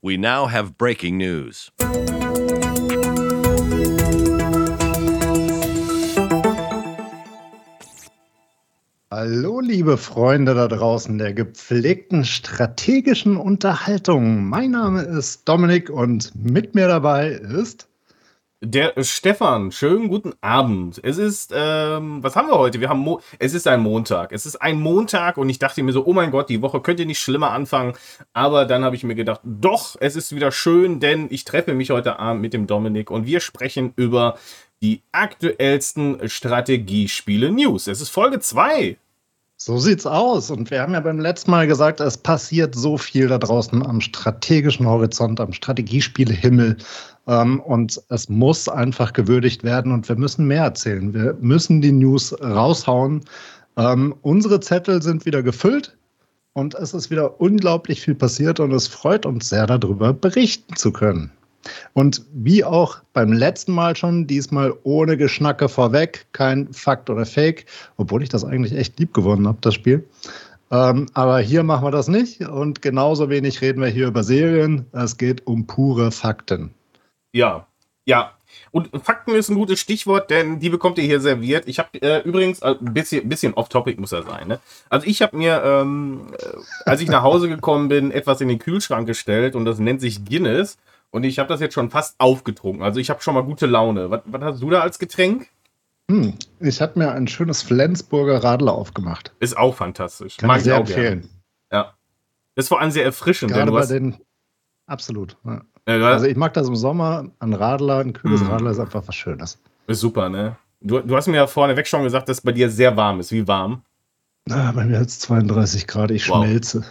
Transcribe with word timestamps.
We 0.00 0.16
now 0.16 0.46
have 0.46 0.78
breaking 0.78 1.16
news. 1.16 1.72
Hallo, 9.10 9.58
liebe 9.58 9.96
Freunde 9.96 10.54
da 10.54 10.68
draußen 10.68 11.18
der 11.18 11.34
gepflegten 11.34 12.24
strategischen 12.24 13.36
Unterhaltung. 13.36 14.44
Mein 14.44 14.70
Name 14.70 15.02
ist 15.02 15.48
Dominik 15.48 15.90
und 15.90 16.32
mit 16.36 16.76
mir 16.76 16.86
dabei 16.86 17.30
ist 17.30 17.88
der 18.60 18.92
Stefan, 19.04 19.70
schönen 19.70 20.08
guten 20.08 20.34
Abend. 20.40 21.00
Es 21.04 21.16
ist, 21.16 21.52
ähm, 21.54 22.22
was 22.22 22.34
haben 22.34 22.48
wir 22.48 22.58
heute? 22.58 22.80
Wir 22.80 22.88
haben, 22.88 22.98
Mo 23.00 23.20
es 23.38 23.54
ist 23.54 23.68
ein 23.68 23.80
Montag. 23.80 24.32
Es 24.32 24.46
ist 24.46 24.56
ein 24.56 24.80
Montag 24.80 25.36
und 25.36 25.48
ich 25.48 25.60
dachte 25.60 25.82
mir 25.82 25.92
so, 25.92 26.04
oh 26.04 26.12
mein 26.12 26.32
Gott, 26.32 26.48
die 26.48 26.60
Woche 26.60 26.80
könnte 26.80 27.06
nicht 27.06 27.20
schlimmer 27.20 27.52
anfangen. 27.52 27.94
Aber 28.32 28.64
dann 28.64 28.84
habe 28.84 28.96
ich 28.96 29.04
mir 29.04 29.14
gedacht, 29.14 29.40
doch, 29.44 29.96
es 30.00 30.16
ist 30.16 30.34
wieder 30.34 30.50
schön, 30.50 30.98
denn 30.98 31.28
ich 31.30 31.44
treffe 31.44 31.72
mich 31.72 31.90
heute 31.90 32.18
Abend 32.18 32.42
mit 32.42 32.52
dem 32.52 32.66
Dominik 32.66 33.10
und 33.10 33.26
wir 33.26 33.40
sprechen 33.40 33.92
über 33.94 34.36
die 34.82 35.02
aktuellsten 35.12 36.28
Strategiespiele 36.28 37.52
News. 37.52 37.86
Es 37.86 38.00
ist 38.00 38.10
Folge 38.10 38.40
2. 38.40 38.96
So 39.60 39.76
sieht's 39.76 40.06
aus. 40.06 40.52
Und 40.52 40.70
wir 40.70 40.80
haben 40.80 40.94
ja 40.94 41.00
beim 41.00 41.18
letzten 41.18 41.50
Mal 41.50 41.66
gesagt, 41.66 41.98
es 41.98 42.16
passiert 42.16 42.76
so 42.76 42.96
viel 42.96 43.26
da 43.26 43.38
draußen 43.38 43.84
am 43.84 44.00
strategischen 44.00 44.86
Horizont, 44.86 45.40
am 45.40 45.52
Strategiespielehimmel. 45.52 46.76
Ähm, 47.26 47.58
und 47.60 48.00
es 48.08 48.28
muss 48.28 48.68
einfach 48.68 49.12
gewürdigt 49.12 49.64
werden 49.64 49.90
und 49.90 50.08
wir 50.08 50.14
müssen 50.14 50.46
mehr 50.46 50.62
erzählen. 50.62 51.12
Wir 51.12 51.36
müssen 51.40 51.80
die 51.80 51.90
News 51.90 52.40
raushauen. 52.40 53.24
Ähm, 53.76 54.14
unsere 54.22 54.60
Zettel 54.60 55.02
sind 55.02 55.26
wieder 55.26 55.42
gefüllt 55.42 55.96
und 56.52 56.76
es 56.76 56.94
ist 56.94 57.10
wieder 57.10 57.40
unglaublich 57.40 58.00
viel 58.00 58.14
passiert 58.14 58.60
und 58.60 58.72
es 58.72 58.86
freut 58.86 59.26
uns 59.26 59.48
sehr 59.48 59.66
darüber 59.66 60.12
berichten 60.12 60.76
zu 60.76 60.92
können. 60.92 61.32
Und 61.92 62.22
wie 62.32 62.64
auch 62.64 62.98
beim 63.12 63.32
letzten 63.32 63.72
Mal 63.72 63.96
schon, 63.96 64.26
diesmal 64.26 64.74
ohne 64.84 65.16
Geschnacke 65.16 65.68
vorweg, 65.68 66.26
kein 66.32 66.72
Fakt 66.72 67.10
oder 67.10 67.26
Fake, 67.26 67.66
obwohl 67.96 68.22
ich 68.22 68.28
das 68.28 68.44
eigentlich 68.44 68.74
echt 68.74 68.98
lieb 68.98 69.12
gewonnen 69.12 69.46
habe, 69.46 69.58
das 69.60 69.74
Spiel. 69.74 70.08
Ähm, 70.70 71.06
aber 71.14 71.38
hier 71.40 71.62
machen 71.62 71.84
wir 71.84 71.90
das 71.90 72.08
nicht 72.08 72.42
und 72.42 72.82
genauso 72.82 73.30
wenig 73.30 73.60
reden 73.62 73.80
wir 73.80 73.88
hier 73.88 74.08
über 74.08 74.22
Serien. 74.22 74.86
Es 74.92 75.16
geht 75.16 75.46
um 75.46 75.66
pure 75.66 76.10
Fakten. 76.10 76.74
Ja, 77.32 77.66
ja. 78.04 78.32
Und 78.70 78.90
Fakten 79.02 79.34
ist 79.34 79.48
ein 79.48 79.56
gutes 79.56 79.80
Stichwort, 79.80 80.30
denn 80.30 80.60
die 80.60 80.70
bekommt 80.70 80.98
ihr 80.98 81.04
hier 81.04 81.20
serviert. 81.20 81.68
Ich 81.68 81.78
habe 81.78 82.00
äh, 82.00 82.22
übrigens 82.22 82.60
äh, 82.60 82.74
ein 82.80 82.92
bisschen, 82.92 83.28
bisschen 83.28 83.54
off-topic 83.54 84.00
muss 84.00 84.12
er 84.12 84.22
sein. 84.22 84.48
Ne? 84.48 84.60
Also 84.90 85.06
ich 85.06 85.22
habe 85.22 85.36
mir, 85.36 85.62
ähm, 85.64 86.26
äh, 86.38 86.56
als 86.84 87.00
ich 87.00 87.08
nach 87.08 87.22
Hause 87.22 87.48
gekommen 87.48 87.88
bin, 87.88 88.10
etwas 88.10 88.40
in 88.40 88.48
den 88.48 88.58
Kühlschrank 88.58 89.06
gestellt 89.06 89.54
und 89.54 89.64
das 89.64 89.78
nennt 89.78 90.00
sich 90.00 90.24
Guinness. 90.24 90.78
Und 91.10 91.24
ich 91.24 91.38
habe 91.38 91.48
das 91.48 91.60
jetzt 91.60 91.74
schon 91.74 91.90
fast 91.90 92.18
aufgetrunken. 92.18 92.82
Also 92.82 93.00
ich 93.00 93.10
habe 93.10 93.22
schon 93.22 93.34
mal 93.34 93.44
gute 93.44 93.66
Laune. 93.66 94.10
Was, 94.10 94.20
was 94.26 94.42
hast 94.42 94.62
du 94.62 94.70
da 94.70 94.80
als 94.80 94.98
Getränk? 94.98 95.48
Hm, 96.10 96.34
ich 96.60 96.80
habe 96.80 96.98
mir 96.98 97.12
ein 97.12 97.28
schönes 97.28 97.62
Flensburger 97.62 98.42
Radler 98.42 98.72
aufgemacht. 98.72 99.34
Ist 99.40 99.56
auch 99.56 99.74
fantastisch. 99.74 100.36
Kann 100.36 100.48
Mag 100.48 100.58
ich 100.58 100.64
sehr 100.64 100.76
empfehlen. 100.76 101.28
Gerne. 101.70 101.86
Ja. 101.86 101.94
ist 102.54 102.68
vor 102.68 102.80
allem 102.80 102.90
sehr 102.90 103.04
erfrischend. 103.04 103.52
Gerade 103.52 103.72
bei 103.72 103.86
den. 103.86 104.16
Absolut. 104.86 105.36
Ja. 105.44 105.62
Ja, 105.86 106.10
also 106.10 106.26
ich 106.26 106.36
mag 106.36 106.52
das 106.52 106.68
im 106.68 106.76
Sommer. 106.76 107.30
Ein 107.38 107.54
Radler, 107.54 108.00
ein 108.00 108.12
kühles 108.12 108.42
mhm. 108.42 108.48
Radler 108.48 108.70
ist 108.72 108.78
einfach 108.78 109.02
was 109.06 109.14
Schönes. 109.14 109.58
Ist 109.86 110.00
super, 110.00 110.28
ne? 110.28 110.56
Du, 110.80 111.00
du 111.00 111.16
hast 111.16 111.26
mir 111.28 111.36
ja 111.36 111.46
vorneweg 111.46 111.86
schon 111.86 112.02
gesagt, 112.02 112.28
dass 112.28 112.38
es 112.38 112.40
bei 112.42 112.52
dir 112.52 112.70
sehr 112.70 112.94
warm 112.96 113.20
ist. 113.20 113.32
Wie 113.32 113.48
warm? 113.48 113.82
Na, 114.44 114.70
bei 114.72 114.84
mir 114.84 115.00
ist 115.00 115.22
32 115.22 115.86
Grad. 115.86 116.10
Ich 116.10 116.28
wow. 116.28 116.44
schmelze. 116.44 116.84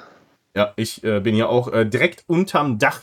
Ja, 0.56 0.74
ich 0.76 1.04
äh, 1.04 1.20
bin 1.20 1.36
ja 1.36 1.46
auch 1.46 1.72
äh, 1.72 1.86
direkt 1.86 2.24
unterm 2.28 2.80
Dach 2.80 3.02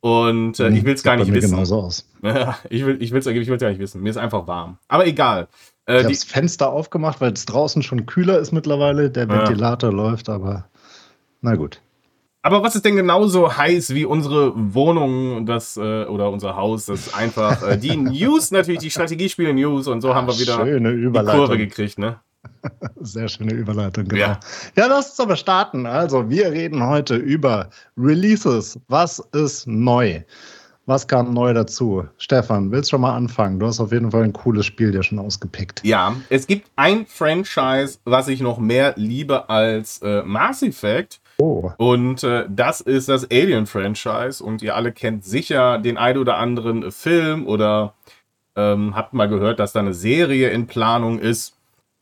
und 0.00 0.58
äh, 0.58 0.70
ich 0.70 0.84
will 0.84 0.94
es 0.94 1.02
gar 1.02 1.16
nicht 1.16 1.32
wissen. 1.32 1.50
Genauso 1.50 1.80
aus. 1.80 2.08
ich 2.70 2.84
will 2.84 2.96
es 2.96 3.02
ich 3.02 3.12
will's 3.12 3.26
gar 3.60 3.68
nicht 3.70 3.78
wissen. 3.78 4.02
Mir 4.02 4.10
ist 4.10 4.16
einfach 4.16 4.46
warm. 4.46 4.78
Aber 4.88 5.06
egal. 5.06 5.48
Äh, 5.86 5.98
ich 5.98 6.04
habe 6.04 6.14
das 6.14 6.24
Fenster 6.24 6.70
aufgemacht, 6.70 7.20
weil 7.20 7.32
es 7.32 7.44
draußen 7.46 7.82
schon 7.82 8.06
kühler 8.06 8.38
ist 8.38 8.52
mittlerweile. 8.52 9.10
Der 9.10 9.28
Ventilator 9.28 9.90
ja. 9.90 9.96
läuft, 9.96 10.28
aber 10.28 10.66
na 11.42 11.54
gut. 11.54 11.80
Aber 12.42 12.62
was 12.62 12.74
ist 12.74 12.86
denn 12.86 12.96
genauso 12.96 13.54
heiß 13.54 13.94
wie 13.94 14.06
unsere 14.06 14.52
Wohnung 14.56 15.44
das, 15.44 15.76
äh, 15.76 16.04
oder 16.04 16.30
unser 16.30 16.56
Haus? 16.56 16.86
Das 16.86 17.08
ist 17.08 17.14
einfach 17.14 17.62
äh, 17.62 17.76
die 17.76 17.96
News, 17.96 18.50
natürlich 18.50 18.80
die 18.80 18.90
Strategiespiele-News 18.90 19.88
und 19.88 20.00
so 20.00 20.14
haben 20.14 20.26
wir 20.26 20.38
wieder 20.38 20.64
die 20.64 21.30
Kurve 21.30 21.58
gekriegt, 21.58 21.98
ne? 21.98 22.20
Sehr 23.00 23.28
schöne 23.28 23.52
Überleitung, 23.52 24.04
genau. 24.04 24.20
Ja. 24.20 24.40
ja, 24.76 24.86
lass 24.86 25.10
uns 25.10 25.20
aber 25.20 25.36
starten. 25.36 25.86
Also, 25.86 26.28
wir 26.28 26.50
reden 26.52 26.84
heute 26.84 27.16
über 27.16 27.70
Releases. 27.96 28.78
Was 28.88 29.18
ist 29.32 29.66
neu? 29.66 30.22
Was 30.86 31.06
kam 31.06 31.32
neu 31.32 31.54
dazu? 31.54 32.04
Stefan, 32.18 32.72
willst 32.72 32.90
du 32.90 32.96
schon 32.96 33.02
mal 33.02 33.14
anfangen? 33.14 33.60
Du 33.60 33.66
hast 33.66 33.78
auf 33.78 33.92
jeden 33.92 34.10
Fall 34.10 34.24
ein 34.24 34.32
cooles 34.32 34.66
Spiel 34.66 34.90
dir 34.90 35.02
schon 35.02 35.20
ausgepickt. 35.20 35.82
Ja, 35.84 36.16
es 36.30 36.46
gibt 36.46 36.68
ein 36.74 37.06
Franchise, 37.06 37.98
was 38.04 38.26
ich 38.28 38.40
noch 38.40 38.58
mehr 38.58 38.94
liebe 38.96 39.48
als 39.48 40.02
äh, 40.02 40.22
Mass 40.22 40.62
Effect. 40.62 41.20
Oh. 41.38 41.70
Und 41.76 42.24
äh, 42.24 42.44
das 42.48 42.80
ist 42.80 43.08
das 43.08 43.30
Alien-Franchise. 43.30 44.42
Und 44.42 44.62
ihr 44.62 44.74
alle 44.74 44.90
kennt 44.90 45.24
sicher 45.24 45.78
den 45.78 45.96
ein 45.96 46.18
oder 46.18 46.38
anderen 46.38 46.90
Film 46.90 47.46
oder 47.46 47.94
ähm, 48.56 48.96
habt 48.96 49.12
mal 49.12 49.28
gehört, 49.28 49.60
dass 49.60 49.72
da 49.72 49.80
eine 49.80 49.94
Serie 49.94 50.50
in 50.50 50.66
Planung 50.66 51.18
ist. 51.18 51.56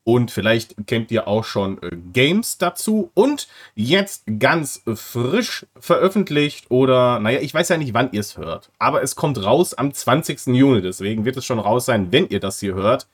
Und 0.08 0.30
vielleicht 0.30 0.74
kennt 0.86 1.10
ihr 1.10 1.28
auch 1.28 1.44
schon 1.44 1.82
äh, 1.82 1.90
Games 2.14 2.56
dazu. 2.56 3.10
Und 3.12 3.46
jetzt 3.74 4.24
ganz 4.38 4.82
frisch 4.94 5.66
veröffentlicht 5.78 6.70
oder, 6.70 7.20
naja, 7.20 7.40
ich 7.42 7.52
weiß 7.52 7.68
ja 7.68 7.76
nicht, 7.76 7.92
wann 7.92 8.10
ihr 8.12 8.20
es 8.20 8.38
hört. 8.38 8.70
Aber 8.78 9.02
es 9.02 9.16
kommt 9.16 9.44
raus 9.44 9.74
am 9.74 9.92
20. 9.92 10.46
Juni. 10.46 10.80
Deswegen 10.80 11.26
wird 11.26 11.36
es 11.36 11.44
schon 11.44 11.58
raus 11.58 11.84
sein, 11.84 12.10
wenn 12.10 12.26
ihr 12.30 12.40
das 12.40 12.58
hier 12.58 12.74
hört. 12.74 13.06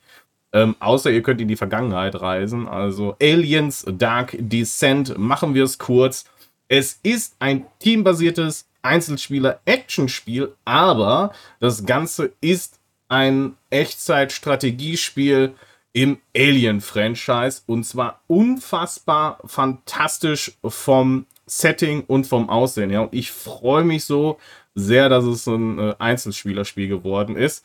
Ähm, 0.53 0.77
außer 0.79 1.11
ihr 1.11 1.25
könnt 1.25 1.41
in 1.41 1.49
die 1.49 1.57
Vergangenheit 1.57 2.15
reisen. 2.21 2.69
Also 2.69 3.17
Aliens 3.21 3.85
Dark 3.89 4.37
Descent, 4.39 5.19
machen 5.19 5.53
wir 5.53 5.65
es 5.65 5.79
kurz. 5.79 6.27
Es 6.69 7.01
ist 7.03 7.35
ein 7.41 7.67
teambasiertes 7.81 8.69
Einzelspieler-Action-Spiel, 8.83 10.55
aber 10.65 11.33
das 11.59 11.87
Ganze 11.87 12.31
ist 12.41 12.79
ein 13.09 13.57
Echtzeit-Strategiespiel 13.71 15.57
im 15.95 16.19
Alien-Franchise 16.37 17.63
und 17.67 17.85
zwar 17.85 18.21
unfassbar 18.27 19.39
fantastisch 19.47 20.53
vom 20.63 21.25
Setting 21.47 22.03
und 22.07 22.27
vom 22.27 22.51
Aussehen. 22.51 22.91
Ja, 22.91 23.03
und 23.03 23.15
ich 23.15 23.31
freue 23.31 23.85
mich 23.85 24.05
so 24.05 24.39
sehr, 24.75 25.09
dass 25.09 25.25
es 25.25 25.47
ein 25.47 25.79
äh, 25.79 25.95
Einzelspielerspiel 25.99 26.89
geworden 26.89 27.37
ist. 27.37 27.65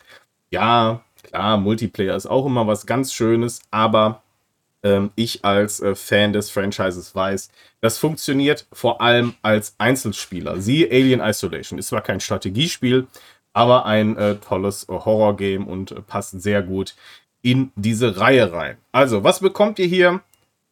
Ja, 0.52 1.02
klar, 1.24 1.58
Multiplayer 1.58 2.16
ist 2.16 2.28
auch 2.28 2.46
immer 2.46 2.68
was 2.68 2.86
ganz 2.86 3.14
Schönes, 3.14 3.62
aber 3.72 4.22
ähm, 4.84 5.10
ich 5.16 5.44
als 5.44 5.80
äh, 5.80 5.96
Fan 5.96 6.32
des 6.32 6.52
Franchises 6.52 7.16
weiß, 7.16 7.50
das 7.82 7.98
funktioniert 7.98 8.68
vor 8.72 9.02
allem 9.02 9.34
als 9.42 9.74
Einzelspieler. 9.80 10.62
Sie 10.62 10.90
Alien 10.90 11.22
Isolation 11.22 11.80
ist 11.80 11.88
zwar 11.88 12.02
kein 12.02 12.20
Strategiespiel, 12.20 13.08
aber 13.54 13.88
ein 13.88 14.16
äh, 14.18 14.36
tolles 14.36 14.84
äh, 14.84 14.94
Horror-Game 14.94 15.68
und 15.68 15.92
äh, 15.92 16.02
passt 16.02 16.40
sehr 16.40 16.62
gut 16.62 16.94
in 17.42 17.72
diese 17.76 18.18
Reihe 18.18 18.52
rein. 18.52 18.78
Also, 18.92 19.24
was 19.24 19.40
bekommt 19.40 19.80
ihr 19.80 19.88
hier? 19.88 20.22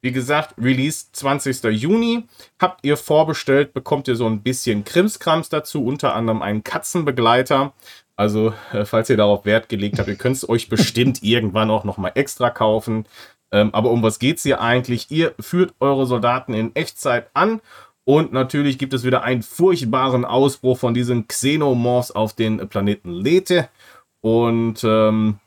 Wie 0.01 0.11
gesagt, 0.11 0.55
Release 0.57 1.07
20. 1.11 1.63
Juni. 1.63 2.27
Habt 2.59 2.85
ihr 2.85 2.97
vorbestellt, 2.97 3.73
bekommt 3.73 4.07
ihr 4.07 4.15
so 4.15 4.27
ein 4.27 4.41
bisschen 4.41 4.83
Krimskrams 4.83 5.49
dazu, 5.49 5.83
unter 5.83 6.15
anderem 6.15 6.41
einen 6.41 6.63
Katzenbegleiter. 6.63 7.73
Also, 8.15 8.53
äh, 8.73 8.85
falls 8.85 9.09
ihr 9.09 9.17
darauf 9.17 9.45
Wert 9.45 9.69
gelegt 9.69 9.99
habt, 9.99 10.07
ihr 10.07 10.15
könnt 10.15 10.37
es 10.37 10.47
euch 10.47 10.69
bestimmt 10.69 11.23
irgendwann 11.23 11.71
auch 11.71 11.83
nochmal 11.83 12.11
extra 12.15 12.49
kaufen. 12.49 13.05
Ähm, 13.51 13.73
aber 13.73 13.91
um 13.91 14.03
was 14.03 14.19
geht 14.19 14.37
es 14.37 14.43
hier 14.43 14.61
eigentlich? 14.61 15.09
Ihr 15.09 15.33
führt 15.39 15.73
eure 15.79 16.05
Soldaten 16.05 16.53
in 16.53 16.75
Echtzeit 16.75 17.29
an 17.33 17.61
und 18.07 18.31
natürlich 18.31 18.77
gibt 18.77 18.93
es 18.93 19.03
wieder 19.03 19.23
einen 19.23 19.43
furchtbaren 19.43 20.23
Ausbruch 20.23 20.77
von 20.77 20.93
diesen 20.93 21.27
Xenomorphs 21.27 22.11
auf 22.11 22.33
den 22.33 22.69
Planeten 22.69 23.11
Lethe. 23.11 23.67
Und 24.21 24.81
ähm, 24.85 25.39
äh, 25.39 25.46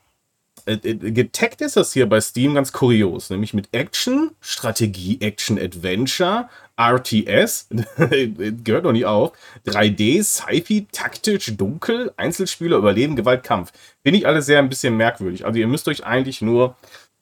getaggt 0.65 1.61
ist 1.61 1.77
das 1.77 1.93
hier 1.93 2.07
bei 2.07 2.21
Steam 2.21 2.55
ganz 2.55 2.71
kurios, 2.71 3.29
nämlich 3.29 3.53
mit 3.53 3.69
Action, 3.71 4.31
Strategie, 4.41 5.19
Action, 5.21 5.59
Adventure, 5.59 6.49
RTS, 6.77 7.67
gehört 8.63 8.83
noch 8.83 8.91
nicht 8.91 9.05
auf, 9.05 9.33
3D, 9.65 10.23
Sci-Fi, 10.23 10.87
taktisch, 10.91 11.55
dunkel, 11.55 12.11
Einzelspieler, 12.17 12.77
Überleben, 12.77 13.15
Gewalt, 13.15 13.43
Kampf. 13.43 13.71
Finde 14.03 14.19
ich 14.19 14.27
alles 14.27 14.45
sehr 14.45 14.59
ein 14.59 14.69
bisschen 14.69 14.97
merkwürdig. 14.97 15.45
Also 15.45 15.59
ihr 15.59 15.67
müsst 15.67 15.87
euch 15.87 16.05
eigentlich 16.05 16.41
nur 16.41 16.75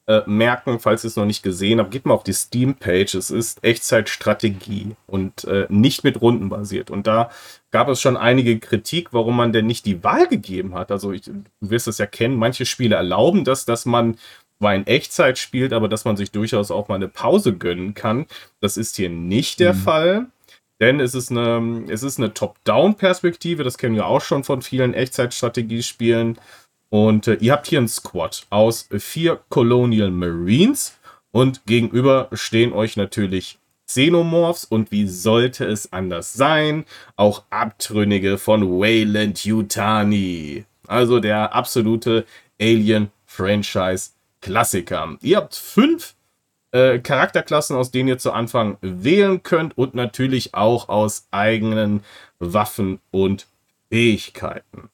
äh, 0.06 0.22
merken, 0.26 0.80
falls 0.80 1.04
ihr 1.04 1.08
es 1.08 1.16
noch 1.16 1.26
nicht 1.26 1.42
gesehen 1.42 1.78
habt, 1.78 1.90
geht 1.90 2.06
mal 2.06 2.14
auf 2.14 2.24
die 2.24 2.32
Steam-Page. 2.32 3.14
Es 3.14 3.30
ist 3.30 3.62
Echtzeitstrategie 3.62 4.96
und 5.06 5.44
äh, 5.44 5.66
nicht 5.68 6.04
mit 6.04 6.20
Runden 6.20 6.48
basiert. 6.48 6.90
Und 6.90 7.06
da 7.06 7.30
gab 7.70 7.88
es 7.88 8.00
schon 8.00 8.16
einige 8.16 8.58
Kritik, 8.58 9.12
warum 9.12 9.36
man 9.36 9.52
denn 9.52 9.66
nicht 9.66 9.86
die 9.86 10.02
Wahl 10.02 10.26
gegeben 10.26 10.74
hat. 10.74 10.90
Also 10.90 11.12
ich, 11.12 11.22
du 11.24 11.44
wirst 11.60 11.86
es 11.86 11.98
ja 11.98 12.06
kennen, 12.06 12.36
manche 12.36 12.66
Spiele 12.66 12.96
erlauben 12.96 13.44
das, 13.44 13.64
dass 13.64 13.86
man 13.86 14.16
zwar 14.58 14.74
in 14.74 14.86
Echtzeit 14.86 15.38
spielt, 15.38 15.72
aber 15.72 15.88
dass 15.88 16.04
man 16.04 16.16
sich 16.16 16.30
durchaus 16.32 16.70
auch 16.70 16.88
mal 16.88 16.96
eine 16.96 17.08
Pause 17.08 17.56
gönnen 17.56 17.94
kann. 17.94 18.26
Das 18.60 18.76
ist 18.76 18.96
hier 18.96 19.10
nicht 19.10 19.60
der 19.60 19.74
mhm. 19.74 19.78
Fall. 19.78 20.26
Denn 20.80 20.98
es 20.98 21.14
ist 21.14 21.30
eine, 21.30 21.84
es 21.88 22.02
ist 22.02 22.18
eine 22.18 22.32
Top-Down-Perspektive, 22.32 23.64
das 23.64 23.76
kennen 23.76 23.96
wir 23.96 24.06
auch 24.06 24.22
schon 24.22 24.44
von 24.44 24.62
vielen 24.62 24.94
Echtzeitstrategiespielen. 24.94 26.38
Und 26.90 27.28
äh, 27.28 27.34
ihr 27.34 27.52
habt 27.52 27.68
hier 27.68 27.78
einen 27.78 27.88
Squad 27.88 28.46
aus 28.50 28.88
vier 28.98 29.40
Colonial 29.48 30.10
Marines 30.10 30.98
und 31.32 31.64
gegenüber 31.66 32.28
stehen 32.32 32.72
euch 32.72 32.96
natürlich 32.96 33.58
Xenomorphs 33.86 34.64
und 34.64 34.90
wie 34.92 35.06
sollte 35.08 35.64
es 35.64 35.92
anders 35.92 36.34
sein? 36.34 36.84
Auch 37.16 37.42
Abtrünnige 37.50 38.38
von 38.38 38.80
Wayland 38.80 39.44
Yutani. 39.44 40.64
Also 40.86 41.18
der 41.20 41.54
absolute 41.54 42.24
Alien-Franchise-Klassiker. 42.60 45.16
Ihr 45.22 45.38
habt 45.38 45.56
fünf 45.56 46.14
äh, 46.72 47.00
Charakterklassen, 47.00 47.76
aus 47.76 47.90
denen 47.90 48.08
ihr 48.08 48.18
zu 48.18 48.32
Anfang 48.32 48.78
wählen 48.80 49.42
könnt 49.42 49.76
und 49.76 49.94
natürlich 49.94 50.54
auch 50.54 50.88
aus 50.88 51.26
eigenen 51.30 52.02
Waffen 52.38 53.00
und 53.10 53.48
Fähigkeiten. 53.88 54.88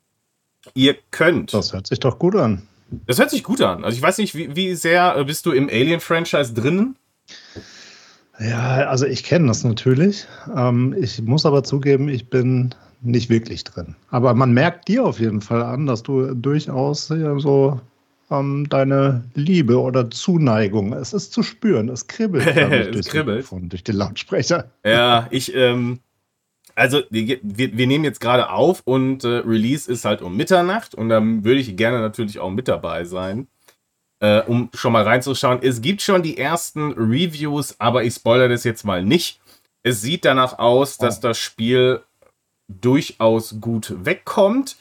Ihr 0.76 0.94
könnt. 1.11 1.55
Das 1.55 1.73
hört 1.73 1.87
sich 1.87 2.00
doch 2.00 2.19
gut 2.19 2.37
an. 2.37 2.62
Das 3.06 3.19
hört 3.19 3.31
sich 3.31 3.43
gut 3.43 3.62
an. 3.62 3.82
Also 3.82 3.96
ich 3.96 4.02
weiß 4.02 4.19
nicht, 4.19 4.34
wie, 4.34 4.55
wie 4.55 4.75
sehr 4.75 5.17
äh, 5.17 5.25
bist 5.25 5.46
du 5.46 5.52
im 5.52 5.69
Alien-Franchise 5.69 6.52
drinnen? 6.52 6.96
Ja, 8.38 8.87
also 8.88 9.06
ich 9.06 9.25
kenne 9.25 9.49
das 9.49 9.64
natürlich. 9.64 10.26
Ähm, 10.55 10.94
ich 11.00 11.23
muss 11.23 11.46
aber 11.46 11.64
zugeben, 11.64 12.11
ich 12.11 12.28
bin 12.28 12.75
nicht 13.00 13.31
wirklich 13.31 13.64
drin. 13.64 13.96
Aber 14.11 14.34
man 14.34 14.52
merkt 14.52 14.88
dir 14.88 15.05
auf 15.05 15.19
jeden 15.19 15.40
Fall 15.40 15.62
an, 15.62 15.87
dass 15.87 16.02
du 16.02 16.34
durchaus 16.34 17.08
ja, 17.08 17.38
so 17.38 17.81
ähm, 18.31 18.69
deine 18.69 19.25
Liebe 19.34 19.81
oder 19.81 20.11
Zuneigung, 20.11 20.93
es 20.93 21.14
ist 21.14 21.32
zu 21.32 21.43
spüren, 21.43 21.88
es 21.88 22.06
kribbelt, 22.06 22.46
es 22.56 22.90
durch, 22.90 23.06
kribbelt. 23.06 23.50
Den, 23.50 23.69
durch 23.70 23.82
den 23.82 23.96
Lautsprecher. 23.96 24.70
Ja, 24.84 25.26
ich, 25.31 25.55
ähm, 25.55 26.00
also 26.76 27.02
wir, 27.11 27.40
wir, 27.43 27.87
nehmen 27.87 28.05
jetzt 28.05 28.20
gerade 28.20 28.50
auf 28.50 28.82
und 28.84 29.25
äh, 29.25 29.38
Release 29.38 29.90
ist 29.90 30.05
halt 30.05 30.23
um 30.23 30.37
Mitternacht 30.37 30.94
und 30.94 31.08
dann 31.08 31.44
würde 31.44 31.58
ich 31.58 31.76
gerne 31.76 31.99
natürlich 32.00 32.38
auch 32.38 32.50
mit 32.50 32.69
dabei 32.69 33.05
sein 33.05 33.49
äh, 34.20 34.40
um 34.43 34.70
schon 34.75 34.93
mal 34.93 35.02
reinzuschauen. 35.02 35.61
Es 35.62 35.81
gibt 35.81 36.02
schon 36.02 36.23
die 36.23 36.38
ersten 36.38 36.93
Reviews, 36.93 37.76
aber 37.78 38.05
ich 38.05 38.14
spoilere 38.14 38.49
das 38.49 38.64
jetzt 38.64 38.84
mal 38.84 39.05
nicht. 39.05 39.40
Es 39.82 40.00
sieht 40.00 40.25
danach 40.25 40.58
aus, 40.58 40.99
dass 40.99 41.19
oh. 41.19 41.23
das 41.23 41.38
Spiel 41.38 42.02
durchaus 42.69 43.61
gut 43.61 43.94
wegkommt. 44.05 44.76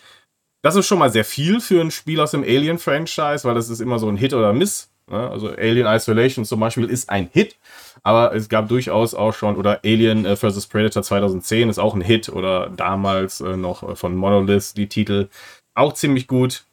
Das 0.63 0.75
ist 0.75 0.88
schon 0.88 0.98
mal 0.98 1.12
sehr 1.12 1.25
viel 1.25 1.62
für 1.62 1.81
ein 1.81 1.91
Spiel 1.91 2.19
aus 2.19 2.31
dem 2.31 2.44
Alien-Franchise, 2.44 3.44
weil 3.44 3.53
das 3.53 3.69
ist 3.69 3.81
immer 3.81 4.00
so 4.00 4.09
ein 4.09 4.18
Hit 4.18 4.33
oder 4.33 4.51
Miss. 4.51 4.89
Ne? 5.07 5.30
Also 5.30 5.50
Alien 5.50 5.86
Isolation 5.86 6.45
zum 6.45 6.59
Beispiel 6.59 6.89
ist 6.89 7.09
ein 7.09 7.30
Hit, 7.31 7.56
aber 8.05 8.35
es 8.35 8.49
gab 8.49 8.69
durchaus 8.69 9.15
auch 9.15 9.33
schon, 9.33 9.57
oder 9.57 9.79
Alien 9.83 10.25
äh, 10.25 10.35
vs. 10.35 10.67
Predator 10.67 11.01
2010 11.01 11.69
ist 11.69 11.79
auch 11.79 11.95
ein 11.95 12.01
Hit, 12.01 12.29
oder 12.29 12.69
damals 12.69 13.41
äh, 13.41 13.57
noch 13.57 13.97
von 13.97 14.15
Monolith 14.15 14.77
die 14.77 14.87
Titel. 14.87 15.27
Auch 15.73 15.93
ziemlich 15.93 16.27
gut. 16.27 16.65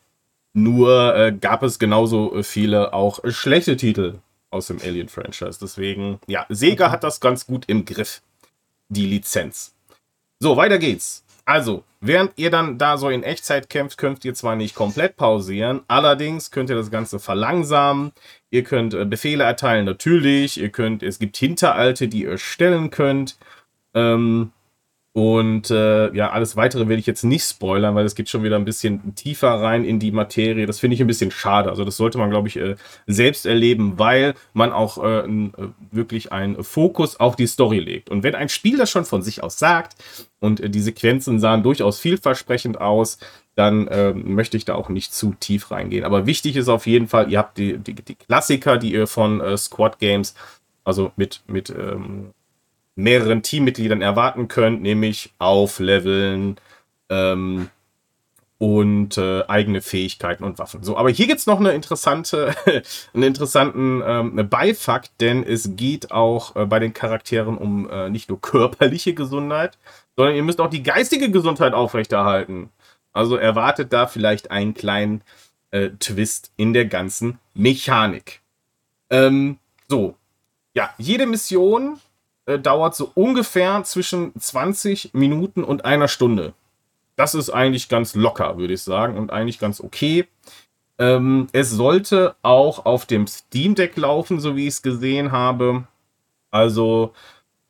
Nur 0.52 1.16
äh, 1.16 1.32
gab 1.32 1.62
es 1.62 1.78
genauso 1.78 2.36
äh, 2.36 2.42
viele 2.42 2.92
auch 2.92 3.24
äh, 3.24 3.32
schlechte 3.32 3.78
Titel 3.78 4.18
aus 4.50 4.66
dem 4.66 4.78
Alien-Franchise. 4.82 5.58
Deswegen, 5.58 6.20
ja, 6.26 6.44
Sega 6.50 6.90
hat 6.90 7.02
das 7.02 7.18
ganz 7.18 7.46
gut 7.46 7.64
im 7.66 7.86
Griff, 7.86 8.20
die 8.90 9.06
Lizenz. 9.06 9.74
So, 10.38 10.58
weiter 10.58 10.76
geht's. 10.76 11.24
Also, 11.52 11.84
während 12.00 12.32
ihr 12.36 12.48
dann 12.48 12.78
da 12.78 12.96
so 12.96 13.10
in 13.10 13.22
Echtzeit 13.22 13.68
kämpft, 13.68 13.98
könnt 13.98 14.24
ihr 14.24 14.32
zwar 14.32 14.56
nicht 14.56 14.74
komplett 14.74 15.18
pausieren, 15.18 15.82
allerdings 15.86 16.50
könnt 16.50 16.70
ihr 16.70 16.76
das 16.76 16.90
Ganze 16.90 17.18
verlangsamen. 17.18 18.12
Ihr 18.48 18.64
könnt 18.64 18.94
äh, 18.94 19.04
Befehle 19.04 19.44
erteilen, 19.44 19.84
natürlich. 19.84 20.58
Ihr 20.58 20.70
könnt, 20.70 21.02
es 21.02 21.18
gibt 21.18 21.36
Hinteralte, 21.36 22.08
die 22.08 22.22
ihr 22.22 22.38
stellen 22.38 22.88
könnt. 22.88 23.36
Ähm, 23.92 24.52
und 25.14 25.70
äh, 25.70 26.10
ja, 26.14 26.30
alles 26.30 26.56
weitere 26.56 26.88
will 26.88 26.98
ich 26.98 27.04
jetzt 27.04 27.22
nicht 27.22 27.44
spoilern, 27.44 27.94
weil 27.94 28.06
es 28.06 28.14
geht 28.14 28.30
schon 28.30 28.44
wieder 28.44 28.56
ein 28.56 28.64
bisschen 28.64 29.14
tiefer 29.14 29.50
rein 29.50 29.84
in 29.84 29.98
die 29.98 30.10
Materie. 30.10 30.64
Das 30.64 30.80
finde 30.80 30.94
ich 30.94 31.02
ein 31.02 31.06
bisschen 31.06 31.30
schade. 31.30 31.68
Also 31.68 31.84
das 31.84 31.98
sollte 31.98 32.16
man, 32.16 32.30
glaube 32.30 32.48
ich, 32.48 32.56
äh, 32.56 32.76
selbst 33.06 33.44
erleben, 33.44 33.98
weil 33.98 34.32
man 34.54 34.72
auch 34.72 35.04
äh, 35.04 35.18
äh, 35.18 35.50
wirklich 35.90 36.32
einen 36.32 36.64
Fokus 36.64 37.20
auf 37.20 37.36
die 37.36 37.46
Story 37.46 37.78
legt. 37.80 38.08
Und 38.08 38.22
wenn 38.22 38.34
ein 38.34 38.48
Spiel 38.48 38.78
das 38.78 38.90
schon 38.90 39.04
von 39.04 39.20
sich 39.20 39.42
aus 39.42 39.58
sagt 39.58 39.96
und 40.40 40.60
äh, 40.60 40.70
die 40.70 40.80
Sequenzen 40.80 41.38
sahen 41.40 41.62
durchaus 41.62 41.98
vielversprechend 41.98 42.80
aus, 42.80 43.18
dann 43.54 43.88
äh, 43.88 44.14
möchte 44.14 44.56
ich 44.56 44.64
da 44.64 44.76
auch 44.76 44.88
nicht 44.88 45.12
zu 45.12 45.34
tief 45.38 45.70
reingehen. 45.70 46.04
Aber 46.04 46.24
wichtig 46.24 46.56
ist 46.56 46.70
auf 46.70 46.86
jeden 46.86 47.06
Fall, 47.06 47.30
ihr 47.30 47.38
habt 47.38 47.58
die, 47.58 47.76
die, 47.76 47.94
die 47.94 48.14
Klassiker, 48.14 48.78
die 48.78 48.94
ihr 48.94 49.06
von 49.06 49.42
äh, 49.42 49.58
Squad 49.58 49.98
Games, 49.98 50.34
also 50.84 51.12
mit, 51.16 51.42
mit 51.46 51.68
ähm, 51.68 52.30
mehreren 52.94 53.42
Teammitgliedern 53.42 54.02
erwarten 54.02 54.48
könnt, 54.48 54.82
nämlich 54.82 55.32
aufleveln 55.38 56.56
ähm, 57.08 57.70
und 58.58 59.18
äh, 59.18 59.42
eigene 59.48 59.82
Fähigkeiten 59.82 60.44
und 60.44 60.58
Waffen. 60.58 60.84
So, 60.84 60.96
aber 60.96 61.10
hier 61.10 61.26
gibt 61.26 61.40
es 61.40 61.46
noch 61.46 61.58
eine 61.58 61.72
interessante, 61.72 62.54
einen 63.12 63.24
interessanten 63.24 64.02
ähm, 64.06 64.48
Beifakt, 64.48 65.10
denn 65.20 65.42
es 65.42 65.74
geht 65.74 66.12
auch 66.12 66.54
äh, 66.54 66.64
bei 66.66 66.78
den 66.78 66.92
Charakteren 66.92 67.58
um 67.58 67.90
äh, 67.90 68.08
nicht 68.08 68.28
nur 68.28 68.40
körperliche 68.40 69.14
Gesundheit, 69.14 69.78
sondern 70.16 70.36
ihr 70.36 70.44
müsst 70.44 70.60
auch 70.60 70.70
die 70.70 70.84
geistige 70.84 71.30
Gesundheit 71.30 71.72
aufrechterhalten. 71.72 72.70
Also 73.12 73.36
erwartet 73.36 73.92
da 73.92 74.06
vielleicht 74.06 74.50
einen 74.50 74.74
kleinen 74.74 75.22
äh, 75.72 75.90
Twist 75.98 76.52
in 76.56 76.72
der 76.72 76.84
ganzen 76.84 77.38
Mechanik. 77.54 78.42
Ähm, 79.10 79.58
so, 79.88 80.14
ja, 80.74 80.90
jede 80.98 81.26
Mission 81.26 81.98
äh, 82.46 82.58
dauert 82.58 82.94
so 82.94 83.10
ungefähr 83.14 83.82
zwischen 83.84 84.32
20 84.38 85.14
Minuten 85.14 85.64
und 85.64 85.84
einer 85.84 86.08
Stunde. 86.08 86.54
Das 87.16 87.34
ist 87.34 87.50
eigentlich 87.50 87.88
ganz 87.88 88.14
locker, 88.14 88.56
würde 88.58 88.74
ich 88.74 88.82
sagen, 88.82 89.16
und 89.16 89.30
eigentlich 89.30 89.58
ganz 89.58 89.80
okay. 89.80 90.26
Ähm, 90.98 91.48
es 91.52 91.70
sollte 91.70 92.34
auch 92.42 92.84
auf 92.84 93.06
dem 93.06 93.26
Steam 93.26 93.74
Deck 93.74 93.96
laufen, 93.96 94.40
so 94.40 94.56
wie 94.56 94.66
ich 94.66 94.74
es 94.74 94.82
gesehen 94.82 95.32
habe. 95.32 95.84
Also 96.50 97.12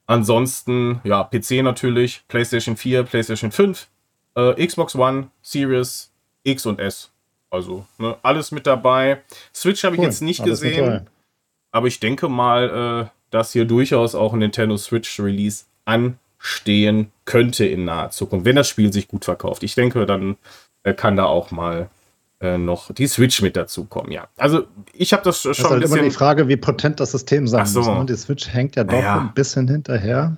ansonsten, 0.06 1.00
ja, 1.04 1.24
PC 1.24 1.62
natürlich, 1.62 2.24
PlayStation 2.28 2.76
4, 2.76 3.04
PlayStation 3.04 3.52
5, 3.52 3.88
äh, 4.36 4.66
Xbox 4.66 4.94
One, 4.94 5.28
Series 5.40 6.12
X 6.44 6.66
und 6.66 6.80
S. 6.80 7.10
Also 7.50 7.86
ne, 7.98 8.16
alles 8.22 8.50
mit 8.50 8.66
dabei. 8.66 9.22
Switch 9.54 9.84
habe 9.84 9.96
ich 9.96 10.00
cool, 10.00 10.06
jetzt 10.06 10.22
nicht 10.22 10.42
gesehen. 10.42 11.08
Aber 11.70 11.86
ich 11.86 12.00
denke 12.00 12.28
mal, 12.28 13.10
äh, 13.10 13.21
dass 13.32 13.52
hier 13.52 13.64
durchaus 13.64 14.14
auch 14.14 14.32
ein 14.32 14.38
Nintendo 14.38 14.76
Switch 14.76 15.18
Release 15.18 15.64
anstehen 15.84 17.10
könnte 17.24 17.66
in 17.66 17.84
naher 17.84 18.10
Zukunft, 18.10 18.46
wenn 18.46 18.56
das 18.56 18.68
Spiel 18.68 18.92
sich 18.92 19.08
gut 19.08 19.24
verkauft. 19.24 19.62
Ich 19.62 19.74
denke, 19.74 20.06
dann 20.06 20.36
äh, 20.84 20.94
kann 20.94 21.16
da 21.16 21.24
auch 21.24 21.50
mal 21.50 21.88
äh, 22.40 22.58
noch 22.58 22.92
die 22.92 23.06
Switch 23.06 23.40
mit 23.40 23.56
dazukommen. 23.56 24.12
Ja, 24.12 24.28
also 24.36 24.64
ich 24.92 25.12
habe 25.12 25.22
das 25.22 25.42
schon. 25.42 25.50
Das 25.50 25.58
ist 25.58 25.70
halt 25.70 25.84
immer 25.84 25.98
die 25.98 26.10
Frage, 26.10 26.48
wie 26.48 26.56
potent 26.56 27.00
das 27.00 27.12
System 27.12 27.48
sein 27.48 27.66
so. 27.66 27.80
muss. 27.80 27.88
Und 27.88 27.98
ne? 27.98 28.06
die 28.06 28.16
Switch 28.16 28.52
hängt 28.52 28.76
ja 28.76 28.84
doch 28.84 28.92
naja. 28.92 29.20
ein 29.20 29.34
bisschen 29.34 29.68
hinterher. 29.68 30.36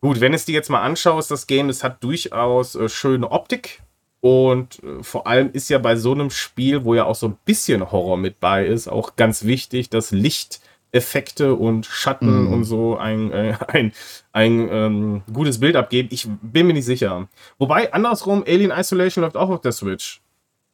Gut, 0.00 0.20
wenn 0.20 0.34
es 0.34 0.44
dir 0.44 0.52
jetzt 0.52 0.70
mal 0.70 0.82
anschaust, 0.82 1.30
das 1.30 1.46
Game, 1.46 1.68
es 1.68 1.84
hat 1.84 2.02
durchaus 2.02 2.74
äh, 2.74 2.88
schöne 2.88 3.30
Optik. 3.30 3.80
Und 4.20 4.80
äh, 4.84 5.02
vor 5.02 5.26
allem 5.26 5.50
ist 5.52 5.68
ja 5.68 5.78
bei 5.78 5.96
so 5.96 6.12
einem 6.12 6.30
Spiel, 6.30 6.84
wo 6.84 6.94
ja 6.94 7.04
auch 7.04 7.16
so 7.16 7.26
ein 7.26 7.36
bisschen 7.44 7.90
Horror 7.90 8.16
mit 8.16 8.38
bei 8.38 8.64
ist, 8.64 8.86
auch 8.86 9.16
ganz 9.16 9.44
wichtig, 9.44 9.90
dass 9.90 10.12
Licht 10.12 10.60
Effekte 10.92 11.54
und 11.54 11.86
Schatten 11.86 12.44
mm. 12.44 12.52
und 12.52 12.64
so 12.64 12.96
ein, 12.96 13.32
äh, 13.32 13.56
ein, 13.68 13.92
ein 14.32 14.68
ähm, 14.70 15.22
gutes 15.32 15.58
Bild 15.58 15.74
abgeben. 15.74 16.08
Ich 16.12 16.28
bin 16.42 16.66
mir 16.66 16.74
nicht 16.74 16.84
sicher. 16.84 17.28
Wobei, 17.58 17.92
andersrum, 17.92 18.44
Alien 18.46 18.70
Isolation 18.70 19.22
läuft 19.24 19.36
auch 19.36 19.48
auf 19.48 19.62
der 19.62 19.72
Switch. 19.72 20.20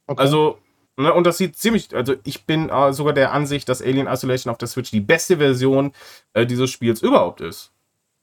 Okay. 0.06 0.20
Also, 0.20 0.58
ne, 0.96 1.12
und 1.12 1.24
das 1.24 1.38
sieht 1.38 1.56
ziemlich, 1.56 1.94
also 1.94 2.16
ich 2.24 2.44
bin 2.44 2.68
äh, 2.68 2.92
sogar 2.92 3.12
der 3.12 3.32
Ansicht, 3.32 3.68
dass 3.68 3.80
Alien 3.80 4.08
Isolation 4.08 4.50
auf 4.50 4.58
der 4.58 4.68
Switch 4.68 4.90
die 4.90 5.00
beste 5.00 5.36
Version 5.36 5.92
äh, 6.32 6.44
dieses 6.44 6.70
Spiels 6.70 7.00
überhaupt 7.00 7.40
ist. 7.40 7.72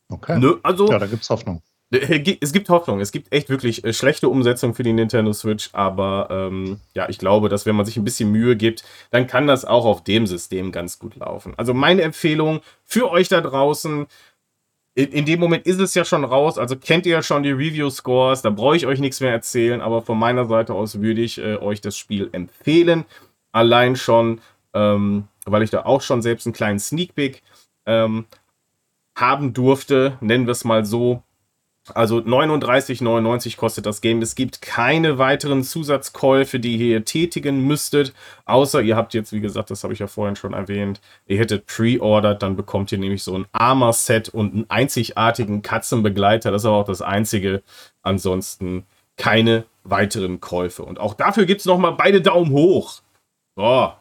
Okay. 0.10 0.38
Ne, 0.38 0.58
also, 0.64 0.90
ja, 0.90 1.00
da 1.00 1.08
gibt's 1.08 1.30
Hoffnung. 1.30 1.62
Äh, 1.92 2.38
es 2.42 2.54
gibt 2.54 2.70
Hoffnung. 2.70 3.00
Es 3.00 3.12
gibt 3.12 3.32
echt 3.32 3.50
wirklich 3.50 3.84
äh, 3.84 3.94
schlechte 3.94 4.30
Umsetzungen 4.30 4.74
für 4.74 4.84
die 4.84 4.94
Nintendo 4.94 5.34
Switch, 5.34 5.70
aber 5.74 6.27
ähm, 6.32 6.80
ja, 6.94 7.10
ich 7.10 7.18
glaube, 7.18 7.50
dass 7.50 7.65
wenn 7.65 7.75
man 7.75 7.86
sich 7.86 7.98
ein 7.98 8.04
bisschen 8.04 8.32
Mühe 8.32 8.56
gibt, 8.56 8.84
dann 9.12 9.27
kann 9.27 9.48
das 9.48 9.65
auch 9.65 9.86
auf 9.86 10.04
dem 10.04 10.27
System 10.27 10.72
ganz 10.72 11.00
gut 11.00 11.15
laufen. 11.15 11.54
Also 11.58 11.74
meine 11.74 12.01
Empfehlung 12.01 12.62
für 12.84 13.10
euch 13.12 13.27
da 13.27 13.42
draußen, 13.42 14.08
in, 14.96 15.12
in 15.12 15.25
dem 15.25 15.39
Moment 15.39 15.68
ist 15.68 15.80
es 15.80 15.94
ja 15.94 16.06
schon 16.06 16.24
raus, 16.24 16.58
also 16.58 16.75
kennt 16.77 17.06
ihr 17.06 17.13
ja 17.13 17.24
schon 17.24 17.44
die 17.44 17.51
Review-Scores, 17.51 18.42
da 18.42 18.50
brauche 18.50 18.77
ich 18.77 18.88
euch 18.88 19.00
nichts 19.00 19.20
mehr 19.20 19.32
erzählen, 19.32 19.82
aber 19.82 20.01
von 20.01 20.18
meiner 20.18 20.46
Seite 20.46 20.74
aus 20.74 21.01
würde 21.01 21.22
ich 21.22 21.38
äh, 21.38 21.58
euch 21.58 21.82
das 21.82 21.98
Spiel 21.98 22.30
empfehlen. 22.32 23.06
Allein 23.51 23.96
schon, 23.96 24.42
ähm, 24.74 25.27
weil 25.46 25.63
ich 25.63 25.70
da 25.70 25.86
auch 25.86 26.01
schon 26.01 26.22
selbst 26.22 26.48
einen 26.48 26.54
kleinen 26.54 26.80
Sneak 26.80 27.13
Peek 27.15 27.42
ähm, 27.86 28.25
haben 29.15 29.54
durfte, 29.54 30.18
nennen 30.22 30.46
wir 30.46 30.51
es 30.51 30.65
mal 30.65 30.86
so 30.86 31.24
Also 31.94 32.18
39,99 32.18 33.58
kostet 33.58 33.86
das 33.86 34.01
Game. 34.01 34.22
Es 34.22 34.34
gibt 34.34 34.62
keine 34.62 35.20
weiteren 35.20 35.63
Zusatzkäufe, 35.63 36.60
die 36.60 36.77
ihr 36.77 37.06
tätigen 37.06 37.68
müsstet, 37.68 38.13
außer 38.46 38.82
ihr 38.82 38.96
habt 38.96 39.13
jetzt, 39.13 39.32
wie 39.34 39.39
gesagt, 39.39 39.70
das 39.70 39.84
habe 39.84 39.94
ich 39.94 40.00
ja 40.00 40.08
vorhin 40.08 40.36
schon 40.36 40.54
erwähnt, 40.54 41.00
ihr 41.27 41.38
hättet 41.38 41.68
pre-ordered, 41.68 42.42
dann 42.42 42.56
bekommt 42.56 42.92
ihr 42.92 42.98
nämlich 42.98 43.22
so 43.22 43.38
ein 43.38 43.46
Armor-Set 43.51 44.30
und 44.30 44.54
einen 44.54 44.70
einzigartigen 44.70 45.62
Katzenbegleiter. 45.62 46.51
Das 46.51 46.63
ist 46.63 46.65
aber 46.65 46.77
auch 46.77 46.88
das 46.88 47.04
einzige. 47.04 47.62
Ansonsten 48.01 48.86
keine 49.18 49.65
weiteren 49.84 50.39
Käufe. 50.39 50.84
Und 50.84 51.00
auch 51.00 51.13
dafür 51.13 51.46
gibt 51.46 51.60
es 51.62 51.65
nochmal 51.65 51.94
beide 51.94 52.22
Daumen 52.22 52.51
hoch. 52.51 53.01
So, 53.56 53.94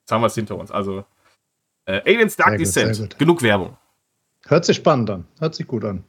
jetzt 0.00 0.12
haben 0.12 0.22
wir 0.22 0.26
es 0.28 0.34
hinter 0.34 0.56
uns. 0.56 0.70
Also 0.70 1.04
äh, 1.84 2.00
Aliens 2.06 2.36
Dark 2.36 2.56
Descent. 2.56 3.18
Genug 3.18 3.42
Werbung. 3.42 3.76
Hört 4.46 4.64
sich 4.64 4.78
spannend 4.78 5.10
an. 5.10 5.26
Hört 5.38 5.54
sich 5.54 5.66
gut 5.66 5.84
an. 5.84 6.04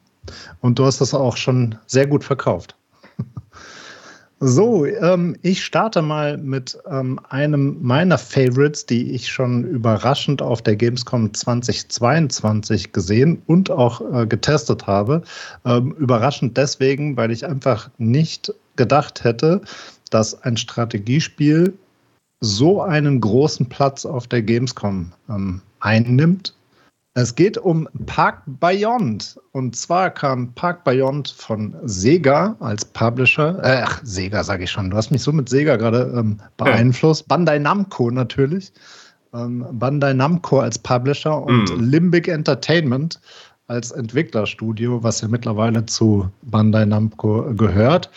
Und 0.61 0.79
du 0.79 0.85
hast 0.85 1.01
das 1.01 1.13
auch 1.13 1.37
schon 1.37 1.75
sehr 1.87 2.07
gut 2.07 2.23
verkauft. 2.23 2.75
So, 4.41 4.85
ähm, 4.85 5.35
ich 5.41 5.65
starte 5.65 6.01
mal 6.01 6.37
mit 6.37 6.77
ähm, 6.89 7.19
einem 7.27 7.77
meiner 7.81 8.17
Favorites, 8.17 8.85
die 8.85 9.11
ich 9.11 9.27
schon 9.27 9.65
überraschend 9.65 10.41
auf 10.41 10.61
der 10.61 10.77
Gamescom 10.77 11.33
2022 11.33 12.93
gesehen 12.93 13.41
und 13.47 13.69
auch 13.69 13.99
äh, 14.13 14.25
getestet 14.25 14.87
habe. 14.87 15.23
Ähm, 15.65 15.91
überraschend 15.99 16.55
deswegen, 16.55 17.17
weil 17.17 17.31
ich 17.31 17.45
einfach 17.45 17.89
nicht 17.97 18.53
gedacht 18.77 19.25
hätte, 19.25 19.59
dass 20.09 20.41
ein 20.43 20.55
Strategiespiel 20.55 21.73
so 22.39 22.81
einen 22.81 23.19
großen 23.19 23.67
Platz 23.67 24.05
auf 24.05 24.25
der 24.27 24.41
Gamescom 24.41 25.11
ähm, 25.27 25.61
einnimmt 25.81 26.53
es 27.21 27.35
geht 27.35 27.57
um 27.57 27.87
Park 28.05 28.41
Beyond. 28.45 29.39
Und 29.51 29.75
zwar 29.75 30.09
kam 30.09 30.53
Park 30.53 30.83
Beyond 30.83 31.29
von 31.29 31.75
Sega 31.83 32.55
als 32.59 32.85
Publisher. 32.85 33.59
Äh, 33.63 33.83
ach, 33.85 34.01
Sega 34.03 34.43
sage 34.43 34.63
ich 34.63 34.71
schon. 34.71 34.89
Du 34.89 34.97
hast 34.97 35.11
mich 35.11 35.21
so 35.21 35.31
mit 35.31 35.49
Sega 35.49 35.75
gerade 35.75 36.13
ähm, 36.15 36.39
beeinflusst. 36.57 37.21
Ja. 37.23 37.35
Bandai 37.35 37.59
Namco 37.59 38.09
natürlich. 38.11 38.71
Ähm, 39.33 39.65
Bandai 39.71 40.13
Namco 40.13 40.59
als 40.59 40.79
Publisher 40.79 41.41
und 41.41 41.75
mm. 41.77 41.83
Limbic 41.83 42.27
Entertainment 42.27 43.19
als 43.67 43.91
Entwicklerstudio, 43.91 45.03
was 45.03 45.21
ja 45.21 45.27
mittlerweile 45.27 45.85
zu 45.85 46.27
Bandai 46.41 46.85
Namco 46.85 47.53
gehört. 47.55 48.09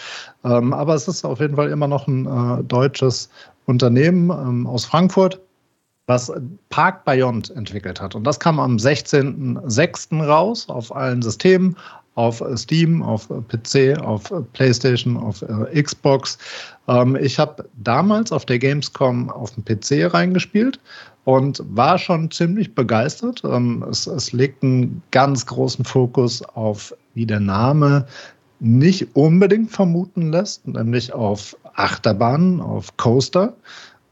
Ähm, 0.45 0.73
aber 0.73 0.95
es 0.95 1.09
ist 1.09 1.25
auf 1.25 1.41
jeden 1.41 1.57
Fall 1.57 1.71
immer 1.71 1.89
noch 1.89 2.09
ein 2.09 2.27
äh, 2.27 2.65
deutsches 2.65 3.29
Unternehmen 3.67 4.31
ähm, 4.31 4.67
aus 4.67 4.85
Frankfurt 4.85 5.41
was 6.07 6.33
Park 6.69 7.05
Beyond 7.05 7.51
entwickelt 7.51 8.01
hat. 8.01 8.15
Und 8.15 8.25
das 8.25 8.41
kam 8.41 8.59
am 8.59 8.77
16.06. 8.77 10.25
raus 10.25 10.69
auf 10.69 10.95
allen 10.95 11.23
Systemen, 11.23 11.77
auf 12.15 12.43
Steam, 12.57 13.03
auf 13.03 13.29
PC, 13.29 13.99
auf 13.99 14.31
PlayStation, 14.53 15.17
auf 15.17 15.43
äh, 15.43 15.83
Xbox. 15.83 16.37
Ähm, 16.89 17.17
ich 17.17 17.39
habe 17.39 17.65
damals 17.83 18.33
auf 18.33 18.45
der 18.45 18.59
Gamescom 18.59 19.31
auf 19.31 19.53
dem 19.53 19.65
PC 19.65 20.13
reingespielt 20.13 20.79
und 21.25 21.63
war 21.71 21.99
schon 21.99 22.31
ziemlich 22.31 22.75
begeistert. 22.75 23.43
Ähm, 23.45 23.85
es, 23.89 24.07
es 24.07 24.33
legt 24.33 24.63
einen 24.63 25.03
ganz 25.11 25.47
großen 25.47 25.85
Fokus 25.85 26.43
auf, 26.43 26.95
wie 27.15 27.27
der 27.27 27.41
Name 27.41 28.07
nicht 28.61 29.17
unbedingt 29.17 29.71
vermuten 29.71 30.31
lässt, 30.31 30.67
nämlich 30.69 31.13
auf 31.13 31.57
Achterbahnen, 31.75 32.61
auf 32.61 32.97
Coaster. 32.97 33.55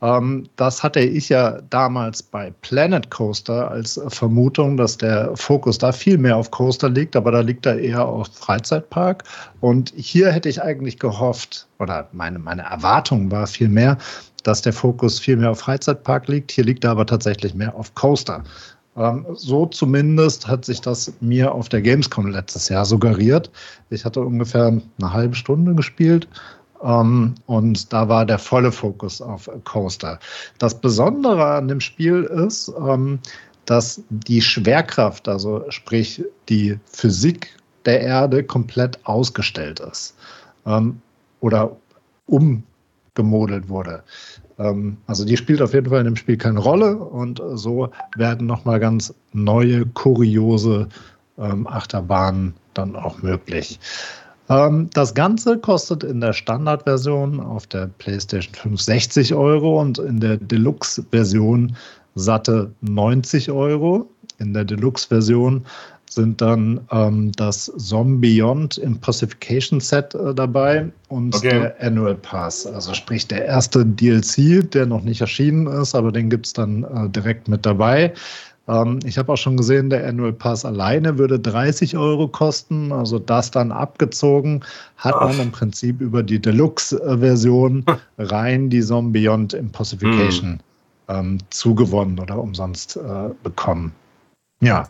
Ähm, 0.02 0.49
das 0.57 0.83
hatte 0.83 1.00
ich 1.00 1.28
ja 1.28 1.61
damals 1.69 2.23
bei 2.23 2.52
Planet 2.62 3.11
Coaster 3.11 3.71
als 3.71 4.00
Vermutung, 4.09 4.76
dass 4.76 4.97
der 4.97 5.37
Fokus 5.37 5.78
da 5.78 5.92
viel 5.92 6.19
mehr 6.19 6.37
auf 6.37 6.50
Coaster 6.50 6.88
liegt, 6.88 7.16
aber 7.16 7.30
da 7.33 7.40
liegt 7.40 7.66
er 7.66 7.78
eher 7.78 8.07
auf 8.07 8.28
Freizeitpark. 8.33 9.25
Und 9.61 9.92
hier 9.97 10.30
hätte 10.30 10.49
ich 10.49 10.62
eigentlich 10.62 10.99
gehofft, 10.99 11.66
oder 11.78 12.09
meine, 12.12 12.38
meine 12.38 12.62
Erwartung 12.62 13.30
war 13.30 13.47
viel 13.47 13.69
mehr, 13.69 13.99
dass 14.42 14.62
der 14.62 14.73
Fokus 14.73 15.19
viel 15.19 15.37
mehr 15.37 15.50
auf 15.50 15.61
Freizeitpark 15.61 16.28
liegt. 16.28 16.50
Hier 16.50 16.64
liegt 16.64 16.85
er 16.85 16.92
aber 16.92 17.07
tatsächlich 17.07 17.54
mehr 17.54 17.75
auf 17.75 17.95
Coaster. 17.95 18.42
Ähm, 18.97 19.26
so 19.35 19.66
zumindest 19.66 20.49
hat 20.49 20.64
sich 20.64 20.80
das 20.80 21.12
mir 21.21 21.52
auf 21.52 21.69
der 21.69 21.83
Gamescom 21.83 22.26
letztes 22.26 22.69
Jahr 22.71 22.87
suggeriert. 22.87 23.50
Ich 23.90 24.04
hatte 24.04 24.21
ungefähr 24.23 24.66
eine 24.66 25.12
halbe 25.12 25.37
Stunde 25.37 25.75
gespielt 25.75 26.26
um, 26.80 26.88
ähm, 26.88 27.34
und 27.46 27.92
da 27.92 28.08
war 28.08 28.25
der 28.25 28.38
volle 28.38 28.72
Fokus 28.72 29.20
auf 29.20 29.50
Coaster. 29.64 30.18
Das 30.58 30.80
Besondere 30.80 31.54
an 31.54 31.68
dem 31.68 31.80
Spiel 31.80 32.25
ist, 32.25 32.68
um, 32.68 32.88
ähm, 32.88 33.18
dass 33.66 34.02
die 34.08 34.40
Schwerkraft, 34.40 35.28
also 35.28 35.64
sprich 35.68 36.25
die 36.49 36.78
Physik 36.87 37.56
der 37.84 38.00
Erde, 38.00 38.42
komplett 38.42 38.99
ausgestellt 39.06 39.80
ist 39.80 40.16
um, 40.64 40.72
ähm, 40.72 41.02
oder 41.40 41.76
umgemodelt 42.26 43.68
wurde. 43.68 44.02
also 45.06 45.25
die 45.25 45.38
spielt 45.38 45.62
auf 45.62 45.72
jeden 45.72 45.88
Fall 45.88 46.00
in 46.00 46.04
dem 46.04 46.16
Spiel 46.16 46.37
keine 46.37 46.58
Rolle 46.60 46.96
und 46.96 47.40
so 47.54 47.90
werden 48.14 48.46
nochmal 48.46 48.78
ganz 48.78 49.14
neue, 49.32 49.87
kuriose 49.87 50.87
Achterbahnen 51.38 52.54
dann 52.75 52.94
auch 52.94 53.22
möglich. 53.22 53.80
Ähm, 54.50 54.90
das 54.92 55.14
Ganze 55.14 55.59
kostet 55.59 56.04
in 56.04 56.21
der 56.21 56.33
Standardversion 56.33 57.40
auf 57.40 57.66
der 57.69 57.87
PlayStation 57.99 58.54
5 58.54 58.80
60 58.80 59.35
Euro 59.35 59.80
und 59.80 59.99
in 59.99 60.21
der 60.21 60.37
Deluxe-Version 60.37 61.76
satte 62.16 62.73
90 62.80 63.50
Euro. 63.50 64.11
In 64.38 64.52
der 64.52 64.64
Deluxe-Version 64.64 65.64
sind 66.11 66.40
dann 66.40 66.80
ähm, 66.90 67.30
das 67.37 67.73
Zombiond 67.76 68.78
Impossification 68.78 69.78
Set 69.78 70.12
äh, 70.16 70.35
dabei 70.35 70.90
und 71.09 71.37
okay. 71.37 71.50
der 71.50 71.76
Annual 71.80 72.16
Pass. 72.16 72.66
Also 72.66 72.95
sprich 72.95 73.28
der 73.28 73.45
erste 73.45 73.87
DLC, 73.87 74.69
der 74.73 74.87
noch 74.87 75.02
nicht 75.02 75.21
erschienen 75.21 75.69
ist, 75.69 75.95
aber 75.95 76.11
den 76.11 76.28
gibt 76.28 76.47
es 76.47 76.52
dann 76.52 76.83
äh, 76.83 77.09
direkt 77.11 77.47
mit 77.47 77.64
dabei. 77.64 78.12
Ähm, 78.70 79.00
ich 79.04 79.18
habe 79.18 79.32
auch 79.32 79.36
schon 79.36 79.56
gesehen, 79.56 79.90
der 79.90 80.06
Annual 80.06 80.32
Pass 80.32 80.64
alleine 80.64 81.18
würde 81.18 81.40
30 81.40 81.96
Euro 81.96 82.28
kosten. 82.28 82.92
Also 82.92 83.18
das 83.18 83.50
dann 83.50 83.72
abgezogen, 83.72 84.60
hat 84.96 85.14
Ach. 85.16 85.28
man 85.28 85.40
im 85.40 85.52
Prinzip 85.52 86.00
über 86.00 86.22
die 86.22 86.40
Deluxe-Version 86.40 87.84
rein 88.18 88.70
die 88.70 88.82
Zombie 88.82 89.26
Impossification 89.26 90.52
hm. 90.52 90.58
ähm, 91.08 91.38
zugewonnen 91.50 92.18
oder 92.20 92.38
umsonst 92.38 92.96
äh, 92.96 93.30
bekommen. 93.42 93.92
Ja, 94.62 94.88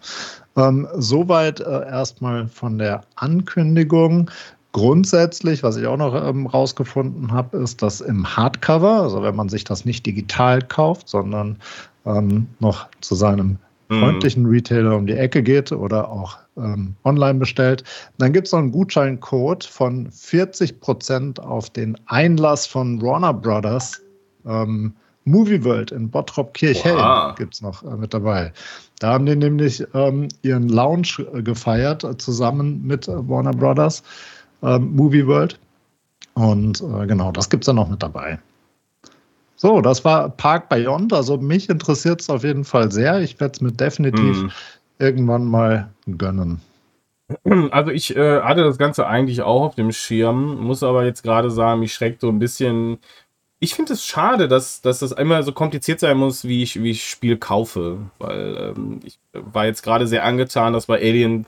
ähm, 0.57 0.89
soweit 0.97 1.61
äh, 1.61 1.87
erstmal 1.87 2.49
von 2.49 2.79
der 2.79 3.03
Ankündigung. 3.15 4.31
Grundsätzlich, 4.73 5.63
was 5.63 5.77
ich 5.77 5.87
auch 5.87 5.97
noch 5.97 6.15
ähm, 6.15 6.47
rausgefunden 6.47 7.33
habe, 7.33 7.59
ist, 7.59 7.83
dass 7.83 8.01
im 8.01 8.37
Hardcover, 8.37 9.03
also 9.03 9.23
wenn 9.23 9.35
man 9.35 9.49
sich 9.49 9.65
das 9.65 9.85
nicht 9.85 10.07
digital 10.07 10.61
kauft, 10.61 11.09
sondern 11.09 11.57
ähm, 12.05 12.47
noch 12.59 12.89
zu 13.01 13.15
seinem. 13.15 13.59
Freundlichen 13.99 14.47
Retailer 14.47 14.97
um 14.97 15.07
die 15.07 15.15
Ecke 15.15 15.43
geht 15.43 15.73
oder 15.73 16.09
auch 16.11 16.39
ähm, 16.57 16.95
online 17.05 17.39
bestellt, 17.39 17.85
dann 18.19 18.33
gibt 18.33 18.47
es 18.47 18.53
noch 18.53 18.61
einen 18.61 18.73
Gutscheincode 18.73 19.65
von 19.65 20.09
40% 20.11 21.41
auf 21.41 21.71
den 21.71 21.97
Einlass 22.07 22.67
von 22.67 23.03
Warner 23.03 23.35
Brothers. 23.35 24.01
Ähm, 24.47 24.95
Movie 25.25 25.63
World 25.65 25.93
in 25.93 26.09
Bottrop 26.09 26.55
Kirchhell 26.55 26.97
gibt 27.37 27.55
es 27.55 27.63
noch 27.63 27.83
äh, 27.83 27.97
mit 27.97 28.15
dabei. 28.15 28.53
Da 29.01 29.13
haben 29.13 29.27
die 29.27 29.37
nämlich 29.37 29.85
ähm, 29.95 30.29
ihren 30.43 30.69
Lounge 30.69 31.27
äh, 31.35 31.43
gefeiert, 31.43 32.05
äh, 32.05 32.17
zusammen 32.17 32.83
mit 32.87 33.07
äh, 33.07 33.29
Warner 33.29 33.53
Brothers 33.53 34.03
ähm, 34.63 34.95
Movie 34.95 35.27
World. 35.27 35.59
Und 36.35 36.81
äh, 36.81 37.07
genau, 37.07 37.33
das 37.33 37.51
gibt 37.51 37.65
es 37.65 37.67
dann 37.67 37.77
noch 37.77 37.89
mit 37.89 38.03
dabei. 38.03 38.39
So, 39.63 39.83
das 39.83 40.07
war 40.07 40.31
Park 40.31 40.71
Beyond. 40.71 41.13
Also 41.13 41.37
mich 41.37 41.69
interessiert 41.69 42.23
es 42.23 42.31
auf 42.31 42.45
jeden 42.45 42.65
Fall 42.65 42.91
sehr. 42.91 43.21
Ich 43.21 43.39
werde 43.41 43.53
es 43.53 43.61
mir 43.61 43.73
definitiv 43.73 44.45
mm. 44.45 44.49
irgendwann 44.99 45.45
mal 45.45 45.91
gönnen. 46.07 46.63
Also 47.71 47.91
ich 47.91 48.17
äh, 48.17 48.41
hatte 48.41 48.65
das 48.65 48.79
Ganze 48.79 49.07
eigentlich 49.07 49.43
auch 49.43 49.63
auf 49.63 49.75
dem 49.75 49.93
Schirm, 49.93 50.65
muss 50.65 50.83
aber 50.83 51.05
jetzt 51.05 51.23
gerade 51.23 51.51
sagen, 51.51 51.81
mich 51.81 51.93
schreckt 51.93 52.23
so 52.23 52.29
ein 52.31 52.39
bisschen. 52.39 52.99
Ich 53.59 53.75
finde 53.75 53.93
es 53.93 54.05
schade, 54.05 54.49
dass, 54.49 54.81
dass 54.81 55.01
das 55.01 55.13
einmal 55.13 55.43
so 55.43 55.53
kompliziert 55.53 56.01
sein 56.01 56.17
muss, 56.17 56.45
wie 56.45 56.63
ich, 56.63 56.83
wie 56.83 56.93
ich 56.93 57.07
Spiel 57.09 57.37
kaufe. 57.37 57.99
Weil 58.19 58.75
ähm, 58.75 59.01
ich 59.05 59.19
war 59.33 59.67
jetzt 59.67 59.83
gerade 59.83 60.07
sehr 60.07 60.25
angetan, 60.25 60.73
dass 60.73 60.87
bei 60.87 60.97
Alien, 60.97 61.45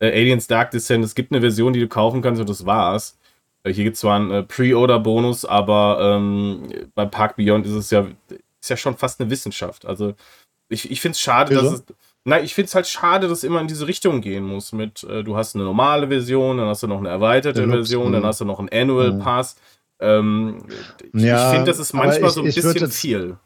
äh, 0.00 0.10
Aliens 0.10 0.48
Dark 0.48 0.70
Descent, 0.70 1.02
es 1.02 1.14
gibt 1.14 1.32
eine 1.32 1.40
Version, 1.40 1.72
die 1.72 1.80
du 1.80 1.88
kaufen 1.88 2.20
kannst 2.20 2.42
und 2.42 2.50
das 2.50 2.66
war's. 2.66 3.18
Äh, 3.64 3.72
hier 3.72 3.84
gibt 3.84 3.94
es 3.94 4.00
zwar 4.00 4.16
einen 4.16 4.30
äh, 4.30 4.42
Pre-Order-Bonus, 4.42 5.44
aber 5.44 5.98
ähm, 6.00 6.68
bei 6.94 7.06
Park 7.06 7.36
Beyond 7.36 7.66
ist 7.66 7.72
es 7.72 7.90
ja, 7.90 8.06
ist 8.60 8.70
ja 8.70 8.76
schon 8.76 8.96
fast 8.96 9.20
eine 9.20 9.30
Wissenschaft. 9.30 9.86
Also 9.86 10.14
ich, 10.68 10.90
ich 10.90 11.00
finde 11.00 11.14
es 11.14 11.20
schade, 11.20 11.54
dass 11.54 11.72
es. 11.72 11.84
Nein, 12.24 12.44
ich 12.44 12.54
finde 12.54 12.66
es 12.66 12.74
halt 12.74 12.86
schade, 12.86 13.26
dass 13.26 13.38
es 13.38 13.44
immer 13.44 13.60
in 13.60 13.68
diese 13.68 13.86
Richtung 13.86 14.20
gehen 14.20 14.44
muss. 14.44 14.72
Mit, 14.72 15.02
äh, 15.04 15.24
du 15.24 15.36
hast 15.36 15.54
eine 15.54 15.64
normale 15.64 16.08
Version, 16.08 16.58
dann 16.58 16.68
hast 16.68 16.82
du 16.82 16.86
noch 16.86 16.98
eine 16.98 17.08
erweiterte 17.08 17.60
Deluxe, 17.60 17.78
Version, 17.78 18.12
dann 18.12 18.24
hast 18.24 18.40
du 18.40 18.44
noch 18.44 18.58
einen 18.58 18.68
Annual 18.68 19.14
Pass. 19.14 19.56
Ähm, 20.00 20.58
ja, 21.14 21.48
ich 21.48 21.54
finde, 21.54 21.70
das 21.70 21.78
ist 21.78 21.94
manchmal 21.94 22.28
ich, 22.28 22.34
so 22.34 22.42
ein 22.42 22.46
bisschen 22.46 22.90
viel. 22.90 23.36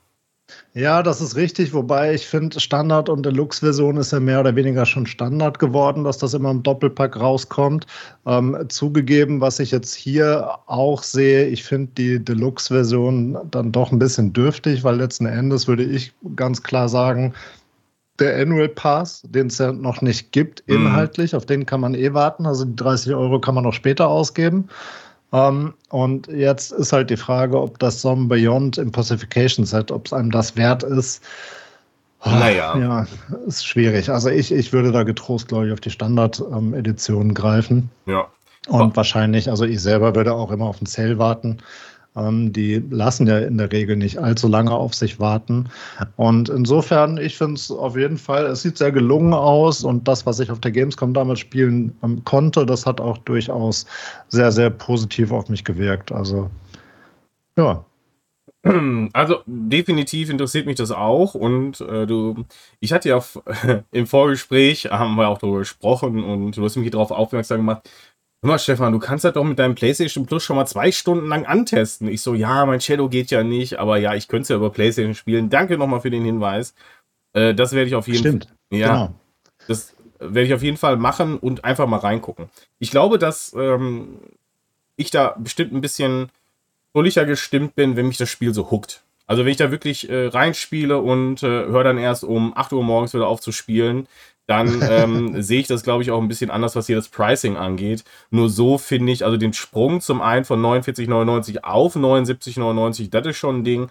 Ja, 0.74 1.02
das 1.02 1.20
ist 1.20 1.36
richtig, 1.36 1.74
wobei 1.74 2.14
ich 2.14 2.26
finde, 2.26 2.58
Standard- 2.58 3.10
und 3.10 3.26
Deluxe-Version 3.26 3.98
ist 3.98 4.12
ja 4.12 4.20
mehr 4.20 4.40
oder 4.40 4.56
weniger 4.56 4.86
schon 4.86 5.06
Standard 5.06 5.58
geworden, 5.58 6.04
dass 6.04 6.16
das 6.16 6.32
immer 6.32 6.50
im 6.50 6.62
Doppelpack 6.62 7.18
rauskommt. 7.20 7.86
Ähm, 8.24 8.56
zugegeben, 8.68 9.42
was 9.42 9.58
ich 9.58 9.70
jetzt 9.70 9.94
hier 9.94 10.58
auch 10.66 11.02
sehe, 11.02 11.46
ich 11.48 11.62
finde 11.62 11.92
die 11.98 12.24
Deluxe-Version 12.24 13.36
dann 13.50 13.70
doch 13.70 13.92
ein 13.92 13.98
bisschen 13.98 14.32
dürftig, 14.32 14.82
weil 14.82 14.96
letzten 14.96 15.26
Endes 15.26 15.68
würde 15.68 15.84
ich 15.84 16.12
ganz 16.36 16.62
klar 16.62 16.88
sagen, 16.88 17.34
der 18.18 18.40
Annual 18.40 18.68
Pass, 18.68 19.22
den 19.26 19.48
es 19.48 19.58
ja 19.58 19.72
noch 19.72 20.00
nicht 20.00 20.32
gibt, 20.32 20.66
mhm. 20.66 20.86
inhaltlich, 20.86 21.32
mhm. 21.32 21.36
auf 21.38 21.46
den 21.46 21.66
kann 21.66 21.80
man 21.80 21.94
eh 21.94 22.14
warten. 22.14 22.46
Also 22.46 22.64
die 22.64 22.76
30 22.76 23.14
Euro 23.14 23.40
kann 23.40 23.54
man 23.54 23.66
auch 23.66 23.72
später 23.72 24.08
ausgeben. 24.08 24.68
Um, 25.32 25.38
ähm, 25.38 25.74
und 25.88 26.26
jetzt 26.28 26.72
ist 26.72 26.92
halt 26.92 27.08
die 27.08 27.16
Frage, 27.16 27.58
ob 27.58 27.78
das 27.78 28.02
Some 28.02 28.26
Beyond 28.26 28.76
Impossification 28.76 29.64
Set, 29.64 29.90
ob 29.90 30.06
es 30.06 30.12
einem 30.12 30.30
das 30.30 30.56
wert 30.56 30.82
ist. 30.82 31.22
Oh, 32.24 32.30
naja. 32.30 32.76
Ja, 32.76 33.06
ist 33.46 33.66
schwierig. 33.66 34.10
Also 34.10 34.28
ich, 34.28 34.52
ich 34.52 34.72
würde 34.72 34.92
da 34.92 35.02
getrost, 35.02 35.48
glaube 35.48 35.66
ich, 35.66 35.72
auf 35.72 35.80
die 35.80 35.90
Standard-Edition 35.90 37.28
ähm, 37.28 37.34
greifen. 37.34 37.90
Ja. 38.06 38.28
Und 38.68 38.94
wahrscheinlich, 38.94 39.50
also 39.50 39.64
ich 39.64 39.80
selber 39.80 40.14
würde 40.14 40.34
auch 40.34 40.52
immer 40.52 40.66
auf 40.66 40.78
den 40.78 40.86
Sale 40.86 41.18
warten. 41.18 41.58
Ähm, 42.14 42.52
die 42.52 42.82
lassen 42.90 43.26
ja 43.26 43.38
in 43.38 43.58
der 43.58 43.72
Regel 43.72 43.96
nicht 43.96 44.18
allzu 44.18 44.48
lange 44.48 44.72
auf 44.72 44.94
sich 44.94 45.18
warten. 45.18 45.70
Und 46.16 46.48
insofern, 46.48 47.16
ich 47.18 47.38
finde 47.38 47.54
es 47.54 47.70
auf 47.70 47.96
jeden 47.96 48.18
Fall, 48.18 48.46
es 48.46 48.62
sieht 48.62 48.78
sehr 48.78 48.92
gelungen 48.92 49.32
aus 49.32 49.82
und 49.84 50.06
das, 50.08 50.26
was 50.26 50.40
ich 50.40 50.50
auf 50.50 50.60
der 50.60 50.72
Gamescom 50.72 51.14
damals 51.14 51.40
spielen 51.40 51.96
ähm, 52.02 52.22
konnte, 52.24 52.66
das 52.66 52.86
hat 52.86 53.00
auch 53.00 53.18
durchaus 53.18 53.86
sehr, 54.28 54.52
sehr 54.52 54.70
positiv 54.70 55.32
auf 55.32 55.48
mich 55.48 55.64
gewirkt. 55.64 56.12
Also, 56.12 56.50
ja. 57.56 57.84
Also 59.12 59.40
definitiv 59.46 60.30
interessiert 60.30 60.66
mich 60.66 60.76
das 60.76 60.92
auch 60.92 61.34
und 61.34 61.80
äh, 61.80 62.06
du, 62.06 62.44
ich 62.80 62.92
hatte 62.92 63.08
ja 63.08 63.16
auf, 63.16 63.42
im 63.90 64.06
Vorgespräch 64.06 64.84
haben 64.90 65.16
wir 65.16 65.28
auch 65.28 65.38
darüber 65.38 65.58
gesprochen 65.58 66.22
und 66.22 66.56
du 66.56 66.64
hast 66.64 66.76
mich 66.76 66.90
darauf 66.90 67.10
aufmerksam 67.10 67.58
gemacht, 67.58 67.90
Hör 68.42 68.48
mal, 68.48 68.58
Stefan, 68.58 68.92
du 68.92 68.98
kannst 68.98 69.24
das 69.24 69.34
doch 69.34 69.44
mit 69.44 69.60
deinem 69.60 69.76
PlayStation 69.76 70.26
Plus 70.26 70.42
schon 70.42 70.56
mal 70.56 70.66
zwei 70.66 70.90
Stunden 70.90 71.28
lang 71.28 71.46
antesten. 71.46 72.08
Ich 72.08 72.22
so, 72.22 72.34
ja, 72.34 72.66
mein 72.66 72.80
Shadow 72.80 73.08
geht 73.08 73.30
ja 73.30 73.44
nicht, 73.44 73.78
aber 73.78 73.98
ja, 73.98 74.16
ich 74.16 74.26
könnte 74.26 74.42
es 74.42 74.48
ja 74.48 74.56
über 74.56 74.70
PlayStation 74.70 75.14
spielen. 75.14 75.48
Danke 75.48 75.78
nochmal 75.78 76.00
für 76.00 76.10
den 76.10 76.24
Hinweis. 76.24 76.74
Äh, 77.34 77.54
das 77.54 77.72
werde 77.72 77.86
ich 77.86 77.94
auf 77.94 78.08
jeden 78.08 78.42
Fall. 78.42 78.50
Ja, 78.70 78.88
genau. 78.88 79.14
das 79.68 79.94
werde 80.18 80.42
ich 80.42 80.54
auf 80.54 80.62
jeden 80.62 80.76
Fall 80.76 80.96
machen 80.96 81.38
und 81.38 81.64
einfach 81.64 81.86
mal 81.86 81.98
reingucken. 81.98 82.48
Ich 82.80 82.90
glaube, 82.90 83.18
dass 83.18 83.54
ähm, 83.56 84.18
ich 84.96 85.12
da 85.12 85.36
bestimmt 85.38 85.72
ein 85.72 85.80
bisschen 85.80 86.30
fröhlicher 86.90 87.24
gestimmt 87.24 87.76
bin, 87.76 87.94
wenn 87.94 88.08
mich 88.08 88.16
das 88.16 88.28
Spiel 88.28 88.52
so 88.52 88.72
huckt. 88.72 89.04
Also 89.28 89.44
wenn 89.44 89.52
ich 89.52 89.56
da 89.56 89.70
wirklich 89.70 90.10
äh, 90.10 90.26
reinspiele 90.26 90.98
und 90.98 91.44
äh, 91.44 91.46
höre 91.46 91.84
dann 91.84 91.96
erst 91.96 92.24
um 92.24 92.56
8 92.56 92.72
Uhr 92.72 92.82
morgens 92.82 93.14
wieder 93.14 93.28
auf 93.28 93.40
zu 93.40 93.52
spielen, 93.52 94.08
dann 94.46 94.82
ähm, 94.88 95.42
sehe 95.42 95.60
ich 95.60 95.66
das, 95.66 95.82
glaube 95.82 96.02
ich, 96.02 96.10
auch 96.10 96.20
ein 96.20 96.28
bisschen 96.28 96.50
anders, 96.50 96.76
was 96.76 96.86
hier 96.86 96.96
das 96.96 97.08
Pricing 97.08 97.56
angeht. 97.56 98.04
Nur 98.30 98.48
so 98.48 98.78
finde 98.78 99.12
ich, 99.12 99.24
also 99.24 99.36
den 99.36 99.52
Sprung 99.52 100.00
zum 100.00 100.20
einen 100.20 100.44
von 100.44 100.60
49,99 100.60 101.62
auf 101.62 101.96
79,99, 101.96 103.10
das 103.10 103.26
ist 103.26 103.36
schon 103.36 103.58
ein 103.58 103.64
Ding. 103.64 103.88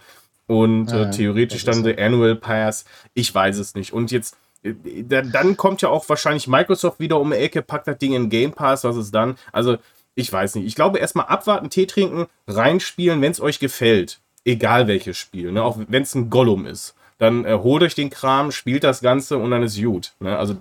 Und 0.47 0.91
äh, 0.91 1.09
theoretisch 1.11 1.63
dann 1.63 1.83
der 1.83 1.97
Annual 1.97 2.35
Pass, 2.35 2.83
ich 3.13 3.33
weiß 3.33 3.57
es 3.57 3.73
nicht. 3.73 3.93
Und 3.93 4.11
jetzt, 4.11 4.35
äh, 4.63 4.73
dann 5.07 5.55
kommt 5.55 5.81
ja 5.81 5.89
auch 5.89 6.07
wahrscheinlich 6.09 6.47
Microsoft 6.47 6.99
wieder 6.99 7.19
um 7.19 7.31
die 7.31 7.37
Ecke, 7.37 7.61
packt 7.61 7.87
das 7.87 7.97
Ding 7.97 8.13
in 8.13 8.29
Game 8.29 8.51
Pass, 8.51 8.83
was 8.83 8.97
ist 8.97 9.15
dann? 9.15 9.37
Also, 9.53 9.77
ich 10.13 10.31
weiß 10.31 10.55
nicht. 10.55 10.65
Ich 10.65 10.75
glaube, 10.75 10.99
erstmal 10.99 11.27
abwarten, 11.27 11.69
Tee 11.69 11.85
trinken, 11.85 12.25
reinspielen, 12.47 13.21
wenn 13.21 13.31
es 13.31 13.39
euch 13.39 13.59
gefällt. 13.59 14.19
Egal 14.43 14.87
welches 14.87 15.17
Spiel, 15.17 15.53
ne? 15.53 15.63
auch 15.63 15.77
wenn 15.87 16.03
es 16.03 16.15
ein 16.15 16.29
Gollum 16.29 16.65
ist 16.65 16.95
dann 17.21 17.45
äh, 17.45 17.57
holt 17.61 17.83
euch 17.83 17.93
den 17.93 18.09
Kram, 18.09 18.51
spielt 18.51 18.83
das 18.83 19.01
Ganze 19.01 19.37
und 19.37 19.51
dann 19.51 19.61
ist 19.61 19.79
gut. 19.79 20.13
Ne? 20.19 20.35
Also 20.35 20.55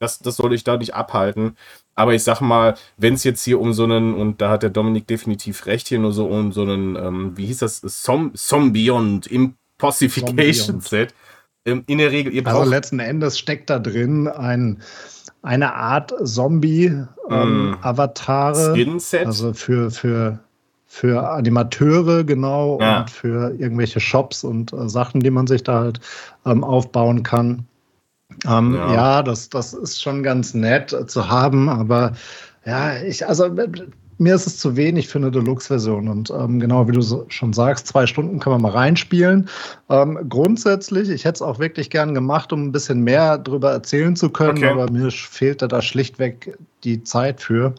das, 0.00 0.18
das 0.18 0.36
soll 0.36 0.52
ich 0.52 0.64
da 0.64 0.76
nicht 0.76 0.92
abhalten. 0.92 1.56
Aber 1.94 2.14
ich 2.14 2.24
sag 2.24 2.40
mal, 2.40 2.74
wenn 2.96 3.14
es 3.14 3.22
jetzt 3.22 3.44
hier 3.44 3.60
um 3.60 3.72
so 3.72 3.84
einen, 3.84 4.14
und 4.14 4.40
da 4.40 4.50
hat 4.50 4.64
der 4.64 4.70
Dominik 4.70 5.06
definitiv 5.06 5.66
recht, 5.66 5.86
hier 5.86 6.00
nur 6.00 6.12
so 6.12 6.26
um 6.26 6.50
so 6.50 6.62
einen, 6.62 6.96
ähm, 6.96 7.36
wie 7.36 7.46
hieß 7.46 7.58
das, 7.58 7.80
Zombeyond 7.82 9.28
Impossification 9.28 10.80
Set. 10.80 11.14
Ähm, 11.64 11.84
in 11.86 11.98
der 11.98 12.10
Regel, 12.10 12.34
ihr 12.34 12.44
also 12.44 12.56
braucht. 12.56 12.62
Also 12.62 12.74
letzten 12.74 12.98
Endes 12.98 13.38
steckt 13.38 13.70
da 13.70 13.78
drin 13.78 14.26
ein, 14.26 14.82
eine 15.42 15.74
Art 15.74 16.12
Zombie-Avatare. 16.24 18.66
Ähm, 18.66 18.72
mm. 18.72 18.74
Skin-Set. 18.74 19.26
Also 19.26 19.54
für, 19.54 19.92
für 19.92 20.40
für 20.94 21.28
Animateure 21.28 22.22
genau 22.22 22.78
ja. 22.80 23.00
und 23.00 23.10
für 23.10 23.52
irgendwelche 23.58 23.98
Shops 23.98 24.44
und 24.44 24.72
äh, 24.72 24.88
Sachen, 24.88 25.20
die 25.20 25.30
man 25.30 25.48
sich 25.48 25.64
da 25.64 25.80
halt 25.80 26.00
ähm, 26.46 26.62
aufbauen 26.62 27.24
kann. 27.24 27.66
Ähm, 28.46 28.74
ja, 28.74 28.94
ja 28.94 29.22
das, 29.24 29.48
das 29.48 29.74
ist 29.74 30.00
schon 30.00 30.22
ganz 30.22 30.54
nett 30.54 30.92
äh, 30.92 31.04
zu 31.06 31.28
haben, 31.28 31.68
aber 31.68 32.12
ja, 32.64 33.02
ich, 33.02 33.26
also 33.26 33.50
mir 34.18 34.36
ist 34.36 34.46
es 34.46 34.58
zu 34.58 34.76
wenig 34.76 35.08
für 35.08 35.18
eine 35.18 35.32
Deluxe-Version. 35.32 36.06
Und 36.06 36.30
ähm, 36.30 36.60
genau 36.60 36.86
wie 36.86 36.92
du 36.92 37.24
schon 37.26 37.52
sagst, 37.52 37.88
zwei 37.88 38.06
Stunden 38.06 38.38
kann 38.38 38.52
man 38.52 38.62
mal 38.62 38.70
reinspielen. 38.70 39.48
Ähm, 39.90 40.16
grundsätzlich, 40.28 41.08
ich 41.08 41.24
hätte 41.24 41.34
es 41.34 41.42
auch 41.42 41.58
wirklich 41.58 41.90
gern 41.90 42.14
gemacht, 42.14 42.52
um 42.52 42.62
ein 42.62 42.72
bisschen 42.72 43.02
mehr 43.02 43.36
darüber 43.38 43.72
erzählen 43.72 44.14
zu 44.14 44.30
können, 44.30 44.58
okay. 44.58 44.68
aber 44.68 44.88
mir 44.92 45.10
fehlte 45.10 45.66
da 45.66 45.82
schlichtweg 45.82 46.56
die 46.84 47.02
Zeit 47.02 47.40
für. 47.40 47.74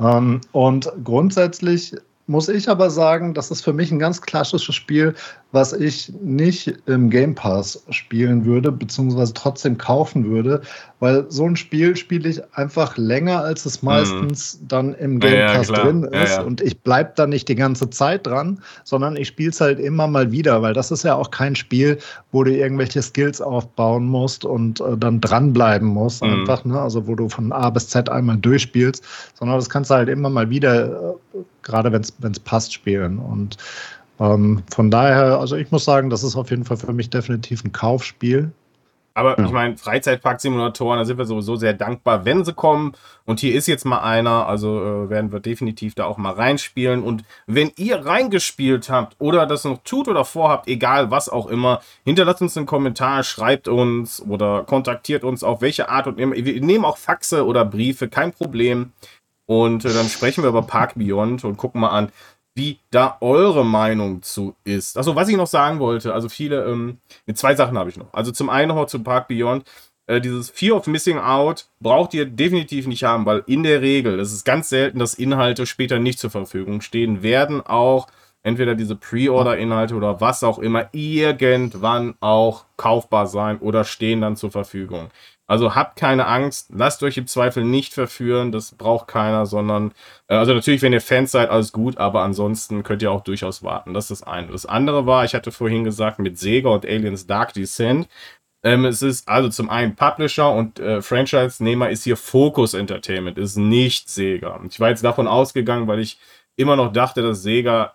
Ähm, 0.00 0.40
und 0.52 0.90
grundsätzlich 1.02 1.96
muss 2.26 2.48
ich 2.48 2.68
aber 2.68 2.88
sagen, 2.88 3.34
das 3.34 3.50
ist 3.50 3.62
für 3.62 3.74
mich 3.74 3.92
ein 3.92 3.98
ganz 3.98 4.22
klassisches 4.22 4.74
Spiel, 4.74 5.14
was 5.52 5.72
ich 5.72 6.12
nicht 6.22 6.74
im 6.86 7.10
Game 7.10 7.34
Pass 7.34 7.84
spielen 7.90 8.44
würde, 8.46 8.72
beziehungsweise 8.72 9.34
trotzdem 9.34 9.76
kaufen 9.76 10.24
würde, 10.24 10.62
weil 11.00 11.26
so 11.28 11.44
ein 11.44 11.54
Spiel 11.56 11.94
spiele 11.96 12.28
ich 12.28 12.40
einfach 12.54 12.96
länger, 12.96 13.44
als 13.44 13.66
es 13.66 13.82
mhm. 13.82 13.86
meistens 13.86 14.58
mhm. 14.58 14.68
dann 14.68 14.94
im 14.94 15.20
Game 15.20 15.38
ja, 15.38 15.54
Pass 15.54 15.68
ja, 15.68 15.74
drin 15.74 16.04
ist. 16.04 16.36
Ja, 16.36 16.42
und 16.42 16.62
ich 16.62 16.80
bleibe 16.80 17.12
da 17.14 17.26
nicht 17.26 17.46
die 17.48 17.54
ganze 17.54 17.90
Zeit 17.90 18.26
dran, 18.26 18.60
sondern 18.84 19.16
ich 19.16 19.28
spiele 19.28 19.50
es 19.50 19.60
halt 19.60 19.78
immer 19.78 20.06
mal 20.06 20.32
wieder, 20.32 20.62
weil 20.62 20.72
das 20.72 20.90
ist 20.90 21.04
ja 21.04 21.14
auch 21.14 21.30
kein 21.30 21.54
Spiel, 21.54 21.98
wo 22.32 22.42
du 22.42 22.52
irgendwelche 22.52 23.02
Skills 23.02 23.42
aufbauen 23.42 24.06
musst 24.06 24.46
und 24.46 24.80
äh, 24.80 24.96
dann 24.96 25.20
dranbleiben 25.20 25.88
musst. 25.88 26.24
Mhm. 26.24 26.30
Einfach, 26.30 26.64
ne? 26.64 26.80
Also 26.80 27.06
wo 27.06 27.14
du 27.14 27.28
von 27.28 27.52
A 27.52 27.68
bis 27.68 27.88
Z 27.88 28.08
einmal 28.08 28.38
durchspielst, 28.38 29.04
sondern 29.34 29.58
das 29.58 29.68
kannst 29.68 29.90
du 29.90 29.94
halt 29.94 30.08
immer 30.08 30.30
mal 30.30 30.48
wieder, 30.48 31.14
äh, 31.34 31.38
gerade 31.64 31.92
wenn 31.92 32.02
es 32.02 32.40
passt, 32.40 32.72
spielen. 32.72 33.18
Und 33.18 33.56
ähm, 34.20 34.62
von 34.72 34.90
daher, 34.90 35.40
also 35.40 35.56
ich 35.56 35.70
muss 35.70 35.84
sagen, 35.84 36.10
das 36.10 36.22
ist 36.22 36.36
auf 36.36 36.50
jeden 36.50 36.64
Fall 36.64 36.76
für 36.76 36.92
mich 36.92 37.10
definitiv 37.10 37.64
ein 37.64 37.72
Kaufspiel. 37.72 38.52
Aber 39.16 39.38
ja. 39.38 39.44
ich 39.44 39.52
meine, 39.52 39.76
Freizeitpark-Simulatoren, 39.76 40.98
da 40.98 41.04
sind 41.04 41.18
wir 41.18 41.24
sowieso 41.24 41.54
sehr 41.54 41.72
dankbar, 41.72 42.24
wenn 42.24 42.44
sie 42.44 42.52
kommen. 42.52 42.94
Und 43.24 43.38
hier 43.38 43.54
ist 43.54 43.68
jetzt 43.68 43.84
mal 43.84 44.00
einer, 44.00 44.48
also 44.48 45.04
äh, 45.04 45.08
werden 45.08 45.30
wir 45.30 45.38
definitiv 45.38 45.94
da 45.94 46.04
auch 46.04 46.18
mal 46.18 46.32
reinspielen. 46.32 47.04
Und 47.04 47.22
wenn 47.46 47.70
ihr 47.76 48.04
reingespielt 48.04 48.90
habt 48.90 49.14
oder 49.20 49.46
das 49.46 49.64
noch 49.64 49.78
tut 49.84 50.08
oder 50.08 50.24
vorhabt, 50.24 50.66
egal 50.66 51.12
was 51.12 51.28
auch 51.28 51.46
immer, 51.46 51.80
hinterlasst 52.04 52.42
uns 52.42 52.56
einen 52.56 52.66
Kommentar, 52.66 53.22
schreibt 53.22 53.68
uns 53.68 54.20
oder 54.20 54.64
kontaktiert 54.64 55.22
uns 55.22 55.44
auf 55.44 55.60
welche 55.60 55.88
Art 55.88 56.08
und 56.08 56.18
immer. 56.18 56.34
Wir 56.34 56.60
nehmen 56.60 56.84
auch 56.84 56.96
Faxe 56.96 57.46
oder 57.46 57.64
Briefe, 57.64 58.08
kein 58.08 58.32
Problem. 58.32 58.92
Und 59.46 59.84
äh, 59.84 59.92
dann 59.92 60.08
sprechen 60.08 60.42
wir 60.42 60.48
über 60.48 60.62
Park 60.62 60.94
Beyond 60.96 61.44
und 61.44 61.56
gucken 61.56 61.80
mal 61.80 61.90
an, 61.90 62.10
wie 62.54 62.78
da 62.90 63.16
eure 63.20 63.64
Meinung 63.64 64.22
zu 64.22 64.54
ist. 64.64 64.96
Also 64.96 65.16
was 65.16 65.28
ich 65.28 65.36
noch 65.36 65.46
sagen 65.46 65.80
wollte, 65.80 66.14
also 66.14 66.28
viele, 66.28 66.64
ähm, 66.64 66.98
zwei 67.34 67.54
Sachen 67.54 67.76
habe 67.76 67.90
ich 67.90 67.96
noch. 67.96 68.12
Also 68.12 68.30
zum 68.30 68.48
einen 68.48 68.68
noch 68.68 68.86
zum 68.86 69.04
Park 69.04 69.28
Beyond. 69.28 69.64
Äh, 70.06 70.20
dieses 70.20 70.50
Fear 70.50 70.76
of 70.76 70.86
Missing 70.86 71.18
Out 71.18 71.66
braucht 71.80 72.14
ihr 72.14 72.26
definitiv 72.26 72.86
nicht 72.86 73.04
haben, 73.04 73.26
weil 73.26 73.42
in 73.46 73.62
der 73.62 73.80
Regel, 73.80 74.20
es 74.20 74.32
ist 74.32 74.44
ganz 74.44 74.68
selten, 74.68 74.98
dass 74.98 75.14
Inhalte 75.14 75.66
später 75.66 75.98
nicht 75.98 76.18
zur 76.18 76.30
Verfügung 76.30 76.80
stehen, 76.80 77.22
werden 77.22 77.62
auch 77.62 78.06
entweder 78.44 78.74
diese 78.74 78.94
Pre-Order-Inhalte 78.94 79.94
oder 79.94 80.20
was 80.20 80.44
auch 80.44 80.58
immer 80.58 80.88
irgendwann 80.92 82.14
auch 82.20 82.66
kaufbar 82.76 83.26
sein 83.26 83.58
oder 83.58 83.84
stehen 83.84 84.20
dann 84.20 84.36
zur 84.36 84.50
Verfügung. 84.50 85.08
Also 85.46 85.74
habt 85.74 85.98
keine 85.98 86.26
Angst, 86.26 86.70
lasst 86.74 87.02
euch 87.02 87.18
im 87.18 87.26
Zweifel 87.26 87.64
nicht 87.64 87.92
verführen, 87.92 88.50
das 88.50 88.74
braucht 88.74 89.08
keiner, 89.08 89.44
sondern, 89.44 89.92
äh, 90.26 90.36
also 90.36 90.54
natürlich, 90.54 90.80
wenn 90.80 90.94
ihr 90.94 91.02
Fans 91.02 91.32
seid, 91.32 91.50
alles 91.50 91.72
gut, 91.72 91.98
aber 91.98 92.22
ansonsten 92.22 92.82
könnt 92.82 93.02
ihr 93.02 93.12
auch 93.12 93.22
durchaus 93.22 93.62
warten. 93.62 93.92
Das 93.92 94.10
ist 94.10 94.22
das 94.22 94.28
eine. 94.28 94.48
Das 94.48 94.64
andere 94.64 95.06
war, 95.06 95.24
ich 95.24 95.34
hatte 95.34 95.52
vorhin 95.52 95.84
gesagt, 95.84 96.18
mit 96.18 96.38
Sega 96.38 96.70
und 96.70 96.86
Aliens 96.86 97.26
Dark 97.26 97.52
Descent. 97.52 98.08
Ähm, 98.62 98.86
es 98.86 99.02
ist 99.02 99.28
also 99.28 99.50
zum 99.50 99.68
einen 99.68 99.94
Publisher 99.96 100.50
und 100.50 100.80
äh, 100.80 101.02
Franchise-Nehmer 101.02 101.90
ist 101.90 102.04
hier 102.04 102.16
Focus 102.16 102.72
Entertainment, 102.72 103.36
ist 103.36 103.56
nicht 103.56 104.08
Sega. 104.08 104.58
Ich 104.70 104.80
war 104.80 104.88
jetzt 104.88 105.04
davon 105.04 105.28
ausgegangen, 105.28 105.86
weil 105.86 106.00
ich 106.00 106.18
immer 106.56 106.76
noch 106.76 106.90
dachte, 106.92 107.20
dass 107.22 107.42
Sega 107.42 107.94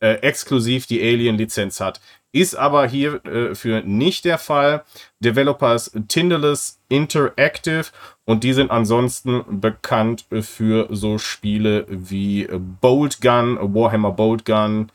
äh, 0.00 0.14
exklusiv 0.22 0.86
die 0.86 1.02
Alien-Lizenz 1.02 1.80
hat. 1.80 2.00
Ist 2.32 2.56
aber 2.56 2.86
hierfür 2.86 3.78
äh, 3.78 3.82
nicht 3.82 4.24
der 4.24 4.38
Fall. 4.38 4.84
Developers 5.20 5.92
Tinderless 6.08 6.78
Interactive 6.88 7.86
und 8.24 8.44
die 8.44 8.52
sind 8.52 8.70
ansonsten 8.70 9.60
bekannt 9.60 10.26
für 10.42 10.88
so 10.90 11.18
Spiele 11.18 11.86
wie 11.88 12.46
Bolt 12.80 13.20
Gun, 13.20 13.58
Warhammer 13.74 14.12
Bolt 14.12 14.44
Gun, 14.44 14.90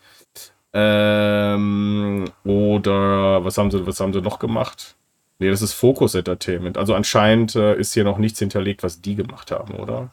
Ähm, 0.75 2.25
oder 2.43 3.43
was 3.45 3.57
haben 3.57 3.69
sie, 3.71 3.85
was 3.85 3.99
haben 3.99 4.13
sie 4.13 4.21
noch 4.21 4.39
gemacht? 4.39 4.95
Nee, 5.39 5.49
das 5.49 5.61
ist 5.61 5.73
Focus 5.73 6.15
Entertainment. 6.15 6.77
Also 6.77 6.95
anscheinend 6.95 7.55
äh, 7.55 7.75
ist 7.77 7.93
hier 7.93 8.03
noch 8.03 8.17
nichts 8.17 8.39
hinterlegt, 8.39 8.81
was 8.83 9.01
die 9.01 9.15
gemacht 9.15 9.51
haben, 9.51 9.75
oder? 9.75 10.09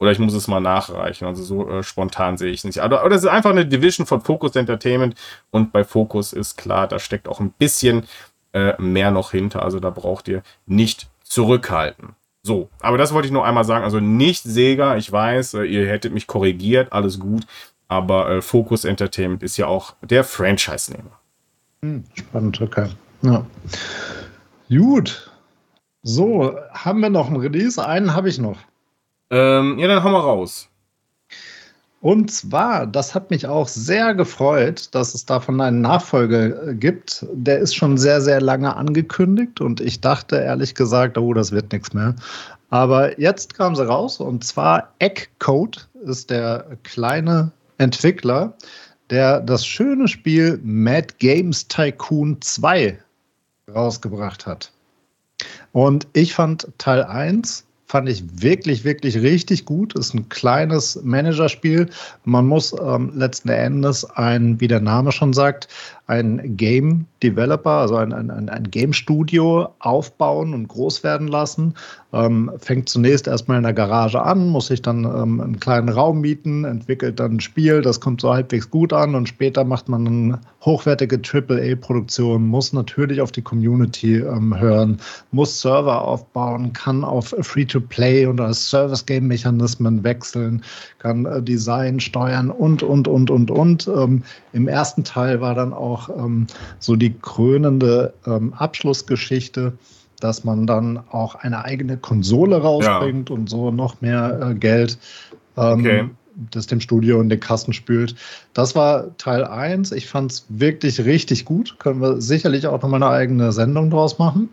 Oder 0.00 0.12
ich 0.12 0.18
muss 0.18 0.32
es 0.32 0.48
mal 0.48 0.60
nachreichen. 0.60 1.26
Also 1.26 1.42
so 1.42 1.68
äh, 1.68 1.82
spontan 1.82 2.38
sehe 2.38 2.50
ich 2.50 2.60
es 2.60 2.64
nicht. 2.64 2.80
Aber, 2.80 3.00
aber 3.00 3.10
das 3.10 3.22
ist 3.22 3.28
einfach 3.28 3.50
eine 3.50 3.66
Division 3.66 4.06
von 4.06 4.22
Focus 4.22 4.56
Entertainment. 4.56 5.14
Und 5.50 5.72
bei 5.72 5.84
Focus 5.84 6.32
ist 6.32 6.56
klar, 6.56 6.88
da 6.88 6.98
steckt 6.98 7.28
auch 7.28 7.38
ein 7.38 7.52
bisschen 7.52 8.04
äh, 8.54 8.80
mehr 8.80 9.10
noch 9.10 9.30
hinter. 9.32 9.62
Also 9.62 9.78
da 9.78 9.90
braucht 9.90 10.26
ihr 10.28 10.42
nicht 10.66 11.10
zurückhalten. 11.22 12.16
So, 12.42 12.70
aber 12.80 12.96
das 12.96 13.12
wollte 13.12 13.26
ich 13.26 13.32
nur 13.32 13.44
einmal 13.44 13.64
sagen. 13.64 13.84
Also 13.84 14.00
nicht 14.00 14.42
Sega, 14.42 14.96
ich 14.96 15.12
weiß, 15.12 15.54
äh, 15.54 15.64
ihr 15.64 15.86
hättet 15.86 16.14
mich 16.14 16.26
korrigiert, 16.26 16.92
alles 16.92 17.20
gut. 17.20 17.46
Aber 17.86 18.30
äh, 18.30 18.42
Focus 18.42 18.86
Entertainment 18.86 19.42
ist 19.42 19.58
ja 19.58 19.66
auch 19.66 19.94
der 20.00 20.24
Franchise-Nehmer. 20.24 21.20
Hm, 21.82 22.04
spannend, 22.14 22.60
okay. 22.62 22.88
Ja. 23.20 23.44
Gut. 24.70 25.30
So, 26.02 26.56
haben 26.72 27.00
wir 27.00 27.10
noch 27.10 27.26
einen 27.26 27.36
Release? 27.36 27.84
Einen 27.84 28.14
habe 28.14 28.30
ich 28.30 28.38
noch. 28.38 28.56
Ähm, 29.30 29.78
ja, 29.78 29.88
dann 29.88 30.02
hauen 30.02 30.12
wir 30.12 30.20
raus. 30.20 30.68
Und 32.00 32.30
zwar, 32.32 32.86
das 32.86 33.14
hat 33.14 33.30
mich 33.30 33.46
auch 33.46 33.68
sehr 33.68 34.14
gefreut, 34.14 34.88
dass 34.94 35.14
es 35.14 35.26
davon 35.26 35.60
einen 35.60 35.82
Nachfolger 35.82 36.68
äh, 36.68 36.74
gibt. 36.74 37.26
Der 37.32 37.58
ist 37.58 37.74
schon 37.74 37.98
sehr, 37.98 38.22
sehr 38.22 38.40
lange 38.40 38.74
angekündigt 38.74 39.60
und 39.60 39.80
ich 39.80 40.00
dachte 40.00 40.36
ehrlich 40.36 40.74
gesagt, 40.74 41.18
oh, 41.18 41.34
das 41.34 41.52
wird 41.52 41.72
nichts 41.72 41.92
mehr. 41.92 42.16
Aber 42.70 43.20
jetzt 43.20 43.54
kam 43.54 43.76
sie 43.76 43.86
raus 43.86 44.18
und 44.18 44.44
zwar 44.44 44.94
Eggcode 44.98 45.88
ist 46.04 46.30
der 46.30 46.64
kleine 46.84 47.52
Entwickler, 47.76 48.54
der 49.10 49.40
das 49.40 49.66
schöne 49.66 50.08
Spiel 50.08 50.58
Mad 50.62 51.14
Games 51.18 51.68
Tycoon 51.68 52.40
2 52.40 52.98
rausgebracht 53.74 54.46
hat. 54.46 54.72
Und 55.72 56.06
ich 56.14 56.34
fand 56.34 56.68
Teil 56.78 57.04
1 57.04 57.66
fand 57.90 58.08
ich 58.08 58.22
wirklich, 58.40 58.84
wirklich 58.84 59.16
richtig 59.16 59.64
gut. 59.64 59.94
Ist 59.98 60.14
ein 60.14 60.28
kleines 60.28 61.00
Managerspiel. 61.02 61.88
Man 62.24 62.46
muss 62.46 62.72
ähm, 62.72 63.10
letzten 63.16 63.48
Endes 63.48 64.04
ein, 64.04 64.60
wie 64.60 64.68
der 64.68 64.78
Name 64.78 65.10
schon 65.10 65.32
sagt, 65.32 65.66
ein 66.10 66.56
Game 66.56 67.06
Developer, 67.22 67.70
also 67.70 67.94
ein, 67.96 68.12
ein, 68.12 68.48
ein 68.48 68.70
Game 68.70 68.92
Studio 68.92 69.68
aufbauen 69.78 70.54
und 70.54 70.66
groß 70.66 71.04
werden 71.04 71.28
lassen. 71.28 71.74
Ähm, 72.12 72.50
fängt 72.58 72.88
zunächst 72.88 73.28
erstmal 73.28 73.58
in 73.58 73.62
der 73.62 73.72
Garage 73.72 74.20
an, 74.20 74.48
muss 74.48 74.66
sich 74.66 74.82
dann 74.82 75.04
ähm, 75.04 75.40
einen 75.40 75.60
kleinen 75.60 75.88
Raum 75.88 76.20
mieten, 76.20 76.64
entwickelt 76.64 77.20
dann 77.20 77.36
ein 77.36 77.40
Spiel, 77.40 77.82
das 77.82 78.00
kommt 78.00 78.20
so 78.20 78.34
halbwegs 78.34 78.68
gut 78.68 78.92
an 78.92 79.14
und 79.14 79.28
später 79.28 79.62
macht 79.62 79.88
man 79.88 80.06
eine 80.08 80.40
hochwertige 80.64 81.20
AAA-Produktion, 81.22 82.48
muss 82.48 82.72
natürlich 82.72 83.20
auf 83.20 83.30
die 83.30 83.42
Community 83.42 84.16
ähm, 84.16 84.58
hören, 84.58 84.98
muss 85.30 85.60
Server 85.60 86.02
aufbauen, 86.02 86.72
kann 86.72 87.04
auf 87.04 87.32
Free-to-Play 87.40 88.26
oder 88.26 88.52
Service-Game-Mechanismen 88.52 90.02
wechseln, 90.02 90.62
kann 90.98 91.26
äh, 91.26 91.40
Design 91.40 92.00
steuern 92.00 92.50
und, 92.50 92.82
und, 92.82 93.06
und, 93.06 93.30
und, 93.30 93.52
und. 93.52 93.86
Ähm, 93.86 94.24
Im 94.52 94.66
ersten 94.66 95.04
Teil 95.04 95.40
war 95.40 95.54
dann 95.54 95.72
auch 95.72 95.99
ähm, 96.08 96.46
so 96.78 96.96
die 96.96 97.12
krönende 97.12 98.14
ähm, 98.26 98.54
Abschlussgeschichte, 98.54 99.72
dass 100.20 100.44
man 100.44 100.66
dann 100.66 100.98
auch 101.10 101.34
eine 101.34 101.64
eigene 101.64 101.96
Konsole 101.96 102.60
rausbringt 102.60 103.30
ja. 103.30 103.34
und 103.34 103.48
so 103.48 103.70
noch 103.70 104.00
mehr 104.00 104.50
äh, 104.50 104.54
Geld 104.54 104.98
ähm, 105.56 105.80
okay. 105.80 106.08
das 106.50 106.66
dem 106.66 106.80
Studio 106.80 107.20
in 107.20 107.28
den 107.28 107.40
Kassen 107.40 107.72
spült. 107.72 108.14
Das 108.54 108.74
war 108.74 109.16
Teil 109.18 109.44
1. 109.44 109.92
Ich 109.92 110.08
fand 110.08 110.32
es 110.32 110.46
wirklich 110.48 111.04
richtig 111.04 111.44
gut. 111.44 111.76
Können 111.78 112.00
wir 112.00 112.20
sicherlich 112.20 112.66
auch 112.66 112.82
noch 112.82 112.88
mal 112.88 113.02
eine 113.02 113.08
eigene 113.08 113.52
Sendung 113.52 113.90
draus 113.90 114.18
machen. 114.18 114.48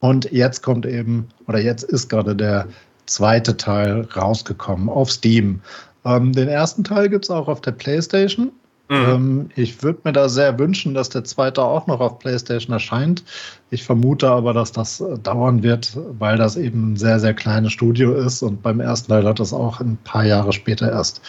Und 0.00 0.30
jetzt 0.30 0.62
kommt 0.62 0.84
eben, 0.86 1.28
oder 1.46 1.58
jetzt 1.58 1.82
ist 1.82 2.08
gerade 2.08 2.36
der 2.36 2.68
zweite 3.06 3.56
Teil 3.56 4.06
rausgekommen 4.14 4.88
auf 4.88 5.10
Steam. 5.10 5.60
Ähm, 6.04 6.32
den 6.32 6.48
ersten 6.48 6.84
Teil 6.84 7.08
gibt 7.08 7.24
es 7.24 7.30
auch 7.30 7.48
auf 7.48 7.60
der 7.60 7.72
PlayStation. 7.72 8.52
Mhm. 8.88 8.96
Ähm, 8.96 9.48
ich 9.56 9.82
würde 9.82 10.00
mir 10.04 10.12
da 10.12 10.28
sehr 10.28 10.58
wünschen, 10.58 10.94
dass 10.94 11.08
der 11.08 11.24
zweite 11.24 11.62
auch 11.62 11.86
noch 11.86 12.00
auf 12.00 12.18
PlayStation 12.18 12.72
erscheint. 12.72 13.24
Ich 13.70 13.82
vermute 13.82 14.30
aber, 14.30 14.52
dass 14.52 14.72
das 14.72 15.00
äh, 15.00 15.18
dauern 15.18 15.62
wird, 15.62 15.96
weil 16.18 16.36
das 16.36 16.56
eben 16.56 16.92
ein 16.92 16.96
sehr, 16.96 17.18
sehr 17.18 17.34
kleines 17.34 17.72
Studio 17.72 18.14
ist 18.14 18.42
und 18.42 18.62
beim 18.62 18.80
ersten 18.80 19.08
Teil 19.08 19.26
hat 19.26 19.40
es 19.40 19.52
auch 19.52 19.80
ein 19.80 19.98
paar 20.04 20.24
Jahre 20.24 20.52
später 20.52 20.90
erst 20.90 21.20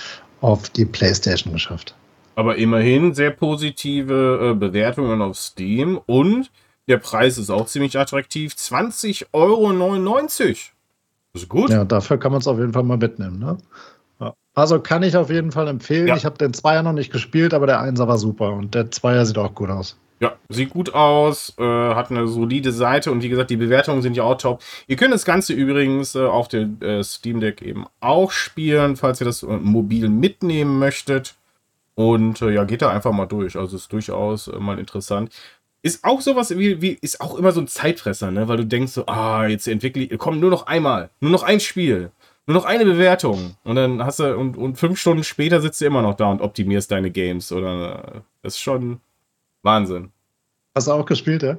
auf 0.42 0.70
die 0.70 0.86
PlayStation 0.86 1.54
geschafft. 1.54 1.96
Aber 2.36 2.58
immerhin 2.58 3.16
sehr 3.16 3.32
positive 3.32 4.52
äh, 4.52 4.54
Bewertungen 4.54 5.24
auf 5.24 5.38
Steam 5.38 6.00
und 6.06 6.52
der 6.88 6.98
Preis 6.98 7.38
ist 7.38 7.50
auch 7.50 7.66
ziemlich 7.66 7.98
attraktiv. 7.98 8.54
20,99 8.54 9.26
Euro. 9.34 9.74
Das 11.34 11.42
ist 11.44 11.50
gut. 11.50 11.70
Ja, 11.70 11.84
dafür 11.84 12.18
kann 12.18 12.32
man 12.32 12.40
es 12.40 12.48
auf 12.48 12.60
jeden 12.60 12.74
Fall 12.74 12.84
mal 12.84 12.98
mitnehmen. 12.98 13.40
Ne? 13.40 13.58
Also 14.58 14.80
kann 14.80 15.04
ich 15.04 15.16
auf 15.16 15.30
jeden 15.30 15.52
Fall 15.52 15.68
empfehlen. 15.68 16.08
Ja. 16.08 16.16
Ich 16.16 16.26
habe 16.26 16.40
den 16.40 16.52
Zweier 16.52 16.82
noch 16.82 16.92
nicht 16.92 17.12
gespielt, 17.12 17.54
aber 17.54 17.68
der 17.68 17.80
Einser 17.80 18.08
war 18.08 18.18
super 18.18 18.54
und 18.54 18.74
der 18.74 18.90
Zweier 18.90 19.24
sieht 19.24 19.38
auch 19.38 19.54
gut 19.54 19.70
aus. 19.70 20.00
Ja, 20.20 20.34
sieht 20.50 20.72
gut 20.72 20.96
aus, 20.96 21.54
äh, 21.60 21.64
hat 21.64 22.10
eine 22.10 22.28
solide 22.28 22.72
Seite 22.72 23.12
und 23.12 23.22
wie 23.22 23.30
gesagt, 23.30 23.52
die 23.52 23.56
Bewertungen 23.56 24.02
sind 24.02 24.18
ja 24.18 24.24
auch 24.24 24.36
top. 24.36 24.64
Ihr 24.88 24.96
könnt 24.96 25.14
das 25.14 25.26
Ganze 25.26 25.54
übrigens 25.54 26.16
äh, 26.16 26.26
auf 26.26 26.48
dem 26.48 26.82
äh, 26.82 27.04
Steam 27.04 27.40
Deck 27.40 27.62
eben 27.62 27.86
auch 28.00 28.32
spielen, 28.32 28.96
falls 28.96 29.22
ihr 29.22 29.26
das 29.26 29.44
äh, 29.44 29.46
mobil 29.46 30.10
mitnehmen 30.10 30.80
möchtet. 30.80 31.36
Und 31.94 32.42
äh, 32.42 32.50
ja, 32.50 32.64
geht 32.64 32.82
da 32.82 32.90
einfach 32.90 33.12
mal 33.12 33.28
durch. 33.28 33.56
Also 33.56 33.76
ist 33.76 33.94
durchaus 33.94 34.48
äh, 34.48 34.58
mal 34.58 34.80
interessant. 34.80 35.32
Ist 35.84 36.04
auch 36.04 36.22
sowas 36.22 36.58
wie, 36.58 36.82
wie, 36.82 36.98
ist 37.00 37.22
auch 37.22 37.38
immer 37.38 37.52
so 37.52 37.62
ein 37.62 37.68
Zeitfresser, 37.68 38.32
ne? 38.32 38.48
Weil 38.48 38.58
du 38.58 38.66
denkst 38.66 38.94
so, 38.94 39.06
ah, 39.06 39.46
jetzt 39.46 39.68
entwickle 39.68 40.02
ich, 40.02 40.18
komm, 40.18 40.40
nur 40.40 40.50
noch 40.50 40.66
einmal, 40.66 41.12
nur 41.20 41.30
noch 41.30 41.44
ein 41.44 41.60
Spiel. 41.60 42.10
Nur 42.48 42.56
noch 42.56 42.66
eine 42.66 42.86
Bewertung. 42.86 43.58
Und 43.66 43.76
dann 43.76 44.04
hast 44.04 44.20
du, 44.20 44.36
und, 44.38 44.58
und 44.58 44.78
fünf 44.78 45.00
Stunden 45.00 45.26
später 45.26 45.62
sitzt 45.62 45.82
du 45.82 45.86
immer 45.86 46.02
noch 46.02 46.16
da 46.16 46.32
und 46.32 46.42
optimierst 46.42 46.90
deine 46.90 47.12
Games. 47.12 47.52
Oder 47.52 48.24
das 48.42 48.54
ist 48.54 48.62
schon 48.62 49.02
Wahnsinn. 49.64 50.12
Hast 50.74 50.88
du 50.88 50.94
auch 50.94 51.06
gespielt, 51.06 51.44
ja? 51.44 51.58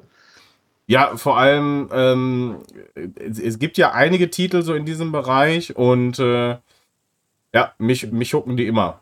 Ja, 0.87 1.19
vor 1.19 1.37
allem, 1.37 1.91
ähm, 1.93 2.57
es, 2.95 3.39
es, 3.39 3.59
gibt 3.59 3.77
ja 3.77 3.93
einige 3.93 4.31
Titel 4.31 4.63
so 4.63 4.73
in 4.73 4.87
diesem 4.87 5.13
Bereich 5.13 5.77
und 5.77 6.19
äh, 6.19 6.57
ja, 7.53 7.75
mich, 7.77 8.11
mich 8.11 8.33
hucken 8.33 8.57
die 8.57 8.67
immer. 8.67 9.01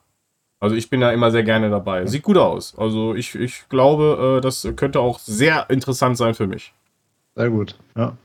Also 0.59 0.75
ich 0.75 0.91
bin 0.91 1.01
da 1.01 1.13
immer 1.13 1.31
sehr 1.31 1.45
gerne 1.45 1.71
dabei. 1.71 2.05
Sieht 2.07 2.25
gut 2.25 2.39
aus. 2.39 2.77
Also 2.77 3.15
ich, 3.15 3.37
ich 3.37 3.69
glaube, 3.69 4.39
äh, 4.39 4.41
das 4.41 4.67
könnte 4.75 4.99
auch 4.99 5.21
sehr 5.21 5.71
interessant 5.71 6.17
sein 6.17 6.35
für 6.35 6.49
mich. 6.49 6.73
Sehr 7.37 7.51
gut, 7.51 7.77
ja. 7.95 8.17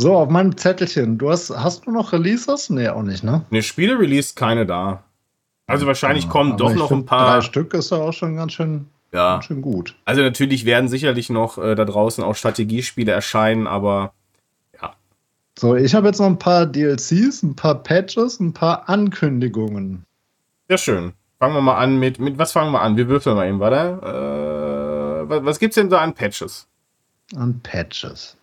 So, 0.00 0.16
auf 0.16 0.30
meinem 0.30 0.56
Zettelchen. 0.56 1.18
Du 1.18 1.28
hast, 1.28 1.50
hast 1.50 1.86
du 1.86 1.90
noch 1.90 2.12
Releases? 2.12 2.70
Nee, 2.70 2.88
auch 2.88 3.02
nicht, 3.02 3.24
ne? 3.24 3.44
Ne, 3.50 3.62
Spiele 3.62 3.98
released 3.98 4.36
keine 4.36 4.64
da. 4.64 5.02
Also 5.66 5.86
wahrscheinlich 5.88 6.24
ja, 6.24 6.30
kommen 6.30 6.56
doch 6.56 6.72
noch 6.72 6.92
ein 6.92 7.04
paar. 7.04 7.34
Drei 7.34 7.40
Stück 7.42 7.74
ist 7.74 7.90
ja 7.90 7.98
auch 7.98 8.12
schon 8.12 8.36
ganz 8.36 8.52
schön, 8.52 8.86
ja. 9.12 9.34
ganz 9.34 9.46
schön 9.46 9.60
gut. 9.60 9.96
Also 10.04 10.22
natürlich 10.22 10.64
werden 10.64 10.88
sicherlich 10.88 11.30
noch 11.30 11.58
äh, 11.58 11.74
da 11.74 11.84
draußen 11.84 12.22
auch 12.22 12.36
Strategiespiele 12.36 13.10
erscheinen, 13.10 13.66
aber 13.66 14.12
ja. 14.80 14.94
So, 15.58 15.74
ich 15.74 15.96
habe 15.96 16.06
jetzt 16.06 16.20
noch 16.20 16.26
ein 16.26 16.38
paar 16.38 16.64
DLCs, 16.64 17.42
ein 17.42 17.56
paar 17.56 17.82
Patches, 17.82 18.38
ein 18.38 18.52
paar 18.52 18.88
Ankündigungen. 18.88 20.04
Sehr 20.68 20.78
schön. 20.78 21.12
Fangen 21.40 21.54
wir 21.54 21.60
mal 21.60 21.76
an 21.76 21.98
mit, 21.98 22.20
mit 22.20 22.38
was 22.38 22.52
fangen 22.52 22.72
wir 22.72 22.82
an? 22.82 22.96
Wir 22.96 23.08
würfeln 23.08 23.34
mal 23.34 23.48
eben, 23.48 23.58
warte. 23.58 25.26
Äh, 25.26 25.28
was, 25.28 25.44
was 25.44 25.58
gibt's 25.58 25.74
denn 25.74 25.90
da 25.90 26.00
an 26.00 26.14
Patches? 26.14 26.68
An 27.34 27.60
Patches. 27.62 28.36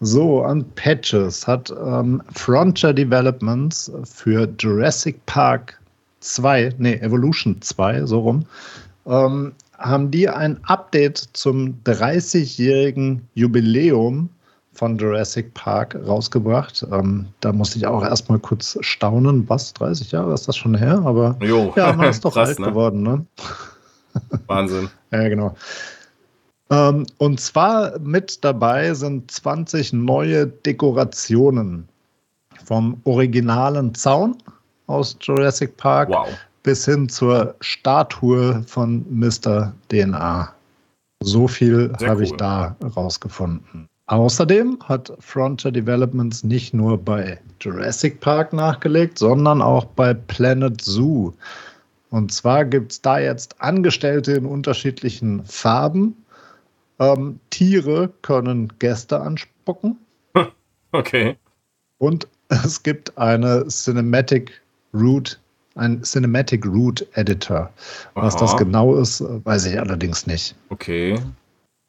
So, 0.00 0.42
an 0.42 0.64
Patches 0.74 1.46
hat 1.46 1.70
ähm, 1.70 2.22
Frontier 2.32 2.92
Developments 2.92 3.90
für 4.04 4.48
Jurassic 4.58 5.24
Park 5.26 5.80
2, 6.20 6.74
nee, 6.78 6.94
Evolution 6.96 7.60
2, 7.60 8.06
so 8.06 8.20
rum, 8.20 8.46
ähm, 9.06 9.52
haben 9.78 10.10
die 10.10 10.28
ein 10.28 10.58
Update 10.64 11.18
zum 11.32 11.80
30-jährigen 11.84 13.28
Jubiläum 13.34 14.30
von 14.72 14.98
Jurassic 14.98 15.54
Park 15.54 15.96
rausgebracht. 16.06 16.84
Ähm, 16.90 17.26
da 17.40 17.52
musste 17.52 17.78
ich 17.78 17.86
auch 17.86 18.02
erstmal 18.02 18.38
kurz 18.38 18.76
staunen. 18.80 19.48
Was, 19.48 19.72
30 19.74 20.12
Jahre 20.12 20.34
ist 20.34 20.48
das 20.48 20.56
schon 20.56 20.74
her? 20.74 21.02
Aber 21.04 21.36
jo. 21.40 21.72
ja, 21.76 21.92
man 21.92 22.10
ist 22.10 22.24
doch 22.24 22.32
Krass, 22.34 22.50
alt 22.50 22.58
ne? 22.58 22.66
geworden, 22.66 23.02
ne? 23.02 23.26
Wahnsinn. 24.46 24.90
ja, 25.12 25.28
genau. 25.28 25.54
Ähm, 26.74 27.06
und 27.18 27.40
zwar 27.40 27.98
mit 28.00 28.44
dabei 28.44 28.94
sind 28.94 29.30
20 29.30 29.92
neue 29.92 30.46
Dekorationen 30.46 31.88
vom 32.64 33.00
originalen 33.04 33.94
Zaun 33.94 34.36
aus 34.86 35.16
Jurassic 35.20 35.76
Park 35.76 36.08
wow. 36.08 36.28
bis 36.62 36.84
hin 36.84 37.08
zur 37.08 37.54
Statue 37.60 38.62
von 38.66 39.04
Mr. 39.08 39.72
DNA. 39.88 40.52
So 41.22 41.46
viel 41.46 41.92
habe 42.02 42.16
cool. 42.16 42.22
ich 42.22 42.32
da 42.32 42.76
rausgefunden. 42.96 43.88
Außerdem 44.06 44.78
hat 44.84 45.12
Frontier 45.20 45.72
Developments 45.72 46.44
nicht 46.44 46.74
nur 46.74 46.98
bei 46.98 47.38
Jurassic 47.60 48.20
Park 48.20 48.52
nachgelegt, 48.52 49.18
sondern 49.18 49.62
auch 49.62 49.86
bei 49.86 50.12
Planet 50.12 50.78
Zoo. 50.82 51.32
Und 52.10 52.30
zwar 52.30 52.66
gibt 52.66 52.92
es 52.92 53.00
da 53.00 53.18
jetzt 53.18 53.60
Angestellte 53.62 54.32
in 54.32 54.44
unterschiedlichen 54.44 55.42
Farben. 55.46 56.14
Ähm, 56.98 57.40
Tiere 57.50 58.12
können 58.22 58.72
Gäste 58.78 59.20
anspucken. 59.20 59.98
Okay. 60.92 61.36
Und 61.98 62.28
es 62.48 62.84
gibt 62.84 63.18
eine 63.18 63.66
Cinematic 63.66 64.62
Root, 64.94 65.40
ein 65.74 66.02
Cinematic 66.04 66.64
Root 66.64 67.04
Editor. 67.14 67.72
Was 68.14 68.36
Aha. 68.36 68.44
das 68.44 68.56
genau 68.56 68.94
ist, 68.94 69.20
weiß 69.20 69.66
ich 69.66 69.80
allerdings 69.80 70.28
nicht. 70.28 70.54
Okay. 70.68 71.18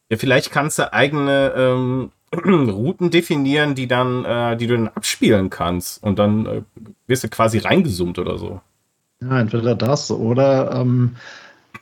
Ja, 0.09 0.17
vielleicht 0.17 0.51
kannst 0.51 0.79
du 0.79 0.91
eigene 0.91 1.53
ähm, 1.55 2.11
Routen 2.33 3.11
definieren, 3.11 3.75
die 3.75 3.87
dann, 3.87 4.25
äh, 4.25 4.57
die 4.57 4.67
du 4.67 4.75
dann 4.75 4.87
abspielen 4.87 5.51
kannst 5.51 6.03
und 6.03 6.17
dann 6.17 6.45
äh, 6.45 6.61
wirst 7.05 7.23
du 7.23 7.29
quasi 7.29 7.59
reingezoomt 7.59 8.17
oder 8.17 8.37
so. 8.37 8.61
Ja, 9.21 9.39
entweder 9.39 9.75
das 9.75 10.11
oder 10.11 10.71
ähm, 10.71 11.15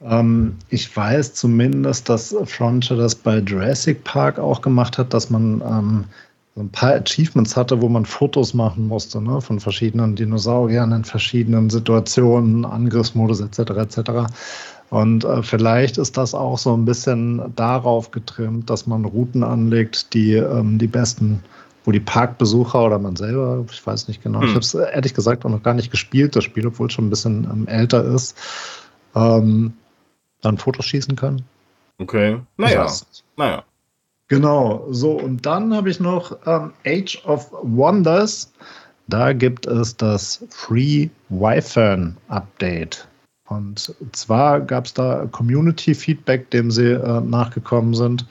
ähm, 0.01 0.55
ich 0.69 0.95
weiß 0.95 1.33
zumindest, 1.33 2.09
dass 2.09 2.35
Frontier 2.45 2.97
das 2.97 3.15
bei 3.15 3.39
Jurassic 3.39 4.03
Park 4.03 4.39
auch 4.39 4.61
gemacht 4.61 4.97
hat, 4.97 5.13
dass 5.13 5.29
man 5.29 5.61
ähm, 5.61 6.05
so 6.55 6.61
ein 6.61 6.69
paar 6.69 6.93
Achievements 6.93 7.55
hatte, 7.55 7.81
wo 7.81 7.89
man 7.89 8.05
Fotos 8.05 8.53
machen 8.53 8.87
musste, 8.87 9.21
ne, 9.21 9.41
von 9.41 9.59
verschiedenen 9.59 10.15
Dinosauriern 10.15 10.91
in 10.91 11.03
verschiedenen 11.03 11.69
Situationen, 11.69 12.65
Angriffsmodus 12.65 13.41
etc. 13.41 13.71
etc. 13.71 14.11
Und 14.89 15.25
äh, 15.25 15.41
vielleicht 15.41 15.97
ist 15.97 16.17
das 16.17 16.35
auch 16.35 16.59
so 16.59 16.75
ein 16.75 16.85
bisschen 16.85 17.41
darauf 17.55 18.11
getrimmt, 18.11 18.69
dass 18.69 18.85
man 18.85 19.05
Routen 19.05 19.43
anlegt, 19.43 20.13
die 20.13 20.33
ähm, 20.33 20.77
die 20.77 20.87
besten, 20.87 21.43
wo 21.85 21.91
die 21.91 21.99
Parkbesucher 21.99 22.85
oder 22.85 22.99
man 22.99 23.15
selber, 23.15 23.65
ich 23.71 23.85
weiß 23.85 24.07
nicht 24.07 24.21
genau, 24.21 24.41
hm. 24.41 24.47
ich 24.47 24.53
habe 24.53 24.59
es 24.59 24.75
ehrlich 24.75 25.15
gesagt 25.15 25.45
auch 25.45 25.49
noch 25.49 25.63
gar 25.63 25.73
nicht 25.73 25.89
gespielt, 25.89 26.35
das 26.35 26.43
Spiel, 26.43 26.67
obwohl 26.67 26.87
es 26.87 26.93
schon 26.93 27.07
ein 27.07 27.09
bisschen 27.09 27.45
ähm, 27.51 27.67
älter 27.67 28.05
ist, 28.05 28.37
ähm, 29.15 29.73
dann 30.43 30.57
Fotos 30.57 30.85
schießen 30.85 31.15
können. 31.15 31.43
Okay, 31.99 32.39
naja, 32.57 32.91
naja. 33.37 33.63
Genau, 34.27 34.85
so 34.89 35.11
und 35.11 35.45
dann 35.45 35.73
habe 35.75 35.89
ich 35.89 35.99
noch 35.99 36.35
ähm, 36.45 36.73
Age 36.85 37.21
of 37.25 37.51
Wonders. 37.61 38.51
Da 39.07 39.33
gibt 39.33 39.67
es 39.67 39.97
das 39.97 40.43
Free 40.49 41.09
Wi-Fi 41.29 42.13
Update. 42.29 43.07
Und 43.49 43.93
zwar 44.13 44.61
gab 44.61 44.85
es 44.85 44.93
da 44.93 45.27
Community-Feedback, 45.31 46.49
dem 46.51 46.71
sie 46.71 46.91
äh, 46.93 47.21
nachgekommen 47.21 47.93
sind. 47.93 48.25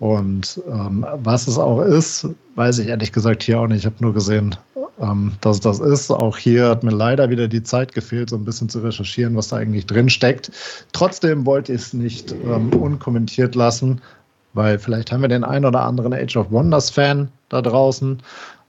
Und 0.00 0.60
ähm, 0.68 1.06
was 1.22 1.46
es 1.46 1.58
auch 1.58 1.80
ist, 1.80 2.28
weiß 2.56 2.78
ich 2.80 2.88
ehrlich 2.88 3.12
gesagt 3.12 3.42
hier 3.42 3.60
auch 3.60 3.66
nicht. 3.66 3.80
Ich 3.80 3.86
habe 3.86 3.96
nur 4.00 4.12
gesehen, 4.12 4.56
ähm, 5.00 5.32
dass 5.40 5.60
das 5.60 5.80
ist. 5.80 6.10
Auch 6.10 6.36
hier 6.36 6.68
hat 6.68 6.82
mir 6.82 6.90
leider 6.90 7.30
wieder 7.30 7.48
die 7.48 7.62
Zeit 7.62 7.92
gefehlt, 7.92 8.30
so 8.30 8.36
ein 8.36 8.44
bisschen 8.44 8.68
zu 8.68 8.80
recherchieren, 8.80 9.36
was 9.36 9.48
da 9.48 9.56
eigentlich 9.56 9.86
drin 9.86 10.10
steckt. 10.10 10.50
Trotzdem 10.92 11.46
wollte 11.46 11.72
ich 11.72 11.80
es 11.80 11.92
nicht 11.92 12.32
ähm, 12.32 12.70
unkommentiert 12.70 13.54
lassen, 13.54 14.00
weil 14.52 14.78
vielleicht 14.78 15.12
haben 15.12 15.22
wir 15.22 15.28
den 15.28 15.44
einen 15.44 15.64
oder 15.64 15.82
anderen 15.82 16.12
Age 16.12 16.36
of 16.36 16.50
Wonders-Fan 16.50 17.28
da 17.48 17.62
draußen. 17.62 18.20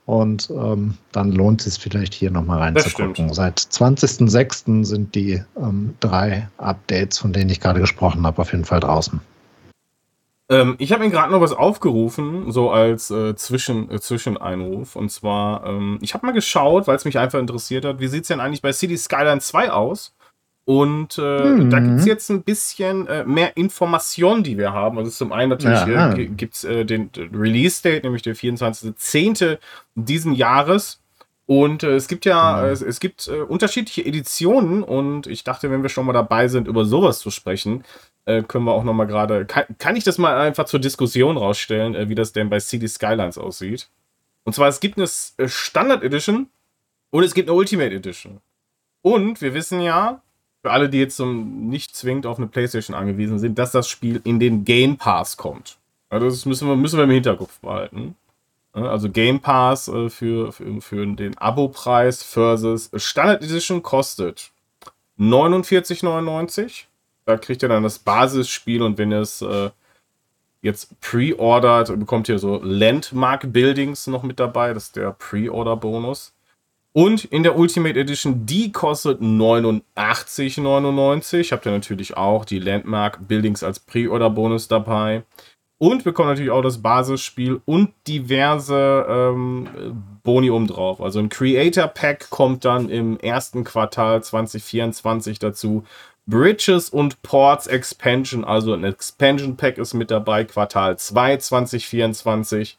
Und 0.06 0.52
ähm, 0.52 0.94
dann 1.12 1.32
lohnt 1.32 1.66
es 1.66 1.74
sich 1.74 1.84
vielleicht 1.84 2.14
hier 2.14 2.30
nochmal 2.30 2.60
reinzugucken. 2.60 3.34
Seit 3.34 3.60
20.06. 3.60 4.86
sind 4.86 5.16
die 5.16 5.42
ähm, 5.58 5.96
drei 6.00 6.48
Updates, 6.58 7.18
von 7.18 7.34
denen 7.34 7.50
ich 7.50 7.60
gerade 7.60 7.80
gesprochen 7.80 8.24
habe, 8.26 8.40
auf 8.40 8.52
jeden 8.52 8.66
Fall 8.66 8.82
draußen. 8.82 9.20
Ähm, 10.50 10.76
ich 10.78 10.92
habe 10.92 11.04
mir 11.04 11.10
gerade 11.10 11.32
noch 11.32 11.42
was 11.42 11.54
aufgerufen, 11.54 12.52
so 12.52 12.70
als 12.70 13.10
äh, 13.10 13.36
Zwischen, 13.36 13.90
äh, 13.90 14.00
Zwischeneinruf. 14.00 14.96
Und 14.96 15.10
zwar, 15.10 15.66
ähm, 15.66 15.98
ich 16.02 16.14
habe 16.14 16.26
mal 16.26 16.34
geschaut, 16.34 16.88
weil 16.88 16.96
es 16.96 17.06
mich 17.06 17.18
einfach 17.18 17.40
interessiert 17.40 17.86
hat, 17.86 18.00
wie 18.00 18.08
sieht 18.08 18.24
es 18.24 18.28
denn 18.28 18.40
eigentlich 18.40 18.62
bei 18.62 18.72
City 18.72 18.98
Skyline 18.98 19.42
2 19.42 19.72
aus? 19.72 20.14
Und 20.66 21.20
äh, 21.20 21.44
mhm. 21.44 21.70
da 21.70 21.80
gibt 21.80 22.00
es 22.00 22.06
jetzt 22.06 22.30
ein 22.30 22.42
bisschen 22.42 23.06
äh, 23.06 23.24
mehr 23.24 23.56
Informationen, 23.56 24.44
die 24.44 24.58
wir 24.58 24.74
haben. 24.74 24.98
Also 24.98 25.12
zum 25.12 25.32
einen 25.32 25.50
natürlich 25.50 25.86
ja, 25.86 26.14
äh, 26.14 26.26
gibt 26.26 26.56
es 26.56 26.64
äh, 26.64 26.86
den 26.86 27.12
Release-Date, 27.16 28.04
nämlich 28.04 28.24
der 28.24 28.36
24.10. 28.36 29.60
diesen 29.94 30.34
Jahres. 30.34 31.02
Und 31.46 31.84
äh, 31.84 31.96
es 31.96 32.08
gibt 32.08 32.26
ja, 32.26 32.64
mhm. 32.64 32.70
es, 32.70 32.82
es, 32.82 33.00
gibt 33.00 33.28
äh, 33.28 33.42
unterschiedliche 33.42 34.04
Editionen 34.04 34.82
und 34.82 35.28
ich 35.28 35.44
dachte, 35.44 35.70
wenn 35.70 35.84
wir 35.84 35.90
schon 35.90 36.08
mal 36.08 36.14
dabei 36.14 36.48
sind, 36.48 36.68
über 36.68 36.86
sowas 36.86 37.20
zu 37.20 37.30
sprechen, 37.30 37.84
äh, 38.26 38.44
können 38.44 38.66
wir 38.66 38.74
auch 38.74 38.84
noch 38.84 38.94
mal 38.94 39.06
gerade, 39.06 39.46
kann, 39.46 39.66
kann, 39.78 39.96
ich 39.96 40.04
das 40.04 40.18
mal 40.18 40.38
einfach 40.38 40.66
zur 40.66 40.80
Diskussion 40.80 41.38
rausstellen, 41.38 41.96
äh, 41.96 42.10
wie 42.10 42.16
das 42.16 42.34
denn 42.34 42.50
bei 42.50 42.60
City 42.60 42.88
Skylines 42.88 43.38
aussieht. 43.38 43.90
Und 44.44 44.54
zwar, 44.54 44.68
es 44.68 44.80
gibt 44.80 44.98
eine 44.98 45.08
äh, 45.38 45.48
Standard 45.48 46.04
Edition 46.04 46.48
und 47.12 47.24
es 47.24 47.34
gibt 47.34 47.50
eine 47.50 47.58
Ultimate 47.58 47.94
Edition. 47.94 48.42
Und 49.02 49.42
wir 49.42 49.54
wissen 49.54 49.82
ja, 49.82 50.22
für 50.62 50.72
alle, 50.72 50.90
die 50.90 50.98
jetzt 50.98 51.20
um, 51.20 51.70
nicht 51.70 51.96
zwingend 51.96 52.26
auf 52.26 52.38
eine 52.38 52.48
Playstation 52.48 52.96
angewiesen 52.96 53.38
sind, 53.38 53.60
dass 53.60 53.72
das 53.72 53.88
Spiel 53.88 54.22
in 54.24 54.40
den 54.40 54.66
Game 54.66 54.98
Pass 54.98 55.38
kommt. 55.38 55.78
Also 56.10 56.28
das 56.28 56.46
müssen 56.46 56.68
wir, 56.68 56.76
müssen 56.76 56.98
wir 56.98 57.04
im 57.04 57.12
Hinterkopf 57.12 57.60
behalten. 57.60 58.16
Also 58.74 59.10
Game 59.10 59.40
Pass 59.40 59.88
äh, 59.88 60.10
für, 60.10 60.52
für, 60.52 60.82
für 60.82 61.06
den 61.06 61.38
Abo-Preis 61.38 62.24
versus 62.24 62.90
Standard 62.96 63.44
Edition 63.44 63.84
kostet 63.84 64.52
49,99. 65.20 66.86
Da 67.26 67.38
kriegt 67.38 67.62
ihr 67.64 67.70
dann 67.70 67.84
das 67.84 68.00
Basisspiel 68.00 68.82
und 68.82 68.98
wenn 68.98 69.12
ihr 69.12 69.20
es 69.20 69.42
äh, 69.42 69.70
jetzt 70.62 71.00
pre-ordert, 71.02 71.90
bekommt 72.00 72.30
ihr 72.30 72.40
so 72.40 72.62
Landmark 72.62 73.54
Buildings 73.54 74.08
noch 74.08 74.24
mit 74.24 74.40
dabei. 74.40 74.74
Das 74.74 74.86
ist 74.86 74.96
der 74.96 75.12
Pre-Order-Bonus. 75.12 76.34
Und 76.92 77.26
in 77.26 77.44
der 77.44 77.58
Ultimate 77.58 78.00
Edition, 78.00 78.46
die 78.46 78.72
kostet 78.72 79.22
89,99. 79.22 81.52
Habt 81.52 81.66
ihr 81.66 81.74
natürlich 81.74 82.16
auch 82.16 82.46
die 82.46 82.60
Landmark 82.60 83.28
Buildings 83.28 83.64
als 83.64 83.82
Pre-Order-Bonus 83.82 84.70
dabei. 84.70 85.24
Und 85.78 86.06
bekommt 86.06 86.30
natürlich 86.30 86.52
auch 86.52 86.62
das 86.62 86.82
Basisspiel 86.82 87.60
und 87.66 87.92
diverse 88.08 89.06
ähm, 89.10 89.68
Boni 90.24 90.50
obendrauf. 90.50 91.02
Also 91.02 91.20
ein 91.20 91.28
Creator 91.28 91.88
Pack 91.88 92.30
kommt 92.30 92.64
dann 92.64 92.88
im 92.88 93.20
ersten 93.20 93.66
Quartal 93.66 94.24
2024 94.24 95.38
dazu. 95.38 95.84
Bridges 96.28 96.90
und 96.90 97.22
Ports 97.22 97.68
Expansion, 97.68 98.44
also 98.44 98.74
ein 98.74 98.84
Expansion 98.84 99.58
Pack 99.58 99.78
ist 99.78 99.94
mit 99.94 100.10
dabei, 100.10 100.44
Quartal 100.44 100.98
2 100.98 101.38
2024. 101.38 102.78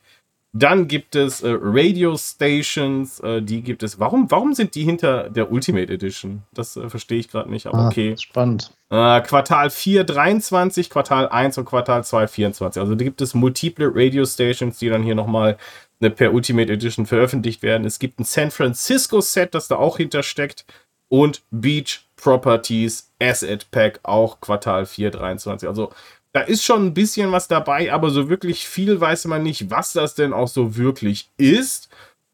Dann 0.59 0.89
gibt 0.89 1.15
es 1.15 1.43
äh, 1.43 1.55
Radio 1.61 2.17
Stations, 2.17 3.21
äh, 3.21 3.43
die 3.43 3.61
gibt 3.61 3.83
es. 3.83 4.01
Warum, 4.01 4.31
warum 4.31 4.55
sind 4.55 4.75
die 4.75 4.85
hinter 4.85 5.29
der 5.29 5.53
Ultimate 5.53 5.93
Edition? 5.93 6.45
Das 6.55 6.77
äh, 6.77 6.89
verstehe 6.89 7.19
ich 7.19 7.31
gerade 7.31 7.51
nicht, 7.51 7.67
aber 7.67 7.79
ah, 7.79 7.89
okay. 7.89 8.17
Spannend. 8.17 8.73
Äh, 8.89 9.21
Quartal 9.21 9.69
4 9.69 10.05
23, 10.05 10.89
Quartal 10.89 11.29
1 11.29 11.59
und 11.59 11.67
Quartal 11.67 12.05
2 12.05 12.27
24. 12.27 12.81
Also 12.81 12.95
da 12.95 13.05
gibt 13.05 13.21
es 13.21 13.35
multiple 13.35 13.91
Radio 13.95 14.25
Stations, 14.25 14.79
die 14.79 14.89
dann 14.89 15.03
hier 15.03 15.15
nochmal 15.15 15.59
äh, 16.01 16.09
per 16.09 16.33
Ultimate 16.33 16.73
Edition 16.73 17.05
veröffentlicht 17.05 17.63
werden. 17.63 17.87
Es 17.87 17.99
gibt 17.99 18.19
ein 18.19 18.25
San 18.25 18.51
Francisco 18.51 19.21
Set, 19.21 19.55
das 19.55 19.69
da 19.69 19.77
auch 19.77 19.99
hintersteckt. 19.99 20.65
Und 21.09 21.43
Beach 21.51 22.06
Properties 22.17 23.11
Asset 23.21 23.71
Pack, 23.71 24.01
auch 24.03 24.41
Quartal 24.41 24.87
4 24.87 25.11
23. 25.11 25.69
Also 25.69 25.93
da 26.33 26.41
ist 26.43 26.65
schon 26.65 26.87
ein 26.87 26.95
bisschen 26.95 27.33
was 27.33 27.49
dabei, 27.49 27.93
aber 27.93 28.11
so 28.11 28.29
wirklich 28.29 28.69
viel 28.69 29.01
weiß 29.01 29.25
man 29.27 29.43
nicht, 29.43 29.71
was 29.71 29.95
das 29.95 30.15
denn 30.15 30.35
auch 30.35 30.49
so 30.49 30.77
wirklich 30.77 31.31
ist. 31.39 31.89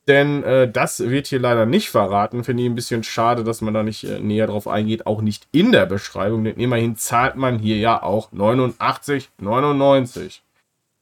Denn 0.09 0.43
äh, 0.43 0.69
das 0.69 0.99
wird 0.99 1.29
hier 1.29 1.39
leider 1.39 1.67
nicht 1.67 1.89
verraten. 1.89 2.43
Finde 2.43 2.65
ich 2.65 2.69
ein 2.69 2.75
bisschen 2.75 3.05
schade, 3.05 3.45
dass 3.45 3.61
man 3.61 3.73
da 3.73 3.85
nicht 3.85 4.03
äh, 4.03 4.19
näher 4.19 4.49
drauf 4.49 4.67
eingeht. 4.67 5.07
Auch 5.07 5.23
nicht 5.23 5.47
in 5.53 5.71
der 5.71 5.87
Beschreibung. 5.87 6.43
Denn 6.43 6.57
immerhin 6.57 6.97
zahlt 6.97 7.37
man 7.37 7.61
hier 7.61 7.77
ja 7.77 8.03
auch 8.03 8.33
89,99. 8.33 10.41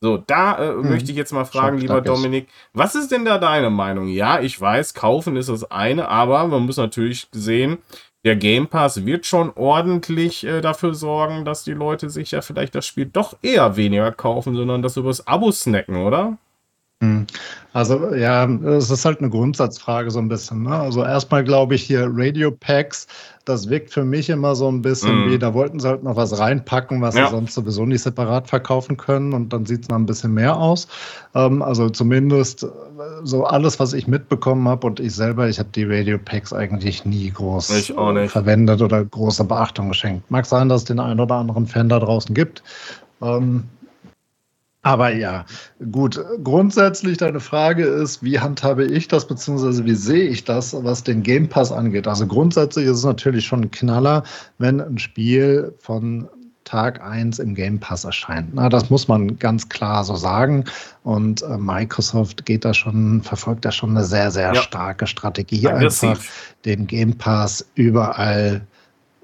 So, 0.03 0.19
da 0.19 0.59
äh, 0.59 0.73
hm. 0.73 0.90
möchte 0.90 1.11
ich 1.11 1.16
jetzt 1.16 1.33
mal 1.33 1.45
fragen, 1.45 1.79
lieber 1.79 2.01
Dominik, 2.01 2.49
was 2.73 2.95
ist 2.95 3.11
denn 3.11 3.25
da 3.25 3.38
deine 3.38 3.71
Meinung? 3.71 4.09
Ja, 4.09 4.40
ich 4.40 4.61
weiß, 4.61 4.95
kaufen 4.95 5.37
ist 5.37 5.49
das 5.49 5.71
eine, 5.71 6.09
aber 6.09 6.47
man 6.47 6.64
muss 6.64 6.79
natürlich 6.79 7.29
sehen, 7.33 7.79
der 8.24 8.37
Game 8.37 8.68
Pass 8.68 9.06
wird 9.06 9.26
schon 9.26 9.50
ordentlich 9.54 10.44
äh, 10.44 10.61
dafür 10.61 10.94
sorgen, 10.94 11.44
dass 11.44 11.64
die 11.64 11.72
Leute 11.72 12.11
sich 12.11 12.33
ja 12.33 12.42
vielleicht 12.42 12.74
das 12.74 12.87
Spiel 12.87 13.06
doch 13.06 13.37
eher 13.42 13.76
weniger 13.76 14.12
kaufen, 14.12 14.54
sondern 14.54 14.83
das 14.83 14.96
übers 14.96 15.26
Abo 15.26 15.52
snacken, 15.52 15.96
oder? 15.96 16.37
Hm. 17.03 17.27
Also 17.73 18.15
ja, 18.15 18.45
es 18.47 18.91
ist 18.91 19.05
halt 19.05 19.21
eine 19.21 19.31
Grundsatzfrage 19.31 20.11
so 20.11 20.19
ein 20.19 20.29
bisschen. 20.29 20.65
Ne? 20.65 20.75
Also 20.75 21.05
erstmal 21.05 21.45
glaube 21.45 21.75
ich 21.77 21.83
hier 21.83 22.09
Radio 22.13 22.51
Packs, 22.51 23.07
das 23.45 23.71
wirkt 23.71 23.93
für 23.93 24.05
mich 24.05 24.29
immer 24.29 24.55
so 24.55 24.69
ein 24.69 24.83
bisschen 24.83 25.27
mm. 25.27 25.31
wie, 25.31 25.39
da 25.39 25.55
wollten 25.55 25.79
sie 25.79 25.89
halt 25.89 26.03
noch 26.03 26.17
was 26.17 26.39
reinpacken, 26.39 27.01
was 27.01 27.15
ja. 27.15 27.27
sie 27.27 27.31
sonst 27.31 27.55
sowieso 27.55 27.87
nicht 27.87 28.03
separat 28.03 28.49
verkaufen 28.49 28.97
können 28.97 29.33
und 29.33 29.53
dann 29.53 29.67
sieht 29.67 29.83
es 29.83 29.89
mal 29.89 29.97
ein 29.97 30.07
bisschen 30.07 30.35
mehr 30.35 30.57
aus. 30.57 30.89
Ähm, 31.35 31.63
also 31.63 31.89
zumindest 31.89 32.65
äh, 32.65 32.69
so 33.23 33.45
alles, 33.45 33.79
was 33.79 33.93
ich 33.93 34.07
mitbekommen 34.09 34.69
habe 34.69 34.87
und 34.87 35.01
ich 35.01 35.15
selber, 35.15 35.49
ich 35.49 35.59
habe 35.59 35.71
die 35.75 35.85
Radio 35.85 36.19
Packs 36.19 36.53
eigentlich 36.53 37.05
nie 37.05 37.31
groß 37.31 37.93
verwendet 38.27 38.83
oder 38.83 39.05
große 39.05 39.45
Beachtung 39.45 39.89
geschenkt. 39.89 40.29
Mag 40.31 40.45
sein, 40.45 40.69
dass 40.69 40.83
es 40.83 40.87
den 40.87 40.99
einen 40.99 41.21
oder 41.21 41.37
anderen 41.37 41.67
Fan 41.67 41.89
da 41.89 42.01
draußen 42.01 42.35
gibt. 42.35 42.63
Ähm, 43.23 43.65
Aber 44.83 45.12
ja, 45.14 45.45
gut, 45.93 46.19
grundsätzlich 46.43 47.19
deine 47.19 47.40
Frage 47.40 47.85
ist, 47.85 48.23
wie 48.23 48.40
handhabe 48.40 48.87
ich 48.87 49.09
das, 49.09 49.27
beziehungsweise 49.27 49.85
wie 49.85 49.95
sehe 49.95 50.29
ich 50.29 50.45
das, 50.45 50.75
was 50.85 51.05
den 51.05 51.23
Game 51.23 51.49
Pass 51.49 51.71
angeht? 51.71 52.09
Also 52.09 52.27
grundsätzlich 52.27 52.87
ist 52.87 52.99
es 52.99 53.05
natürlich 53.05 53.45
schon 53.45 53.64
ein 53.64 53.71
Knaller, 53.71 54.25
wenn 54.57 54.81
ein 54.81 54.99
Spiel 54.99 55.75
von 55.81 56.29
Tag 56.64 57.03
1 57.03 57.40
im 57.40 57.55
Game 57.55 57.81
Pass 57.81 58.05
erscheint. 58.05 58.55
Na, 58.55 58.69
das 58.69 58.90
muss 58.90 59.09
man 59.09 59.38
ganz 59.38 59.69
klar 59.69 60.05
so 60.05 60.14
sagen. 60.14 60.64
Und 61.03 61.43
äh, 61.43 61.59
Microsoft 61.59 62.47
geht 62.47 62.64
da 62.64 62.73
schon, 62.73 63.23
verfolgt 63.23 63.64
da 63.64 63.73
schon 63.73 63.90
eine 63.90 64.05
sehr, 64.05 64.31
sehr 64.31 64.55
ja. 64.55 64.62
starke 64.62 65.07
Strategie, 65.07 65.66
Aggressiv. 65.66 66.11
einfach 66.11 66.25
den 66.64 66.87
Game 66.87 67.19
Pass 67.19 67.66
überall 67.75 68.62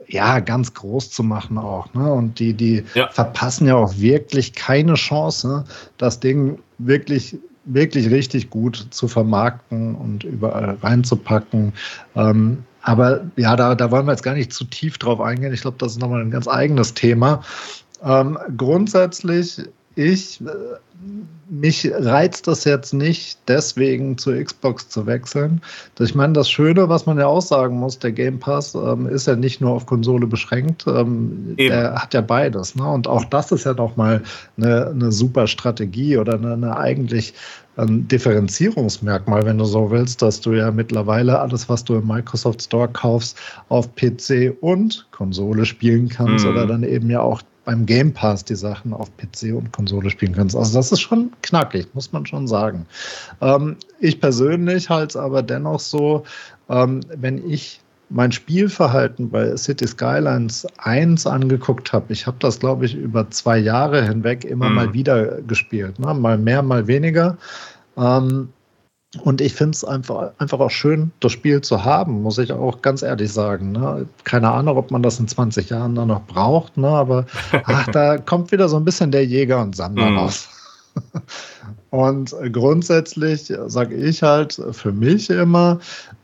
ja, 0.08 0.40
ganz 0.40 0.74
groß 0.74 1.10
zu 1.10 1.22
machen 1.22 1.58
auch. 1.58 1.92
Ne? 1.94 2.12
Und 2.12 2.38
die, 2.38 2.54
die 2.54 2.84
ja. 2.94 3.08
verpassen 3.08 3.66
ja 3.66 3.76
auch 3.76 3.96
wirklich 3.96 4.54
keine 4.54 4.94
Chance, 4.94 5.64
das 5.98 6.20
Ding 6.20 6.58
wirklich, 6.78 7.36
wirklich 7.64 8.10
richtig 8.10 8.50
gut 8.50 8.86
zu 8.90 9.08
vermarkten 9.08 9.94
und 9.94 10.24
überall 10.24 10.76
reinzupacken. 10.82 11.72
Ähm, 12.14 12.64
aber 12.82 13.24
ja, 13.36 13.56
da, 13.56 13.74
da 13.74 13.90
wollen 13.90 14.06
wir 14.06 14.12
jetzt 14.12 14.22
gar 14.22 14.34
nicht 14.34 14.52
zu 14.52 14.64
tief 14.64 14.98
drauf 14.98 15.20
eingehen. 15.20 15.52
Ich 15.52 15.62
glaube, 15.62 15.78
das 15.78 15.92
ist 15.92 16.00
nochmal 16.00 16.20
ein 16.20 16.30
ganz 16.30 16.46
eigenes 16.46 16.94
Thema. 16.94 17.42
Ähm, 18.04 18.38
grundsätzlich, 18.56 19.60
ich, 19.96 20.40
äh, 20.42 20.44
mich 21.48 21.90
reizt 21.92 22.46
das 22.46 22.64
jetzt 22.64 22.92
nicht, 22.92 23.38
deswegen 23.48 24.18
zur 24.18 24.34
Xbox 24.42 24.88
zu 24.88 25.06
wechseln. 25.06 25.62
Ich 25.98 26.14
meine, 26.14 26.34
das 26.34 26.50
Schöne, 26.50 26.88
was 26.88 27.06
man 27.06 27.18
ja 27.18 27.26
auch 27.26 27.40
sagen 27.40 27.78
muss, 27.78 27.98
der 27.98 28.12
Game 28.12 28.38
Pass 28.38 28.74
ähm, 28.74 29.06
ist 29.06 29.26
ja 29.26 29.36
nicht 29.36 29.60
nur 29.60 29.72
auf 29.72 29.86
Konsole 29.86 30.26
beschränkt, 30.26 30.84
ähm, 30.86 31.54
er 31.56 31.94
hat 31.94 32.12
ja 32.14 32.20
beides. 32.20 32.76
Ne? 32.76 32.86
Und 32.86 33.08
auch 33.08 33.24
das 33.24 33.52
ist 33.52 33.64
ja 33.64 33.72
nochmal 33.72 34.22
eine, 34.58 34.88
eine 34.88 35.12
super 35.12 35.46
Strategie 35.46 36.18
oder 36.18 36.34
eine, 36.34 36.52
eine 36.52 36.76
eigentlich 36.76 37.32
ein 37.76 38.08
Differenzierungsmerkmal, 38.08 39.44
wenn 39.44 39.58
du 39.58 39.64
so 39.64 39.90
willst, 39.90 40.22
dass 40.22 40.40
du 40.40 40.52
ja 40.52 40.70
mittlerweile 40.70 41.38
alles, 41.38 41.68
was 41.68 41.84
du 41.84 41.96
im 41.96 42.06
Microsoft 42.06 42.62
Store 42.62 42.88
kaufst, 42.88 43.38
auf 43.68 43.94
PC 43.94 44.56
und 44.60 45.06
Konsole 45.10 45.64
spielen 45.64 46.08
kannst 46.08 46.44
mhm. 46.44 46.50
oder 46.50 46.66
dann 46.66 46.82
eben 46.82 47.10
ja 47.10 47.20
auch 47.20 47.42
beim 47.66 47.84
Game 47.84 48.14
Pass 48.14 48.44
die 48.44 48.54
Sachen 48.54 48.94
auf 48.94 49.10
PC 49.16 49.52
und 49.54 49.72
Konsole 49.72 50.08
spielen 50.08 50.34
kannst. 50.34 50.56
Also 50.56 50.78
das 50.78 50.92
ist 50.92 51.00
schon 51.00 51.32
knackig, 51.42 51.86
muss 51.92 52.12
man 52.12 52.24
schon 52.24 52.46
sagen. 52.46 52.86
Ähm, 53.42 53.76
ich 54.00 54.20
persönlich 54.20 54.88
halte 54.88 55.08
es 55.08 55.16
aber 55.16 55.42
dennoch 55.42 55.80
so, 55.80 56.22
ähm, 56.70 57.00
wenn 57.14 57.50
ich 57.50 57.80
mein 58.08 58.30
Spielverhalten 58.30 59.30
bei 59.30 59.56
City 59.56 59.86
Skylines 59.86 60.64
1 60.78 61.26
angeguckt 61.26 61.92
habe, 61.92 62.12
ich 62.12 62.28
habe 62.28 62.36
das, 62.38 62.60
glaube 62.60 62.86
ich, 62.86 62.94
über 62.94 63.28
zwei 63.30 63.58
Jahre 63.58 64.06
hinweg 64.06 64.44
immer 64.44 64.68
mhm. 64.68 64.74
mal 64.74 64.94
wieder 64.94 65.42
gespielt. 65.42 65.98
Ne? 65.98 66.14
Mal 66.14 66.38
mehr, 66.38 66.62
mal 66.62 66.86
weniger. 66.86 67.36
Ähm, 67.96 68.50
und 69.22 69.40
ich 69.40 69.54
finde 69.54 69.72
es 69.72 69.84
einfach, 69.84 70.32
einfach 70.38 70.60
auch 70.60 70.70
schön, 70.70 71.12
das 71.20 71.32
Spiel 71.32 71.60
zu 71.60 71.84
haben, 71.84 72.22
muss 72.22 72.38
ich 72.38 72.52
auch 72.52 72.82
ganz 72.82 73.02
ehrlich 73.02 73.32
sagen. 73.32 73.72
Ne? 73.72 74.06
Keine 74.24 74.50
Ahnung, 74.50 74.76
ob 74.76 74.90
man 74.90 75.02
das 75.02 75.18
in 75.20 75.28
20 75.28 75.70
Jahren 75.70 75.94
dann 75.94 76.08
noch 76.08 76.26
braucht, 76.26 76.76
ne? 76.76 76.88
aber 76.88 77.26
ach, 77.64 77.86
da 77.88 78.18
kommt 78.18 78.52
wieder 78.52 78.68
so 78.68 78.76
ein 78.76 78.84
bisschen 78.84 79.10
der 79.10 79.24
Jäger 79.24 79.60
und 79.62 79.76
Sammler 79.76 80.10
mhm. 80.10 80.18
raus. 80.18 80.48
und 81.90 82.34
grundsätzlich 82.52 83.52
sage 83.66 83.94
ich 83.94 84.22
halt 84.22 84.60
für 84.72 84.92
mich 84.92 85.30
immer, 85.30 85.78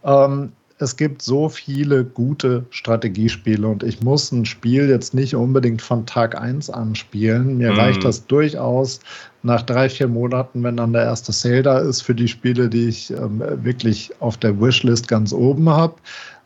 ähm, 0.04 0.52
es 0.78 0.96
gibt 0.96 1.22
so 1.22 1.48
viele 1.48 2.04
gute 2.04 2.64
Strategiespiele 2.70 3.66
und 3.68 3.84
ich 3.84 4.02
muss 4.02 4.32
ein 4.32 4.44
Spiel 4.44 4.88
jetzt 4.88 5.14
nicht 5.14 5.36
unbedingt 5.36 5.80
von 5.80 6.06
Tag 6.06 6.36
1 6.36 6.70
anspielen. 6.70 7.58
Mir 7.58 7.72
mm. 7.72 7.78
reicht 7.78 8.04
das 8.04 8.26
durchaus 8.26 8.98
nach 9.42 9.62
drei, 9.62 9.88
vier 9.88 10.08
Monaten, 10.08 10.62
wenn 10.62 10.76
dann 10.76 10.92
der 10.92 11.02
erste 11.02 11.32
Sale 11.32 11.62
da 11.62 11.78
ist, 11.78 12.02
für 12.02 12.14
die 12.14 12.28
Spiele, 12.28 12.68
die 12.68 12.88
ich 12.88 13.10
ähm, 13.10 13.42
wirklich 13.62 14.12
auf 14.20 14.36
der 14.36 14.60
Wishlist 14.60 15.08
ganz 15.08 15.32
oben 15.32 15.68
habe. 15.68 15.94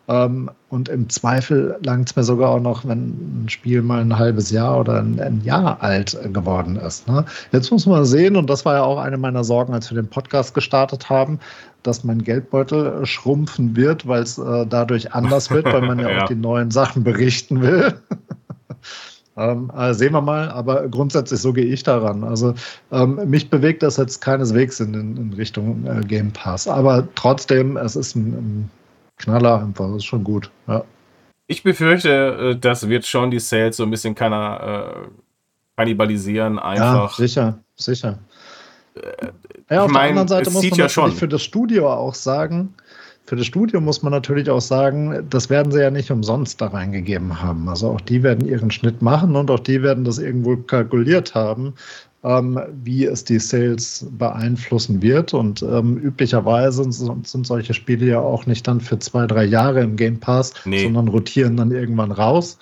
Ähm, 0.08 0.50
und 0.68 0.88
im 0.88 1.08
Zweifel 1.08 1.78
langt 1.84 2.10
es 2.10 2.16
mir 2.16 2.22
sogar 2.22 2.50
auch 2.50 2.60
noch, 2.60 2.86
wenn 2.86 3.44
ein 3.44 3.48
Spiel 3.48 3.82
mal 3.82 4.00
ein 4.00 4.16
halbes 4.16 4.50
Jahr 4.50 4.78
oder 4.78 5.00
ein, 5.00 5.18
ein 5.20 5.42
Jahr 5.42 5.82
alt 5.82 6.16
geworden 6.32 6.76
ist. 6.76 7.08
Ne? 7.08 7.24
Jetzt 7.52 7.70
muss 7.70 7.86
man 7.86 8.04
sehen, 8.04 8.36
und 8.36 8.48
das 8.48 8.64
war 8.64 8.74
ja 8.74 8.82
auch 8.82 8.98
eine 8.98 9.18
meiner 9.18 9.42
Sorgen, 9.42 9.74
als 9.74 9.90
wir 9.90 10.00
den 10.00 10.08
Podcast 10.08 10.54
gestartet 10.54 11.10
haben, 11.10 11.40
dass 11.82 12.04
mein 12.04 12.22
Geldbeutel 12.22 13.04
schrumpfen 13.04 13.74
wird, 13.76 14.06
weil 14.06 14.22
es 14.22 14.38
äh, 14.38 14.66
dadurch 14.66 15.12
anders 15.12 15.50
wird, 15.50 15.66
weil 15.66 15.82
man 15.82 15.98
ja, 15.98 16.10
ja, 16.10 16.22
auch 16.22 16.28
die 16.28 16.34
neuen 16.34 16.70
Sachen 16.70 17.02
berichten 17.02 17.60
will. 17.62 17.94
ähm, 19.36 19.70
also 19.74 19.98
sehen 19.98 20.12
wir 20.12 20.20
mal, 20.20 20.50
aber 20.50 20.88
grundsätzlich 20.88 21.40
so 21.40 21.52
gehe 21.52 21.66
ich 21.66 21.82
daran. 21.82 22.24
Also 22.24 22.54
ähm, 22.90 23.20
mich 23.28 23.50
bewegt 23.50 23.82
das 23.82 23.96
jetzt 23.96 24.20
keineswegs 24.20 24.80
in, 24.80 24.94
in 24.94 25.32
Richtung 25.34 25.86
äh, 25.86 26.00
Game 26.06 26.32
Pass. 26.32 26.66
Aber 26.66 27.06
trotzdem, 27.14 27.76
es 27.76 27.96
ist 27.96 28.16
ein, 28.16 28.32
ein 28.32 28.70
Knaller 29.18 29.60
einfach, 29.60 29.86
das 29.88 29.96
ist 29.96 30.04
schon 30.04 30.24
gut. 30.24 30.50
Ja. 30.66 30.84
Ich 31.46 31.62
befürchte, 31.62 32.54
äh, 32.54 32.56
das 32.56 32.88
wird 32.88 33.06
schon 33.06 33.30
die 33.30 33.40
Sales 33.40 33.76
so 33.76 33.82
ein 33.82 33.90
bisschen 33.90 34.14
keiner, 34.14 35.04
äh, 35.04 35.08
kannibalisieren. 35.76 36.58
Einfach. 36.58 37.18
Ja, 37.18 37.26
sicher, 37.26 37.58
sicher. 37.76 38.18
Äh, 38.94 39.28
ja, 39.70 39.84
auf 39.84 39.90
mein, 39.90 40.14
der 40.14 40.22
anderen 40.22 40.28
Seite 40.28 40.50
muss 40.50 40.62
man 40.62 40.78
ja 40.78 40.86
natürlich 40.86 41.14
für 41.14 41.28
das 41.28 41.42
Studio 41.42 41.92
auch 41.92 42.14
sagen, 42.14 42.74
für 43.26 43.36
das 43.36 43.46
Studio 43.46 43.80
muss 43.80 44.02
man 44.02 44.12
natürlich 44.12 44.48
auch 44.48 44.60
sagen, 44.60 45.26
das 45.28 45.50
werden 45.50 45.72
sie 45.72 45.80
ja 45.80 45.90
nicht 45.90 46.10
umsonst 46.10 46.60
da 46.60 46.68
reingegeben 46.68 47.42
haben. 47.42 47.68
Also 47.68 47.90
auch 47.90 48.00
die 48.00 48.22
werden 48.22 48.46
ihren 48.46 48.70
Schnitt 48.70 49.02
machen 49.02 49.34
und 49.34 49.50
auch 49.50 49.58
die 49.58 49.82
werden 49.82 50.04
das 50.04 50.18
irgendwo 50.18 50.56
kalkuliert 50.56 51.34
haben, 51.34 51.74
ähm, 52.22 52.60
wie 52.84 53.04
es 53.04 53.24
die 53.24 53.40
Sales 53.40 54.06
beeinflussen 54.12 55.02
wird. 55.02 55.34
Und 55.34 55.62
ähm, 55.62 55.96
üblicherweise 55.98 56.84
sind, 56.90 57.26
sind, 57.26 57.46
solche 57.46 57.74
Spiele 57.74 58.06
ja 58.06 58.20
auch 58.20 58.46
nicht 58.46 58.68
dann 58.68 58.80
für 58.80 58.98
zwei, 59.00 59.26
drei 59.26 59.44
Jahre 59.44 59.80
im 59.80 59.96
Game 59.96 60.20
Pass, 60.20 60.54
nee. 60.64 60.84
sondern 60.84 61.08
rotieren 61.08 61.56
dann 61.56 61.72
irgendwann 61.72 62.12
raus. 62.12 62.58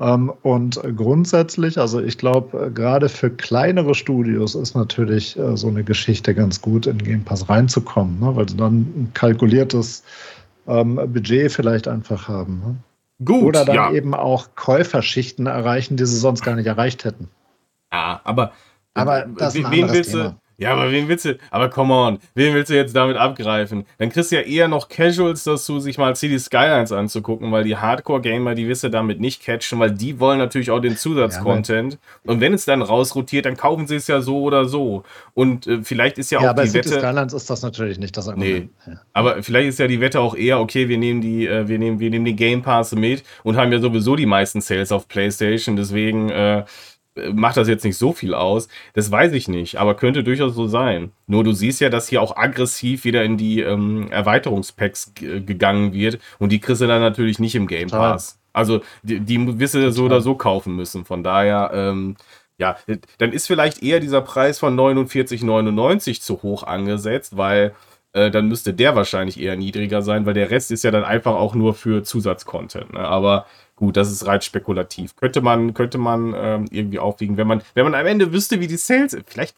Ähm, 0.00 0.32
und 0.42 0.80
grundsätzlich, 0.96 1.78
also 1.78 2.00
ich 2.00 2.18
glaube, 2.18 2.70
gerade 2.72 3.08
für 3.08 3.30
kleinere 3.30 3.94
Studios 3.94 4.54
ist 4.54 4.74
natürlich 4.74 5.36
äh, 5.36 5.56
so 5.56 5.68
eine 5.68 5.82
Geschichte 5.82 6.34
ganz 6.34 6.60
gut, 6.60 6.86
in 6.86 6.98
Game 6.98 7.24
Pass 7.24 7.48
reinzukommen, 7.48 8.20
ne? 8.20 8.36
weil 8.36 8.48
sie 8.48 8.56
dann 8.56 8.80
ein 8.80 9.10
kalkuliertes 9.14 10.04
ähm, 10.68 10.96
Budget 10.96 11.50
vielleicht 11.50 11.88
einfach 11.88 12.28
haben. 12.28 12.60
Ne? 12.60 12.76
Gut. 13.24 13.42
Oder 13.42 13.64
dann 13.64 13.74
ja. 13.74 13.92
eben 13.92 14.14
auch 14.14 14.50
Käuferschichten 14.54 15.46
erreichen, 15.46 15.96
die 15.96 16.06
sie 16.06 16.16
sonst 16.16 16.42
gar 16.42 16.54
nicht 16.54 16.66
erreicht 16.66 17.04
hätten. 17.04 17.28
Ja, 17.92 18.20
aber, 18.22 18.52
aber 18.94 19.22
das 19.22 19.56
ist 19.56 19.64
ein 19.64 19.72
wen 19.72 19.90
willst 19.90 20.12
Thema. 20.12 20.24
du 20.24 20.36
ja, 20.58 20.72
aber 20.72 20.90
wen 20.90 21.06
willst 21.06 21.24
du, 21.24 21.38
aber 21.52 21.70
come 21.70 21.94
on, 21.94 22.18
wen 22.34 22.52
willst 22.52 22.68
du 22.70 22.74
jetzt 22.74 22.94
damit 22.96 23.16
abgreifen? 23.16 23.86
Dann 23.98 24.10
kriegst 24.10 24.32
du 24.32 24.36
ja 24.36 24.42
eher 24.42 24.66
noch 24.66 24.88
Casuals 24.88 25.44
dazu, 25.44 25.78
sich 25.78 25.98
mal 25.98 26.16
City 26.16 26.36
Skylines 26.36 26.90
anzugucken, 26.90 27.52
weil 27.52 27.62
die 27.62 27.76
Hardcore-Gamer, 27.76 28.56
die 28.56 28.66
wirst 28.66 28.82
du 28.82 28.88
damit 28.88 29.20
nicht 29.20 29.40
catchen, 29.40 29.78
weil 29.78 29.92
die 29.92 30.18
wollen 30.18 30.38
natürlich 30.38 30.72
auch 30.72 30.80
den 30.80 30.96
Zusatzcontent. 30.96 31.92
Ja, 32.24 32.32
und 32.32 32.40
wenn 32.40 32.54
es 32.54 32.64
dann 32.64 32.82
rausrotiert, 32.82 33.46
dann 33.46 33.56
kaufen 33.56 33.86
sie 33.86 33.94
es 33.94 34.08
ja 34.08 34.20
so 34.20 34.42
oder 34.42 34.64
so. 34.64 35.04
Und 35.32 35.68
äh, 35.68 35.82
vielleicht 35.84 36.18
ist 36.18 36.32
ja, 36.32 36.42
ja 36.42 36.50
auch 36.50 36.54
die 36.56 36.66
City 36.66 36.90
Wette. 36.90 37.00
Skylines 37.00 37.32
ist 37.34 37.48
das 37.48 37.62
natürlich 37.62 38.00
nicht 38.00 38.16
das 38.16 38.26
Argument. 38.26 38.70
Nee. 38.84 38.92
Ja. 38.92 39.00
Aber 39.12 39.42
vielleicht 39.44 39.68
ist 39.68 39.78
ja 39.78 39.86
die 39.86 40.00
Wette 40.00 40.18
auch 40.18 40.34
eher, 40.34 40.58
okay, 40.58 40.88
wir 40.88 40.98
nehmen 40.98 41.20
die, 41.20 41.46
äh, 41.46 41.68
wir 41.68 41.78
nehmen, 41.78 42.00
wir 42.00 42.10
nehmen 42.10 42.24
die 42.24 42.34
Game 42.34 42.62
Pass 42.62 42.92
mit 42.96 43.22
und 43.44 43.56
haben 43.56 43.70
ja 43.70 43.78
sowieso 43.78 44.16
die 44.16 44.26
meisten 44.26 44.60
Sales 44.60 44.90
auf 44.90 45.06
PlayStation, 45.06 45.76
deswegen, 45.76 46.30
äh, 46.30 46.64
macht 47.32 47.56
das 47.56 47.68
jetzt 47.68 47.84
nicht 47.84 47.96
so 47.96 48.12
viel 48.12 48.34
aus. 48.34 48.68
Das 48.94 49.10
weiß 49.10 49.32
ich 49.32 49.48
nicht, 49.48 49.76
aber 49.76 49.94
könnte 49.94 50.24
durchaus 50.24 50.54
so 50.54 50.66
sein. 50.66 51.12
Nur 51.26 51.44
du 51.44 51.52
siehst 51.52 51.80
ja, 51.80 51.88
dass 51.88 52.08
hier 52.08 52.22
auch 52.22 52.36
aggressiv 52.36 53.04
wieder 53.04 53.24
in 53.24 53.36
die 53.36 53.60
ähm, 53.60 54.08
Erweiterungspacks 54.10 55.12
gegangen 55.14 55.92
wird 55.92 56.18
und 56.38 56.50
die 56.52 56.60
kriegst 56.60 56.82
du 56.82 56.86
dann 56.86 57.00
natürlich 57.00 57.38
nicht 57.38 57.54
im 57.54 57.66
Game 57.66 57.88
Pass. 57.88 58.38
Also 58.52 58.80
die, 59.02 59.20
die 59.20 59.58
wirst 59.58 59.74
du 59.74 59.92
so 59.92 60.04
oder 60.04 60.20
so 60.20 60.34
kaufen 60.34 60.74
müssen. 60.74 61.04
Von 61.04 61.22
daher, 61.22 61.70
ähm, 61.72 62.16
ja, 62.58 62.76
dann 63.18 63.32
ist 63.32 63.46
vielleicht 63.46 63.82
eher 63.82 64.00
dieser 64.00 64.20
Preis 64.20 64.58
von 64.58 64.76
49,99 64.76 66.20
zu 66.20 66.42
hoch 66.42 66.64
angesetzt, 66.64 67.36
weil 67.36 67.74
äh, 68.12 68.30
dann 68.30 68.48
müsste 68.48 68.74
der 68.74 68.96
wahrscheinlich 68.96 69.38
eher 69.40 69.56
niedriger 69.56 70.02
sein, 70.02 70.26
weil 70.26 70.34
der 70.34 70.50
Rest 70.50 70.72
ist 70.72 70.82
ja 70.82 70.90
dann 70.90 71.04
einfach 71.04 71.34
auch 71.34 71.54
nur 71.54 71.74
für 71.74 72.02
Zusatzcontent. 72.02 72.94
Ne? 72.94 73.00
Aber 73.00 73.46
Gut, 73.78 73.96
das 73.96 74.10
ist 74.10 74.26
rein 74.26 74.40
spekulativ. 74.40 75.14
Könnte 75.14 75.40
man, 75.40 75.72
könnte 75.72 75.98
man 75.98 76.34
ähm, 76.36 76.66
irgendwie 76.72 76.98
aufwiegen, 76.98 77.36
wenn 77.36 77.46
man, 77.46 77.62
wenn 77.74 77.84
man 77.84 77.94
am 77.94 78.06
Ende 78.06 78.32
wüsste, 78.32 78.58
wie 78.58 78.66
die 78.66 78.76
Sales, 78.76 79.16
vielleicht 79.24 79.54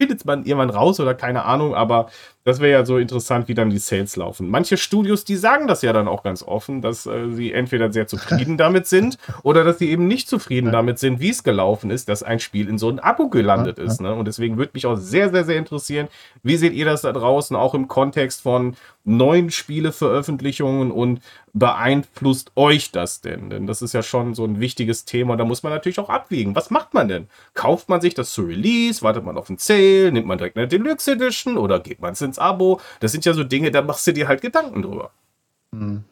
findet 0.00 0.24
man 0.24 0.44
irgendwann 0.44 0.70
raus 0.70 0.98
oder 0.98 1.14
keine 1.14 1.44
Ahnung, 1.44 1.72
aber 1.72 2.10
Das 2.44 2.58
wäre 2.58 2.72
ja 2.72 2.84
so 2.84 2.98
interessant, 2.98 3.46
wie 3.46 3.54
dann 3.54 3.70
die 3.70 3.78
Sales 3.78 4.16
laufen. 4.16 4.48
Manche 4.48 4.76
Studios, 4.76 5.24
die 5.24 5.36
sagen 5.36 5.68
das 5.68 5.82
ja 5.82 5.92
dann 5.92 6.08
auch 6.08 6.24
ganz 6.24 6.42
offen, 6.42 6.82
dass 6.82 7.06
äh, 7.06 7.30
sie 7.30 7.52
entweder 7.52 7.92
sehr 7.92 8.08
zufrieden 8.08 8.56
damit 8.58 8.88
sind 8.88 9.16
oder 9.44 9.62
dass 9.62 9.78
sie 9.78 9.90
eben 9.90 10.08
nicht 10.08 10.28
zufrieden 10.28 10.66
ja. 10.66 10.72
damit 10.72 10.98
sind, 10.98 11.20
wie 11.20 11.30
es 11.30 11.44
gelaufen 11.44 11.90
ist, 11.90 12.08
dass 12.08 12.24
ein 12.24 12.40
Spiel 12.40 12.68
in 12.68 12.78
so 12.78 12.88
ein 12.88 12.98
Abo 12.98 13.28
gelandet 13.28 13.78
ja, 13.78 13.84
ist. 13.84 14.00
Ne? 14.00 14.12
Und 14.12 14.26
deswegen 14.26 14.56
würde 14.56 14.72
mich 14.74 14.86
auch 14.86 14.96
sehr, 14.96 15.30
sehr, 15.30 15.44
sehr 15.44 15.56
interessieren, 15.56 16.08
wie 16.42 16.56
seht 16.56 16.72
ihr 16.72 16.84
das 16.84 17.02
da 17.02 17.12
draußen, 17.12 17.54
auch 17.54 17.74
im 17.74 17.86
Kontext 17.86 18.42
von 18.42 18.74
neuen 19.04 19.50
Spieleveröffentlichungen 19.50 20.90
und 20.90 21.20
beeinflusst 21.52 22.52
euch 22.56 22.90
das 22.90 23.20
denn? 23.20 23.50
Denn 23.50 23.66
das 23.66 23.82
ist 23.82 23.94
ja 23.94 24.02
schon 24.02 24.34
so 24.34 24.44
ein 24.44 24.58
wichtiges 24.58 25.04
Thema. 25.04 25.36
Da 25.36 25.44
muss 25.44 25.62
man 25.62 25.72
natürlich 25.72 26.00
auch 26.00 26.08
abwägen. 26.08 26.56
Was 26.56 26.70
macht 26.70 26.94
man 26.94 27.06
denn? 27.06 27.28
Kauft 27.54 27.88
man 27.88 28.00
sich 28.00 28.14
das 28.14 28.32
zu 28.32 28.42
Release? 28.42 29.02
Wartet 29.02 29.24
man 29.24 29.36
auf 29.36 29.48
einen 29.48 29.58
Sale? 29.58 30.10
Nimmt 30.10 30.26
man 30.26 30.38
direkt 30.38 30.56
eine 30.56 30.68
Deluxe 30.68 31.12
Edition 31.12 31.56
oder 31.56 31.78
geht 31.78 32.00
man 32.00 32.14
ins 32.32 32.38
Abo? 32.38 32.80
Das 33.00 33.12
sind 33.12 33.24
ja 33.24 33.34
so 33.34 33.44
Dinge, 33.44 33.70
da 33.70 33.82
machst 33.82 34.06
du 34.06 34.12
dir 34.12 34.28
halt 34.28 34.40
Gedanken 34.40 34.82
drüber. 34.82 35.10
Hm. 35.74 36.04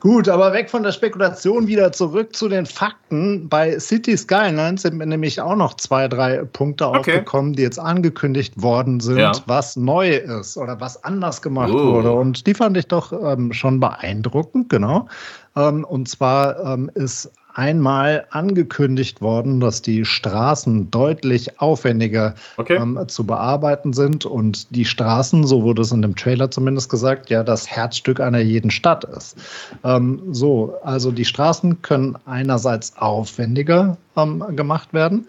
Gut, 0.00 0.28
aber 0.28 0.52
weg 0.52 0.68
von 0.68 0.82
der 0.82 0.92
Spekulation 0.92 1.66
wieder 1.66 1.90
zurück 1.90 2.36
zu 2.36 2.48
den 2.48 2.66
Fakten. 2.66 3.48
Bei 3.48 3.78
City 3.78 4.16
Skylines 4.16 4.82
sind 4.82 4.98
mir 4.98 5.06
nämlich 5.06 5.40
auch 5.40 5.56
noch 5.56 5.74
zwei, 5.74 6.06
drei 6.06 6.44
Punkte 6.44 6.86
okay. 6.86 6.98
aufgekommen, 6.98 7.54
die 7.54 7.62
jetzt 7.62 7.78
angekündigt 7.78 8.60
worden 8.60 9.00
sind, 9.00 9.18
ja. 9.18 9.32
was 9.46 9.74
neu 9.74 10.10
ist 10.10 10.58
oder 10.58 10.80
was 10.80 11.02
anders 11.02 11.40
gemacht 11.40 11.72
oh. 11.72 11.94
wurde. 11.94 12.12
Und 12.12 12.46
die 12.46 12.52
fand 12.54 12.76
ich 12.76 12.88
doch 12.88 13.10
ähm, 13.12 13.52
schon 13.54 13.80
beeindruckend, 13.80 14.68
genau. 14.68 15.08
Ähm, 15.56 15.84
und 15.84 16.08
zwar 16.08 16.62
ähm, 16.64 16.90
ist 16.94 17.32
einmal 17.56 18.26
angekündigt 18.30 19.22
worden, 19.22 19.60
dass 19.60 19.80
die 19.80 20.04
Straßen 20.04 20.90
deutlich 20.90 21.58
aufwendiger 21.58 22.34
okay. 22.58 22.76
ähm, 22.76 23.00
zu 23.08 23.24
bearbeiten 23.24 23.94
sind 23.94 24.26
und 24.26 24.74
die 24.76 24.84
Straßen, 24.84 25.46
so 25.46 25.62
wurde 25.62 25.80
es 25.80 25.90
in 25.90 26.02
dem 26.02 26.14
Trailer 26.14 26.50
zumindest 26.50 26.90
gesagt, 26.90 27.30
ja 27.30 27.42
das 27.42 27.66
Herzstück 27.66 28.20
einer 28.20 28.40
jeden 28.40 28.70
Stadt 28.70 29.04
ist. 29.04 29.36
Ähm, 29.84 30.22
so, 30.32 30.74
also 30.82 31.10
die 31.10 31.24
Straßen 31.24 31.80
können 31.80 32.16
einerseits 32.26 32.96
aufwendiger 32.98 33.96
ähm, 34.16 34.44
gemacht 34.54 34.92
werden. 34.92 35.26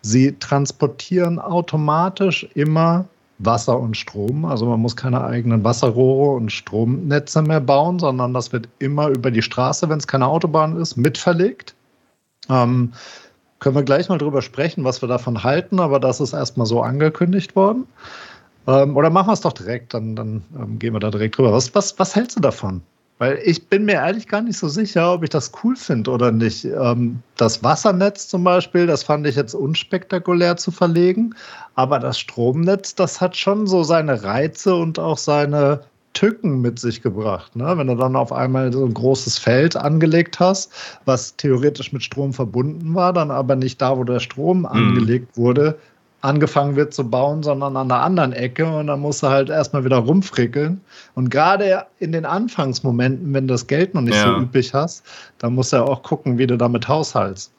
Sie 0.00 0.36
transportieren 0.38 1.40
automatisch 1.40 2.46
immer 2.54 3.06
Wasser 3.38 3.78
und 3.78 3.96
Strom. 3.96 4.44
Also 4.44 4.66
man 4.66 4.80
muss 4.80 4.96
keine 4.96 5.22
eigenen 5.24 5.64
Wasserrohre 5.64 6.36
und 6.36 6.52
Stromnetze 6.52 7.42
mehr 7.42 7.60
bauen, 7.60 7.98
sondern 7.98 8.32
das 8.32 8.52
wird 8.52 8.68
immer 8.78 9.08
über 9.08 9.30
die 9.30 9.42
Straße, 9.42 9.88
wenn 9.88 9.98
es 9.98 10.06
keine 10.06 10.26
Autobahn 10.26 10.76
ist, 10.76 10.96
mitverlegt. 10.96 11.74
Ähm, 12.48 12.92
können 13.58 13.74
wir 13.76 13.82
gleich 13.82 14.08
mal 14.08 14.18
drüber 14.18 14.42
sprechen, 14.42 14.84
was 14.84 15.02
wir 15.02 15.08
davon 15.08 15.42
halten, 15.42 15.80
aber 15.80 15.98
das 15.98 16.20
ist 16.20 16.32
erstmal 16.32 16.66
so 16.66 16.82
angekündigt 16.82 17.56
worden. 17.56 17.86
Ähm, 18.66 18.96
oder 18.96 19.10
machen 19.10 19.28
wir 19.28 19.32
es 19.32 19.40
doch 19.40 19.52
direkt, 19.52 19.94
dann, 19.94 20.16
dann 20.16 20.42
ähm, 20.56 20.78
gehen 20.78 20.92
wir 20.92 21.00
da 21.00 21.10
direkt 21.10 21.38
drüber. 21.38 21.52
Was, 21.52 21.74
was, 21.74 21.98
was 21.98 22.14
hältst 22.14 22.36
du 22.36 22.40
davon? 22.40 22.82
Weil 23.18 23.38
ich 23.44 23.68
bin 23.68 23.84
mir 23.84 23.94
ehrlich 23.94 24.26
gar 24.26 24.42
nicht 24.42 24.58
so 24.58 24.68
sicher, 24.68 25.12
ob 25.12 25.22
ich 25.22 25.30
das 25.30 25.52
cool 25.62 25.76
finde 25.76 26.10
oder 26.10 26.32
nicht. 26.32 26.64
Ähm, 26.64 27.20
das 27.36 27.62
Wassernetz 27.62 28.28
zum 28.28 28.42
Beispiel, 28.42 28.86
das 28.86 29.04
fand 29.04 29.26
ich 29.26 29.36
jetzt 29.36 29.54
unspektakulär 29.54 30.56
zu 30.56 30.72
verlegen. 30.72 31.34
Aber 31.76 32.00
das 32.00 32.18
Stromnetz, 32.18 32.94
das 32.94 33.20
hat 33.20 33.36
schon 33.36 33.66
so 33.66 33.84
seine 33.84 34.24
Reize 34.24 34.74
und 34.74 34.98
auch 34.98 35.18
seine 35.18 35.82
Tücken 36.14 36.60
mit 36.60 36.78
sich 36.78 37.02
gebracht. 37.02 37.54
Ne? 37.54 37.76
Wenn 37.76 37.88
du 37.88 37.96
dann 37.96 38.16
auf 38.16 38.32
einmal 38.32 38.72
so 38.72 38.84
ein 38.84 38.94
großes 38.94 39.38
Feld 39.38 39.76
angelegt 39.76 40.40
hast, 40.40 40.72
was 41.04 41.36
theoretisch 41.36 41.92
mit 41.92 42.02
Strom 42.02 42.32
verbunden 42.32 42.94
war, 42.94 43.12
dann 43.12 43.30
aber 43.30 43.56
nicht 43.56 43.82
da, 43.82 43.96
wo 43.96 44.04
der 44.04 44.20
Strom 44.20 44.60
mhm. 44.60 44.66
angelegt 44.66 45.36
wurde, 45.36 45.78
angefangen 46.24 46.74
wird 46.74 46.94
zu 46.94 47.08
bauen, 47.08 47.42
sondern 47.42 47.76
an 47.76 47.88
der 47.88 48.00
anderen 48.00 48.32
Ecke 48.32 48.66
und 48.66 48.86
dann 48.86 49.00
musst 49.00 49.22
du 49.22 49.28
halt 49.28 49.50
erstmal 49.50 49.84
wieder 49.84 49.98
rumfrickeln. 49.98 50.80
Und 51.14 51.28
gerade 51.28 51.84
in 51.98 52.12
den 52.12 52.24
Anfangsmomenten, 52.24 53.34
wenn 53.34 53.46
du 53.46 53.52
das 53.52 53.66
Geld 53.66 53.94
noch 53.94 54.00
nicht 54.00 54.16
ja. 54.16 54.34
so 54.34 54.40
üblich 54.40 54.72
hast, 54.72 55.04
dann 55.38 55.54
musst 55.54 55.72
du 55.72 55.76
ja 55.76 55.82
auch 55.82 56.02
gucken, 56.02 56.38
wie 56.38 56.46
du 56.46 56.56
damit 56.56 56.88
haushaltst. 56.88 57.52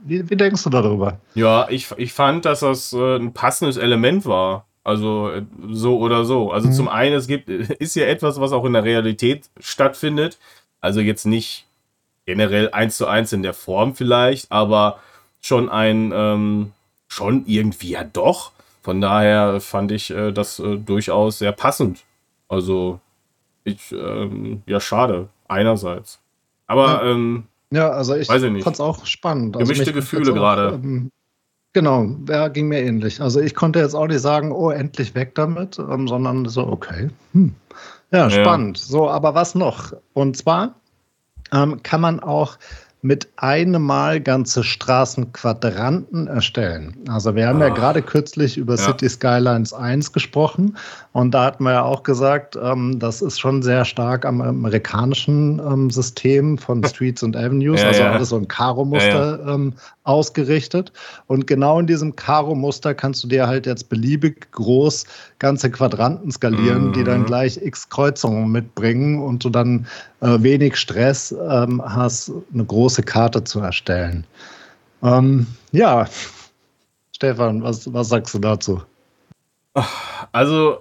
Wie, 0.00 0.28
wie 0.30 0.36
denkst 0.36 0.64
du 0.64 0.70
darüber? 0.70 1.18
Ja, 1.34 1.68
ich, 1.68 1.88
ich 1.98 2.14
fand, 2.14 2.46
dass 2.46 2.60
das 2.60 2.94
äh, 2.94 3.16
ein 3.16 3.34
passendes 3.34 3.76
Element 3.76 4.24
war. 4.24 4.64
Also 4.82 5.30
äh, 5.30 5.42
so 5.70 5.98
oder 5.98 6.24
so. 6.24 6.50
Also 6.52 6.68
mhm. 6.68 6.72
zum 6.72 6.88
einen, 6.88 7.14
es 7.16 7.26
gibt, 7.26 7.50
ist 7.50 7.96
ja 7.96 8.06
etwas, 8.06 8.40
was 8.40 8.52
auch 8.52 8.64
in 8.64 8.72
der 8.72 8.84
Realität 8.84 9.50
stattfindet. 9.60 10.38
Also 10.80 11.00
jetzt 11.00 11.26
nicht 11.26 11.66
generell 12.24 12.70
eins 12.70 12.96
zu 12.96 13.06
eins 13.06 13.34
in 13.34 13.42
der 13.42 13.54
Form 13.54 13.94
vielleicht, 13.94 14.50
aber 14.50 15.00
schon 15.42 15.68
ein 15.68 16.12
ähm, 16.14 16.72
schon 17.08 17.44
irgendwie 17.46 17.90
ja 17.90 18.04
doch. 18.04 18.52
Von 18.82 19.00
daher 19.00 19.60
fand 19.60 19.90
ich 19.92 20.10
äh, 20.10 20.32
das 20.32 20.58
äh, 20.58 20.76
durchaus 20.76 21.38
sehr 21.38 21.52
passend. 21.52 22.04
Also, 22.48 23.00
ich, 23.64 23.90
ähm, 23.92 24.62
ja, 24.66 24.78
schade, 24.78 25.28
einerseits. 25.48 26.20
Aber, 26.66 26.86
ja, 26.86 27.10
ähm, 27.10 27.44
ja 27.70 27.90
also 27.90 28.14
ich, 28.14 28.30
ich 28.30 28.62
fand 28.62 28.76
es 28.76 28.80
auch 28.80 29.04
spannend. 29.06 29.56
Also 29.56 29.72
Gemischte 29.72 29.92
Gefühle 29.92 30.32
gerade. 30.32 30.74
Ähm, 30.74 31.10
genau, 31.72 32.06
ja, 32.28 32.48
ging 32.48 32.68
mir 32.68 32.82
ähnlich. 32.82 33.20
Also 33.20 33.40
ich 33.40 33.54
konnte 33.54 33.80
jetzt 33.80 33.94
auch 33.94 34.06
nicht 34.06 34.20
sagen, 34.20 34.52
oh, 34.52 34.70
endlich 34.70 35.14
weg 35.14 35.34
damit, 35.34 35.78
ähm, 35.78 36.06
sondern 36.06 36.46
so, 36.48 36.66
okay. 36.66 37.10
Hm. 37.32 37.54
Ja, 38.12 38.30
spannend. 38.30 38.78
Ja. 38.78 38.84
So, 38.84 39.10
aber 39.10 39.34
was 39.34 39.54
noch? 39.54 39.92
Und 40.12 40.36
zwar 40.36 40.76
ähm, 41.52 41.82
kann 41.82 42.00
man 42.00 42.20
auch 42.20 42.56
mit 43.06 43.28
einem 43.36 43.82
Mal 43.82 44.20
ganze 44.20 44.64
Straßenquadranten 44.64 46.26
erstellen. 46.26 46.96
Also 47.08 47.36
wir 47.36 47.46
haben 47.46 47.62
Ach. 47.62 47.68
ja 47.68 47.74
gerade 47.74 48.02
kürzlich 48.02 48.58
über 48.58 48.74
ja. 48.74 48.82
City 48.82 49.08
Skylines 49.08 49.72
1 49.72 50.12
gesprochen 50.12 50.76
und 51.12 51.30
da 51.30 51.44
hatten 51.44 51.62
wir 51.62 51.72
ja 51.72 51.82
auch 51.82 52.02
gesagt, 52.02 52.58
ähm, 52.62 52.98
das 52.98 53.22
ist 53.22 53.38
schon 53.38 53.62
sehr 53.62 53.84
stark 53.84 54.26
am 54.26 54.40
amerikanischen 54.40 55.60
ähm, 55.60 55.88
System 55.88 56.58
von 56.58 56.82
Streets 56.88 57.22
und 57.22 57.36
Avenues, 57.36 57.80
ja, 57.80 57.88
also 57.88 58.02
ja. 58.02 58.12
alles 58.12 58.28
so 58.30 58.36
ein 58.36 58.48
Karo-Muster 58.48 59.40
ähm, 59.46 59.72
ausgerichtet. 60.04 60.92
Und 61.26 61.46
genau 61.46 61.80
in 61.80 61.86
diesem 61.86 62.16
Karo-Muster 62.16 62.92
kannst 62.94 63.24
du 63.24 63.28
dir 63.28 63.46
halt 63.46 63.66
jetzt 63.66 63.88
beliebig 63.88 64.50
groß 64.52 65.04
ganze 65.38 65.70
Quadranten 65.70 66.30
skalieren, 66.30 66.88
mhm. 66.88 66.92
die 66.92 67.04
dann 67.04 67.20
mhm. 67.20 67.26
gleich 67.26 67.60
x 67.62 67.88
Kreuzungen 67.88 68.50
mitbringen 68.50 69.22
und 69.22 69.44
du 69.44 69.50
dann 69.50 69.86
äh, 70.20 70.38
wenig 70.40 70.76
Stress 70.76 71.32
ähm, 71.32 71.82
hast, 71.84 72.32
eine 72.52 72.64
große 72.64 73.02
Karte 73.02 73.44
zu 73.44 73.60
erstellen. 73.60 74.24
Ähm, 75.02 75.46
ja, 75.72 76.06
Stefan, 77.14 77.62
was, 77.62 77.92
was 77.92 78.08
sagst 78.08 78.34
du 78.34 78.38
dazu? 78.38 78.82
Also, 80.32 80.80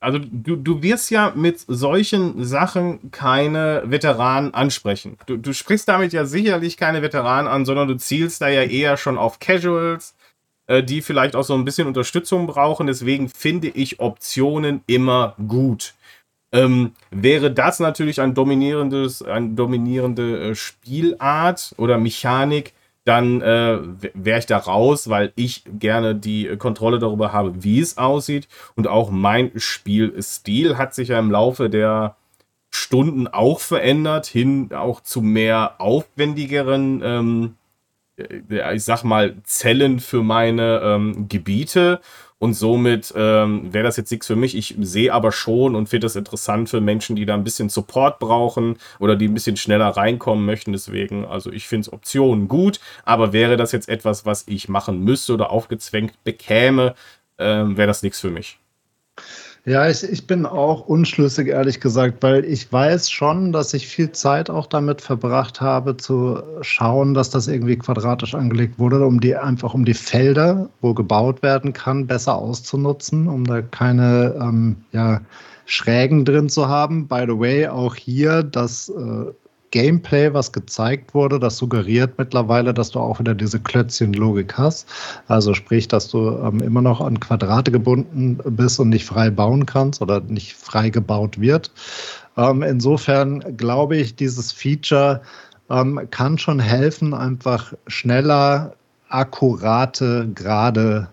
also 0.00 0.18
du, 0.18 0.56
du 0.56 0.82
wirst 0.82 1.10
ja 1.10 1.32
mit 1.34 1.60
solchen 1.66 2.44
Sachen 2.44 3.10
keine 3.10 3.82
Veteranen 3.86 4.52
ansprechen. 4.54 5.16
Du, 5.26 5.36
du 5.36 5.52
sprichst 5.52 5.88
damit 5.88 6.12
ja 6.12 6.24
sicherlich 6.24 6.76
keine 6.76 7.02
Veteranen 7.02 7.48
an, 7.50 7.64
sondern 7.64 7.88
du 7.88 7.96
zielst 7.96 8.40
da 8.40 8.48
ja 8.48 8.62
eher 8.62 8.96
schon 8.96 9.18
auf 9.18 9.40
Casuals, 9.40 10.14
die 10.68 11.02
vielleicht 11.02 11.36
auch 11.36 11.44
so 11.44 11.54
ein 11.54 11.64
bisschen 11.64 11.86
Unterstützung 11.86 12.46
brauchen. 12.46 12.86
Deswegen 12.86 13.28
finde 13.28 13.68
ich 13.68 14.00
Optionen 14.00 14.82
immer 14.86 15.34
gut. 15.46 15.94
Ähm, 16.52 16.92
wäre 17.10 17.50
das 17.50 17.80
natürlich 17.80 18.20
ein 18.20 18.32
dominierendes, 18.32 19.22
eine 19.22 19.50
dominierende 19.50 20.50
äh, 20.50 20.54
Spielart 20.54 21.74
oder 21.78 21.98
Mechanik, 21.98 22.74
dann 23.04 23.42
äh, 23.42 23.78
wäre 24.14 24.38
ich 24.38 24.46
da 24.46 24.58
raus, 24.58 25.10
weil 25.10 25.32
ich 25.36 25.64
gerne 25.66 26.14
die 26.14 26.56
Kontrolle 26.56 26.98
darüber 26.98 27.32
habe, 27.32 27.62
wie 27.62 27.80
es 27.80 27.98
aussieht. 27.98 28.48
Und 28.76 28.86
auch 28.86 29.10
mein 29.10 29.50
Spielstil 29.56 30.78
hat 30.78 30.94
sich 30.94 31.08
ja 31.08 31.18
im 31.18 31.30
Laufe 31.30 31.68
der 31.68 32.16
Stunden 32.70 33.28
auch 33.28 33.60
verändert, 33.60 34.26
hin 34.26 34.70
auch 34.72 35.00
zu 35.00 35.22
mehr 35.22 35.74
aufwendigeren, 35.78 37.02
ähm, 37.04 37.54
äh, 37.54 37.63
ich 38.16 38.84
sag 38.84 39.02
mal, 39.04 39.36
Zellen 39.44 40.00
für 40.00 40.22
meine 40.22 40.80
ähm, 40.82 41.28
Gebiete. 41.28 42.00
Und 42.38 42.54
somit 42.54 43.12
ähm, 43.16 43.72
wäre 43.72 43.84
das 43.84 43.96
jetzt 43.96 44.10
nichts 44.10 44.26
für 44.26 44.36
mich. 44.36 44.54
Ich 44.54 44.74
sehe 44.78 45.12
aber 45.12 45.32
schon 45.32 45.74
und 45.74 45.88
finde 45.88 46.04
das 46.04 46.16
interessant 46.16 46.68
für 46.68 46.80
Menschen, 46.80 47.16
die 47.16 47.24
da 47.24 47.32
ein 47.32 47.44
bisschen 47.44 47.70
Support 47.70 48.18
brauchen 48.18 48.76
oder 48.98 49.16
die 49.16 49.28
ein 49.28 49.34
bisschen 49.34 49.56
schneller 49.56 49.88
reinkommen 49.88 50.44
möchten. 50.44 50.72
Deswegen, 50.72 51.24
also 51.24 51.50
ich 51.50 51.66
finde 51.66 51.82
es 51.82 51.92
Optionen 51.92 52.48
gut, 52.48 52.80
aber 53.04 53.32
wäre 53.32 53.56
das 53.56 53.72
jetzt 53.72 53.88
etwas, 53.88 54.26
was 54.26 54.44
ich 54.46 54.68
machen 54.68 55.00
müsste 55.02 55.32
oder 55.32 55.50
aufgezwängt 55.50 56.22
bekäme, 56.22 56.94
ähm, 57.38 57.76
wäre 57.78 57.88
das 57.88 58.02
nichts 58.02 58.20
für 58.20 58.30
mich. 58.30 58.58
Ja, 59.66 59.88
ich, 59.88 60.02
ich 60.02 60.26
bin 60.26 60.44
auch 60.44 60.82
unschlüssig, 60.88 61.48
ehrlich 61.48 61.80
gesagt, 61.80 62.22
weil 62.22 62.44
ich 62.44 62.70
weiß 62.70 63.10
schon, 63.10 63.50
dass 63.50 63.72
ich 63.72 63.86
viel 63.88 64.12
Zeit 64.12 64.50
auch 64.50 64.66
damit 64.66 65.00
verbracht 65.00 65.62
habe, 65.62 65.96
zu 65.96 66.42
schauen, 66.60 67.14
dass 67.14 67.30
das 67.30 67.48
irgendwie 67.48 67.78
quadratisch 67.78 68.34
angelegt 68.34 68.78
wurde, 68.78 69.06
um 69.06 69.20
die 69.22 69.34
einfach 69.34 69.72
um 69.72 69.86
die 69.86 69.94
Felder, 69.94 70.68
wo 70.82 70.92
gebaut 70.92 71.42
werden 71.42 71.72
kann, 71.72 72.06
besser 72.06 72.36
auszunutzen, 72.36 73.26
um 73.26 73.44
da 73.44 73.62
keine 73.62 74.34
ähm, 74.38 74.76
ja, 74.92 75.22
Schrägen 75.64 76.26
drin 76.26 76.50
zu 76.50 76.68
haben. 76.68 77.08
By 77.08 77.24
the 77.26 77.38
way, 77.38 77.66
auch 77.66 77.94
hier 77.94 78.42
das 78.42 78.90
äh, 78.90 79.32
Gameplay, 79.74 80.32
was 80.32 80.52
gezeigt 80.52 81.14
wurde, 81.14 81.40
das 81.40 81.56
suggeriert 81.56 82.16
mittlerweile, 82.16 82.72
dass 82.72 82.92
du 82.92 83.00
auch 83.00 83.18
wieder 83.18 83.34
diese 83.34 83.58
Klötzchen-Logik 83.58 84.56
hast. 84.56 84.88
Also 85.26 85.52
sprich, 85.52 85.88
dass 85.88 86.06
du 86.06 86.30
ähm, 86.30 86.60
immer 86.60 86.80
noch 86.80 87.00
an 87.00 87.18
Quadrate 87.18 87.72
gebunden 87.72 88.38
bist 88.50 88.78
und 88.78 88.90
nicht 88.90 89.04
frei 89.04 89.30
bauen 89.30 89.66
kannst 89.66 90.00
oder 90.00 90.20
nicht 90.20 90.54
frei 90.54 90.90
gebaut 90.90 91.40
wird. 91.40 91.72
Ähm, 92.36 92.62
insofern 92.62 93.56
glaube 93.56 93.96
ich, 93.96 94.14
dieses 94.14 94.52
Feature 94.52 95.20
ähm, 95.68 96.00
kann 96.12 96.38
schon 96.38 96.60
helfen, 96.60 97.12
einfach 97.12 97.72
schneller, 97.88 98.74
akkurate, 99.08 100.28
gerade 100.36 101.08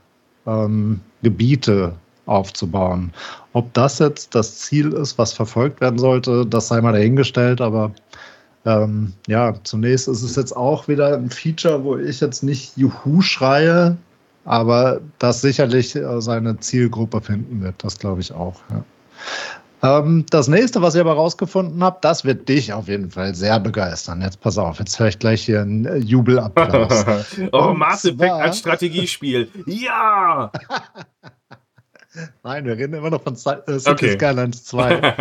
ähm, 0.45 0.99
Gebiete 1.24 1.95
aufzubauen. 2.28 3.12
Ob 3.53 3.74
das 3.74 3.97
jetzt 3.97 4.36
das 4.36 4.59
Ziel 4.59 4.93
ist, 4.93 5.18
was 5.18 5.34
verfolgt 5.34 5.82
werden 5.82 5.97
sollte, 5.97 6.45
das 6.45 6.68
sei 6.68 6.80
mal 6.80 6.93
dahingestellt, 6.93 7.59
aber 7.59 7.91
ähm, 8.66 9.14
ja, 9.28 9.53
zunächst 9.64 10.07
ist 10.07 10.22
es 10.22 10.36
jetzt 10.36 10.55
auch 10.55 10.88
wieder 10.88 11.16
ein 11.16 11.30
Feature, 11.30 11.84
wo 11.84 11.97
ich 11.97 12.20
jetzt 12.20 12.43
nicht 12.43 12.78
Juhu 12.78 13.22
schreie, 13.22 13.97
aber 14.45 15.01
das 15.20 15.41
sicherlich 15.41 15.95
äh, 15.95 16.22
seine 16.22 16.59
Zielgruppe 16.59 17.22
finden 17.22 17.62
wird. 17.62 17.76
Das 17.80 17.97
glaube 17.97 18.22
ich 18.22 18.32
auch. 18.32 18.55
Ja. 18.70 18.84
Ähm, 19.84 20.26
das 20.30 20.47
nächste, 20.47 20.82
was 20.84 20.93
ich 20.93 21.01
aber 21.01 21.14
rausgefunden 21.14 21.84
habe, 21.84 21.97
das 22.01 22.24
wird 22.24 22.47
dich 22.47 22.72
auf 22.72 22.88
jeden 22.88 23.09
Fall 23.09 23.34
sehr 23.34 23.59
begeistern. 23.59 24.22
Jetzt 24.22 24.39
pass 24.39 24.57
auf, 24.57 24.78
jetzt 24.78 24.99
höre 24.99 25.07
ich 25.07 25.18
gleich 25.18 25.43
hier 25.43 25.62
einen 25.62 25.86
äh, 25.86 25.97
Jubelapplaus. 25.97 27.05
oh, 27.51 27.74
Mass 27.74 28.05
Effect 28.05 28.32
als 28.32 28.59
Strategiespiel. 28.59 29.49
Ja! 29.66 30.51
Nein, 32.43 32.66
wir 32.66 32.78
reden 32.78 32.93
immer 32.93 33.09
noch 33.09 33.22
von 33.22 33.34
äh, 33.34 33.80
City 33.80 33.89
okay. 33.89 34.14
Skylines 34.14 34.64
2. 34.66 35.14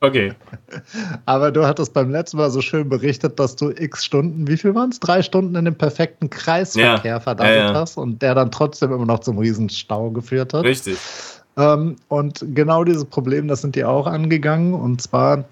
okay. 0.00 0.32
Aber 1.26 1.52
du 1.52 1.66
hattest 1.66 1.92
beim 1.92 2.10
letzten 2.10 2.38
Mal 2.38 2.50
so 2.50 2.60
schön 2.60 2.88
berichtet, 2.88 3.38
dass 3.38 3.56
du 3.56 3.70
x 3.70 4.04
Stunden, 4.04 4.48
wie 4.48 4.56
viel 4.56 4.74
waren 4.74 4.90
es? 4.90 5.00
Drei 5.00 5.22
Stunden 5.22 5.54
in 5.54 5.64
dem 5.64 5.76
perfekten 5.76 6.30
Kreisverkehr 6.30 7.12
ja. 7.12 7.20
verdammelt 7.20 7.56
ja, 7.56 7.72
ja. 7.72 7.74
hast 7.74 7.96
und 7.96 8.22
der 8.22 8.34
dann 8.34 8.50
trotzdem 8.50 8.92
immer 8.92 9.06
noch 9.06 9.20
zum 9.20 9.38
Riesenstau 9.38 10.10
geführt 10.10 10.52
hat. 10.54 10.64
Richtig. 10.64 10.98
Ähm, 11.56 11.96
und 12.08 12.44
genau 12.54 12.84
dieses 12.84 13.04
Problem, 13.04 13.48
das 13.48 13.60
sind 13.60 13.76
die 13.76 13.84
auch 13.84 14.06
angegangen. 14.06 14.74
Und 14.74 15.00
zwar 15.00 15.44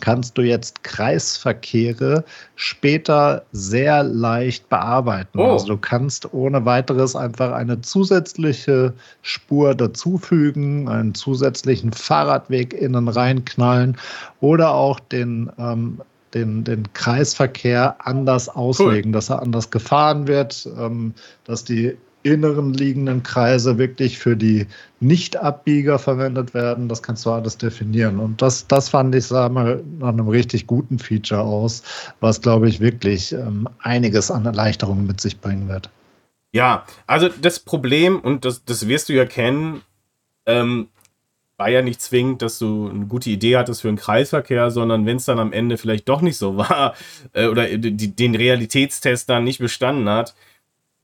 kannst 0.00 0.38
du 0.38 0.42
jetzt 0.42 0.82
Kreisverkehre 0.82 2.24
später 2.54 3.44
sehr 3.52 4.02
leicht 4.02 4.68
bearbeiten. 4.68 5.38
Oh. 5.38 5.52
Also 5.52 5.68
du 5.68 5.76
kannst 5.76 6.32
ohne 6.32 6.64
weiteres 6.64 7.16
einfach 7.16 7.52
eine 7.52 7.80
zusätzliche 7.80 8.94
Spur 9.22 9.74
dazufügen, 9.74 10.88
einen 10.88 11.14
zusätzlichen 11.14 11.92
Fahrradweg 11.92 12.74
innen 12.74 13.08
reinknallen 13.08 13.96
oder 14.40 14.74
auch 14.74 15.00
den 15.00 15.50
ähm, 15.58 16.00
den, 16.34 16.64
den 16.64 16.92
Kreisverkehr 16.92 17.96
anders 18.06 18.48
auslegen, 18.48 19.10
cool. 19.10 19.12
dass 19.12 19.30
er 19.30 19.40
anders 19.40 19.70
gefahren 19.70 20.26
wird, 20.26 20.68
ähm, 20.78 21.14
dass 21.44 21.64
die 21.64 21.96
inneren 22.26 22.74
liegenden 22.74 23.22
Kreise 23.22 23.78
wirklich 23.78 24.18
für 24.18 24.36
die 24.36 24.66
Nicht-Abbieger 25.00 25.98
verwendet 25.98 26.54
werden. 26.54 26.88
Das 26.88 27.02
kannst 27.02 27.24
du 27.24 27.30
alles 27.30 27.56
definieren. 27.56 28.18
Und 28.18 28.42
das, 28.42 28.66
das 28.66 28.88
fand 28.88 29.14
ich, 29.14 29.26
sag 29.26 29.52
mal, 29.52 29.82
nach 29.98 30.08
einem 30.08 30.28
richtig 30.28 30.66
guten 30.66 30.98
Feature 30.98 31.42
aus, 31.42 31.82
was, 32.20 32.40
glaube 32.40 32.68
ich, 32.68 32.80
wirklich 32.80 33.32
ähm, 33.32 33.68
einiges 33.78 34.30
an 34.30 34.44
Erleichterungen 34.44 35.06
mit 35.06 35.20
sich 35.20 35.40
bringen 35.40 35.68
wird. 35.68 35.88
Ja, 36.52 36.84
also 37.06 37.28
das 37.28 37.60
Problem, 37.60 38.18
und 38.18 38.44
das, 38.44 38.64
das 38.64 38.88
wirst 38.88 39.08
du 39.08 39.12
ja 39.12 39.26
kennen, 39.26 39.82
ähm, 40.46 40.88
war 41.58 41.70
ja 41.70 41.82
nicht 41.82 42.02
zwingend, 42.02 42.42
dass 42.42 42.58
du 42.58 42.88
eine 42.88 43.06
gute 43.06 43.30
Idee 43.30 43.56
hattest 43.56 43.82
für 43.82 43.88
einen 43.88 43.96
Kreisverkehr, 43.96 44.70
sondern 44.70 45.06
wenn 45.06 45.16
es 45.16 45.24
dann 45.24 45.38
am 45.38 45.52
Ende 45.52 45.78
vielleicht 45.78 46.08
doch 46.08 46.20
nicht 46.20 46.36
so 46.36 46.56
war 46.58 46.94
äh, 47.32 47.46
oder 47.46 47.66
die, 47.78 48.14
den 48.14 48.34
Realitätstest 48.34 49.28
dann 49.28 49.44
nicht 49.44 49.58
bestanden 49.58 50.08
hat, 50.08 50.34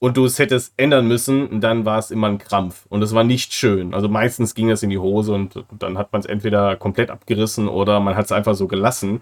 und 0.03 0.17
du 0.17 0.25
es 0.25 0.41
hättest 0.41 0.73
ändern 0.77 1.07
müssen, 1.07 1.61
dann 1.61 1.85
war 1.85 2.01
es 2.01 2.11
immer 2.11 2.27
ein 2.27 2.39
Krampf. 2.39 2.87
Und 2.89 3.03
es 3.03 3.15
war 3.15 3.23
nicht 3.23 3.53
schön. 3.53 3.95
Also 3.95 4.09
meistens 4.09 4.57
ging 4.57 4.69
es 4.69 4.83
in 4.83 4.91
die 4.91 4.99
Hose 4.99 5.33
und 5.33 5.65
dann 5.79 5.97
hat 5.97 6.13
man 6.13 6.19
es 6.19 6.27
entweder 6.27 6.75
komplett 6.75 7.09
abgerissen 7.09 7.69
oder 7.69 8.01
man 8.01 8.17
hat 8.17 8.25
es 8.25 8.33
einfach 8.33 8.57
so 8.57 8.67
gelassen. 8.67 9.21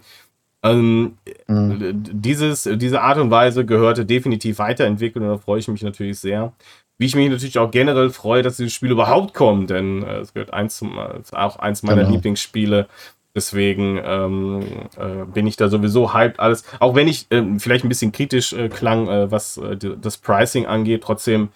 Ähm, 0.63 1.17
mhm. 1.47 2.03
dieses, 2.11 2.63
diese 2.63 3.01
Art 3.01 3.19
und 3.19 3.29
Weise 3.29 3.63
gehörte 3.63 4.07
definitiv 4.07 4.57
weiterentwickelt 4.57 5.23
und 5.23 5.29
da 5.29 5.37
freue 5.37 5.59
ich 5.59 5.67
mich 5.67 5.83
natürlich 5.83 6.17
sehr. 6.17 6.51
Wie 6.97 7.05
ich 7.05 7.15
mich 7.15 7.29
natürlich 7.29 7.59
auch 7.59 7.69
generell 7.69 8.09
freue, 8.09 8.41
dass 8.41 8.57
dieses 8.57 8.73
Spiel 8.73 8.89
überhaupt 8.89 9.35
kommt, 9.35 9.69
denn 9.69 10.01
äh, 10.01 10.21
es 10.21 10.33
gehört 10.33 10.51
eins 10.51 10.77
zum, 10.77 10.97
äh, 10.97 11.35
auch 11.35 11.57
eins 11.57 11.83
meiner 11.83 12.01
genau. 12.01 12.15
Lieblingsspiele. 12.15 12.87
Deswegen 13.33 13.99
ähm, 14.03 14.61
äh, 14.97 15.25
bin 15.25 15.47
ich 15.47 15.55
da 15.55 15.69
sowieso 15.69 16.13
hyped 16.13 16.39
alles. 16.39 16.63
Auch 16.79 16.95
wenn 16.95 17.07
ich 17.07 17.31
äh, 17.31 17.43
vielleicht 17.59 17.85
ein 17.85 17.89
bisschen 17.89 18.11
kritisch 18.11 18.53
äh, 18.53 18.69
klang, 18.69 19.07
äh, 19.07 19.31
was 19.31 19.57
äh, 19.57 19.77
das 19.77 20.17
Pricing 20.17 20.65
angeht, 20.65 21.03
trotzdem, 21.03 21.49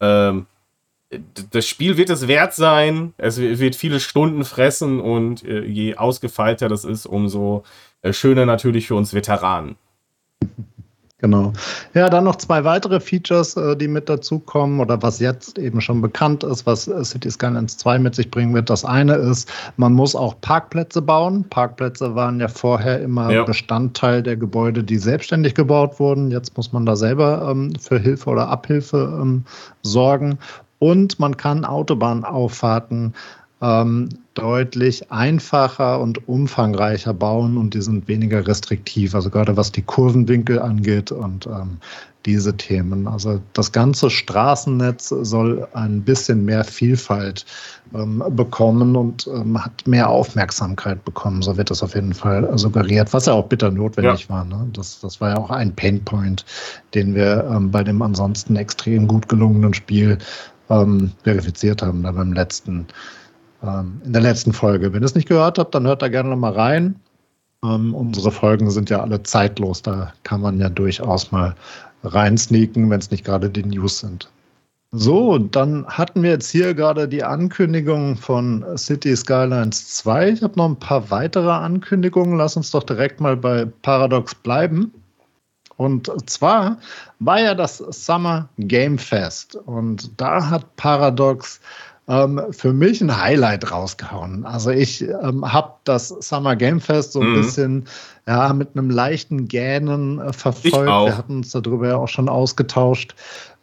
ähm, 0.00 0.46
das 1.50 1.66
Spiel 1.66 1.96
wird 1.96 2.10
es 2.10 2.28
wert 2.28 2.54
sein. 2.54 3.14
Es 3.16 3.38
wird 3.38 3.76
viele 3.76 4.00
Stunden 4.00 4.44
fressen 4.44 5.00
und 5.00 5.44
äh, 5.44 5.64
je 5.64 5.96
ausgefeilter 5.96 6.68
das 6.68 6.84
ist, 6.84 7.06
umso 7.06 7.64
schöner 8.10 8.44
natürlich 8.44 8.88
für 8.88 8.96
uns 8.96 9.14
Veteranen. 9.14 9.76
Genau. 11.24 11.54
Ja, 11.94 12.10
dann 12.10 12.24
noch 12.24 12.36
zwei 12.36 12.64
weitere 12.64 13.00
Features, 13.00 13.56
äh, 13.56 13.78
die 13.78 13.88
mit 13.88 14.10
dazukommen 14.10 14.78
oder 14.78 15.00
was 15.00 15.20
jetzt 15.20 15.58
eben 15.58 15.80
schon 15.80 16.02
bekannt 16.02 16.44
ist, 16.44 16.66
was 16.66 16.86
äh, 16.86 17.02
City 17.02 17.30
Skylines 17.30 17.78
2 17.78 17.98
mit 17.98 18.14
sich 18.14 18.30
bringen 18.30 18.52
wird. 18.52 18.68
Das 18.68 18.84
eine 18.84 19.14
ist, 19.14 19.50
man 19.78 19.94
muss 19.94 20.14
auch 20.14 20.38
Parkplätze 20.42 21.00
bauen. 21.00 21.46
Parkplätze 21.48 22.14
waren 22.14 22.40
ja 22.40 22.48
vorher 22.48 23.00
immer 23.00 23.30
ja. 23.32 23.44
Bestandteil 23.44 24.22
der 24.22 24.36
Gebäude, 24.36 24.84
die 24.84 24.98
selbstständig 24.98 25.54
gebaut 25.54 25.98
wurden. 25.98 26.30
Jetzt 26.30 26.58
muss 26.58 26.74
man 26.74 26.84
da 26.84 26.94
selber 26.94 27.48
ähm, 27.50 27.72
für 27.80 27.98
Hilfe 27.98 28.28
oder 28.28 28.48
Abhilfe 28.48 29.18
ähm, 29.18 29.44
sorgen. 29.80 30.38
Und 30.78 31.18
man 31.18 31.38
kann 31.38 31.64
Autobahnauffahrten 31.64 33.14
ähm, 33.62 34.10
deutlich 34.34 35.10
einfacher 35.10 36.00
und 36.00 36.28
umfangreicher 36.28 37.14
bauen 37.14 37.56
und 37.56 37.74
die 37.74 37.82
sind 37.82 38.08
weniger 38.08 38.46
restriktiv, 38.46 39.14
also 39.14 39.30
gerade 39.30 39.56
was 39.56 39.72
die 39.72 39.82
Kurvenwinkel 39.82 40.58
angeht 40.58 41.12
und 41.12 41.46
ähm, 41.46 41.78
diese 42.26 42.56
Themen. 42.56 43.06
Also 43.06 43.40
das 43.52 43.72
ganze 43.72 44.10
Straßennetz 44.10 45.08
soll 45.08 45.68
ein 45.74 46.02
bisschen 46.02 46.44
mehr 46.44 46.64
Vielfalt 46.64 47.44
ähm, 47.94 48.22
bekommen 48.30 48.96
und 48.96 49.26
ähm, 49.26 49.62
hat 49.62 49.86
mehr 49.86 50.08
Aufmerksamkeit 50.08 51.04
bekommen. 51.04 51.42
So 51.42 51.56
wird 51.56 51.70
das 51.70 51.82
auf 51.82 51.94
jeden 51.94 52.14
Fall 52.14 52.56
suggeriert, 52.58 53.12
was 53.12 53.26
ja 53.26 53.34
auch 53.34 53.46
bitter 53.46 53.70
notwendig 53.70 54.22
ja. 54.28 54.34
war. 54.34 54.44
Ne? 54.44 54.68
Das, 54.72 55.00
das 55.00 55.20
war 55.20 55.30
ja 55.30 55.36
auch 55.36 55.50
ein 55.50 55.74
Painpoint, 55.74 56.44
den 56.94 57.14
wir 57.14 57.48
ähm, 57.50 57.70
bei 57.70 57.84
dem 57.84 58.00
ansonsten 58.02 58.56
extrem 58.56 59.06
gut 59.06 59.28
gelungenen 59.28 59.74
Spiel 59.74 60.18
ähm, 60.70 61.12
verifiziert 61.22 61.82
haben, 61.82 62.02
da 62.02 62.12
beim 62.12 62.32
letzten 62.32 62.86
ähm, 63.64 64.00
in 64.04 64.12
der 64.12 64.22
letzten 64.22 64.52
Folge. 64.52 64.92
Wenn 64.92 65.02
ihr 65.02 65.06
es 65.06 65.14
nicht 65.14 65.28
gehört 65.28 65.58
habt, 65.58 65.74
dann 65.74 65.86
hört 65.86 66.02
da 66.02 66.08
gerne 66.08 66.30
nochmal 66.30 66.52
rein. 66.52 66.96
Ähm, 67.64 67.94
unsere 67.94 68.30
Folgen 68.30 68.70
sind 68.70 68.90
ja 68.90 69.00
alle 69.00 69.22
zeitlos, 69.22 69.82
da 69.82 70.12
kann 70.22 70.40
man 70.40 70.60
ja 70.60 70.68
durchaus 70.68 71.32
mal 71.32 71.54
reinsneaken, 72.02 72.90
wenn 72.90 73.00
es 73.00 73.10
nicht 73.10 73.24
gerade 73.24 73.48
die 73.48 73.64
News 73.64 74.00
sind. 74.00 74.28
So, 74.96 75.38
dann 75.38 75.84
hatten 75.86 76.22
wir 76.22 76.30
jetzt 76.30 76.50
hier 76.50 76.72
gerade 76.72 77.08
die 77.08 77.24
Ankündigung 77.24 78.16
von 78.16 78.64
City 78.76 79.16
Skylines 79.16 79.94
2. 79.96 80.28
Ich 80.30 80.42
habe 80.42 80.56
noch 80.56 80.68
ein 80.68 80.78
paar 80.78 81.10
weitere 81.10 81.50
Ankündigungen. 81.50 82.36
Lass 82.36 82.56
uns 82.56 82.70
doch 82.70 82.84
direkt 82.84 83.20
mal 83.20 83.36
bei 83.36 83.66
Paradox 83.82 84.36
bleiben. 84.36 84.92
Und 85.76 86.12
zwar 86.30 86.78
war 87.18 87.40
ja 87.40 87.56
das 87.56 87.78
Summer 87.78 88.48
Game 88.58 88.98
Fest 88.98 89.56
und 89.56 90.12
da 90.20 90.48
hat 90.48 90.76
Paradox 90.76 91.60
ähm, 92.08 92.40
für 92.50 92.72
mich 92.72 93.00
ein 93.00 93.16
Highlight 93.16 93.70
rausgehauen. 93.70 94.44
Also 94.44 94.70
ich 94.70 95.02
ähm, 95.02 95.50
habe 95.50 95.74
das 95.84 96.08
Summer 96.08 96.56
Game 96.56 96.80
Fest 96.80 97.12
so 97.12 97.20
ein 97.20 97.30
mhm. 97.30 97.34
bisschen 97.34 97.84
ja, 98.26 98.52
mit 98.52 98.70
einem 98.76 98.90
leichten 98.90 99.48
Gähnen 99.48 100.18
äh, 100.20 100.32
verfolgt. 100.32 100.86
Wir 100.86 101.16
hatten 101.16 101.36
uns 101.38 101.52
darüber 101.52 101.88
ja 101.88 101.96
auch 101.96 102.08
schon 102.08 102.28
ausgetauscht. 102.28 103.14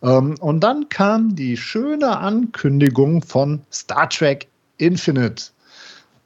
Ähm, 0.02 0.36
und 0.40 0.62
dann 0.62 0.90
kam 0.90 1.36
die 1.36 1.58
schöne 1.58 2.18
Ankündigung 2.18 3.22
von 3.22 3.62
Star 3.72 4.10
Trek 4.10 4.48
Infinite. 4.78 5.46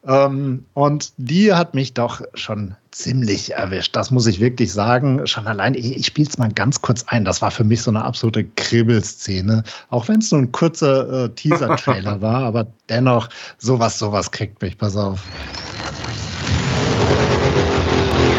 Ähm, 0.05 0.65
und 0.73 1.13
die 1.17 1.53
hat 1.53 1.73
mich 1.73 1.93
doch 1.93 2.21
schon 2.33 2.75
ziemlich 2.95 3.53
erwischt. 3.53 3.95
Das 3.95 4.09
muss 4.09 4.25
ich 4.25 4.39
wirklich 4.39 4.71
sagen. 4.71 5.27
Schon 5.27 5.47
allein, 5.47 5.73
ich, 5.73 5.97
ich 5.97 6.05
spiele 6.05 6.29
es 6.29 6.37
mal 6.37 6.49
ganz 6.51 6.81
kurz 6.81 7.03
ein. 7.07 7.25
Das 7.25 7.41
war 7.41 7.51
für 7.51 7.65
mich 7.65 7.81
so 7.81 7.91
eine 7.91 8.03
absolute 8.03 8.45
Kribbelszene. 8.45 9.63
Auch 9.89 10.07
wenn 10.07 10.19
es 10.19 10.31
nur 10.31 10.41
ein 10.41 10.51
kurzer 10.51 11.25
äh, 11.25 11.29
Teaser-Trailer 11.29 12.21
war, 12.21 12.43
aber 12.43 12.67
dennoch, 12.89 13.27
sowas, 13.57 13.99
sowas 13.99 14.31
kriegt 14.31 14.61
mich. 14.61 14.77
Pass 14.77 14.95
auf. 14.95 15.21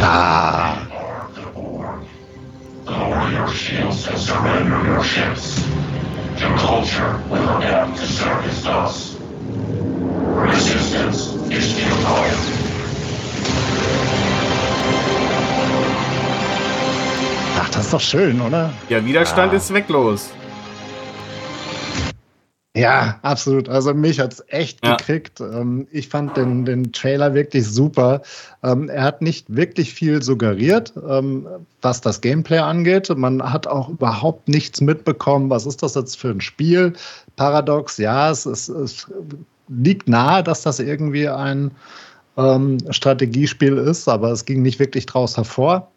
Ah. 0.02 0.78
Lower 2.86 3.30
your 3.32 3.48
shields 3.48 4.08
and 4.08 4.18
surrender 4.18 4.82
your 4.84 5.04
ships. 5.04 5.62
The 6.36 6.46
culture 6.56 7.20
will 7.28 7.48
adapt 7.58 7.98
to 7.98 8.06
service 8.06 8.66
us. 8.66 9.16
Resistance 10.36 11.34
is 11.50 11.72
futile. 11.72 12.66
Ist 17.80 17.92
doch 17.92 18.00
schön, 18.00 18.40
oder? 18.40 18.72
Ja, 18.88 19.04
Widerstand 19.04 19.52
ja. 19.52 19.58
ist 19.58 19.68
zwecklos. 19.68 20.30
Ja, 22.76 23.18
absolut. 23.22 23.70
Also 23.70 23.94
mich 23.94 24.20
hat's 24.20 24.44
echt 24.48 24.84
ja. 24.84 24.96
gekriegt. 24.96 25.40
Ähm, 25.40 25.88
ich 25.90 26.08
fand 26.08 26.36
den, 26.36 26.66
den 26.66 26.92
Trailer 26.92 27.32
wirklich 27.32 27.66
super. 27.66 28.20
Ähm, 28.62 28.90
er 28.90 29.02
hat 29.02 29.22
nicht 29.22 29.46
wirklich 29.48 29.94
viel 29.94 30.22
suggeriert, 30.22 30.92
ähm, 31.08 31.46
was 31.80 32.02
das 32.02 32.20
Gameplay 32.20 32.58
angeht. 32.58 33.08
Man 33.16 33.42
hat 33.42 33.66
auch 33.66 33.88
überhaupt 33.88 34.48
nichts 34.48 34.82
mitbekommen. 34.82 35.48
Was 35.48 35.64
ist 35.64 35.82
das 35.82 35.94
jetzt 35.94 36.18
für 36.18 36.28
ein 36.28 36.42
Spiel? 36.42 36.92
Paradox, 37.36 37.96
ja, 37.96 38.30
es, 38.30 38.44
es, 38.44 38.68
es 38.68 39.06
liegt 39.68 40.06
nahe, 40.08 40.42
dass 40.42 40.62
das 40.62 40.78
irgendwie 40.78 41.28
ein 41.28 41.70
Strategiespiel 42.90 43.78
ist, 43.78 44.06
aber 44.08 44.30
es 44.30 44.44
ging 44.44 44.60
nicht 44.60 44.78
wirklich 44.78 45.06
draus 45.06 45.38
hervor. 45.38 45.90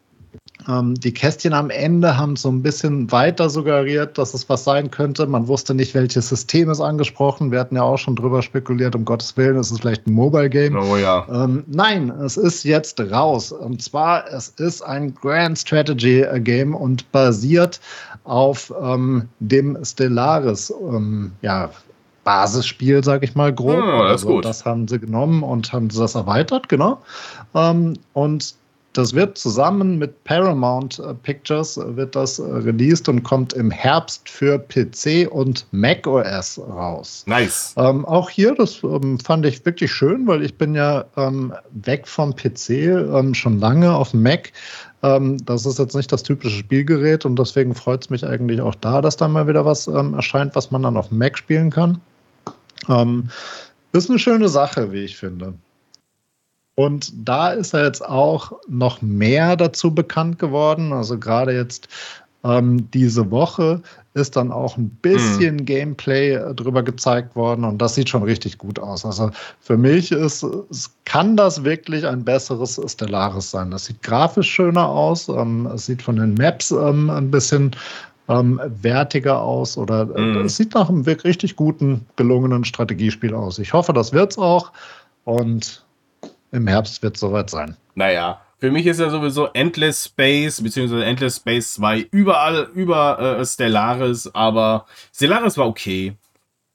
Ähm, 0.67 0.95
die 0.95 1.13
Kästchen 1.13 1.53
am 1.53 1.69
Ende 1.69 2.17
haben 2.17 2.35
so 2.35 2.49
ein 2.49 2.61
bisschen 2.61 3.11
weiter 3.11 3.49
suggeriert, 3.49 4.17
dass 4.17 4.33
es 4.33 4.49
was 4.49 4.63
sein 4.63 4.91
könnte. 4.91 5.25
Man 5.25 5.47
wusste 5.47 5.73
nicht, 5.73 5.93
welches 5.95 6.29
System 6.29 6.69
ist 6.69 6.81
angesprochen. 6.81 7.51
Wir 7.51 7.59
hatten 7.59 7.75
ja 7.75 7.83
auch 7.83 7.97
schon 7.97 8.15
drüber 8.15 8.41
spekuliert, 8.41 8.95
um 8.95 9.05
Gottes 9.05 9.37
Willen, 9.37 9.57
ist 9.57 9.71
es 9.71 9.79
vielleicht 9.79 10.05
ein 10.05 10.13
Mobile 10.13 10.49
Game. 10.49 10.75
Oh 10.77 10.97
ja. 10.97 11.25
Ähm, 11.31 11.63
nein, 11.67 12.09
es 12.09 12.35
ist 12.35 12.63
jetzt 12.63 12.99
raus. 12.99 13.51
Und 13.51 13.81
zwar, 13.81 14.27
es 14.31 14.49
ist 14.49 14.81
ein 14.81 15.15
Grand 15.15 15.57
Strategy 15.57 16.25
Game 16.39 16.75
und 16.75 17.09
basiert 17.11 17.79
auf 18.25 18.73
ähm, 18.81 19.29
dem 19.39 19.77
Stellaris, 19.83 20.73
ähm, 20.81 21.31
ja, 21.41 21.69
Basisspiel, 22.25 23.03
sage 23.03 23.25
ich 23.25 23.33
mal 23.33 23.53
grob. 23.53 23.79
Ja, 23.79 24.03
das, 24.03 24.23
also, 24.23 24.41
das 24.41 24.65
haben 24.65 24.87
sie 24.87 24.99
genommen 24.99 25.41
und 25.41 25.71
haben 25.73 25.87
das 25.89 26.15
erweitert, 26.15 26.69
genau. 26.69 27.01
Ähm, 27.55 27.93
und 28.13 28.53
das 28.93 29.13
wird 29.13 29.37
zusammen 29.37 29.99
mit 29.99 30.23
Paramount 30.23 30.99
äh, 30.99 31.13
Pictures 31.13 31.77
äh, 31.77 31.95
wird 31.95 32.15
das 32.15 32.39
äh, 32.39 32.43
released 32.43 33.07
und 33.07 33.23
kommt 33.23 33.53
im 33.53 33.69
Herbst 33.69 34.27
für 34.27 34.57
PC 34.57 35.31
und 35.31 35.67
Mac 35.71 36.07
OS 36.07 36.59
raus. 36.59 37.23
Nice. 37.27 37.75
Ähm, 37.77 38.03
auch 38.05 38.29
hier, 38.29 38.55
das 38.55 38.81
ähm, 38.83 39.19
fand 39.19 39.45
ich 39.45 39.63
wirklich 39.65 39.91
schön, 39.91 40.25
weil 40.27 40.43
ich 40.43 40.55
bin 40.55 40.73
ja 40.73 41.05
ähm, 41.17 41.53
weg 41.71 42.07
vom 42.07 42.35
PC 42.35 42.69
ähm, 42.69 43.33
schon 43.33 43.59
lange 43.59 43.93
auf 43.93 44.13
Mac. 44.13 44.51
Ähm, 45.03 45.37
das 45.45 45.65
ist 45.65 45.77
jetzt 45.77 45.95
nicht 45.95 46.11
das 46.11 46.23
typische 46.23 46.57
Spielgerät 46.57 47.25
und 47.25 47.37
deswegen 47.37 47.75
freut 47.75 48.03
es 48.03 48.09
mich 48.09 48.25
eigentlich 48.25 48.59
auch 48.61 48.75
da, 48.75 49.01
dass 49.01 49.17
da 49.17 49.27
mal 49.27 49.47
wieder 49.47 49.65
was 49.65 49.87
ähm, 49.87 50.15
erscheint, 50.15 50.55
was 50.55 50.71
man 50.71 50.81
dann 50.81 50.97
auf 50.97 51.11
Mac 51.11 51.37
spielen 51.37 51.69
kann. 51.69 52.01
ist 53.91 54.09
eine 54.09 54.19
schöne 54.19 54.49
Sache, 54.49 54.91
wie 54.91 55.03
ich 55.03 55.17
finde. 55.17 55.53
Und 56.79 57.11
da 57.27 57.49
ist 57.49 57.73
er 57.73 57.83
jetzt 57.83 58.05
auch 58.05 58.53
noch 58.69 59.01
mehr 59.01 59.57
dazu 59.57 59.93
bekannt 59.93 60.39
geworden. 60.39 60.93
Also 60.93 61.19
gerade 61.19 61.53
jetzt 61.53 61.89
ähm, 62.45 62.89
diese 62.91 63.29
Woche 63.31 63.81
ist 64.13 64.37
dann 64.37 64.49
auch 64.53 64.77
ein 64.77 64.87
bisschen 65.01 65.57
mhm. 65.57 65.65
Gameplay 65.65 66.35
äh, 66.35 66.55
drüber 66.55 66.81
gezeigt 66.81 67.35
worden 67.35 67.65
und 67.65 67.79
das 67.79 67.95
sieht 67.95 68.07
schon 68.07 68.23
richtig 68.23 68.57
gut 68.57 68.79
aus. 68.79 69.03
Also 69.03 69.29
für 69.59 69.75
mich 69.75 70.13
ist, 70.13 70.41
es 70.69 70.89
kann 71.03 71.35
das 71.35 71.65
wirklich 71.65 72.07
ein 72.07 72.23
besseres 72.23 72.79
Stellaris 72.87 73.51
sein. 73.51 73.71
Das 73.71 73.83
sieht 73.83 74.01
grafisch 74.01 74.49
schöner 74.49 74.87
aus. 74.87 75.27
Ähm, 75.27 75.65
es 75.75 75.85
sieht 75.85 76.01
von 76.01 76.15
den 76.15 76.35
Maps 76.35 76.71
ähm, 76.71 77.09
ein 77.09 77.29
bisschen 77.29 77.71
ähm, 78.29 78.57
wertiger 78.81 79.41
aus 79.41 79.77
oder 79.77 80.07
äh, 80.15 80.21
mhm. 80.21 80.45
es 80.45 80.55
sieht 80.55 80.75
nach 80.75 80.87
einem 80.87 81.05
wirklich 81.05 81.25
richtig 81.25 81.57
guten, 81.57 82.05
gelungenen 82.15 82.63
Strategiespiel 82.63 83.33
aus. 83.33 83.59
Ich 83.59 83.73
hoffe, 83.73 83.91
das 83.91 84.13
wird's 84.13 84.37
auch 84.37 84.71
und 85.25 85.83
im 86.51 86.67
Herbst 86.67 87.01
wird 87.03 87.15
es 87.15 87.21
soweit 87.21 87.49
sein. 87.49 87.77
Naja, 87.95 88.41
für 88.59 88.71
mich 88.71 88.85
ist 88.85 88.99
ja 88.99 89.09
sowieso 89.09 89.47
Endless 89.53 90.05
Space, 90.05 90.61
beziehungsweise 90.61 91.05
Endless 91.05 91.37
Space 91.37 91.73
2 91.75 92.07
überall 92.11 92.69
über 92.73 93.39
äh, 93.39 93.45
Stellaris, 93.45 94.29
aber 94.33 94.85
Stellaris 95.13 95.57
war 95.57 95.67
okay. 95.67 96.15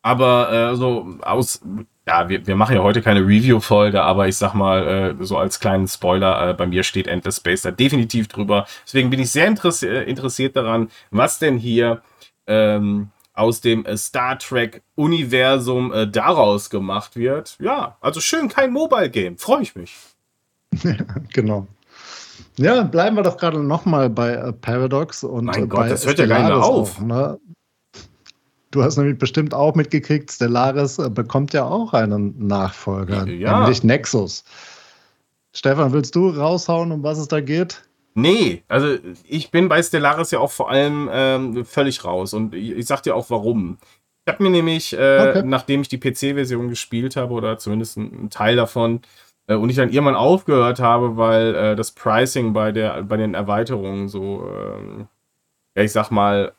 Aber 0.01 0.53
äh, 0.53 0.77
so 0.77 1.17
aus, 1.23 1.63
ja, 2.07 2.29
wir, 2.29 2.47
wir 2.47 2.57
machen 2.57 2.77
ja 2.77 2.83
heute 2.83 3.03
keine 3.03 3.21
Review-Folge, 3.21 4.03
aber 4.03 4.29
ich 4.29 4.37
sag 4.37 4.55
mal, 4.55 5.17
äh, 5.21 5.25
so 5.25 5.39
als 5.39 5.61
kleinen 5.61 5.89
Spoiler, 5.89 6.51
äh, 6.51 6.55
bei 6.55 6.67
mir 6.67 6.83
steht 6.83 7.07
Endless 7.07 7.37
Space 7.37 7.63
da 7.63 7.71
definitiv 7.71 8.29
drüber. 8.29 8.67
Deswegen 8.87 9.11
bin 9.11 9.21
ich 9.21 9.31
sehr 9.31 9.47
interess 9.47 9.83
interessiert 9.83 10.57
daran, 10.57 10.91
was 11.11 11.39
denn 11.39 11.57
hier 11.57 12.03
ähm, 12.47 13.11
aus 13.35 13.61
dem 13.61 13.85
äh, 13.85 13.97
Star 13.97 14.39
Trek-Universum 14.39 15.93
äh, 15.93 16.09
daraus 16.09 16.71
gemacht 16.71 17.17
wird. 17.17 17.57
Ja, 17.61 17.97
also 18.01 18.21
schön 18.21 18.49
kein 18.49 18.73
Mobile-Game. 18.73 19.37
Freue 19.39 19.63
ich 19.63 19.75
mich. 19.75 19.97
genau. 21.33 21.67
Ja, 22.57 22.83
bleiben 22.85 23.17
wir 23.17 23.23
doch 23.23 23.37
gerade 23.37 23.63
nochmal 23.63 24.09
bei 24.09 24.33
äh, 24.35 24.53
Paradox 24.53 25.25
und 25.25 25.47
mein 25.47 25.65
äh, 25.65 25.67
Gott, 25.67 25.91
das 25.91 26.07
hört 26.07 26.19
ja 26.19 26.27
gar 26.27 26.43
nicht 26.43 26.53
auf. 26.53 26.99
Auch, 26.99 27.01
ne? 27.03 27.39
Du 28.71 28.83
hast 28.83 28.97
nämlich 28.97 29.19
bestimmt 29.19 29.55
auch 29.55 29.75
mitgekriegt, 29.75 30.33
Stellaris 30.33 30.99
äh, 30.99 31.11
bekommt 31.11 31.53
ja 31.53 31.65
auch 31.65 31.93
einen 31.93 32.47
Nachfolger, 32.47 33.27
ja. 33.27 33.61
nämlich 33.61 33.85
Nexus. 33.85 34.45
Stefan, 35.53 35.93
willst 35.93 36.15
du 36.17 36.31
raushauen, 36.31 36.91
um 36.91 37.03
was 37.03 37.19
es 37.19 37.29
da 37.29 37.41
geht? 37.41 37.83
Nee, 38.15 38.63
also 38.69 38.97
ich 39.27 39.51
bin 39.51 39.69
bei 39.69 39.83
Stellaris 39.83 40.31
ja 40.31 40.39
auch 40.39 40.53
vor 40.53 40.71
allem 40.71 41.11
ähm, 41.13 41.65
völlig 41.65 42.05
raus 42.05 42.33
und 42.33 42.55
ich, 42.55 42.71
ich 42.71 42.87
sag 42.87 43.03
dir 43.03 43.17
auch 43.17 43.29
warum. 43.29 43.79
Ich 44.25 44.33
habe 44.33 44.43
mir 44.43 44.51
nämlich, 44.51 44.93
äh, 44.93 45.29
okay. 45.31 45.43
nachdem 45.45 45.83
ich 45.83 45.89
die 45.89 45.99
PC-Version 45.99 46.69
gespielt 46.69 47.17
habe 47.17 47.35
oder 47.35 47.59
zumindest 47.59 47.99
einen 47.99 48.31
Teil 48.31 48.55
davon 48.57 49.01
äh, 49.49 49.55
und 49.55 49.69
ich 49.69 49.77
dann 49.77 49.91
irgendwann 49.91 50.15
aufgehört 50.15 50.79
habe, 50.79 51.17
weil 51.17 51.55
äh, 51.55 51.77
das 51.77 51.91
Pricing 51.91 52.53
bei, 52.53 52.71
der, 52.71 53.03
bei 53.03 53.17
den 53.17 53.35
Erweiterungen 53.35 54.09
so, 54.09 54.49
ähm, 54.49 55.09
ja, 55.77 55.83
ich 55.83 55.93
sag 55.93 56.11
mal, 56.11 56.53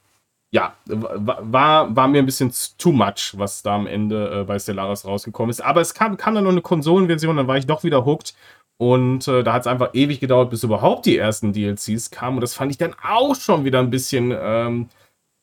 ja, 0.51 0.76
war, 0.86 1.95
war 1.95 2.08
mir 2.08 2.20
ein 2.20 2.26
bisschen 2.26 2.51
too 2.78 2.91
much, 2.91 3.34
was 3.34 3.64
da 3.64 3.76
am 3.76 3.88
Ende 3.88 4.41
äh, 4.41 4.43
bei 4.43 4.60
Stellaris 4.60 5.06
rausgekommen 5.06 5.49
ist. 5.49 5.62
Aber 5.62 5.82
es 5.82 5.93
kam, 5.93 6.18
kam 6.18 6.36
dann 6.36 6.43
noch 6.43 6.51
eine 6.51 6.62
Konsolenversion, 6.62 7.38
dann 7.38 7.47
war 7.47 7.58
ich 7.58 7.66
doch 7.66 7.84
wieder 7.84 8.06
hooked 8.06 8.36
und 8.78 9.28
äh, 9.28 9.44
da 9.44 9.54
hat 9.54 9.62
es 9.62 9.68
einfach 9.68 9.92
ewig 9.94 10.20
gedauert, 10.20 10.50
bis 10.50 10.64
überhaupt 10.64 11.06
die 11.06 11.18
ersten 11.18 11.54
DLCs 11.54 12.12
kamen. 12.12 12.38
Und 12.38 12.42
das 12.42 12.56
fand 12.56 12.72
ich 12.72 12.78
dann 12.78 12.96
auch 13.02 13.36
schon 13.36 13.64
wieder 13.64 13.80
ein 13.80 13.90
bisschen. 13.90 14.36
Ähm, 14.38 14.90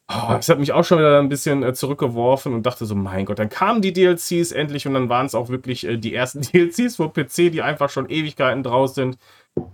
oh, 0.08 0.28
das 0.28 0.48
hat 0.50 0.58
mich 0.58 0.72
auch 0.72 0.84
schon 0.84 0.98
wieder 0.98 1.18
ein 1.18 1.30
bisschen 1.30 1.62
äh, 1.62 1.72
zurückgeworfen 1.72 2.52
und 2.52 2.66
dachte 2.66 2.84
so: 2.84 2.94
Mein 2.94 3.24
Gott, 3.24 3.38
dann 3.38 3.48
kamen 3.48 3.80
die 3.80 3.94
DLCs 3.94 4.52
endlich 4.52 4.86
und 4.86 4.94
dann 4.94 5.08
waren 5.08 5.26
es 5.26 5.34
auch 5.34 5.48
wirklich 5.48 5.86
äh, 5.86 5.96
die 5.96 6.14
ersten 6.14 6.42
DLCs 6.52 6.96
für 6.96 7.08
PC, 7.08 7.50
die 7.52 7.62
einfach 7.62 7.88
schon 7.88 8.10
Ewigkeiten 8.10 8.62
draus 8.62 8.94
sind. 8.94 9.16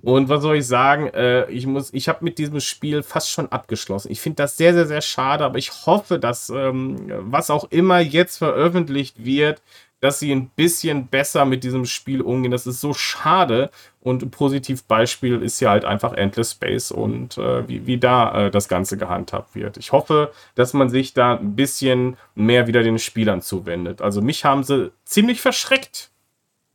Und 0.03 0.29
was 0.29 0.43
soll 0.43 0.57
ich 0.57 0.67
sagen? 0.67 1.09
Äh, 1.09 1.51
ich 1.51 1.67
ich 1.93 2.09
habe 2.09 2.25
mit 2.25 2.39
diesem 2.39 2.61
Spiel 2.61 3.03
fast 3.03 3.31
schon 3.31 3.51
abgeschlossen. 3.51 4.11
Ich 4.11 4.21
finde 4.21 4.37
das 4.37 4.57
sehr, 4.57 4.75
sehr, 4.75 4.87
sehr 4.87 5.01
schade, 5.01 5.45
aber 5.45 5.59
ich 5.59 5.87
hoffe, 5.87 6.19
dass 6.19 6.51
ähm, 6.51 6.97
was 7.09 7.51
auch 7.51 7.65
immer 7.71 8.01
jetzt 8.01 8.39
veröffentlicht 8.39 9.25
wird, 9.25 9.63
dass 10.01 10.18
sie 10.18 10.32
ein 10.32 10.49
bisschen 10.49 11.07
besser 11.07 11.44
mit 11.44 11.64
diesem 11.64 11.84
Spiel 11.84 12.20
umgehen. 12.20 12.51
Das 12.51 12.66
ist 12.66 12.80
so 12.80 12.94
schade. 12.94 13.70
Und 14.01 14.22
ein 14.22 14.30
Positivbeispiel 14.30 15.42
ist 15.42 15.61
ja 15.61 15.70
halt 15.70 15.84
einfach 15.84 16.12
Endless 16.12 16.53
Space 16.53 16.90
und 16.90 17.36
äh, 17.36 17.68
wie, 17.68 17.86
wie 17.86 17.99
da 17.99 18.46
äh, 18.46 18.51
das 18.51 18.68
Ganze 18.68 18.96
gehandhabt 18.96 19.55
wird. 19.55 19.76
Ich 19.76 19.92
hoffe, 19.92 20.32
dass 20.55 20.72
man 20.72 20.88
sich 20.88 21.14
da 21.14 21.36
ein 21.36 21.57
bisschen 21.57 22.16
mehr 22.34 22.66
wieder 22.66 22.82
den 22.82 22.99
Spielern 22.99 23.42
zuwendet. 23.42 24.01
Also 24.01 24.22
mich 24.22 24.44
haben 24.44 24.62
sie 24.62 24.92
ziemlich 25.05 25.40
verschreckt. 25.40 26.11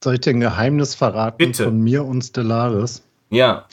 Soll 0.03 0.15
ich 0.15 0.21
dir 0.21 0.32
ein 0.32 0.41
Geheimnis 0.41 0.95
verraten 0.95 1.38
Bitte. 1.38 1.63
von 1.63 1.82
mir 1.82 2.03
und 2.03 2.24
Stellaris? 2.24 3.03
Ja. 3.30 3.65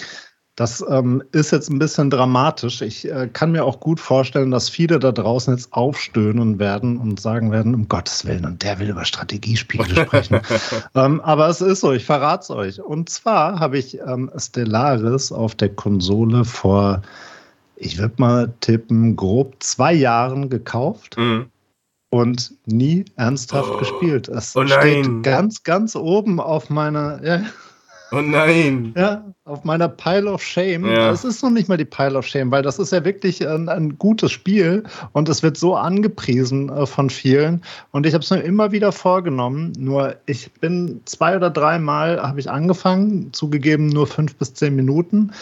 Das 0.57 0.84
ähm, 0.88 1.22
ist 1.32 1.53
jetzt 1.53 1.70
ein 1.70 1.78
bisschen 1.78 2.11
dramatisch. 2.11 2.82
Ich 2.82 3.11
äh, 3.11 3.28
kann 3.32 3.53
mir 3.53 3.64
auch 3.64 3.80
gut 3.80 3.98
vorstellen, 3.98 4.51
dass 4.51 4.68
viele 4.68 4.98
da 4.98 5.11
draußen 5.11 5.55
jetzt 5.55 5.72
aufstöhnen 5.72 6.59
werden 6.59 6.98
und 6.98 7.20
sagen 7.20 7.51
werden, 7.51 7.74
um 7.74 7.88
Gottes 7.88 8.26
Willen, 8.26 8.44
und 8.44 8.62
der 8.62 8.78
will 8.78 8.90
über 8.90 9.05
Strategiespiele 9.05 9.84
sprechen. 10.07 10.40
ähm, 10.94 11.20
aber 11.20 11.48
es 11.48 11.61
ist 11.61 11.80
so, 11.80 11.92
ich 11.92 12.05
verrate 12.05 12.42
es 12.42 12.51
euch. 12.51 12.80
Und 12.82 13.09
zwar 13.09 13.59
habe 13.59 13.78
ich 13.78 13.98
ähm, 14.01 14.30
Stellaris 14.36 15.32
auf 15.32 15.55
der 15.55 15.70
Konsole 15.70 16.44
vor, 16.44 17.03
ich 17.76 17.96
würde 17.96 18.14
mal 18.18 18.53
tippen, 18.61 19.16
grob 19.16 19.55
zwei 19.61 19.94
Jahren 19.94 20.51
gekauft. 20.51 21.16
Mhm 21.16 21.46
und 22.11 22.53
nie 22.66 23.05
ernsthaft 23.16 23.70
oh. 23.72 23.78
gespielt. 23.78 24.28
Es 24.28 24.55
oh 24.57 24.66
steht 24.66 25.22
ganz, 25.22 25.62
ganz 25.62 25.96
oben 25.96 26.40
auf 26.40 26.68
meiner. 26.68 27.24
Ja, 27.24 27.42
Oh 28.13 28.21
nein. 28.21 28.93
Ja, 28.97 29.25
auf 29.45 29.65
meiner 29.65 29.89
Pile 29.89 30.31
of 30.31 30.43
Shame. 30.43 30.87
Ja. 30.87 31.11
Es 31.11 31.25
ist 31.25 31.43
noch 31.43 31.51
nicht 31.51 31.69
mal 31.69 31.77
die 31.77 31.85
Pile 31.85 32.19
of 32.19 32.27
Shame, 32.27 32.51
weil 32.51 32.63
das 32.63 32.79
ist 32.79 32.93
ja 32.93 33.05
wirklich 33.05 33.47
ein, 33.47 33.69
ein 33.69 33.99
gutes 33.99 34.33
Spiel 34.33 34.83
und 35.13 35.29
es 35.29 35.43
wird 35.43 35.57
so 35.57 35.77
angepriesen 35.77 36.71
äh, 36.71 36.87
von 36.87 37.11
vielen. 37.11 37.63
Und 37.93 38.07
ich 38.07 38.15
habe 38.15 38.25
es 38.25 38.31
mir 38.31 38.41
immer 38.41 38.73
wieder 38.73 38.91
vorgenommen. 38.91 39.73
Nur 39.79 40.17
ich 40.27 40.51
bin 40.55 41.01
zwei 41.05 41.37
oder 41.37 41.51
dreimal 41.51 42.21
habe 42.21 42.41
ich 42.41 42.51
angefangen, 42.51 43.33
zugegeben 43.33 43.87
nur 43.87 44.07
fünf 44.07 44.35
bis 44.37 44.55
zehn 44.55 44.75
Minuten. 44.75 45.33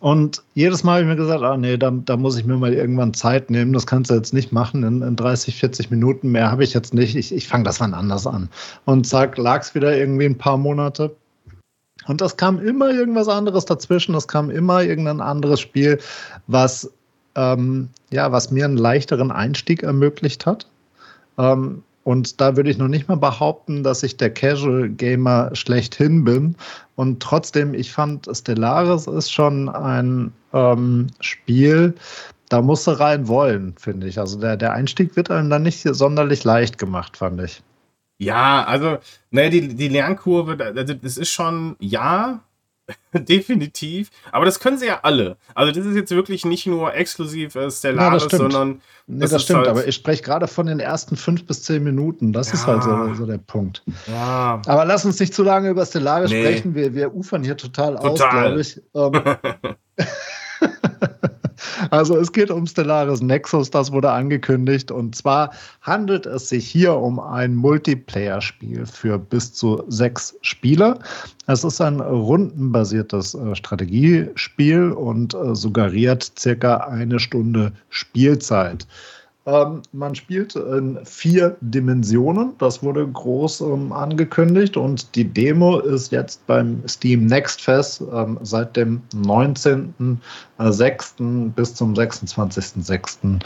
Und 0.00 0.42
jedes 0.52 0.84
Mal 0.84 0.92
habe 0.92 1.02
ich 1.02 1.08
mir 1.08 1.16
gesagt, 1.16 1.42
ah 1.42 1.56
nee, 1.56 1.78
da, 1.78 1.90
da 1.90 2.16
muss 2.16 2.36
ich 2.36 2.44
mir 2.44 2.56
mal 2.56 2.74
irgendwann 2.74 3.14
Zeit 3.14 3.48
nehmen. 3.50 3.72
Das 3.72 3.86
kannst 3.86 4.10
du 4.10 4.14
jetzt 4.14 4.34
nicht 4.34 4.52
machen. 4.52 4.82
In, 4.82 5.00
in 5.00 5.16
30, 5.16 5.56
40 5.56 5.90
Minuten 5.90 6.30
mehr 6.30 6.50
habe 6.50 6.64
ich 6.64 6.74
jetzt 6.74 6.92
nicht. 6.92 7.16
Ich, 7.16 7.34
ich 7.34 7.48
fange 7.48 7.64
das 7.64 7.80
wann 7.80 7.94
anders 7.94 8.26
an. 8.26 8.50
Und 8.84 9.06
zack, 9.06 9.38
lag 9.38 9.62
es 9.62 9.74
wieder 9.74 9.96
irgendwie 9.96 10.26
ein 10.26 10.36
paar 10.36 10.58
Monate. 10.58 11.16
Und 12.06 12.20
das 12.20 12.36
kam 12.36 12.58
immer 12.58 12.90
irgendwas 12.90 13.28
anderes 13.28 13.64
dazwischen. 13.64 14.14
Es 14.14 14.28
kam 14.28 14.50
immer 14.50 14.82
irgendein 14.82 15.20
anderes 15.20 15.60
Spiel, 15.60 15.98
was 16.46 16.90
ähm, 17.36 17.88
ja, 18.10 18.30
was 18.32 18.50
mir 18.50 18.64
einen 18.64 18.76
leichteren 18.76 19.30
Einstieg 19.30 19.82
ermöglicht 19.82 20.46
hat. 20.46 20.68
Ähm, 21.38 21.82
und 22.04 22.40
da 22.40 22.56
würde 22.56 22.70
ich 22.70 22.76
noch 22.76 22.88
nicht 22.88 23.08
mal 23.08 23.16
behaupten, 23.16 23.82
dass 23.82 24.02
ich 24.02 24.16
der 24.16 24.32
Casual 24.32 24.90
Gamer 24.90 25.50
schlechthin 25.54 26.24
bin. 26.24 26.54
Und 26.96 27.20
trotzdem, 27.20 27.72
ich 27.72 27.92
fand, 27.92 28.28
Stellaris 28.30 29.06
ist 29.06 29.32
schon 29.32 29.70
ein 29.70 30.32
ähm, 30.52 31.06
Spiel, 31.20 31.94
da 32.50 32.60
musst 32.60 32.86
du 32.86 32.92
rein 32.92 33.26
wollen, 33.26 33.74
finde 33.78 34.06
ich. 34.06 34.18
Also 34.18 34.38
der, 34.38 34.56
der 34.58 34.74
Einstieg 34.74 35.16
wird 35.16 35.30
einem 35.30 35.48
dann 35.48 35.62
nicht 35.62 35.80
sonderlich 35.82 36.44
leicht 36.44 36.76
gemacht, 36.76 37.16
fand 37.16 37.40
ich. 37.40 37.62
Ja, 38.18 38.64
also, 38.64 38.98
ne, 39.30 39.50
die, 39.50 39.74
die 39.74 39.88
Lernkurve, 39.88 40.56
also 40.64 40.94
das 40.94 41.16
ist 41.16 41.30
schon, 41.30 41.76
ja, 41.80 42.40
definitiv. 43.14 44.10
Aber 44.30 44.44
das 44.44 44.60
können 44.60 44.78
sie 44.78 44.86
ja 44.86 45.00
alle. 45.02 45.36
Also 45.54 45.72
das 45.72 45.86
ist 45.86 45.96
jetzt 45.96 46.10
wirklich 46.10 46.44
nicht 46.44 46.66
nur 46.66 46.94
exklusiv 46.94 47.54
äh, 47.54 47.70
Stellaris, 47.70 48.26
ja, 48.30 48.38
sondern. 48.38 48.82
Nee, 49.06 49.20
das, 49.20 49.30
das 49.30 49.42
stimmt, 49.42 49.60
halt 49.60 49.68
aber 49.68 49.86
ich 49.86 49.94
spreche 49.94 50.22
gerade 50.22 50.48
von 50.48 50.66
den 50.66 50.80
ersten 50.80 51.16
fünf 51.16 51.46
bis 51.46 51.62
zehn 51.62 51.82
Minuten. 51.82 52.32
Das 52.32 52.48
ja. 52.48 52.54
ist 52.54 52.66
halt 52.66 52.82
so, 52.82 53.14
so, 53.14 53.26
der 53.26 53.38
Punkt. 53.38 53.82
Ja. 54.06 54.60
Aber 54.66 54.84
lass 54.84 55.04
uns 55.04 55.18
nicht 55.20 55.34
zu 55.34 55.42
lange 55.42 55.70
über 55.70 55.84
Stellaris 55.86 56.30
nee. 56.30 56.42
sprechen. 56.42 56.74
Wir, 56.74 56.94
wir 56.94 57.14
ufern 57.14 57.42
hier 57.42 57.56
total, 57.56 57.96
total. 57.96 58.58
aus, 58.58 58.80
glaube 58.92 59.20
ich. 59.20 59.36
Ähm, 59.98 60.06
Also 61.90 62.16
es 62.16 62.32
geht 62.32 62.50
um 62.50 62.66
Stellaris 62.66 63.20
Nexus, 63.20 63.70
das 63.70 63.92
wurde 63.92 64.10
angekündigt. 64.10 64.90
Und 64.90 65.14
zwar 65.14 65.52
handelt 65.82 66.26
es 66.26 66.48
sich 66.48 66.66
hier 66.66 66.94
um 66.94 67.18
ein 67.20 67.54
Multiplayer-Spiel 67.54 68.86
für 68.86 69.18
bis 69.18 69.52
zu 69.52 69.82
sechs 69.88 70.36
Spieler. 70.42 70.98
Es 71.46 71.64
ist 71.64 71.80
ein 71.80 72.00
rundenbasiertes 72.00 73.34
äh, 73.34 73.54
Strategiespiel 73.54 74.90
und 74.92 75.34
äh, 75.34 75.54
suggeriert 75.54 76.32
circa 76.38 76.78
eine 76.78 77.18
Stunde 77.18 77.72
Spielzeit. 77.88 78.86
Ähm, 79.46 79.82
man 79.92 80.14
spielt 80.14 80.56
in 80.56 80.98
vier 81.04 81.58
Dimensionen. 81.60 82.54
Das 82.58 82.82
wurde 82.82 83.06
groß 83.06 83.60
ähm, 83.60 83.92
angekündigt 83.92 84.78
und 84.78 85.14
die 85.14 85.24
Demo 85.24 85.80
ist 85.80 86.12
jetzt 86.12 86.46
beim 86.46 86.82
Steam 86.88 87.26
Next 87.26 87.60
Fest 87.60 88.02
ähm, 88.12 88.38
seit 88.42 88.74
dem 88.76 89.02
19.06. 89.14 91.50
bis 91.50 91.74
zum 91.74 91.92
26.06. 91.94 93.40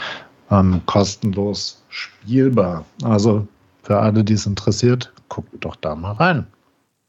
Ähm, 0.51 0.81
kostenlos 0.85 1.83
spielbar. 1.89 2.85
Also 3.03 3.45
für 3.83 3.99
alle, 3.99 4.23
die 4.23 4.33
es 4.33 4.45
interessiert, 4.45 5.11
guckt 5.27 5.49
doch 5.59 5.75
da 5.75 5.95
mal 5.95 6.13
rein. 6.13 6.47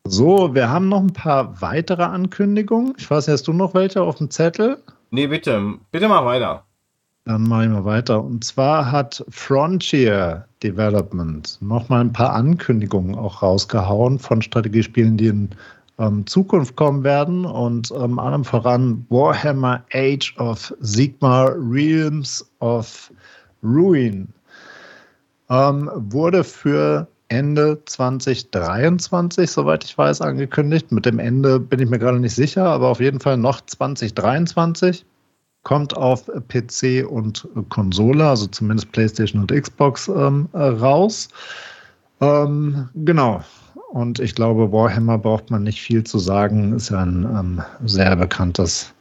So, 0.05 0.55
wir 0.55 0.69
haben 0.69 0.89
noch 0.89 1.01
ein 1.01 1.13
paar 1.13 1.61
weitere 1.61 2.03
Ankündigungen. 2.03 2.95
Ich 2.99 3.11
weiß, 3.11 3.29
hast 3.29 3.47
du 3.47 3.53
noch 3.53 3.75
welche 3.75 4.03
auf 4.03 4.17
dem 4.17 4.31
Zettel? 4.31 4.83
Nee, 5.11 5.27
bitte. 5.27 5.75
Bitte 5.93 6.09
mal 6.09 6.25
weiter. 6.25 6.65
Dann 7.25 7.43
mache 7.45 7.65
ich 7.65 7.71
mal 7.71 7.85
weiter. 7.85 8.25
Und 8.25 8.45
zwar 8.45 8.91
hat 8.91 9.25
Frontier 9.29 10.47
Development 10.63 11.59
nochmal 11.61 12.01
ein 12.01 12.13
paar 12.13 12.33
Ankündigungen 12.33 13.15
auch 13.15 13.43
rausgehauen 13.43 14.19
von 14.19 14.43
Strategiespielen, 14.43 15.17
die 15.17 15.27
in 15.27 15.51
ähm, 15.99 16.27
Zukunft 16.27 16.77
kommen 16.77 17.05
werden. 17.05 17.45
Und 17.45 17.93
ähm, 17.93 18.19
allem 18.19 18.45
voran 18.45 19.05
Warhammer 19.11 19.85
Age 19.93 20.35
of 20.39 20.75
Sigmar 20.81 21.55
Realms 21.57 22.51
of 22.61 23.13
Ruin 23.63 24.29
ähm, 25.51 25.91
wurde 25.95 26.43
für 26.43 27.07
Ende 27.29 27.81
2023, 27.85 29.49
soweit 29.51 29.85
ich 29.85 29.97
weiß, 29.97 30.21
angekündigt. 30.21 30.91
Mit 30.91 31.07
dem 31.07 31.19
Ende 31.19 31.61
bin 31.61 31.79
ich 31.81 31.89
mir 31.89 31.99
gerade 31.99 32.19
nicht 32.19 32.35
sicher, 32.35 32.65
aber 32.65 32.89
auf 32.89 33.01
jeden 33.01 33.21
Fall 33.21 33.37
noch 33.37 33.61
2023 33.61 35.05
kommt 35.63 35.97
auf 35.97 36.25
PC 36.49 37.07
und 37.09 37.47
Konsole, 37.69 38.27
also 38.27 38.47
zumindest 38.47 38.93
PlayStation 38.93 39.43
und 39.43 39.53
Xbox 39.53 40.09
ähm, 40.09 40.49
äh, 40.53 40.59
raus. 40.59 41.29
Ähm, 42.21 42.89
genau. 42.95 43.43
Und 43.91 44.21
ich 44.21 44.35
glaube, 44.35 44.73
Warhammer 44.73 45.19
braucht 45.19 45.51
man 45.51 45.65
nicht 45.65 45.81
viel 45.81 46.05
zu 46.05 46.19
sagen. 46.19 46.73
Ist 46.75 46.91
ja 46.91 47.01
ein 47.01 47.25
ähm, 47.25 47.63
sehr 47.85 48.15
bekanntes 48.15 48.93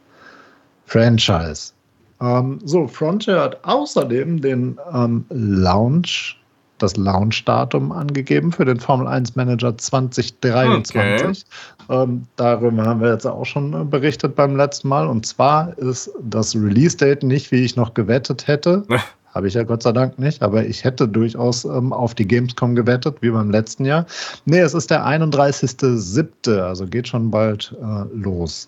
Franchise. 0.86 1.72
Ähm, 2.20 2.58
so, 2.64 2.86
Frontier 2.86 3.40
hat 3.40 3.64
außerdem 3.64 4.40
den 4.40 4.78
ähm, 4.92 5.24
Launch 5.30 6.39
das 6.82 6.96
Launch-Datum 6.96 7.92
angegeben 7.92 8.52
für 8.52 8.64
den 8.64 8.80
Formel 8.80 9.06
1 9.06 9.36
Manager 9.36 9.76
2023. 9.76 11.44
Okay. 11.88 12.02
Ähm, 12.02 12.26
darüber 12.36 12.84
haben 12.84 13.00
wir 13.00 13.12
jetzt 13.12 13.26
auch 13.26 13.44
schon 13.44 13.88
berichtet 13.90 14.34
beim 14.34 14.56
letzten 14.56 14.88
Mal. 14.88 15.06
Und 15.06 15.26
zwar 15.26 15.76
ist 15.78 16.10
das 16.22 16.54
Release-Date 16.54 17.22
nicht, 17.22 17.50
wie 17.52 17.64
ich 17.64 17.76
noch 17.76 17.94
gewettet 17.94 18.46
hätte. 18.46 18.84
Habe 19.34 19.46
ich 19.46 19.54
ja 19.54 19.62
Gott 19.62 19.84
sei 19.84 19.92
Dank 19.92 20.18
nicht, 20.18 20.42
aber 20.42 20.64
ich 20.64 20.82
hätte 20.82 21.06
durchaus 21.06 21.64
ähm, 21.64 21.92
auf 21.92 22.16
die 22.16 22.26
Gamescom 22.26 22.74
gewettet, 22.74 23.18
wie 23.20 23.30
beim 23.30 23.50
letzten 23.50 23.84
Jahr. 23.84 24.04
Nee, 24.44 24.58
es 24.58 24.74
ist 24.74 24.90
der 24.90 25.06
31.07., 25.06 26.60
also 26.60 26.84
geht 26.86 27.06
schon 27.06 27.30
bald 27.30 27.72
äh, 27.80 28.04
los. 28.12 28.66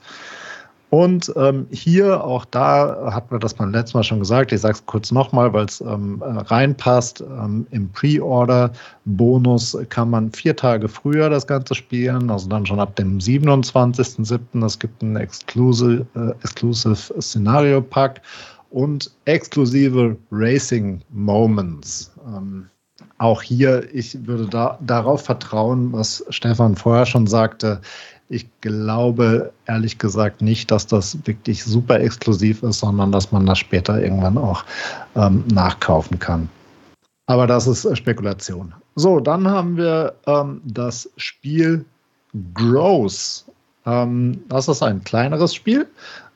Und 0.92 1.32
ähm, 1.36 1.66
hier, 1.70 2.22
auch 2.22 2.44
da 2.44 3.10
hat 3.14 3.30
man 3.30 3.40
das 3.40 3.54
beim 3.54 3.72
letzten 3.72 3.96
Mal 3.96 4.04
schon 4.04 4.18
gesagt, 4.18 4.52
ich 4.52 4.60
sage 4.60 4.74
es 4.74 4.84
kurz 4.84 5.10
nochmal, 5.10 5.50
weil 5.54 5.64
es 5.64 5.80
ähm, 5.80 6.22
reinpasst. 6.22 7.22
Ähm, 7.22 7.66
Im 7.70 7.88
Pre-Order-Bonus 7.92 9.78
kann 9.88 10.10
man 10.10 10.30
vier 10.32 10.54
Tage 10.54 10.90
früher 10.90 11.30
das 11.30 11.46
Ganze 11.46 11.74
spielen, 11.74 12.30
also 12.30 12.46
dann 12.46 12.66
schon 12.66 12.78
ab 12.78 12.94
dem 12.96 13.16
27.07. 13.16 14.62
Es 14.66 14.78
gibt 14.78 15.02
einen 15.02 15.16
Exclusive, 15.16 16.06
äh, 16.14 16.32
Exclusive 16.44 17.22
Scenario 17.22 17.80
Pack 17.80 18.20
und 18.68 19.10
exklusive 19.24 20.14
Racing 20.30 21.00
Moments. 21.08 22.12
Ähm, 22.26 22.68
auch 23.16 23.40
hier, 23.40 23.88
ich 23.94 24.26
würde 24.26 24.46
da, 24.46 24.78
darauf 24.82 25.24
vertrauen, 25.24 25.92
was 25.92 26.24
Stefan 26.28 26.76
vorher 26.76 27.06
schon 27.06 27.26
sagte. 27.26 27.80
Ich 28.32 28.46
glaube 28.62 29.52
ehrlich 29.66 29.98
gesagt 29.98 30.40
nicht, 30.40 30.70
dass 30.70 30.86
das 30.86 31.18
wirklich 31.26 31.62
super 31.62 32.00
exklusiv 32.00 32.62
ist, 32.62 32.80
sondern 32.80 33.12
dass 33.12 33.30
man 33.30 33.44
das 33.44 33.58
später 33.58 34.02
irgendwann 34.02 34.38
auch 34.38 34.64
ähm, 35.14 35.44
nachkaufen 35.52 36.18
kann. 36.18 36.48
Aber 37.26 37.46
das 37.46 37.66
ist 37.66 37.84
äh, 37.84 37.94
Spekulation. 37.94 38.72
So, 38.94 39.20
dann 39.20 39.46
haben 39.46 39.76
wir 39.76 40.14
ähm, 40.26 40.62
das 40.64 41.10
Spiel 41.16 41.84
Gross. 42.54 43.44
Ähm, 43.84 44.42
das 44.48 44.68
ist 44.68 44.82
ein 44.82 45.04
kleineres 45.04 45.54
Spiel 45.54 45.86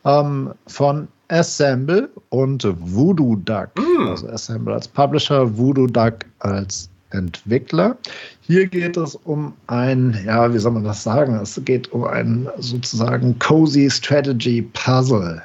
ähm, 0.05 0.53
von 0.67 1.09
Assemble 1.29 2.11
und 2.29 2.67
Voodoo 2.79 3.37
Duck. 3.37 3.71
Mm. 3.77 4.09
Also 4.09 4.29
Assemble 4.29 4.75
als 4.75 4.87
Publisher, 4.87 5.57
Voodoo 5.57 5.87
Duck 5.87 6.27
als 6.41 6.91
Entwickler. 7.11 7.97
Hier 8.41 8.67
geht 8.67 8.97
es 8.97 9.15
um 9.15 9.53
ein, 9.67 10.19
ja, 10.25 10.53
wie 10.53 10.59
soll 10.59 10.73
man 10.73 10.85
das 10.85 11.03
sagen? 11.03 11.35
Es 11.37 11.61
geht 11.65 11.93
um 11.93 12.05
ein 12.05 12.49
sozusagen 12.59 13.39
cozy 13.39 13.91
Strategy 13.91 14.63
Puzzle. 14.73 15.43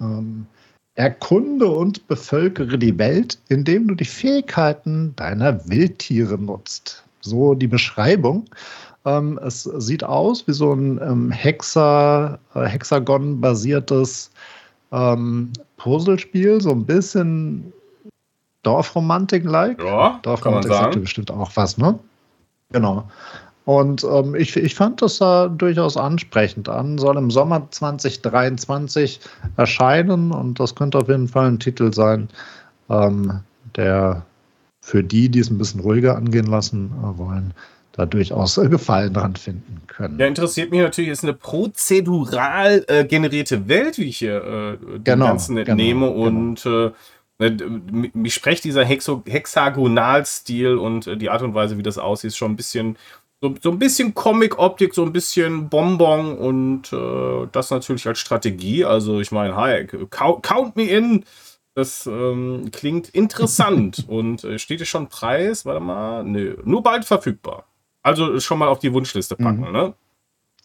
Ähm, 0.00 0.46
erkunde 0.94 1.66
und 1.66 2.06
bevölkere 2.08 2.78
die 2.78 2.98
Welt, 2.98 3.38
indem 3.48 3.88
du 3.88 3.94
die 3.94 4.04
Fähigkeiten 4.04 5.14
deiner 5.16 5.66
Wildtiere 5.68 6.36
nutzt. 6.36 7.04
So 7.20 7.54
die 7.54 7.66
Beschreibung. 7.66 8.44
Ähm, 9.06 9.38
es 9.42 9.62
sieht 9.62 10.04
aus 10.04 10.46
wie 10.46 10.52
so 10.52 10.72
ein 10.72 11.00
ähm, 11.02 11.30
Hexa, 11.30 12.38
äh, 12.54 12.64
Hexagon-basiertes 12.64 14.30
ähm, 14.92 15.52
Puzzlespiel, 15.76 16.60
so 16.60 16.70
ein 16.70 16.84
bisschen 16.84 17.72
Dorfromantik-like. 18.62 19.82
Ja, 19.82 20.18
Dorfromantik 20.22 20.72
sagt 20.72 20.94
dir 20.94 21.00
bestimmt 21.00 21.30
auch 21.30 21.50
was, 21.54 21.78
ne? 21.78 21.98
Genau. 22.72 23.08
Und 23.64 24.04
ähm, 24.04 24.34
ich, 24.34 24.56
ich 24.56 24.74
fand 24.74 25.02
das 25.02 25.18
da 25.18 25.48
durchaus 25.48 25.96
ansprechend 25.96 26.68
an. 26.68 26.98
Soll 26.98 27.16
im 27.16 27.30
Sommer 27.30 27.68
2023 27.70 29.20
erscheinen 29.56 30.32
und 30.32 30.58
das 30.58 30.74
könnte 30.74 30.98
auf 30.98 31.08
jeden 31.08 31.28
Fall 31.28 31.46
ein 31.46 31.58
Titel 31.58 31.92
sein, 31.92 32.28
ähm, 32.88 33.40
der 33.76 34.24
für 34.80 35.04
die, 35.04 35.28
die 35.28 35.40
es 35.40 35.50
ein 35.50 35.58
bisschen 35.58 35.80
ruhiger 35.80 36.16
angehen 36.16 36.46
lassen 36.46 36.90
äh, 36.98 37.18
wollen, 37.18 37.54
da 37.92 38.06
durchaus 38.06 38.56
äh, 38.56 38.68
Gefallen 38.68 39.12
dran 39.12 39.36
finden 39.36 39.82
können. 39.86 40.18
Ja, 40.18 40.26
interessiert 40.26 40.70
mich 40.70 40.80
natürlich, 40.80 41.10
ist 41.10 41.22
eine 41.22 41.34
prozedural 41.34 42.84
äh, 42.88 43.04
generierte 43.04 43.68
Welt, 43.68 43.98
wie 43.98 44.04
ich 44.04 44.18
hier 44.18 44.42
äh, 44.42 44.76
den 44.78 45.04
genau, 45.04 45.26
ganzen 45.26 45.58
entnehme 45.58 46.08
genau, 46.08 46.26
und 46.26 46.62
genau. 46.62 46.92
Ne, 47.40 47.56
mich 48.12 48.34
spricht 48.34 48.64
dieser 48.64 48.84
Hexo 48.84 49.22
Hexagonalstil 49.26 50.76
und 50.76 51.06
äh, 51.06 51.16
die 51.16 51.30
Art 51.30 51.40
und 51.40 51.54
Weise, 51.54 51.78
wie 51.78 51.82
das 51.82 51.96
aussieht, 51.96 52.36
schon 52.36 52.52
ein 52.52 52.56
bisschen 52.56 52.98
so, 53.40 53.54
so 53.58 53.70
ein 53.70 53.78
bisschen 53.78 54.12
Comic-Optik, 54.12 54.94
so 54.94 55.02
ein 55.02 55.12
bisschen 55.14 55.70
Bonbon 55.70 56.36
und 56.36 56.92
äh, 56.92 57.48
das 57.50 57.70
natürlich 57.70 58.06
als 58.06 58.18
Strategie. 58.18 58.84
Also 58.84 59.20
ich 59.20 59.32
meine, 59.32 59.56
hi, 59.56 59.86
count 60.10 60.76
me 60.76 60.84
in. 60.84 61.24
Das 61.74 62.04
ähm, 62.06 62.68
klingt 62.72 63.08
interessant 63.08 64.04
und 64.08 64.44
äh, 64.44 64.58
steht 64.58 64.82
es 64.82 64.88
schon 64.88 65.08
Preis? 65.08 65.64
Warte 65.64 65.80
mal, 65.80 66.24
nö, 66.24 66.58
nur 66.64 66.82
bald 66.82 67.06
verfügbar. 67.06 67.64
Also 68.02 68.38
schon 68.40 68.58
mal 68.58 68.68
auf 68.68 68.80
die 68.80 68.92
Wunschliste 68.92 69.36
packen, 69.36 69.66
mhm. 69.66 69.72
ne? 69.72 69.94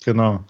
Genau. 0.03 0.43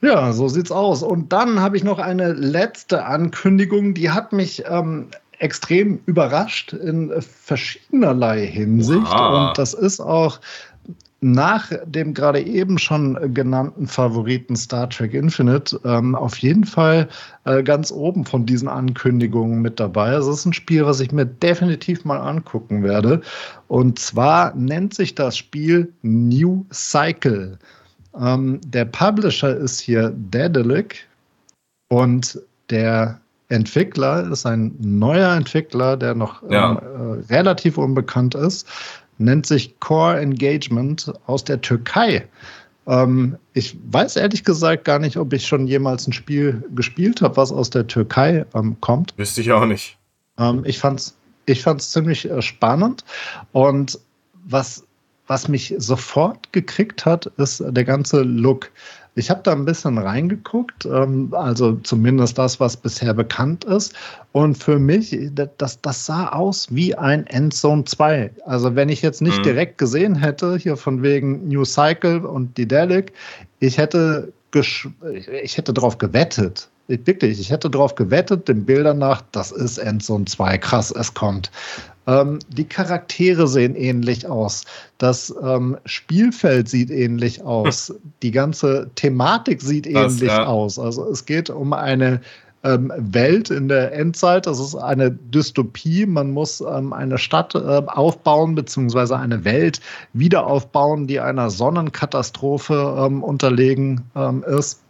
Ja, 0.00 0.32
so 0.32 0.48
sieht's 0.48 0.70
aus. 0.70 1.02
Und 1.02 1.32
dann 1.32 1.60
habe 1.60 1.76
ich 1.76 1.84
noch 1.84 1.98
eine 1.98 2.32
letzte 2.32 3.04
Ankündigung, 3.04 3.92
die 3.94 4.10
hat 4.10 4.32
mich 4.32 4.64
ähm, 4.66 5.08
extrem 5.38 6.00
überrascht 6.06 6.72
in 6.72 7.12
verschiedenerlei 7.20 8.46
Hinsicht. 8.46 9.10
Wow. 9.10 9.48
Und 9.48 9.58
das 9.58 9.74
ist 9.74 10.00
auch 10.00 10.40
nach 11.24 11.72
dem 11.86 12.12
gerade 12.12 12.38
eben 12.42 12.76
schon 12.76 13.32
genannten 13.32 13.86
Favoriten 13.86 14.56
Star 14.56 14.90
Trek 14.90 15.14
Infinite 15.14 15.80
ähm, 15.82 16.14
auf 16.14 16.36
jeden 16.36 16.64
Fall 16.64 17.08
äh, 17.44 17.62
ganz 17.62 17.90
oben 17.90 18.26
von 18.26 18.44
diesen 18.44 18.68
Ankündigungen 18.68 19.62
mit 19.62 19.80
dabei. 19.80 20.10
Also 20.10 20.32
es 20.32 20.40
ist 20.40 20.46
ein 20.46 20.52
Spiel, 20.52 20.84
was 20.84 21.00
ich 21.00 21.12
mir 21.12 21.24
definitiv 21.24 22.04
mal 22.04 22.18
angucken 22.18 22.82
werde. 22.82 23.22
Und 23.68 23.98
zwar 23.98 24.54
nennt 24.54 24.92
sich 24.92 25.14
das 25.14 25.38
Spiel 25.38 25.90
New 26.02 26.66
Cycle. 26.70 27.58
Ähm, 28.20 28.60
der 28.66 28.84
Publisher 28.84 29.56
ist 29.56 29.80
hier 29.80 30.12
Daedalic 30.30 31.08
und 31.88 32.38
der 32.68 33.18
Entwickler 33.48 34.30
ist 34.30 34.46
ein 34.46 34.74
neuer 34.80 35.32
Entwickler, 35.34 35.96
der 35.96 36.14
noch 36.14 36.42
ja. 36.50 36.72
ähm, 36.72 37.22
äh, 37.28 37.32
relativ 37.32 37.78
unbekannt 37.78 38.34
ist 38.34 38.66
nennt 39.18 39.46
sich 39.46 39.78
Core 39.80 40.20
Engagement 40.20 41.12
aus 41.26 41.44
der 41.44 41.60
Türkei. 41.60 42.26
Ähm, 42.86 43.36
ich 43.52 43.76
weiß 43.90 44.16
ehrlich 44.16 44.44
gesagt 44.44 44.84
gar 44.84 44.98
nicht, 44.98 45.16
ob 45.16 45.32
ich 45.32 45.46
schon 45.46 45.66
jemals 45.66 46.06
ein 46.06 46.12
Spiel 46.12 46.62
gespielt 46.74 47.22
habe, 47.22 47.36
was 47.36 47.52
aus 47.52 47.70
der 47.70 47.86
Türkei 47.86 48.44
ähm, 48.54 48.76
kommt. 48.80 49.14
Wüsste 49.16 49.40
ich 49.40 49.52
auch 49.52 49.66
nicht. 49.66 49.96
Ähm, 50.38 50.62
ich 50.64 50.78
fand 50.78 51.00
es 51.00 51.16
ich 51.46 51.62
fand's 51.62 51.90
ziemlich 51.90 52.30
äh, 52.30 52.40
spannend. 52.40 53.04
Und 53.52 53.98
was, 54.46 54.84
was 55.26 55.48
mich 55.48 55.74
sofort 55.76 56.52
gekriegt 56.52 57.04
hat, 57.04 57.26
ist 57.36 57.62
der 57.66 57.84
ganze 57.84 58.22
Look. 58.22 58.70
Ich 59.16 59.30
habe 59.30 59.40
da 59.44 59.52
ein 59.52 59.64
bisschen 59.64 59.98
reingeguckt, 59.98 60.86
ähm, 60.86 61.32
also 61.32 61.74
zumindest 61.76 62.36
das, 62.36 62.58
was 62.58 62.76
bisher 62.76 63.14
bekannt 63.14 63.64
ist. 63.64 63.94
Und 64.32 64.56
für 64.58 64.78
mich, 64.78 65.16
das, 65.58 65.80
das 65.80 66.06
sah 66.06 66.30
aus 66.30 66.74
wie 66.74 66.94
ein 66.94 67.26
Endzone 67.26 67.84
2. 67.84 68.32
Also 68.44 68.74
wenn 68.74 68.88
ich 68.88 69.02
jetzt 69.02 69.22
nicht 69.22 69.38
mhm. 69.38 69.44
direkt 69.44 69.78
gesehen 69.78 70.16
hätte, 70.16 70.56
hier 70.56 70.76
von 70.76 71.02
wegen 71.02 71.46
New 71.48 71.64
Cycle 71.64 72.26
und 72.26 72.56
Didelic, 72.58 73.12
ich 73.60 73.78
hätte, 73.78 74.32
ich 74.52 75.56
hätte 75.56 75.72
drauf 75.72 75.98
gewettet, 75.98 76.68
wirklich, 76.88 77.40
ich 77.40 77.50
hätte 77.50 77.70
darauf 77.70 77.94
gewettet, 77.94 78.48
den 78.48 78.64
Bildern 78.64 78.98
nach, 78.98 79.22
das 79.32 79.52
ist 79.52 79.78
Endzone 79.78 80.24
2, 80.24 80.58
krass, 80.58 80.90
es 80.90 81.14
kommt. 81.14 81.50
Ähm, 82.06 82.38
die 82.48 82.64
Charaktere 82.64 83.48
sehen 83.48 83.74
ähnlich 83.74 84.26
aus. 84.26 84.64
Das 84.98 85.34
ähm, 85.42 85.76
Spielfeld 85.84 86.68
sieht 86.68 86.90
ähnlich 86.90 87.42
aus. 87.42 87.88
Hm. 87.88 87.96
Die 88.22 88.30
ganze 88.30 88.90
Thematik 88.94 89.62
sieht 89.62 89.86
ähnlich 89.86 90.28
das, 90.28 90.38
ja. 90.38 90.46
aus. 90.46 90.78
Also 90.78 91.08
es 91.08 91.24
geht 91.24 91.50
um 91.50 91.72
eine 91.72 92.20
ähm, 92.64 92.92
Welt 92.96 93.50
in 93.50 93.68
der 93.68 93.92
Endzeit. 93.92 94.46
Das 94.46 94.58
ist 94.58 94.74
eine 94.74 95.10
Dystopie. 95.10 96.06
Man 96.06 96.30
muss 96.30 96.60
ähm, 96.60 96.92
eine 96.92 97.18
Stadt 97.18 97.54
äh, 97.54 97.58
aufbauen, 97.58 98.54
beziehungsweise 98.54 99.16
eine 99.18 99.44
Welt 99.44 99.80
wieder 100.12 100.46
aufbauen, 100.46 101.06
die 101.06 101.20
einer 101.20 101.50
Sonnenkatastrophe 101.50 102.96
ähm, 103.06 103.22
unterlegen 103.22 104.02
ähm, 104.16 104.42
ist. 104.46 104.80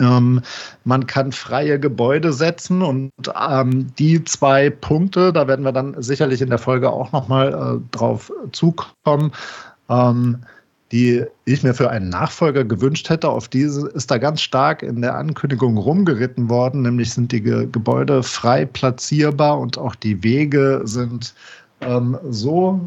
Ähm, 0.00 0.42
man 0.84 1.06
kann 1.06 1.30
freie 1.30 1.78
Gebäude 1.78 2.32
setzen 2.32 2.82
und 2.82 3.12
ähm, 3.48 3.94
die 3.96 4.24
zwei 4.24 4.70
Punkte, 4.70 5.32
da 5.32 5.46
werden 5.46 5.64
wir 5.64 5.72
dann 5.72 5.94
sicherlich 6.02 6.40
in 6.40 6.50
der 6.50 6.58
Folge 6.58 6.90
auch 6.90 7.12
nochmal 7.12 7.52
äh, 7.52 7.96
drauf 7.96 8.32
zukommen, 8.50 9.30
ähm, 9.88 10.40
die 10.90 11.24
ich 11.44 11.62
mir 11.62 11.74
für 11.74 11.90
einen 11.90 12.08
Nachfolger 12.08 12.64
gewünscht 12.64 13.08
hätte. 13.08 13.28
Auf 13.28 13.48
diese 13.48 13.88
ist 13.88 14.10
da 14.10 14.18
ganz 14.18 14.40
stark 14.40 14.82
in 14.82 15.00
der 15.00 15.14
Ankündigung 15.14 15.76
rumgeritten 15.76 16.48
worden, 16.48 16.82
nämlich 16.82 17.12
sind 17.12 17.30
die 17.30 17.42
Ge 17.42 17.68
Gebäude 17.70 18.24
frei 18.24 18.64
platzierbar 18.64 19.60
und 19.60 19.78
auch 19.78 19.94
die 19.94 20.22
Wege 20.24 20.82
sind 20.84 21.34
ähm, 21.80 22.18
so, 22.30 22.80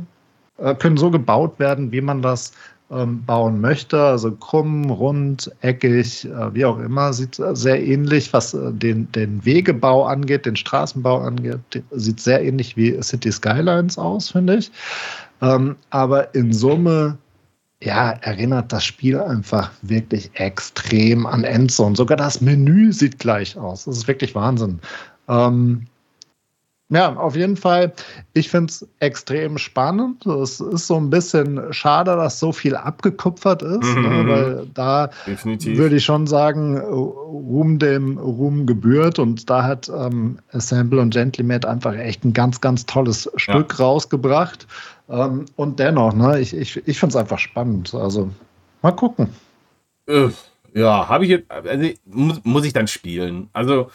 äh, 0.58 0.76
können 0.76 0.98
so 0.98 1.10
gebaut 1.10 1.58
werden, 1.58 1.92
wie 1.94 2.02
man 2.02 2.22
das 2.22 2.52
bauen 2.90 3.60
möchte. 3.60 4.02
Also 4.02 4.32
krumm, 4.32 4.90
rund, 4.90 5.52
eckig, 5.62 6.26
äh, 6.26 6.54
wie 6.54 6.66
auch 6.66 6.80
immer. 6.80 7.12
Sieht 7.12 7.36
sehr 7.36 7.86
ähnlich, 7.86 8.32
was 8.32 8.54
äh, 8.54 8.72
den, 8.72 9.12
den 9.12 9.44
Wegebau 9.46 10.06
angeht, 10.06 10.46
den 10.46 10.56
Straßenbau 10.56 11.20
angeht. 11.20 11.60
Sieht 11.92 12.20
sehr 12.20 12.44
ähnlich 12.44 12.78
wie 12.78 13.02
City 13.02 13.32
Skylines 13.32 13.98
aus, 13.98 14.32
finde 14.32 14.58
ich. 14.58 14.72
Ähm, 15.42 15.76
aber 15.90 16.34
in 16.34 16.54
Summe 16.54 17.18
ja, 17.84 18.12
erinnert 18.22 18.74
das 18.74 18.86
Spiel 18.86 19.20
einfach 19.20 19.70
wirklich 19.82 20.32
extrem 20.34 21.26
an 21.26 21.44
Endzone. 21.44 21.96
Sogar 21.96 22.18
das 22.18 22.42
Menü 22.42 22.92
sieht 22.92 23.20
gleich 23.20 23.58
aus. 23.58 23.86
Das 23.86 23.98
ist 23.98 24.08
wirklich 24.08 24.34
Wahnsinn. 24.34 24.80
Ähm, 25.28 25.86
ja, 26.90 27.14
auf 27.16 27.36
jeden 27.36 27.58
Fall. 27.58 27.92
Ich 28.34 28.50
finde 28.50 28.72
es 28.72 28.88
extrem 29.00 29.58
spannend. 29.58 30.26
Es 30.26 30.62
ist 30.62 30.88
so 30.88 30.96
ein 30.96 31.10
bisschen 31.10 31.74
schade, 31.74 32.16
dass 32.16 32.40
so 32.40 32.54
viel 32.54 32.78
abgekupfert 32.78 33.62
ist, 33.62 33.84
ne, 33.84 34.10
mhm. 34.10 34.26
ne, 34.26 34.28
weil 34.28 34.68
da 34.74 35.10
würde 35.26 35.98
ich 35.98 36.06
schon 36.06 36.28
sagen, 36.28 36.78
Ruhm 36.78 37.78
dem 37.78 38.18
Ruhm 38.18 38.66
gebührt 38.66 39.20
und 39.20 39.50
da 39.50 39.64
hat 39.64 39.90
ähm, 39.90 40.40
Assemble 40.54 41.02
und 41.02 41.10
Gentleman 41.10 41.66
einfach 41.66 41.94
echt 41.94 42.24
ein 42.24 42.32
ganz, 42.32 42.62
ganz 42.62 42.86
tolles 42.86 43.30
Stück 43.36 43.76
ja. 43.78 43.86
rausgebracht. 43.86 44.66
Ähm, 45.10 45.46
und 45.58 45.80
dennoch, 45.80 46.14
ne, 46.14 46.40
ich, 46.40 46.56
ich, 46.56 46.88
ich 46.88 47.00
finde 47.00 47.12
es 47.12 47.16
einfach 47.18 47.40
spannend. 47.40 47.94
Also 47.94 48.30
mal 48.82 48.92
gucken. 48.92 49.28
Äh, 50.08 50.30
ja, 50.74 51.10
habe 51.10 51.26
ich 51.26 51.32
jetzt, 51.32 51.52
also 51.52 51.90
muss, 52.06 52.40
muss 52.44 52.66
ich 52.66 52.72
dann 52.72 52.88
spielen. 52.88 53.50
Also 53.52 53.90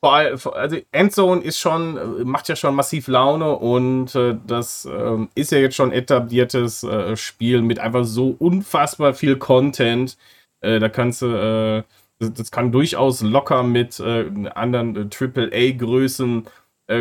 also 0.00 0.76
Endzone 0.92 1.42
ist 1.42 1.58
schon, 1.58 2.24
macht 2.24 2.48
ja 2.48 2.56
schon 2.56 2.74
massiv 2.74 3.08
Laune 3.08 3.56
und 3.56 4.14
äh, 4.14 4.36
das 4.46 4.84
äh, 4.84 5.26
ist 5.34 5.52
ja 5.52 5.58
jetzt 5.58 5.76
schon 5.76 5.92
etabliertes 5.92 6.82
äh, 6.82 7.16
Spiel 7.16 7.62
mit 7.62 7.78
einfach 7.78 8.04
so 8.04 8.34
unfassbar 8.38 9.14
viel 9.14 9.36
Content. 9.36 10.16
Äh, 10.60 10.78
da 10.78 10.88
kannst 10.88 11.22
du, 11.22 11.26
äh, 11.26 11.82
das, 12.18 12.32
das, 12.34 12.50
kann 12.50 12.72
durchaus 12.72 13.22
locker 13.22 13.62
mit 13.62 14.00
äh, 14.00 14.26
anderen 14.54 15.10
AAA-Größen 15.10 16.46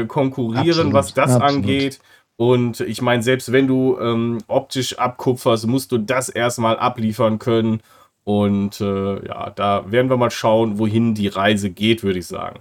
konkurrieren, 0.10 0.68
absolut, 0.68 0.94
was 0.94 1.14
das 1.14 1.32
absolut. 1.32 1.64
angeht. 1.64 2.00
Und 2.36 2.82
ich 2.82 3.02
meine, 3.02 3.24
selbst 3.24 3.52
wenn 3.52 3.68
du 3.68 3.98
ähm, 4.00 4.38
optisch 4.48 5.00
abkupferst, 5.00 5.66
musst 5.66 5.92
du 5.92 5.98
das 5.98 6.30
erstmal 6.30 6.78
abliefern 6.78 7.40
können. 7.40 7.82
Und 8.28 8.82
äh, 8.82 9.26
ja, 9.26 9.52
da 9.52 9.90
werden 9.90 10.10
wir 10.10 10.18
mal 10.18 10.32
schauen, 10.32 10.80
wohin 10.80 11.14
die 11.14 11.30
Reise 11.30 11.70
geht, 11.70 12.04
würde 12.04 12.20
ich 12.20 12.28
sagen. 12.28 12.60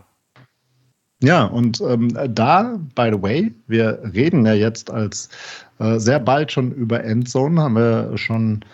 Ja, 1.21 1.43
und 1.47 1.81
ähm, 1.81 2.17
da, 2.29 2.79
by 2.95 3.11
the 3.13 3.21
way, 3.21 3.53
wir 3.67 4.01
reden 4.15 4.47
ja 4.47 4.53
jetzt 4.53 4.93
als 4.93 5.29
äh, 5.81 5.99
sehr 5.99 6.21
bald 6.21 6.53
schon 6.53 6.71
über 6.71 7.03
Endzone, 7.03 7.61
haben 7.61 7.75
wir 7.75 8.17
schon, 8.17 8.65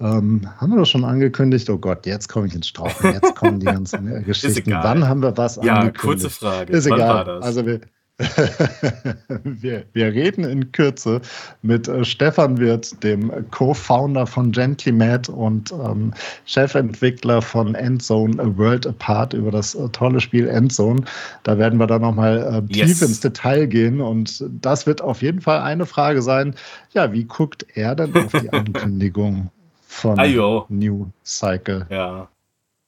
ähm, 0.00 0.48
haben 0.56 0.72
wir 0.72 0.80
das 0.80 0.88
schon 0.88 1.04
angekündigt? 1.04 1.70
Oh 1.70 1.78
Gott, 1.78 2.06
jetzt 2.06 2.28
komme 2.28 2.48
ich 2.48 2.56
ins 2.56 2.66
Strauchen, 2.66 3.12
jetzt 3.12 3.36
kommen 3.36 3.60
die 3.60 3.66
ganzen 3.66 4.12
äh, 4.12 4.22
Geschichten. 4.26 4.72
Wann 4.72 5.08
haben 5.08 5.22
wir 5.22 5.36
was 5.36 5.60
ja, 5.62 5.74
angekündigt? 5.74 6.24
Ja, 6.24 6.28
kurze 6.28 6.30
Frage. 6.30 6.72
Ist 6.72 6.90
Wann 6.90 6.98
egal. 6.98 7.40
Also 7.40 7.64
wir, 7.64 7.82
wir, 9.44 9.84
wir, 9.92 10.06
reden 10.12 10.44
in 10.44 10.72
Kürze 10.72 11.20
mit 11.62 11.88
äh, 11.88 12.04
Stefan 12.04 12.58
Wirth, 12.58 13.02
dem 13.02 13.30
Co-Founder 13.50 14.26
von 14.26 14.52
Gentlymat 14.52 15.28
und 15.28 15.72
ähm, 15.72 16.12
Chefentwickler 16.46 17.42
von 17.42 17.74
Endzone 17.74 18.42
A 18.42 18.56
World 18.56 18.86
Apart 18.86 19.32
über 19.32 19.50
das 19.50 19.74
äh, 19.74 19.88
tolle 19.90 20.20
Spiel 20.20 20.48
Endzone. 20.48 21.02
Da 21.42 21.58
werden 21.58 21.78
wir 21.78 21.86
dann 21.86 22.02
nochmal 22.02 22.64
äh, 22.70 22.74
yes. 22.74 22.86
tief 22.88 23.02
ins 23.02 23.20
Detail 23.20 23.66
gehen 23.66 24.00
und 24.00 24.44
das 24.60 24.86
wird 24.86 25.02
auf 25.02 25.22
jeden 25.22 25.40
Fall 25.40 25.60
eine 25.60 25.86
Frage 25.86 26.22
sein. 26.22 26.54
Ja, 26.92 27.12
wie 27.12 27.24
guckt 27.24 27.66
er 27.74 27.94
denn 27.94 28.14
auf 28.14 28.32
die 28.32 28.50
Ankündigung 28.52 29.50
von 29.86 30.18
Ayo. 30.18 30.66
New 30.68 31.08
Cycle? 31.24 31.86
Ja. 31.90 32.28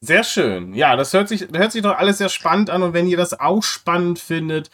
Sehr 0.05 0.22
schön. 0.22 0.74
Ja, 0.74 0.97
das 0.97 1.14
hört 1.14 1.28
sich, 1.28 1.49
hört 1.55 1.72
sich 1.72 1.80
doch 1.80 1.97
alles 1.97 2.18
sehr 2.18 2.28
spannend 2.28 2.68
an. 2.68 2.82
Und 2.82 2.93
wenn 2.93 3.07
ihr 3.09 3.16
das 3.16 3.41
auch 3.41 3.62
spannend 3.62 4.18
findet, 4.18 4.70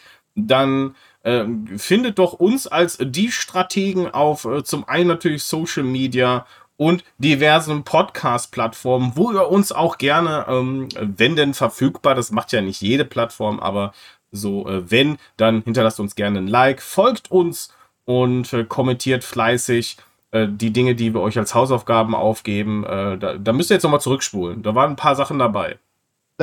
dann 0.46 0.94
äh, 1.22 1.44
findet 1.76 2.18
doch 2.18 2.34
uns 2.34 2.66
als 2.66 2.98
die 3.00 3.30
Strategen 3.30 4.10
auf 4.10 4.44
äh, 4.44 4.62
zum 4.64 4.88
einen 4.88 5.08
natürlich 5.08 5.44
Social 5.44 5.84
Media 5.84 6.46
und 6.76 7.04
diversen 7.18 7.84
Podcast-Plattformen, 7.84 9.12
wo 9.14 9.32
ihr 9.32 9.50
uns 9.50 9.70
auch 9.70 9.98
gerne, 9.98 10.46
ähm, 10.48 10.88
wenn 10.98 11.36
denn 11.36 11.52
verfügbar, 11.52 12.14
das 12.14 12.30
macht 12.30 12.52
ja 12.52 12.62
nicht 12.62 12.80
jede 12.80 13.04
Plattform, 13.04 13.60
aber 13.60 13.92
so, 14.32 14.66
äh, 14.66 14.90
wenn, 14.90 15.18
dann 15.36 15.62
hinterlasst 15.62 16.00
uns 16.00 16.14
gerne 16.14 16.38
ein 16.38 16.48
Like, 16.48 16.80
folgt 16.80 17.30
uns 17.30 17.74
und 18.06 18.52
äh, 18.52 18.64
kommentiert 18.64 19.24
fleißig 19.24 19.98
äh, 20.30 20.46
die 20.48 20.72
Dinge, 20.72 20.94
die 20.94 21.12
wir 21.12 21.20
euch 21.20 21.38
als 21.38 21.54
Hausaufgaben 21.54 22.14
aufgeben. 22.14 22.84
Äh, 22.84 23.18
da, 23.18 23.36
da 23.36 23.52
müsst 23.52 23.70
ihr 23.70 23.74
jetzt 23.74 23.82
nochmal 23.82 24.00
zurückspulen. 24.00 24.62
Da 24.62 24.74
waren 24.74 24.90
ein 24.90 24.96
paar 24.96 25.16
Sachen 25.16 25.38
dabei. 25.38 25.78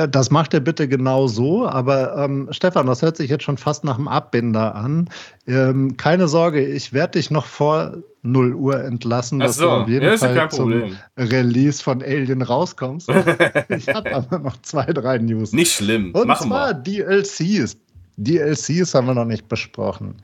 Das 0.06 0.30
macht 0.30 0.54
er 0.54 0.60
bitte 0.60 0.86
genau 0.86 1.26
so. 1.26 1.66
Aber 1.66 2.16
ähm, 2.16 2.48
Stefan, 2.50 2.86
das 2.86 3.02
hört 3.02 3.16
sich 3.16 3.30
jetzt 3.30 3.44
schon 3.44 3.56
fast 3.56 3.84
nach 3.84 3.98
einem 3.98 4.08
Abbinder 4.08 4.74
an. 4.74 5.10
Ähm, 5.46 5.96
keine 5.96 6.28
Sorge, 6.28 6.64
ich 6.64 6.92
werde 6.92 7.18
dich 7.18 7.30
noch 7.30 7.46
vor 7.46 7.96
0 8.22 8.54
Uhr 8.54 8.84
entlassen, 8.84 9.40
dass 9.40 9.56
so, 9.56 9.64
du 9.64 9.70
auf 9.70 9.88
jeden 9.88 10.04
ja, 10.04 10.16
Fall 10.16 10.50
zum 10.50 10.96
Release 11.16 11.82
von 11.82 12.02
Alien 12.02 12.42
rauskommst. 12.42 13.08
ich 13.68 13.88
habe 13.88 14.14
aber 14.14 14.38
noch 14.38 14.60
zwei, 14.62 14.84
drei 14.84 15.18
News. 15.18 15.52
Nicht 15.52 15.72
schlimm. 15.72 16.12
Und 16.12 16.28
Machen 16.28 16.48
zwar 16.48 16.84
wir. 16.84 17.04
DLCs. 17.04 17.76
DLCs 18.18 18.94
haben 18.94 19.06
wir 19.06 19.14
noch 19.14 19.24
nicht 19.24 19.48
besprochen. 19.48 20.16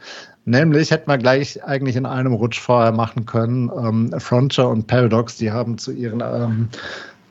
Nämlich 0.45 0.91
hätten 0.91 1.11
wir 1.11 1.18
gleich 1.18 1.64
eigentlich 1.64 1.97
in 1.97 2.07
einem 2.07 2.33
Rutsch 2.33 2.61
vorher 2.61 2.93
machen 2.93 3.25
können. 3.25 3.70
Ähm, 3.77 4.20
Frontier 4.20 4.68
und 4.68 4.87
Paradox, 4.87 5.37
die 5.37 5.51
haben 5.51 5.79
zu 5.79 5.93
ihren, 5.93 6.20
ähm, 6.20 6.68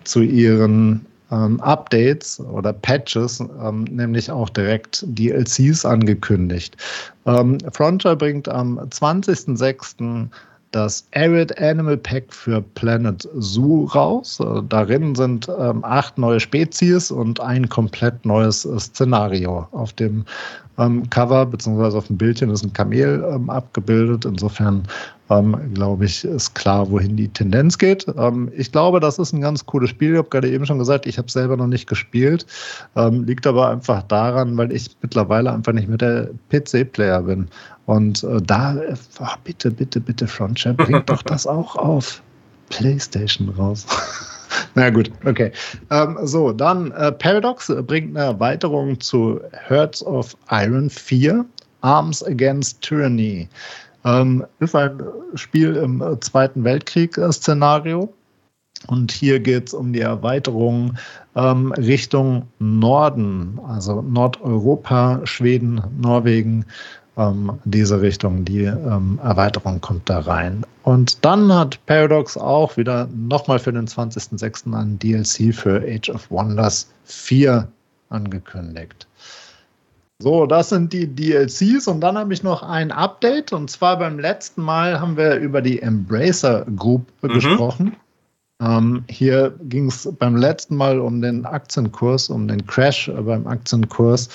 zu 0.03 0.21
ihren 0.21 1.05
ähm, 1.34 1.59
Updates 1.61 2.39
oder 2.39 2.73
Patches, 2.73 3.39
ähm, 3.39 3.84
nämlich 3.86 4.29
auch 4.29 4.49
direkt 4.49 5.03
DLCs 5.07 5.86
angekündigt. 5.86 6.77
Ähm, 7.25 7.57
Frontier 7.71 8.15
bringt 8.15 8.47
am 8.47 8.79
20.06 8.79 10.29
das 10.73 11.07
Arid 11.13 11.57
Animal 11.59 11.97
Pack 11.97 12.34
für 12.34 12.61
Planet 12.61 13.27
Zoo 13.36 13.86
raus. 13.86 14.39
Äh, 14.39 14.61
darin 14.69 15.15
sind 15.15 15.47
ähm, 15.59 15.84
acht 15.84 16.17
neue 16.17 16.39
Spezies 16.39 17.11
und 17.11 17.39
ein 17.39 17.69
komplett 17.69 18.25
neues 18.25 18.65
äh, 18.65 18.79
Szenario. 18.79 19.67
Auf 19.71 19.93
dem 19.93 20.25
ähm, 20.79 21.07
Cover 21.09 21.45
beziehungsweise 21.45 21.97
auf 21.97 22.07
dem 22.07 22.17
Bildchen 22.17 22.49
ist 22.49 22.63
ein 22.63 22.73
Kamel 22.73 23.23
ähm, 23.31 23.49
abgebildet. 23.49 24.25
Insofern 24.25 24.84
ähm, 25.39 25.73
glaube 25.73 26.05
ich, 26.05 26.23
ist 26.23 26.53
klar, 26.53 26.89
wohin 26.89 27.15
die 27.15 27.27
Tendenz 27.27 27.77
geht. 27.77 28.05
Ähm, 28.17 28.51
ich 28.55 28.71
glaube, 28.71 28.99
das 28.99 29.19
ist 29.19 29.34
ein 29.34 29.41
ganz 29.41 29.65
cooles 29.65 29.89
Spiel. 29.89 30.13
Ich 30.13 30.17
habe 30.17 30.29
gerade 30.29 30.49
eben 30.49 30.65
schon 30.65 30.79
gesagt, 30.79 31.05
ich 31.05 31.17
habe 31.17 31.27
es 31.27 31.34
selber 31.34 31.57
noch 31.57 31.67
nicht 31.67 31.88
gespielt. 31.88 32.45
Ähm, 32.95 33.23
liegt 33.23 33.47
aber 33.47 33.69
einfach 33.69 34.03
daran, 34.03 34.57
weil 34.57 34.71
ich 34.71 34.89
mittlerweile 35.01 35.51
einfach 35.51 35.73
nicht 35.73 35.88
mehr 35.88 35.97
der 35.97 36.29
PC-Player 36.49 37.23
bin. 37.23 37.47
Und 37.86 38.23
äh, 38.23 38.41
da, 38.41 38.75
oh, 39.19 39.25
bitte, 39.43 39.71
bitte, 39.71 39.99
bitte, 39.99 40.27
Frontier, 40.27 40.73
bringt 40.73 41.09
doch 41.09 41.21
das 41.23 41.47
auch 41.47 41.75
auf 41.75 42.21
PlayStation 42.69 43.49
raus. 43.49 43.86
Na 44.75 44.89
gut, 44.89 45.11
okay. 45.25 45.51
Ähm, 45.89 46.17
so, 46.23 46.51
dann 46.51 46.91
äh, 46.91 47.11
Paradox 47.11 47.71
bringt 47.88 48.15
eine 48.15 48.25
Erweiterung 48.25 48.99
zu 48.99 49.39
Hearts 49.67 50.05
of 50.05 50.36
Iron 50.49 50.89
4, 50.89 51.45
Arms 51.81 52.23
Against 52.23 52.81
Tyranny. 52.81 53.47
Ähm, 54.05 54.45
ist 54.59 54.75
ein 54.75 55.01
Spiel 55.35 55.75
im 55.75 56.03
Zweiten 56.21 56.63
Weltkrieg-Szenario. 56.63 58.13
Und 58.87 59.11
hier 59.11 59.39
geht 59.39 59.67
es 59.67 59.73
um 59.73 59.93
die 59.93 60.01
Erweiterung 60.01 60.95
ähm, 61.35 61.71
Richtung 61.73 62.47
Norden, 62.59 63.59
also 63.65 64.01
Nordeuropa, 64.01 65.21
Schweden, 65.23 65.81
Norwegen, 66.01 66.65
ähm, 67.17 67.59
diese 67.63 68.01
Richtung. 68.01 68.43
Die 68.43 68.63
ähm, 68.63 69.19
Erweiterung 69.23 69.79
kommt 69.79 70.09
da 70.09 70.19
rein. 70.19 70.65
Und 70.83 71.23
dann 71.23 71.53
hat 71.53 71.79
Paradox 71.85 72.35
auch 72.35 72.75
wieder 72.75 73.07
nochmal 73.15 73.59
für 73.59 73.71
den 73.71 73.87
20.06. 73.87 74.73
ein 74.73 74.99
DLC 74.99 75.55
für 75.55 75.81
Age 75.81 76.09
of 76.09 76.29
Wonders 76.29 76.89
4 77.05 77.67
angekündigt. 78.09 79.07
So, 80.20 80.45
das 80.45 80.70
sind 80.70 80.93
die 80.93 81.07
DLCs 81.07 81.88
und 81.88 82.01
dann 82.01 82.18
habe 82.18 82.34
ich 82.34 82.43
noch 82.43 82.64
ein 82.64 82.91
Update 82.91 83.51
und 83.51 83.70
zwar 83.70 83.97
beim 83.99 84.20
letzten 84.20 84.61
Mal 84.61 85.01
haben 85.01 85.18
wir 85.18 85.36
über 85.36 85.61
die 85.61 85.82
Embracer 85.82 86.66
Group 86.76 87.07
mhm. 87.22 87.28
gesprochen. 87.30 87.95
Ähm, 88.61 89.03
hier 89.09 89.57
ging 89.64 89.88
es 89.88 90.07
beim 90.18 90.38
letzten 90.38 90.78
Mal 90.78 90.99
um 90.99 91.22
den 91.22 91.45
Aktienkurs, 91.45 92.30
um 92.30 92.47
den 92.47 92.66
Crash 92.66 93.11
beim 93.14 93.47
Aktienkurs 93.47 94.30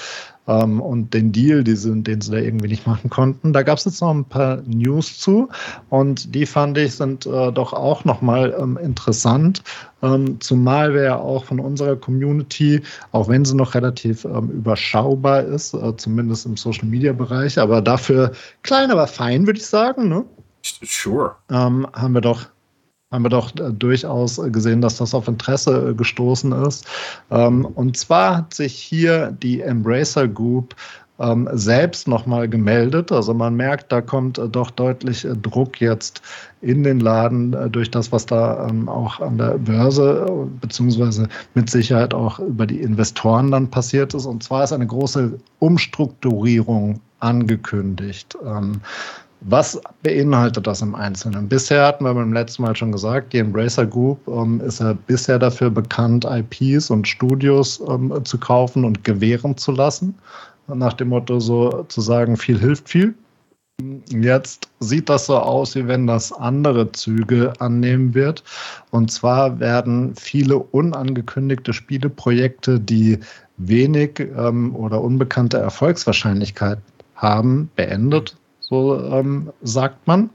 ähm, 0.49 0.81
und 0.81 1.15
den 1.15 1.31
Deal, 1.31 1.63
diesen, 1.63 2.03
den 2.03 2.21
sie 2.21 2.33
da 2.33 2.39
irgendwie 2.39 2.69
nicht 2.69 2.87
machen 2.87 3.11
konnten. 3.11 3.53
Da 3.53 3.63
gab 3.63 3.79
es 3.79 3.85
jetzt 3.85 4.01
noch 4.01 4.11
ein 4.11 4.25
paar 4.25 4.63
News 4.67 5.19
zu 5.19 5.49
und 5.91 6.35
die 6.35 6.47
fand 6.47 6.79
ich 6.79 6.95
sind 6.95 7.27
äh, 7.27 7.53
doch 7.53 7.73
auch 7.73 8.05
nochmal 8.05 8.57
ähm, 8.59 8.77
interessant. 8.83 9.63
Ähm, 10.03 10.41
zumal 10.41 10.95
wir 10.95 11.03
ja 11.03 11.17
auch 11.17 11.45
von 11.45 11.61
unserer 11.61 11.97
Community, 11.97 12.81
auch 13.13 13.29
wenn 13.29 13.45
sie 13.45 13.55
noch 13.55 13.75
relativ 13.75 14.25
ähm, 14.25 14.51
überschaubar 14.51 15.43
ist, 15.43 15.75
äh, 15.75 15.97
zumindest 15.97 16.47
im 16.47 16.57
Social 16.57 16.87
Media 16.87 17.13
Bereich, 17.13 17.59
aber 17.59 17.83
dafür 17.83 18.33
klein, 18.63 18.91
aber 18.91 19.07
fein, 19.07 19.47
würde 19.47 19.59
ich 19.59 19.67
sagen. 19.67 20.09
Ne? 20.09 20.25
Sure. 20.63 21.37
Ähm, 21.51 21.87
haben 21.93 22.15
wir 22.15 22.21
doch 22.21 22.47
haben 23.11 23.25
wir 23.25 23.31
doch 23.31 23.55
äh, 23.57 23.73
durchaus 23.73 24.41
gesehen, 24.53 24.81
dass 24.81 24.97
das 24.97 25.15
auf 25.15 25.29
Interesse 25.29 25.91
äh, 25.91 25.95
gestoßen 25.95 26.53
ist. 26.67 26.87
Ähm, 27.31 27.65
und 27.65 27.97
zwar 27.97 28.39
hat 28.39 28.55
sich 28.55 28.75
hier 28.75 29.31
die 29.43 29.63
Embracer 29.63 30.29
Group 30.29 30.75
ähm, 31.19 31.49
selbst 31.53 32.07
nochmal 32.07 32.49
gemeldet. 32.49 33.11
Also 33.11 33.33
man 33.33 33.57
merkt, 33.57 33.91
da 33.91 34.03
kommt 34.03 34.39
äh, 34.39 34.49
doch 34.49 34.71
deutlich 34.71 35.27
Druck 35.43 35.81
jetzt 35.81 36.21
in 36.61 36.83
den 36.83 37.01
Laden 37.01 37.73
durch 37.73 37.91
das, 37.91 38.13
was 38.13 38.27
da 38.27 38.69
ähm, 38.69 38.89
auch 38.89 39.21
an 39.21 39.39
der 39.39 39.59
Börse 39.59 40.47
beziehungsweise 40.61 41.29
mit 41.55 41.71
Sicherheit 41.71 42.13
auch 42.13 42.39
über 42.41 42.67
die 42.67 42.81
Investoren 42.81 43.51
dann 43.51 43.71
passiert 43.71 44.13
ist. 44.13 44.27
Und 44.27 44.43
zwar 44.43 44.65
ist 44.65 44.73
eine 44.73 44.87
große 44.87 45.39
Umstrukturierung 45.61 47.01
angekündigt. 47.21 48.37
Was 49.41 49.81
beinhaltet 50.03 50.67
das 50.67 50.83
im 50.83 50.95
Einzelnen? 50.95 51.49
Bisher 51.49 51.87
hatten 51.87 52.05
wir 52.05 52.13
beim 52.13 52.33
letzten 52.33 52.63
Mal 52.63 52.75
schon 52.75 52.91
gesagt, 52.91 53.33
die 53.33 53.39
Embracer 53.39 53.87
Group 53.87 54.27
ähm, 54.27 54.61
ist 54.61 54.81
ja 54.81 54.95
bisher 55.07 55.39
dafür 55.39 55.71
bekannt, 55.71 56.27
IPs 56.29 56.91
und 56.91 57.07
Studios 57.07 57.81
ähm, 57.89 58.13
zu 58.25 58.39
kaufen 58.39 58.85
und 58.85 59.05
gewähren 59.05 59.57
zu 59.57 59.71
lassen. 59.73 60.15
Nach 60.67 60.93
dem 60.93 61.09
Motto 61.09 61.39
so 61.39 61.85
zu 61.89 62.01
sagen, 62.01 62.37
viel 62.37 62.59
hilft 62.59 62.89
viel. 62.89 63.15
Jetzt 64.11 64.69
sieht 64.81 65.09
das 65.09 65.27
so 65.27 65.39
aus, 65.39 65.77
wie 65.77 65.87
wenn 65.87 66.09
das 66.09 66.33
andere 66.33 66.91
Züge 66.91 67.53
annehmen 67.61 68.13
wird. 68.13 68.43
Und 68.91 69.13
zwar 69.13 69.61
werden 69.61 70.17
viele 70.17 70.59
unangekündigte 70.59 71.73
Spieleprojekte, 71.73 72.81
die 72.81 73.21
wenig 73.57 74.19
ähm, 74.37 74.75
oder 74.75 75.01
unbekannte 75.01 75.59
Erfolgswahrscheinlichkeit 75.59 76.79
haben, 77.15 77.71
beendet 77.77 78.37
so 78.69 79.03
ähm, 79.13 79.51
sagt 79.63 80.07
man. 80.07 80.31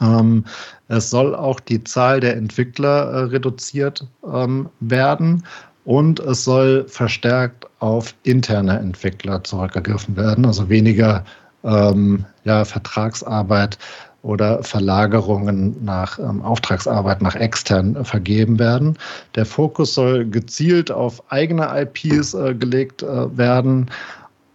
Ähm, 0.00 0.44
es 0.88 1.10
soll 1.10 1.34
auch 1.34 1.60
die 1.60 1.82
Zahl 1.84 2.20
der 2.20 2.36
Entwickler 2.36 3.10
äh, 3.10 3.18
reduziert 3.24 4.06
ähm, 4.32 4.68
werden 4.80 5.44
und 5.84 6.20
es 6.20 6.44
soll 6.44 6.86
verstärkt 6.88 7.66
auf 7.80 8.14
interne 8.22 8.78
Entwickler 8.78 9.44
zurückgegriffen 9.44 10.16
werden, 10.16 10.46
also 10.46 10.68
weniger 10.68 11.24
ähm, 11.64 12.24
ja, 12.44 12.64
Vertragsarbeit 12.64 13.78
oder 14.22 14.62
Verlagerungen 14.62 15.76
nach 15.84 16.18
ähm, 16.18 16.40
Auftragsarbeit 16.42 17.20
nach 17.20 17.34
extern 17.34 18.04
vergeben 18.04 18.58
werden. 18.58 18.96
Der 19.34 19.44
Fokus 19.44 19.94
soll 19.94 20.24
gezielt 20.24 20.90
auf 20.90 21.22
eigene 21.30 21.68
IPs 21.82 22.32
äh, 22.32 22.54
gelegt 22.54 23.02
äh, 23.02 23.36
werden 23.36 23.90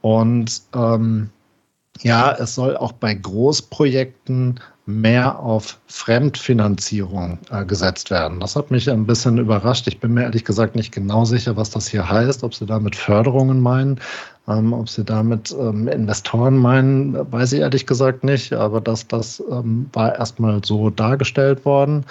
und 0.01 0.61
ähm, 0.73 1.29
ja, 2.01 2.31
es 2.31 2.55
soll 2.55 2.77
auch 2.77 2.93
bei 2.93 3.13
Großprojekten 3.13 4.59
mehr 4.85 5.39
auf 5.39 5.77
Fremdfinanzierung 5.87 7.37
äh, 7.51 7.63
gesetzt 7.63 8.09
werden. 8.09 8.39
Das 8.39 8.55
hat 8.55 8.71
mich 8.71 8.89
ein 8.89 9.05
bisschen 9.05 9.37
überrascht. 9.37 9.87
Ich 9.87 9.99
bin 9.99 10.13
mir 10.13 10.23
ehrlich 10.23 10.45
gesagt 10.45 10.75
nicht 10.75 10.91
genau 10.91 11.25
sicher, 11.25 11.55
was 11.55 11.69
das 11.69 11.87
hier 11.87 12.09
heißt, 12.09 12.43
ob 12.43 12.55
Sie 12.55 12.65
damit 12.65 12.95
Förderungen 12.95 13.59
meinen, 13.59 13.99
ähm, 14.47 14.73
ob 14.73 14.89
Sie 14.89 15.03
damit 15.03 15.55
ähm, 15.59 15.87
Investoren 15.87 16.57
meinen, 16.57 17.31
weiß 17.31 17.53
ich 17.53 17.59
ehrlich 17.59 17.85
gesagt 17.85 18.23
nicht. 18.23 18.51
Aber 18.53 18.81
das, 18.81 19.07
das 19.07 19.43
ähm, 19.51 19.89
war 19.93 20.15
erstmal 20.15 20.63
so 20.63 20.89
dargestellt 20.89 21.65
worden. 21.65 22.03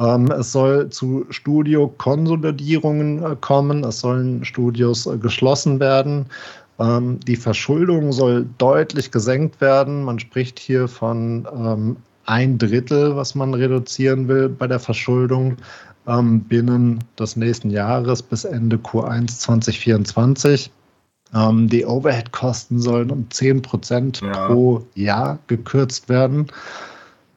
Ähm, 0.00 0.30
es 0.30 0.52
soll 0.52 0.88
zu 0.88 1.26
Studio-Konsolidierungen 1.28 3.22
äh, 3.22 3.36
kommen. 3.40 3.84
Es 3.84 4.00
sollen 4.00 4.44
Studios 4.44 5.06
äh, 5.06 5.18
geschlossen 5.18 5.78
werden. 5.78 6.26
Ähm, 6.80 7.20
die 7.20 7.36
Verschuldung 7.36 8.12
soll 8.12 8.46
deutlich 8.58 9.10
gesenkt 9.10 9.60
werden. 9.60 10.02
Man 10.02 10.18
spricht 10.18 10.58
hier 10.58 10.88
von 10.88 11.46
ähm, 11.54 11.96
ein 12.24 12.58
Drittel, 12.58 13.16
was 13.16 13.34
man 13.34 13.54
reduzieren 13.54 14.28
will 14.28 14.48
bei 14.48 14.66
der 14.66 14.80
Verschuldung 14.80 15.56
ähm, 16.06 16.40
binnen 16.40 17.04
des 17.18 17.36
nächsten 17.36 17.70
Jahres 17.70 18.22
bis 18.22 18.44
Ende 18.44 18.76
Q1 18.76 19.38
2024. 19.38 20.70
Ähm, 21.34 21.68
die 21.68 21.84
Overhead-Kosten 21.84 22.80
sollen 22.80 23.10
um 23.10 23.30
10 23.30 23.62
Prozent 23.62 24.20
ja. 24.22 24.46
pro 24.46 24.84
Jahr 24.94 25.38
gekürzt 25.46 26.08
werden. 26.08 26.46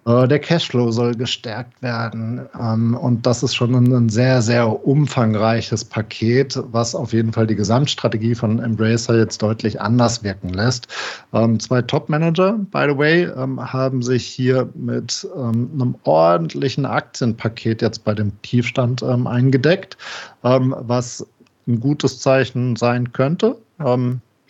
Äh, 0.06 0.28
der 0.28 0.40
Cashflow 0.40 0.92
soll 0.92 1.16
gestärkt 1.16 1.82
werden. 1.82 2.42
Ähm, 2.60 2.96
und 2.96 3.26
das 3.26 3.44
ist 3.44 3.56
schon 3.56 3.74
ein 3.74 4.10
sehr, 4.10 4.42
sehr 4.42 4.86
umfangreiches 4.86 5.86
Paket, 5.86 6.60
was 6.72 6.94
auf 6.96 7.14
jeden 7.14 7.32
Fall 7.32 7.48
die 7.48 7.56
Gesamtstrategie 7.56 8.36
von 8.36 8.60
Embracer 8.60 9.18
jetzt 9.18 9.42
deutlich 9.42 9.80
anders 9.80 10.24
wirken 10.24 10.50
lässt. 10.50 10.88
Ähm, 11.34 11.60
zwei 11.60 11.82
Top-Manager, 11.82 12.60
by 12.72 12.88
the 12.90 12.98
way, 12.98 13.24
ähm, 13.24 13.60
haben 13.62 14.02
sich 14.02 14.26
hier 14.26 14.70
mit 14.76 15.28
einem 15.36 15.96
ordentlichen 16.04 16.86
Aktienpaket 16.86 17.82
jetzt 17.82 18.04
bei 18.04 18.14
dem 18.14 18.32
Tiefstand 18.42 19.04
eingedeckt, 19.04 19.98
was 20.42 21.26
ein 21.68 21.80
gutes 21.80 22.20
Zeichen 22.20 22.76
sein 22.76 23.12
könnte 23.12 23.58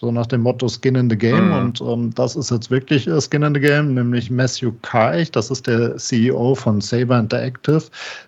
so 0.03 0.11
nach 0.11 0.27
dem 0.27 0.41
Motto 0.41 0.67
Skin 0.67 0.95
in 0.95 1.09
the 1.09 1.17
Game. 1.17 1.47
Mhm. 1.47 1.53
Und 1.53 1.81
ähm, 1.81 2.13
das 2.13 2.35
ist 2.35 2.51
jetzt 2.51 2.69
wirklich 2.69 3.07
äh, 3.07 3.21
Skin 3.21 3.41
in 3.41 3.53
the 3.53 3.61
Game, 3.61 3.93
nämlich 3.93 4.29
Matthew 4.29 4.73
Kaich, 4.81 5.31
das 5.31 5.49
ist 5.49 5.65
der 5.65 5.95
CEO 5.95 6.55
von 6.55 6.81
Saber 6.81 7.17
Interactive. 7.17 7.83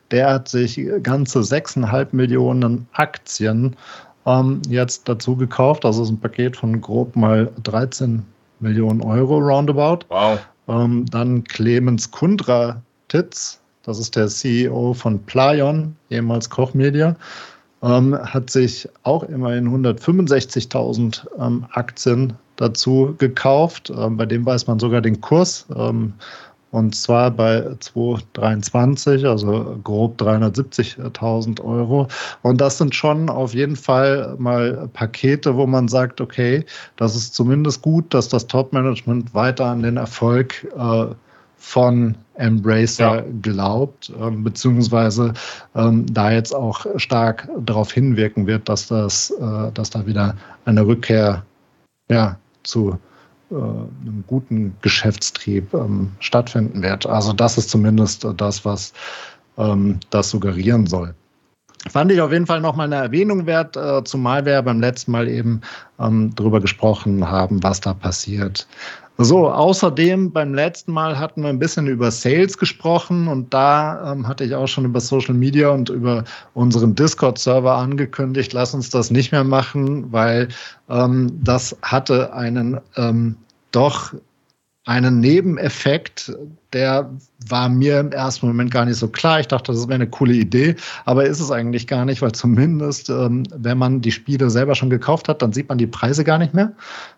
Der 0.10 0.34
hat 0.34 0.48
sich 0.48 0.80
ganze 1.04 1.40
6,5 1.40 2.08
Millionen 2.14 2.88
Aktien 2.94 3.76
ähm, 4.26 4.62
jetzt 4.70 5.08
dazu 5.10 5.36
gekauft. 5.36 5.84
Das 5.84 5.98
ist 5.98 6.10
ein 6.10 6.20
Paket 6.20 6.56
von 6.56 6.80
grob 6.80 7.16
mal 7.16 7.52
13 7.64 8.24
Millionen 8.62 9.02
Euro 9.02 9.38
roundabout. 9.38 10.06
Wow. 10.08 10.40
Ähm, 10.70 11.06
dann 11.12 11.44
Clemens 11.44 12.10
Kundra 12.10 12.82
Titz, 13.10 13.60
das 13.84 14.00
ist 14.00 14.16
der 14.16 14.28
CEO 14.28 14.94
von 14.94 15.22
Playon, 15.26 15.96
ehemals 16.10 16.50
Kochmedia 16.50 17.18
ähm, 17.82 18.18
hat 18.18 18.50
sich 18.50 18.88
auch 19.04 19.24
immerhin 19.24 19.68
165.000 19.70 21.26
ähm, 21.40 21.66
Aktien 21.72 22.34
dazu 22.56 23.16
gekauft. 23.18 23.92
Ähm, 23.96 24.18
bei 24.18 24.26
dem 24.26 24.46
weiß 24.46 24.68
man 24.68 24.80
sogar 24.80 25.02
den 25.02 25.22
Kurs. 25.22 25.66
Ähm, 25.76 26.14
und 26.72 26.94
zwar 26.94 27.32
bei 27.32 27.74
223, 27.80 29.26
also 29.26 29.80
grob 29.82 30.22
370.000 30.22 31.64
Euro. 31.64 32.10
Und 32.42 32.60
das 32.60 32.78
sind 32.78 32.94
schon 32.94 33.30
auf 33.30 33.54
jeden 33.54 33.78
Fall 33.78 34.36
mal 34.38 34.90
Pakete, 34.92 35.56
wo 35.56 35.66
man 35.68 35.88
sagt, 35.88 36.20
okay, 36.20 36.66
das 36.98 37.16
ist 37.16 37.34
zumindest 37.34 37.82
gut, 37.82 38.14
dass 38.14 38.28
das 38.28 38.48
Top-Management 38.48 39.34
weiter 39.34 39.68
an 39.68 39.84
den 39.84 39.96
Erfolg 39.96 40.68
äh, 40.78 41.06
von 41.58 42.18
Embracer 42.38 43.18
ja. 43.18 43.24
glaubt, 43.42 44.12
ähm, 44.20 44.44
beziehungsweise 44.44 45.34
ähm, 45.76 46.06
da 46.14 46.32
jetzt 46.32 46.54
auch 46.54 46.86
stark 46.98 47.48
darauf 47.60 47.92
hinwirken 47.92 48.48
wird, 48.48 48.68
dass 48.70 48.88
das, 48.88 49.32
äh, 49.32 49.72
dass 49.74 49.90
da 49.90 50.06
wieder 50.06 50.36
eine 50.66 50.86
Rückkehr 50.86 51.44
ja, 52.10 52.38
zu 52.64 52.98
äh, 53.52 53.56
einem 53.56 54.24
guten 54.28 54.76
Geschäftstrieb 54.82 55.74
ähm, 55.74 56.12
stattfinden 56.20 56.82
wird. 56.82 57.06
Also 57.06 57.34
das 57.34 57.58
ist 57.58 57.70
zumindest 57.70 58.28
das, 58.38 58.66
was 58.66 58.94
ähm, 59.58 60.00
das 60.10 60.30
suggerieren 60.30 60.88
soll. 60.88 61.14
Fand 61.88 62.12
ich 62.12 62.20
auf 62.20 62.32
jeden 62.32 62.48
Fall 62.48 62.62
nochmal 62.62 62.88
eine 62.88 63.04
Erwähnung 63.04 63.46
wert, 63.46 63.78
äh, 63.78 64.04
zumal 64.04 64.46
wir 64.46 64.62
beim 64.62 64.80
letzten 64.80 65.12
Mal 65.12 65.28
eben 65.28 65.62
ähm, 66.00 66.34
darüber 66.36 66.60
gesprochen 66.60 67.30
haben, 67.30 67.62
was 67.64 67.80
da 67.80 67.94
passiert. 67.94 68.68
So, 69.18 69.50
außerdem 69.50 70.34
beim 70.34 70.54
letzten 70.54 70.92
Mal 70.92 71.18
hatten 71.18 71.42
wir 71.42 71.50
ein 71.50 71.60
bisschen 71.60 71.88
über 71.88 72.12
Sales 72.12 72.58
gesprochen 72.58 73.30
und 73.30 73.54
da 73.54 74.12
ähm, 74.12 74.28
hatte 74.28 74.44
ich 74.44 74.54
auch 74.54 74.68
schon 74.68 74.84
über 74.84 75.00
Social 75.00 75.34
Media 75.34 75.70
und 75.70 75.90
über 75.90 76.26
unseren 76.54 76.96
Discord-Server 76.96 77.76
angekündigt, 77.76 78.52
lass 78.52 78.74
uns 78.74 78.90
das 78.90 79.12
nicht 79.12 79.32
mehr 79.32 79.46
machen, 79.46 80.12
weil 80.12 80.50
ähm, 80.90 81.32
das 81.44 81.78
hatte 81.82 82.34
einen 82.34 82.82
ähm, 82.98 83.38
doch 83.72 84.14
einen 84.86 85.20
Nebeneffekt, 85.22 86.34
der 86.76 87.10
war 87.48 87.70
mir 87.70 88.02
im 88.02 88.12
ersten 88.12 88.48
Moment 88.48 88.70
gar 88.70 88.84
nicht 88.84 88.98
so 88.98 89.08
klar. 89.08 89.40
Ich 89.40 89.48
dachte, 89.48 89.72
das 89.72 89.88
wäre 89.88 89.96
eine 89.96 90.10
coole 90.10 90.34
Idee, 90.34 90.76
aber 91.06 91.26
ist 91.26 91.40
es 91.40 91.50
eigentlich 91.50 91.88
gar 91.88 92.04
nicht, 92.04 92.22
weil 92.22 92.34
zumindest, 92.34 93.10
ähm, 93.10 93.44
wenn 93.56 93.78
man 93.78 94.02
die 94.02 94.12
Spiele 94.12 94.50
selber 94.50 94.76
schon 94.76 94.90
gekauft 94.90 95.30
hat, 95.30 95.42
dann 95.42 95.54
sieht 95.54 95.70
man 95.70 95.78
die 95.78 95.88
Preise 95.88 96.26
gar 96.26 96.38
nicht 96.38 96.54
mehr. 96.54 96.74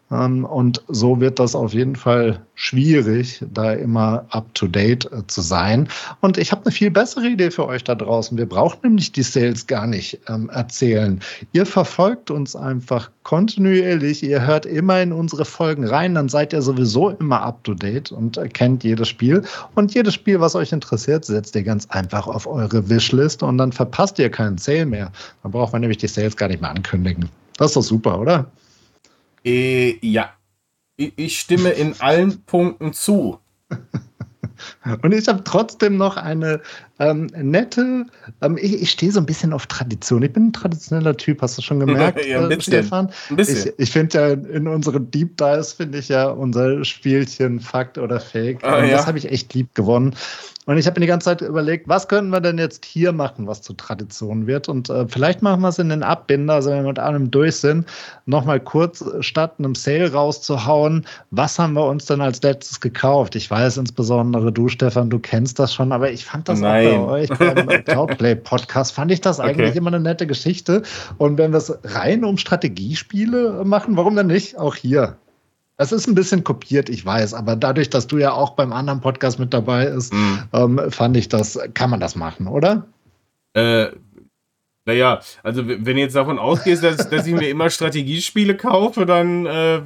Ähm, 0.10 0.45
und 0.45 0.82
so 0.88 1.20
wird 1.20 1.39
das 1.39 1.55
auf 1.55 1.74
jeden 1.74 1.95
Fall 1.95 2.41
schwierig, 2.55 3.43
da 3.53 3.74
immer 3.74 4.26
up-to-date 4.30 5.12
äh, 5.12 5.28
zu 5.28 5.41
sein. 5.41 5.89
Und 6.22 6.38
ich 6.38 6.51
habe 6.51 6.64
eine 6.66 6.72
viel 6.72 6.91
bessere 6.91 7.28
Idee 7.28 7.51
für 7.51 7.68
euch 7.68 7.84
da 7.84 7.93
draußen. 7.93 8.38
Wir 8.38 8.47
brauchen 8.47 8.80
nämlich 8.84 9.12
die 9.12 9.24
Sales 9.24 9.68
gar 9.68 9.86
nicht 9.86 10.20
ähm, 10.28 10.49
erzählen. 10.49 11.20
Ihr 11.51 11.66
verfolgt 11.66 12.32
uns 12.32 12.55
einfach 12.55 13.12
kontinuierlich. 13.24 14.24
Ihr 14.24 14.45
hört 14.47 14.66
immer 14.66 15.01
in 15.01 15.12
unsere 15.12 15.43
Folgen 15.43 15.86
rein. 15.86 16.16
Dann 16.16 16.30
seid 16.30 16.53
ihr 16.53 16.62
sowieso 16.62 17.10
immer 17.10 17.41
up-to-date 17.41 18.12
und 18.12 18.39
kennt 18.53 18.84
jedes 18.84 19.10
Spiel. 19.10 19.43
Und 19.76 19.93
jedes 19.93 20.14
Spiel, 20.14 20.39
was 20.39 20.55
euch 20.55 20.72
interessiert, 20.72 21.26
setzt 21.26 21.53
ihr 21.55 21.64
ganz 21.64 21.86
einfach 21.88 22.28
auf 22.28 22.47
eure 22.47 22.89
Wishlist 22.89 23.43
und 23.43 23.58
dann 23.58 23.74
verpasst 23.74 24.18
ihr 24.20 24.30
keinen 24.30 24.58
Sale 24.58 24.86
mehr. 24.86 25.12
Dann 25.43 25.51
braucht 25.51 25.74
man 25.74 25.82
nämlich 25.82 25.97
die 25.97 26.08
Sales 26.08 26.38
gar 26.38 26.47
nicht 26.47 26.62
mehr 26.62 26.72
ankündigen. 26.72 27.30
Das 27.58 27.72
ist 27.72 27.76
doch 27.76 27.84
super, 27.84 28.20
oder? 28.20 28.45
Äh, 29.48 29.98
ja. 30.02 30.34
Ich 30.98 31.39
stimme 31.39 31.70
in 31.70 31.95
allen 32.00 32.41
Punkten 32.45 32.91
zu. 32.91 33.39
Und 35.04 35.14
ich 35.14 35.28
habe 35.28 35.43
trotzdem 35.43 35.98
noch 35.98 36.18
eine 36.18 36.62
ähm, 37.00 37.28
nette, 37.36 38.08
ähm, 38.41 38.58
ich, 38.60 38.82
ich 38.82 38.91
stehe 38.91 39.12
so 39.12 39.20
ein 39.20 39.26
bisschen 39.26 39.54
auf 39.54 39.68
Tradition. 39.68 40.24
Ich 40.24 40.34
bin 40.34 40.48
ein 40.48 40.54
traditioneller 40.54 41.16
Typ, 41.16 41.41
hast 41.43 41.58
du 41.58 41.62
schon 41.62 41.80
gemerkt, 41.80 42.26
ja, 42.26 42.43
ein 42.43 42.52
äh, 42.52 42.60
Stefan? 42.60 43.12
Ein 43.30 43.36
bisschen. 43.36 43.74
Ich, 43.78 43.84
ich 43.84 43.91
finde 43.91 44.18
ja 44.18 44.28
in 44.34 44.68
unseren 44.68 45.12
Deep 45.12 45.38
Dives, 45.38 45.74
finde 45.74 46.00
ich 46.00 46.10
ja 46.10 46.30
unser 46.30 46.84
Spielchen 46.84 47.60
Fakt 47.60 48.00
oder 48.00 48.20
Fake. 48.20 48.64
Ah, 48.64 48.84
ja. 48.84 48.98
Das 48.98 49.06
habe 49.06 49.20
ich 49.20 49.32
echt 49.32 49.54
lieb 49.54 49.76
gewonnen. 49.76 50.16
Und 50.68 50.78
ich 50.78 50.86
habe 50.86 50.99
mir 50.99 51.05
die 51.05 51.09
ganze 51.09 51.26
Zeit 51.26 51.41
überlegt, 51.41 51.88
was 51.88 52.09
können 52.09 52.30
wir 52.30 52.41
denn 52.41 52.57
jetzt 52.57 52.84
hier 52.84 53.13
machen, 53.13 53.47
was 53.47 53.61
zur 53.61 53.78
Tradition 53.78 54.47
wird? 54.47 54.68
Und 54.68 54.89
äh, 54.89 55.07
vielleicht 55.07 55.41
machen 55.41 55.61
wir 55.61 55.70
es 55.70 55.80
in 55.80 55.88
den 55.88 56.03
Abbinder, 56.03 56.55
also 56.55 56.72
wenn 56.72 56.84
wir 56.84 56.89
mit 56.89 56.99
allem 56.99 57.32
durch 57.32 57.55
sind, 57.55 57.88
nochmal 58.26 58.59
kurz 58.59 59.01
statt 59.22 59.53
einem 59.59 59.76
Sale 59.76 60.11
rauszuhauen, 60.11 61.05
was 61.32 61.57
haben 61.57 61.72
wir 61.72 61.86
uns 61.86 62.05
denn 62.07 62.20
als 62.20 62.41
letztes 62.41 62.82
gekauft? 62.82 63.38
Ich 63.38 63.49
weiß 63.49 63.78
insbesondere 63.78 64.51
du, 64.51 64.68
Stefan, 64.68 65.09
du 65.09 65.20
kennst 65.20 65.57
das 65.57 65.74
schon, 65.74 65.93
aber 65.93 66.11
ich 66.11 66.26
fand 66.26 66.49
das 66.49 66.59
Nein. 66.59 66.88
auch 66.88 67.07
bei 67.07 67.13
euch 67.13 67.30
beim 67.30 67.68
Cloudplay-Podcast, 67.86 68.91
fand 68.91 69.09
ich 69.13 69.22
das 69.22 69.39
eigentlich 69.39 69.70
okay. 69.70 69.78
immer 69.78 69.88
eine 69.88 70.01
nette 70.01 70.28
Geschichte. 70.28 70.82
Und 71.18 71.38
wenn 71.38 71.51
wir 71.51 71.59
es 71.59 71.74
rein 71.86 72.26
um 72.26 72.38
Strategiespiele 72.38 73.63
machen, 73.63 73.95
warum 73.95 74.18
denn 74.18 74.28
nicht? 74.28 74.57
Auch 74.57 74.76
hier. 74.76 75.15
Das 75.78 75.92
ist 75.92 76.08
ein 76.08 76.16
bisschen 76.16 76.44
kopiert, 76.44 76.90
ich 76.90 77.06
weiß, 77.06 77.36
aber 77.36 77.56
dadurch, 77.56 77.90
dass 77.92 78.08
du 78.08 78.18
ja 78.18 78.32
auch 78.32 78.52
beim 78.52 78.74
anderen 78.74 79.00
Podcast 79.00 79.38
mit 79.38 79.54
dabei 79.54 79.92
bist, 79.92 80.12
mhm. 80.12 80.44
ähm, 80.52 80.82
fand 80.90 81.16
ich 81.16 81.30
das, 81.30 81.60
kann 81.76 81.92
man 81.92 82.00
das 82.00 82.16
machen, 82.16 82.48
oder? 82.48 82.88
Äh, 83.54 83.92
naja, 84.88 85.20
also 85.44 85.68
wenn 85.68 85.84
du 85.84 86.00
jetzt 86.00 86.16
davon 86.16 86.40
ausgehst, 86.40 86.82
dass, 86.82 87.10
dass 87.10 87.28
ich 87.28 87.34
mir 87.34 87.50
immer 87.50 87.70
Strategiespiele 87.70 88.56
kaufe, 88.56 89.06
dann 89.06 89.46
äh, 89.46 89.82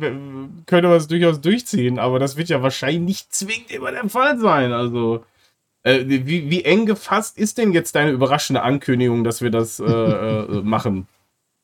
könnte 0.68 0.88
man 0.88 0.98
es 0.98 1.08
durchaus 1.08 1.42
durchziehen, 1.42 2.00
aber 2.00 2.20
das 2.20 2.38
wird 2.38 2.50
ja 2.50 2.62
wahrscheinlich 2.62 3.02
nicht 3.02 3.34
zwingend 3.34 3.72
immer 3.72 3.92
der 3.92 4.08
Fall 4.10 4.38
sein. 4.38 4.72
Also, 4.72 5.26
äh, 5.84 6.04
wie, 6.06 6.52
wie 6.52 6.64
eng 6.64 6.86
gefasst 6.86 7.38
ist 7.38 7.58
denn 7.58 7.74
jetzt 7.74 7.96
deine 7.96 8.12
überraschende 8.12 8.62
Ankündigung, 8.62 9.24
dass 9.24 9.42
wir 9.42 9.50
das 9.50 9.80
äh, 9.80 9.84
äh 9.84 10.62
machen? 10.62 11.08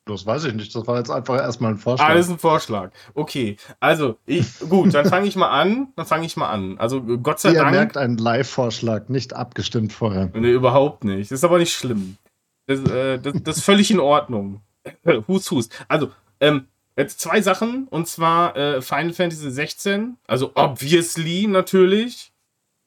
Das 0.08 0.26
weiß 0.26 0.46
ich 0.46 0.54
nicht. 0.54 0.74
Das 0.76 0.88
war 0.88 0.98
jetzt 0.98 1.12
einfach 1.12 1.38
erstmal 1.38 1.72
ein 1.72 1.78
Vorschlag. 1.78 2.10
Alles 2.10 2.30
ein 2.30 2.40
Vorschlag. 2.40 2.92
Okay. 3.14 3.58
Also, 3.80 4.18
ich, 4.26 4.60
gut, 4.68 4.94
dann 4.94 5.06
fange 5.06 5.28
ich 5.28 5.36
mal 5.36 5.50
an. 5.50 5.90
Dann 5.96 6.06
fange 6.06 6.26
ich 6.26 6.38
mal 6.38 6.50
an. 6.50 6.78
Also, 6.78 7.02
Gott 7.02 7.40
sei 7.40 7.50
Ihr 7.50 7.56
Dank. 7.56 7.74
Ihr 7.74 7.80
merkt 7.80 7.98
einen 7.98 8.18
Live-Vorschlag, 8.18 9.10
nicht 9.10 9.34
abgestimmt 9.34 9.94
vorher. 9.94 10.32
Nee, 10.34 10.52
überhaupt 10.52 11.04
nicht. 11.04 11.32
Das 11.32 11.40
ist 11.40 11.44
aber 11.44 11.60
nicht 11.60 11.74
schlimm. 11.74 12.18
Das, 12.66 12.80
äh, 12.90 13.20
das, 13.20 13.34
das 13.44 13.58
ist 13.58 13.64
völlig 13.64 13.92
in 13.92 14.00
Ordnung. 14.00 14.62
hus, 15.28 15.52
hus. 15.52 15.70
Also, 15.88 16.12
ähm, 16.40 16.68
jetzt 16.96 17.20
zwei 17.20 17.42
Sachen. 17.42 17.88
Und 17.90 18.08
zwar 18.08 18.56
äh, 18.56 18.82
Final 18.82 19.14
Fantasy 19.14 19.52
16. 19.52 20.18
Also, 20.28 20.52
obviously 20.56 21.48
natürlich. 21.48 22.32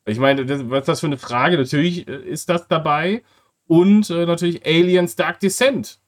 Ich 0.06 0.18
meine, 0.18 0.44
das, 0.46 0.68
was 0.68 0.80
ist 0.80 0.88
das 0.88 1.00
für 1.00 1.06
eine 1.06 1.18
Frage? 1.18 1.56
Natürlich 1.56 2.08
äh, 2.08 2.16
ist 2.16 2.48
das 2.48 2.66
dabei. 2.68 3.22
Und 3.66 4.10
äh, 4.10 4.26
natürlich 4.26 4.66
Aliens 4.66 5.14
Dark 5.14 5.38
Descent. 5.38 5.99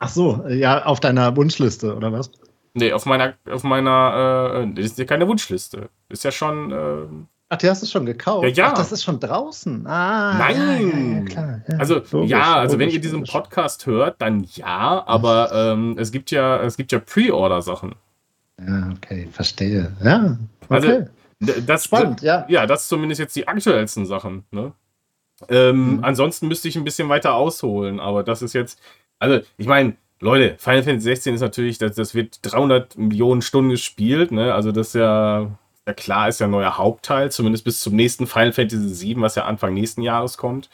Ach 0.00 0.08
so, 0.08 0.44
ja, 0.48 0.86
auf 0.86 0.98
deiner 0.98 1.36
Wunschliste, 1.36 1.94
oder 1.94 2.10
was? 2.10 2.30
Nee, 2.72 2.92
auf 2.92 3.04
meiner, 3.04 3.34
auf 3.50 3.64
meiner, 3.64 4.64
äh, 4.64 4.74
das 4.74 4.86
ist 4.86 4.98
ja 4.98 5.04
keine 5.04 5.28
Wunschliste. 5.28 5.90
Ist 6.08 6.24
ja 6.24 6.32
schon. 6.32 6.72
Äh, 6.72 7.06
Ach, 7.50 7.58
die 7.58 7.68
hast 7.68 7.82
du 7.82 7.86
schon 7.86 8.06
gekauft? 8.06 8.44
Ja, 8.44 8.50
ja. 8.50 8.68
Ach, 8.68 8.78
das 8.78 8.92
ist 8.92 9.02
schon 9.02 9.20
draußen. 9.20 9.86
Ah, 9.86 10.38
Nein. 10.38 10.56
Ja, 10.56 11.18
ja, 11.18 11.24
klar. 11.24 11.78
also, 11.78 12.00
logisch, 12.12 12.30
ja, 12.30 12.54
also 12.54 12.76
logisch, 12.76 12.78
wenn 12.78 12.94
ihr 12.94 13.00
diesen 13.00 13.24
Podcast 13.24 13.86
hört, 13.86 14.22
dann 14.22 14.46
ja, 14.54 15.04
aber 15.06 15.50
ähm, 15.52 15.96
es 15.98 16.12
gibt 16.12 16.30
ja, 16.30 16.62
es 16.62 16.76
gibt 16.76 16.92
ja 16.92 16.98
Pre-Order-Sachen. 17.00 17.94
Ja, 18.66 18.90
okay, 18.96 19.28
verstehe. 19.32 19.92
Ja, 20.02 20.38
okay. 20.62 21.06
Also, 21.40 21.60
das, 21.66 21.84
Spannend, 21.84 22.22
ja. 22.22 22.46
Ja, 22.48 22.66
das 22.66 22.88
zumindest 22.88 23.18
jetzt 23.18 23.36
die 23.36 23.48
aktuellsten 23.48 24.06
Sachen, 24.06 24.44
ne? 24.50 24.72
Ähm, 25.48 25.96
mhm. 25.96 26.04
Ansonsten 26.04 26.48
müsste 26.48 26.68
ich 26.68 26.76
ein 26.76 26.84
bisschen 26.84 27.08
weiter 27.08 27.34
ausholen, 27.34 27.98
aber 27.98 28.22
das 28.22 28.42
ist 28.42 28.52
jetzt, 28.52 28.78
also, 29.20 29.46
ich 29.58 29.66
meine, 29.66 29.96
Leute, 30.20 30.56
Final 30.58 30.82
Fantasy 30.82 31.04
16 31.04 31.34
ist 31.36 31.40
natürlich, 31.40 31.78
das, 31.78 31.94
das 31.94 32.14
wird 32.14 32.40
300 32.42 32.98
Millionen 32.98 33.42
Stunden 33.42 33.70
gespielt, 33.70 34.32
ne? 34.32 34.52
Also, 34.54 34.72
das 34.72 34.88
ist 34.88 34.94
ja, 34.94 35.50
ja 35.86 35.94
klar, 35.94 36.28
ist 36.28 36.40
ja 36.40 36.46
ein 36.46 36.50
neuer 36.50 36.76
Hauptteil, 36.76 37.30
zumindest 37.30 37.64
bis 37.64 37.80
zum 37.80 37.94
nächsten 37.96 38.26
Final 38.26 38.52
Fantasy 38.52 38.88
7, 38.88 39.22
was 39.22 39.36
ja 39.36 39.44
Anfang 39.44 39.74
nächsten 39.74 40.02
Jahres 40.02 40.36
kommt. 40.36 40.68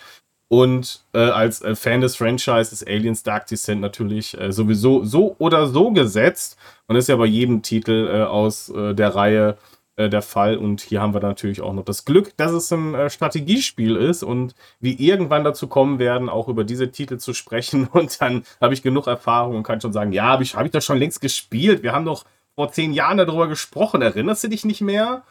Und 0.48 1.02
äh, 1.12 1.18
als 1.18 1.60
äh, 1.62 1.74
Fan 1.74 2.00
des 2.00 2.16
Franchise 2.16 2.72
ist 2.72 2.86
Aliens 2.86 3.24
Dark 3.24 3.46
Descent 3.48 3.80
natürlich 3.80 4.38
äh, 4.40 4.52
sowieso 4.52 5.04
so 5.04 5.34
oder 5.38 5.66
so 5.66 5.90
gesetzt 5.90 6.56
und 6.86 6.94
ist 6.94 7.08
ja 7.08 7.16
bei 7.16 7.26
jedem 7.26 7.62
Titel 7.62 8.08
äh, 8.08 8.22
aus 8.22 8.68
äh, 8.68 8.94
der 8.94 9.14
Reihe 9.16 9.58
äh, 9.96 10.08
der 10.08 10.22
Fall. 10.22 10.56
Und 10.56 10.80
hier 10.80 11.00
haben 11.00 11.14
wir 11.14 11.20
natürlich 11.20 11.60
auch 11.60 11.72
noch 11.72 11.84
das 11.84 12.04
Glück, 12.04 12.36
dass 12.36 12.52
es 12.52 12.70
ein 12.72 12.94
äh, 12.94 13.10
Strategiespiel 13.10 13.96
ist 13.96 14.22
und 14.22 14.54
wir 14.78 15.00
irgendwann 15.00 15.44
dazu 15.44 15.68
kommen 15.68 15.98
werden, 15.98 16.28
auch 16.28 16.48
über 16.48 16.64
diese 16.64 16.90
Titel 16.90 17.18
zu 17.18 17.32
sprechen. 17.34 17.88
Und 17.92 18.20
dann 18.20 18.44
habe 18.60 18.74
ich 18.74 18.82
genug 18.82 19.06
Erfahrung 19.06 19.56
und 19.56 19.62
kann 19.62 19.80
schon 19.80 19.92
sagen, 19.92 20.12
ja, 20.12 20.24
habe 20.24 20.42
ich, 20.42 20.54
hab 20.54 20.66
ich 20.66 20.70
das 20.70 20.84
schon 20.84 20.98
längst 20.98 21.20
gespielt. 21.20 21.82
Wir 21.82 21.92
haben 21.92 22.04
doch 22.04 22.24
vor 22.54 22.70
zehn 22.72 22.92
Jahren 22.92 23.16
darüber 23.18 23.48
gesprochen. 23.48 24.02
Erinnerst 24.02 24.44
du 24.44 24.48
dich 24.48 24.64
nicht 24.64 24.80
mehr? 24.80 25.22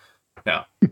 Ja. 0.45 0.65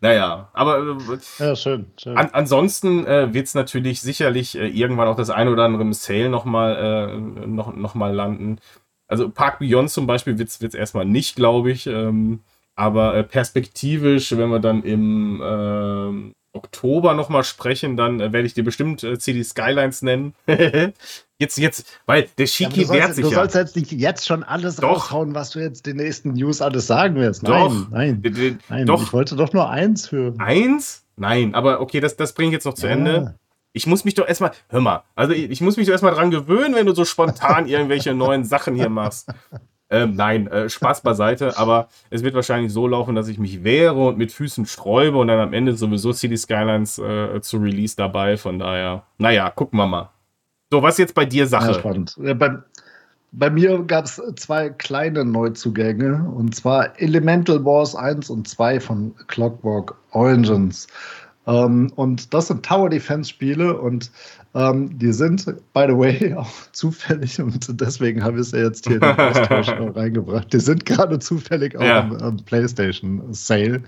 Naja, 0.00 0.48
aber 0.52 0.78
äh, 0.78 1.44
ja, 1.44 1.56
schön, 1.56 1.86
schön. 1.96 2.16
An, 2.16 2.30
ansonsten 2.32 3.04
äh, 3.04 3.34
wird 3.34 3.46
es 3.46 3.54
natürlich 3.54 4.00
sicherlich 4.00 4.56
äh, 4.56 4.68
irgendwann 4.68 5.08
auch 5.08 5.16
das 5.16 5.28
ein 5.28 5.48
oder 5.48 5.64
andere 5.64 5.82
im 5.82 5.92
Sale 5.92 6.28
nochmal 6.28 6.76
äh, 6.76 7.46
noch, 7.48 7.74
noch 7.74 7.96
mal 7.96 8.14
landen. 8.14 8.60
Also 9.08 9.28
Park 9.28 9.58
Beyond 9.58 9.90
zum 9.90 10.06
Beispiel 10.06 10.38
wird 10.38 10.50
es 10.50 10.74
erstmal 10.74 11.04
nicht, 11.04 11.34
glaube 11.34 11.72
ich. 11.72 11.88
Ähm, 11.88 12.44
aber 12.78 13.16
äh, 13.16 13.24
perspektivisch, 13.24 14.30
wenn 14.36 14.50
wir 14.50 14.60
dann 14.60 14.84
im 14.84 15.42
äh, 15.42 16.32
Oktober 16.56 17.14
nochmal 17.14 17.42
sprechen, 17.42 17.96
dann 17.96 18.20
äh, 18.20 18.32
werde 18.32 18.46
ich 18.46 18.54
dir 18.54 18.62
bestimmt 18.62 19.02
äh, 19.02 19.18
CD 19.18 19.42
Skylines 19.42 20.02
nennen. 20.02 20.32
jetzt, 21.38 21.58
jetzt, 21.58 22.00
weil 22.06 22.28
der 22.38 22.46
Shiki 22.46 22.82
ja, 22.82 22.90
wehrt 22.90 23.14
sich 23.16 23.24
du 23.24 23.30
ja. 23.30 23.34
Du 23.34 23.40
sollst 23.40 23.56
jetzt 23.56 23.74
nicht 23.74 23.90
jetzt 23.90 24.28
schon 24.28 24.44
alles 24.44 24.76
doch. 24.76 24.90
raushauen, 24.90 25.34
was 25.34 25.50
du 25.50 25.58
jetzt 25.58 25.86
den 25.86 25.96
nächsten 25.96 26.34
News 26.34 26.62
alles 26.62 26.86
sagen 26.86 27.16
wirst. 27.16 27.42
Nein, 27.42 27.68
doch. 27.68 27.90
nein, 27.90 28.22
nein. 28.22 28.58
nein. 28.68 28.86
Doch. 28.86 29.02
Ich 29.02 29.12
wollte 29.12 29.34
doch 29.34 29.52
nur 29.52 29.68
eins 29.68 30.12
hören. 30.12 30.38
Eins? 30.38 31.04
Nein, 31.16 31.56
aber 31.56 31.80
okay, 31.80 31.98
das, 31.98 32.14
das 32.14 32.32
bringe 32.32 32.50
ich 32.50 32.54
jetzt 32.54 32.64
noch 32.64 32.74
zu 32.74 32.86
ja. 32.86 32.92
Ende. 32.92 33.34
Ich 33.72 33.88
muss 33.88 34.04
mich 34.04 34.14
doch 34.14 34.28
erstmal, 34.28 34.52
hör 34.68 34.80
mal, 34.80 35.02
also 35.16 35.32
ich, 35.32 35.50
ich 35.50 35.60
muss 35.60 35.76
mich 35.76 35.86
doch 35.86 35.92
erstmal 35.92 36.14
dran 36.14 36.30
gewöhnen, 36.30 36.76
wenn 36.76 36.86
du 36.86 36.94
so 36.94 37.04
spontan 37.04 37.66
irgendwelche 37.66 38.14
neuen 38.14 38.44
Sachen 38.44 38.76
hier 38.76 38.88
machst. 38.88 39.30
Ähm, 39.90 40.14
nein, 40.16 40.46
äh, 40.48 40.68
Spaß 40.68 41.00
beiseite, 41.00 41.56
aber 41.56 41.88
es 42.10 42.22
wird 42.22 42.34
wahrscheinlich 42.34 42.72
so 42.72 42.86
laufen, 42.86 43.14
dass 43.14 43.28
ich 43.28 43.38
mich 43.38 43.64
wehre 43.64 44.08
und 44.08 44.18
mit 44.18 44.32
Füßen 44.32 44.66
sträube 44.66 45.16
und 45.16 45.28
dann 45.28 45.38
am 45.38 45.54
Ende 45.54 45.74
sowieso 45.74 46.12
City 46.12 46.36
Skylines 46.36 46.98
äh, 46.98 47.40
zu 47.40 47.56
Release 47.56 47.96
dabei. 47.96 48.36
Von 48.36 48.58
daher, 48.58 49.04
naja, 49.16 49.48
gucken 49.50 49.78
wir 49.78 49.86
mal. 49.86 50.10
So, 50.70 50.82
was 50.82 50.98
jetzt 50.98 51.14
bei 51.14 51.24
dir 51.24 51.46
Sache? 51.46 51.68
Ja, 51.68 51.74
spannend. 51.74 52.16
Ja, 52.22 52.34
bei, 52.34 52.58
bei 53.32 53.48
mir 53.48 53.82
gab 53.84 54.04
es 54.04 54.20
zwei 54.36 54.68
kleine 54.68 55.24
Neuzugänge 55.24 56.30
und 56.34 56.54
zwar 56.54 57.00
Elemental 57.00 57.64
Wars 57.64 57.94
1 57.94 58.28
und 58.28 58.46
2 58.46 58.80
von 58.80 59.14
Clockwork 59.28 59.94
Origins. 60.10 60.86
Ähm, 61.48 61.90
und 61.96 62.34
das 62.34 62.48
sind 62.48 62.64
Tower 62.64 62.90
Defense 62.90 63.30
Spiele 63.30 63.78
und 63.78 64.10
ähm, 64.54 64.98
die 64.98 65.12
sind, 65.12 65.46
by 65.72 65.86
the 65.88 65.96
way, 65.96 66.34
auch 66.36 66.50
zufällig 66.72 67.40
und 67.40 67.80
deswegen 67.80 68.22
habe 68.22 68.36
ich 68.36 68.42
es 68.42 68.52
ja 68.52 68.60
jetzt 68.60 68.86
hier 68.86 68.96
in 68.96 69.00
den 69.00 69.18
Austausch 69.18 69.68
reingebracht. 69.96 70.52
Die 70.52 70.60
sind 70.60 70.84
gerade 70.84 71.18
zufällig 71.18 71.76
auch 71.76 71.82
ja. 71.82 72.00
im, 72.00 72.16
im 72.16 72.36
PlayStation 72.36 73.22
Sale. 73.30 73.82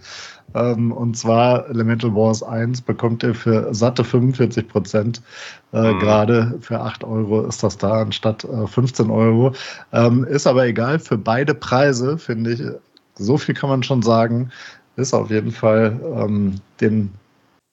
Ähm, 0.54 0.90
und 0.90 1.16
zwar 1.16 1.68
Elemental 1.68 2.14
Wars 2.14 2.42
1 2.42 2.80
bekommt 2.80 3.22
ihr 3.22 3.34
für 3.34 3.72
satte 3.74 4.04
45 4.04 4.66
Prozent. 4.66 5.22
Äh, 5.72 5.92
mhm. 5.92 5.98
Gerade 5.98 6.58
für 6.62 6.80
8 6.80 7.04
Euro 7.04 7.42
ist 7.42 7.62
das 7.62 7.76
da 7.76 8.00
anstatt 8.02 8.44
äh, 8.44 8.66
15 8.66 9.10
Euro. 9.10 9.52
Ähm, 9.92 10.24
ist 10.24 10.46
aber 10.46 10.66
egal, 10.66 10.98
für 10.98 11.18
beide 11.18 11.54
Preise 11.54 12.16
finde 12.16 12.52
ich, 12.52 12.62
so 13.16 13.36
viel 13.36 13.54
kann 13.54 13.68
man 13.68 13.82
schon 13.82 14.00
sagen, 14.00 14.50
ist 14.96 15.12
auf 15.12 15.30
jeden 15.30 15.52
Fall 15.52 16.00
ähm, 16.16 16.54
den 16.80 17.10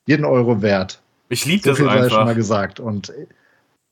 jeden 0.08 0.26
Euro 0.26 0.64
wert. 0.64 1.02
Ich 1.30 1.46
liebe 1.46 1.64
so 1.64 1.70
das 1.70 1.78
viel 1.78 1.90
einfach. 1.90 2.10
schon 2.10 2.26
mal 2.26 2.36
gesagt. 2.36 2.80
Und, 2.80 3.14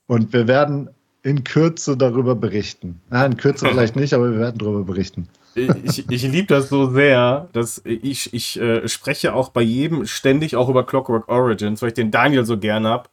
und 0.08 0.34
wir 0.34 0.48
werden 0.48 0.90
in 1.22 1.44
Kürze 1.44 1.98
darüber 1.98 2.36
berichten. 2.36 3.02
Nein, 3.10 3.34
in 3.34 3.38
Kürze 3.38 3.68
vielleicht 3.70 3.96
nicht, 3.96 4.14
aber 4.14 4.32
wir 4.32 4.40
werden 4.40 4.58
darüber 4.58 4.84
berichten. 4.84 5.28
Ich, 5.56 6.10
ich 6.10 6.24
liebe 6.24 6.48
das 6.48 6.68
so 6.68 6.90
sehr, 6.90 7.48
dass 7.54 7.82
ich, 7.86 8.34
ich 8.34 8.60
äh, 8.60 8.88
spreche 8.90 9.34
auch 9.34 9.50
bei 9.50 9.62
jedem 9.62 10.06
ständig 10.06 10.56
auch 10.56 10.68
über 10.68 10.86
Clockwork 10.86 11.30
Origins, 11.30 11.82
weil 11.82 11.90
ich 11.90 11.94
den 11.94 12.12
Daniel 12.12 12.46
so 12.46 12.58
gern 12.58 12.86
habe. 12.86 13.10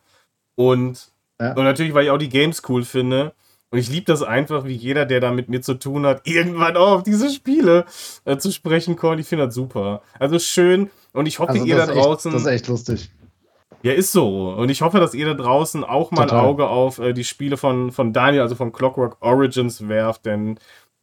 Und, 0.56 1.12
ja. 1.40 1.54
und 1.54 1.64
natürlich, 1.64 1.94
weil 1.94 2.04
ich 2.04 2.10
auch 2.10 2.18
die 2.18 2.28
Games 2.28 2.62
cool 2.68 2.84
finde. 2.84 3.32
Und 3.70 3.78
ich 3.78 3.88
liebe 3.88 4.04
das 4.04 4.22
einfach, 4.22 4.66
wie 4.66 4.74
jeder, 4.74 5.06
der 5.06 5.20
da 5.20 5.30
mit 5.30 5.48
mir 5.48 5.62
zu 5.62 5.74
tun 5.74 6.04
hat, 6.04 6.22
irgendwann 6.26 6.76
auch 6.76 6.90
auf 6.98 7.02
diese 7.04 7.30
Spiele 7.30 7.86
äh, 8.24 8.36
zu 8.36 8.50
sprechen 8.50 8.96
kommt. 8.96 9.20
Ich 9.20 9.26
finde 9.26 9.46
das 9.46 9.54
super. 9.54 10.02
Also 10.18 10.38
schön. 10.38 10.90
Und 11.12 11.26
ich 11.26 11.38
hoffe, 11.38 11.52
also 11.52 11.64
ihr 11.64 11.76
da 11.76 11.86
draußen. 11.86 12.30
Echt, 12.30 12.34
das 12.34 12.42
ist 12.42 12.48
echt 12.48 12.68
lustig. 12.68 13.10
Ja, 13.82 13.92
ist 13.92 14.12
so. 14.12 14.50
Und 14.50 14.70
ich 14.70 14.82
hoffe, 14.82 15.00
dass 15.00 15.14
ihr 15.14 15.26
da 15.26 15.34
draußen 15.34 15.84
auch 15.84 16.10
mal 16.10 16.22
Total. 16.22 16.38
ein 16.38 16.44
Auge 16.44 16.68
auf 16.68 16.98
äh, 16.98 17.12
die 17.12 17.24
Spiele 17.24 17.56
von, 17.56 17.90
von 17.90 18.12
Daniel, 18.12 18.42
also 18.42 18.54
von 18.54 18.72
Clockwork 18.72 19.16
Origins 19.20 19.88
werft, 19.88 20.24
denn 20.26 20.58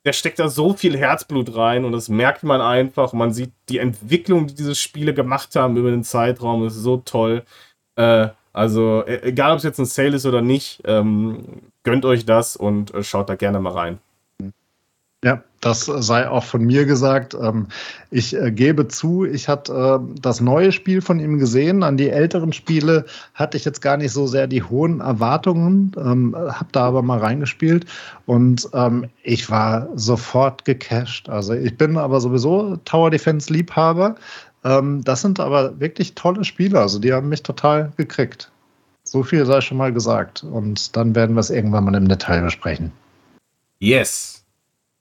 der 0.06 0.14
steckt 0.14 0.40
da 0.40 0.48
so 0.48 0.74
viel 0.74 0.98
Herzblut 0.98 1.56
rein 1.56 1.84
und 1.84 1.92
das 1.92 2.08
merkt 2.08 2.44
man 2.44 2.62
einfach. 2.62 3.12
Man 3.12 3.34
sieht 3.34 3.52
die 3.68 3.80
Entwicklung, 3.80 4.48
die 4.48 4.56
diese 4.56 4.76
Spiele 4.76 5.14
gemacht 5.14 5.56
haben 5.56 5.76
über 5.76 5.92
den 5.92 6.06
Zeitraum, 6.06 6.66
ist 6.66 6.76
so 6.76 6.98
toll. 6.98 7.44
Äh, 7.96 8.30
also, 8.54 9.04
e-, 9.06 9.24
egal 9.24 9.52
ob 9.52 9.58
es 9.58 9.64
jetzt 9.64 9.80
ein 9.80 9.86
Sale 9.86 10.16
ist 10.16 10.26
oder 10.26 10.42
nicht, 10.42 10.82
ähm, 10.86 11.44
gönnt 11.84 12.06
euch 12.06 12.26
das 12.26 12.56
und 12.56 12.94
äh, 12.94 13.04
schaut 13.04 13.30
da 13.30 13.36
gerne 13.36 13.60
mal 13.60 13.74
rein. 13.74 14.00
Ja, 15.24 15.44
das 15.62 15.86
sei 15.86 16.30
auch 16.30 16.44
von 16.44 16.64
mir 16.64 16.86
gesagt. 16.86 17.34
Ähm, 17.34 17.68
ich 18.12 18.36
äh, 18.36 18.52
gebe 18.52 18.88
zu, 18.88 19.26
ich 19.26 19.48
hatte 19.48 20.02
äh, 20.02 20.20
das 20.22 20.42
neue 20.42 20.72
Spiel 20.72 21.02
von 21.02 21.20
ihm 21.20 21.38
gesehen. 21.38 21.84
An 21.84 21.98
die 21.98 22.10
älteren 22.10 22.54
Spiele 22.54 23.06
hatte 23.34 23.58
ich 23.58 23.66
jetzt 23.66 23.82
gar 23.82 23.98
nicht 23.98 24.12
so 24.12 24.26
sehr 24.28 24.48
die 24.48 24.64
hohen 24.64 25.02
Erwartungen, 25.02 25.92
ähm, 25.98 26.36
habe 26.36 26.70
da 26.72 26.86
aber 26.86 27.02
mal 27.02 27.20
reingespielt 27.20 27.86
und 28.26 28.70
ähm, 28.74 29.10
ich 29.24 29.50
war 29.50 29.90
sofort 29.96 30.66
gecasht. 30.66 31.30
Also 31.30 31.54
ich 31.54 31.78
bin 31.78 31.98
aber 31.98 32.22
sowieso 32.22 32.78
Tower 32.86 33.10
Defense 33.10 33.52
Liebhaber. 33.52 34.16
Das 34.62 35.22
sind 35.22 35.40
aber 35.40 35.80
wirklich 35.80 36.16
tolle 36.16 36.44
Spiele. 36.44 36.82
Also 36.82 37.00
die 37.00 37.14
haben 37.14 37.30
mich 37.30 37.44
total 37.44 37.94
gekriegt. 37.96 38.52
So 39.06 39.24
viel 39.24 39.46
sei 39.46 39.62
schon 39.62 39.78
mal 39.78 39.94
gesagt. 39.94 40.44
Und 40.44 40.98
dann 40.98 41.16
werden 41.16 41.36
wir 41.36 41.40
es 41.40 41.50
irgendwann 41.50 41.86
mal 41.86 41.96
im 41.96 42.10
Detail 42.10 42.42
besprechen. 42.42 42.92
Yes. 43.80 44.39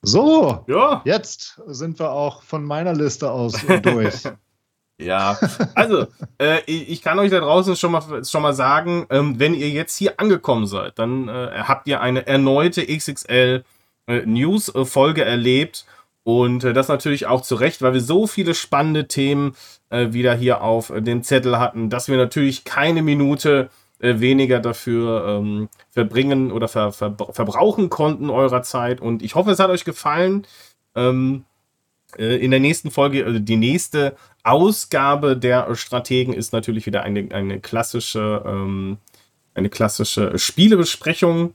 So, 0.02 0.64
ja. 0.68 1.02
jetzt 1.04 1.60
sind 1.66 1.98
wir 1.98 2.12
auch 2.12 2.42
von 2.42 2.64
meiner 2.64 2.94
Liste 2.94 3.30
aus 3.30 3.54
durch. 3.82 4.22
ja, 5.00 5.36
also 5.74 6.06
äh, 6.40 6.60
ich 6.66 7.02
kann 7.02 7.18
euch 7.18 7.30
da 7.30 7.40
draußen 7.40 7.74
schon 7.74 7.92
mal, 7.92 8.24
schon 8.24 8.42
mal 8.42 8.54
sagen, 8.54 9.06
ähm, 9.10 9.38
wenn 9.40 9.54
ihr 9.54 9.70
jetzt 9.70 9.96
hier 9.96 10.20
angekommen 10.20 10.66
seid, 10.66 10.98
dann 10.98 11.28
äh, 11.28 11.62
habt 11.64 11.88
ihr 11.88 12.00
eine 12.00 12.26
erneute 12.26 12.86
XXL 12.86 13.64
äh, 14.06 14.22
News-Folge 14.24 15.24
erlebt. 15.24 15.84
Und 16.24 16.62
äh, 16.62 16.72
das 16.74 16.88
natürlich 16.88 17.26
auch 17.26 17.40
zu 17.40 17.54
Recht, 17.54 17.80
weil 17.80 17.94
wir 17.94 18.02
so 18.02 18.26
viele 18.26 18.54
spannende 18.54 19.08
Themen 19.08 19.56
äh, 19.88 20.12
wieder 20.12 20.34
hier 20.34 20.62
auf 20.62 20.92
den 20.94 21.22
Zettel 21.22 21.58
hatten, 21.58 21.90
dass 21.90 22.08
wir 22.08 22.18
natürlich 22.18 22.64
keine 22.64 23.02
Minute 23.02 23.70
äh, 24.00 24.20
weniger 24.20 24.60
dafür 24.60 25.26
ähm, 25.26 25.68
verbringen 25.90 26.52
oder 26.52 26.68
ver, 26.68 26.92
ver, 26.92 27.16
verbrauchen 27.30 27.90
konnten 27.90 28.30
eurer 28.30 28.62
Zeit. 28.62 29.00
Und 29.00 29.22
ich 29.22 29.34
hoffe, 29.34 29.50
es 29.50 29.58
hat 29.58 29.70
euch 29.70 29.84
gefallen. 29.84 30.46
Ähm, 30.94 31.44
äh, 32.16 32.36
in 32.36 32.50
der 32.50 32.60
nächsten 32.60 32.90
Folge, 32.90 33.24
also 33.24 33.38
die 33.38 33.56
nächste 33.56 34.16
Ausgabe 34.44 35.36
der 35.36 35.74
Strategen 35.74 36.32
ist 36.32 36.52
natürlich 36.52 36.86
wieder 36.86 37.02
eine, 37.02 37.28
eine 37.32 37.60
klassische, 37.60 38.42
ähm, 38.46 38.98
eine 39.54 39.68
klassische 39.68 40.38
Spielebesprechung 40.38 41.54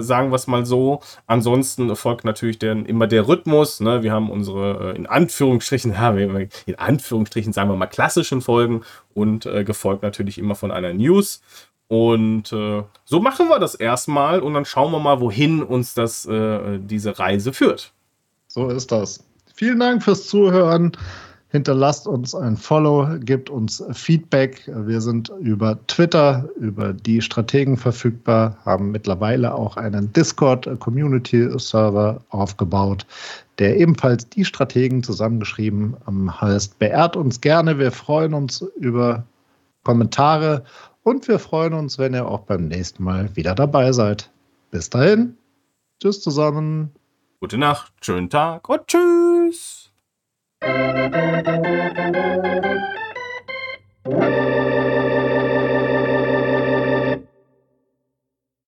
sagen 0.00 0.30
wir 0.30 0.36
es 0.36 0.46
mal 0.46 0.64
so. 0.64 1.00
Ansonsten 1.26 1.94
folgt 1.96 2.24
natürlich 2.24 2.58
dann 2.58 2.86
immer 2.86 3.06
der 3.06 3.28
Rhythmus. 3.28 3.80
Ne? 3.80 4.02
Wir 4.02 4.12
haben 4.12 4.30
unsere 4.30 4.92
äh, 4.92 4.96
in 4.96 5.06
Anführungsstrichen, 5.06 5.92
in 6.66 6.78
Anführungsstrichen 6.78 7.52
sagen 7.52 7.70
wir 7.70 7.76
mal 7.76 7.86
klassischen 7.86 8.40
Folgen 8.40 8.82
und 9.14 9.46
äh, 9.46 9.64
gefolgt 9.64 10.02
natürlich 10.02 10.38
immer 10.38 10.54
von 10.54 10.70
einer 10.70 10.92
News. 10.92 11.42
Und 11.88 12.52
äh, 12.52 12.82
so 13.04 13.20
machen 13.20 13.48
wir 13.48 13.58
das 13.58 13.74
erstmal 13.74 14.40
und 14.40 14.54
dann 14.54 14.64
schauen 14.64 14.90
wir 14.90 15.00
mal, 15.00 15.20
wohin 15.20 15.62
uns 15.62 15.94
das, 15.94 16.24
äh, 16.24 16.78
diese 16.78 17.18
Reise 17.18 17.52
führt. 17.52 17.92
So 18.48 18.68
ist 18.68 18.90
das. 18.90 19.22
Vielen 19.54 19.80
Dank 19.80 20.02
fürs 20.02 20.26
Zuhören. 20.26 20.92
Hinterlasst 21.54 22.06
uns 22.08 22.34
ein 22.34 22.56
Follow, 22.56 23.06
gebt 23.20 23.48
uns 23.48 23.80
Feedback. 23.92 24.64
Wir 24.66 25.00
sind 25.00 25.30
über 25.38 25.78
Twitter, 25.86 26.48
über 26.58 26.92
die 26.92 27.22
Strategen 27.22 27.76
verfügbar, 27.76 28.58
haben 28.64 28.90
mittlerweile 28.90 29.54
auch 29.54 29.76
einen 29.76 30.12
Discord-Community-Server 30.12 32.20
aufgebaut, 32.30 33.06
der 33.60 33.76
ebenfalls 33.76 34.28
die 34.30 34.44
Strategen 34.44 35.04
zusammengeschrieben 35.04 35.94
heißt. 36.40 36.80
Beehrt 36.80 37.14
uns 37.14 37.40
gerne, 37.40 37.78
wir 37.78 37.92
freuen 37.92 38.34
uns 38.34 38.62
über 38.80 39.22
Kommentare 39.84 40.64
und 41.04 41.28
wir 41.28 41.38
freuen 41.38 41.74
uns, 41.74 42.00
wenn 42.00 42.14
ihr 42.14 42.26
auch 42.26 42.40
beim 42.40 42.66
nächsten 42.66 43.04
Mal 43.04 43.30
wieder 43.36 43.54
dabei 43.54 43.92
seid. 43.92 44.28
Bis 44.72 44.90
dahin, 44.90 45.36
tschüss 46.02 46.20
zusammen. 46.20 46.90
Gute 47.38 47.58
Nacht, 47.58 47.92
schönen 48.00 48.28
Tag 48.28 48.68
und 48.68 48.88
tschüss. 48.88 49.83
Thank 50.64 51.14
you. 55.08 55.13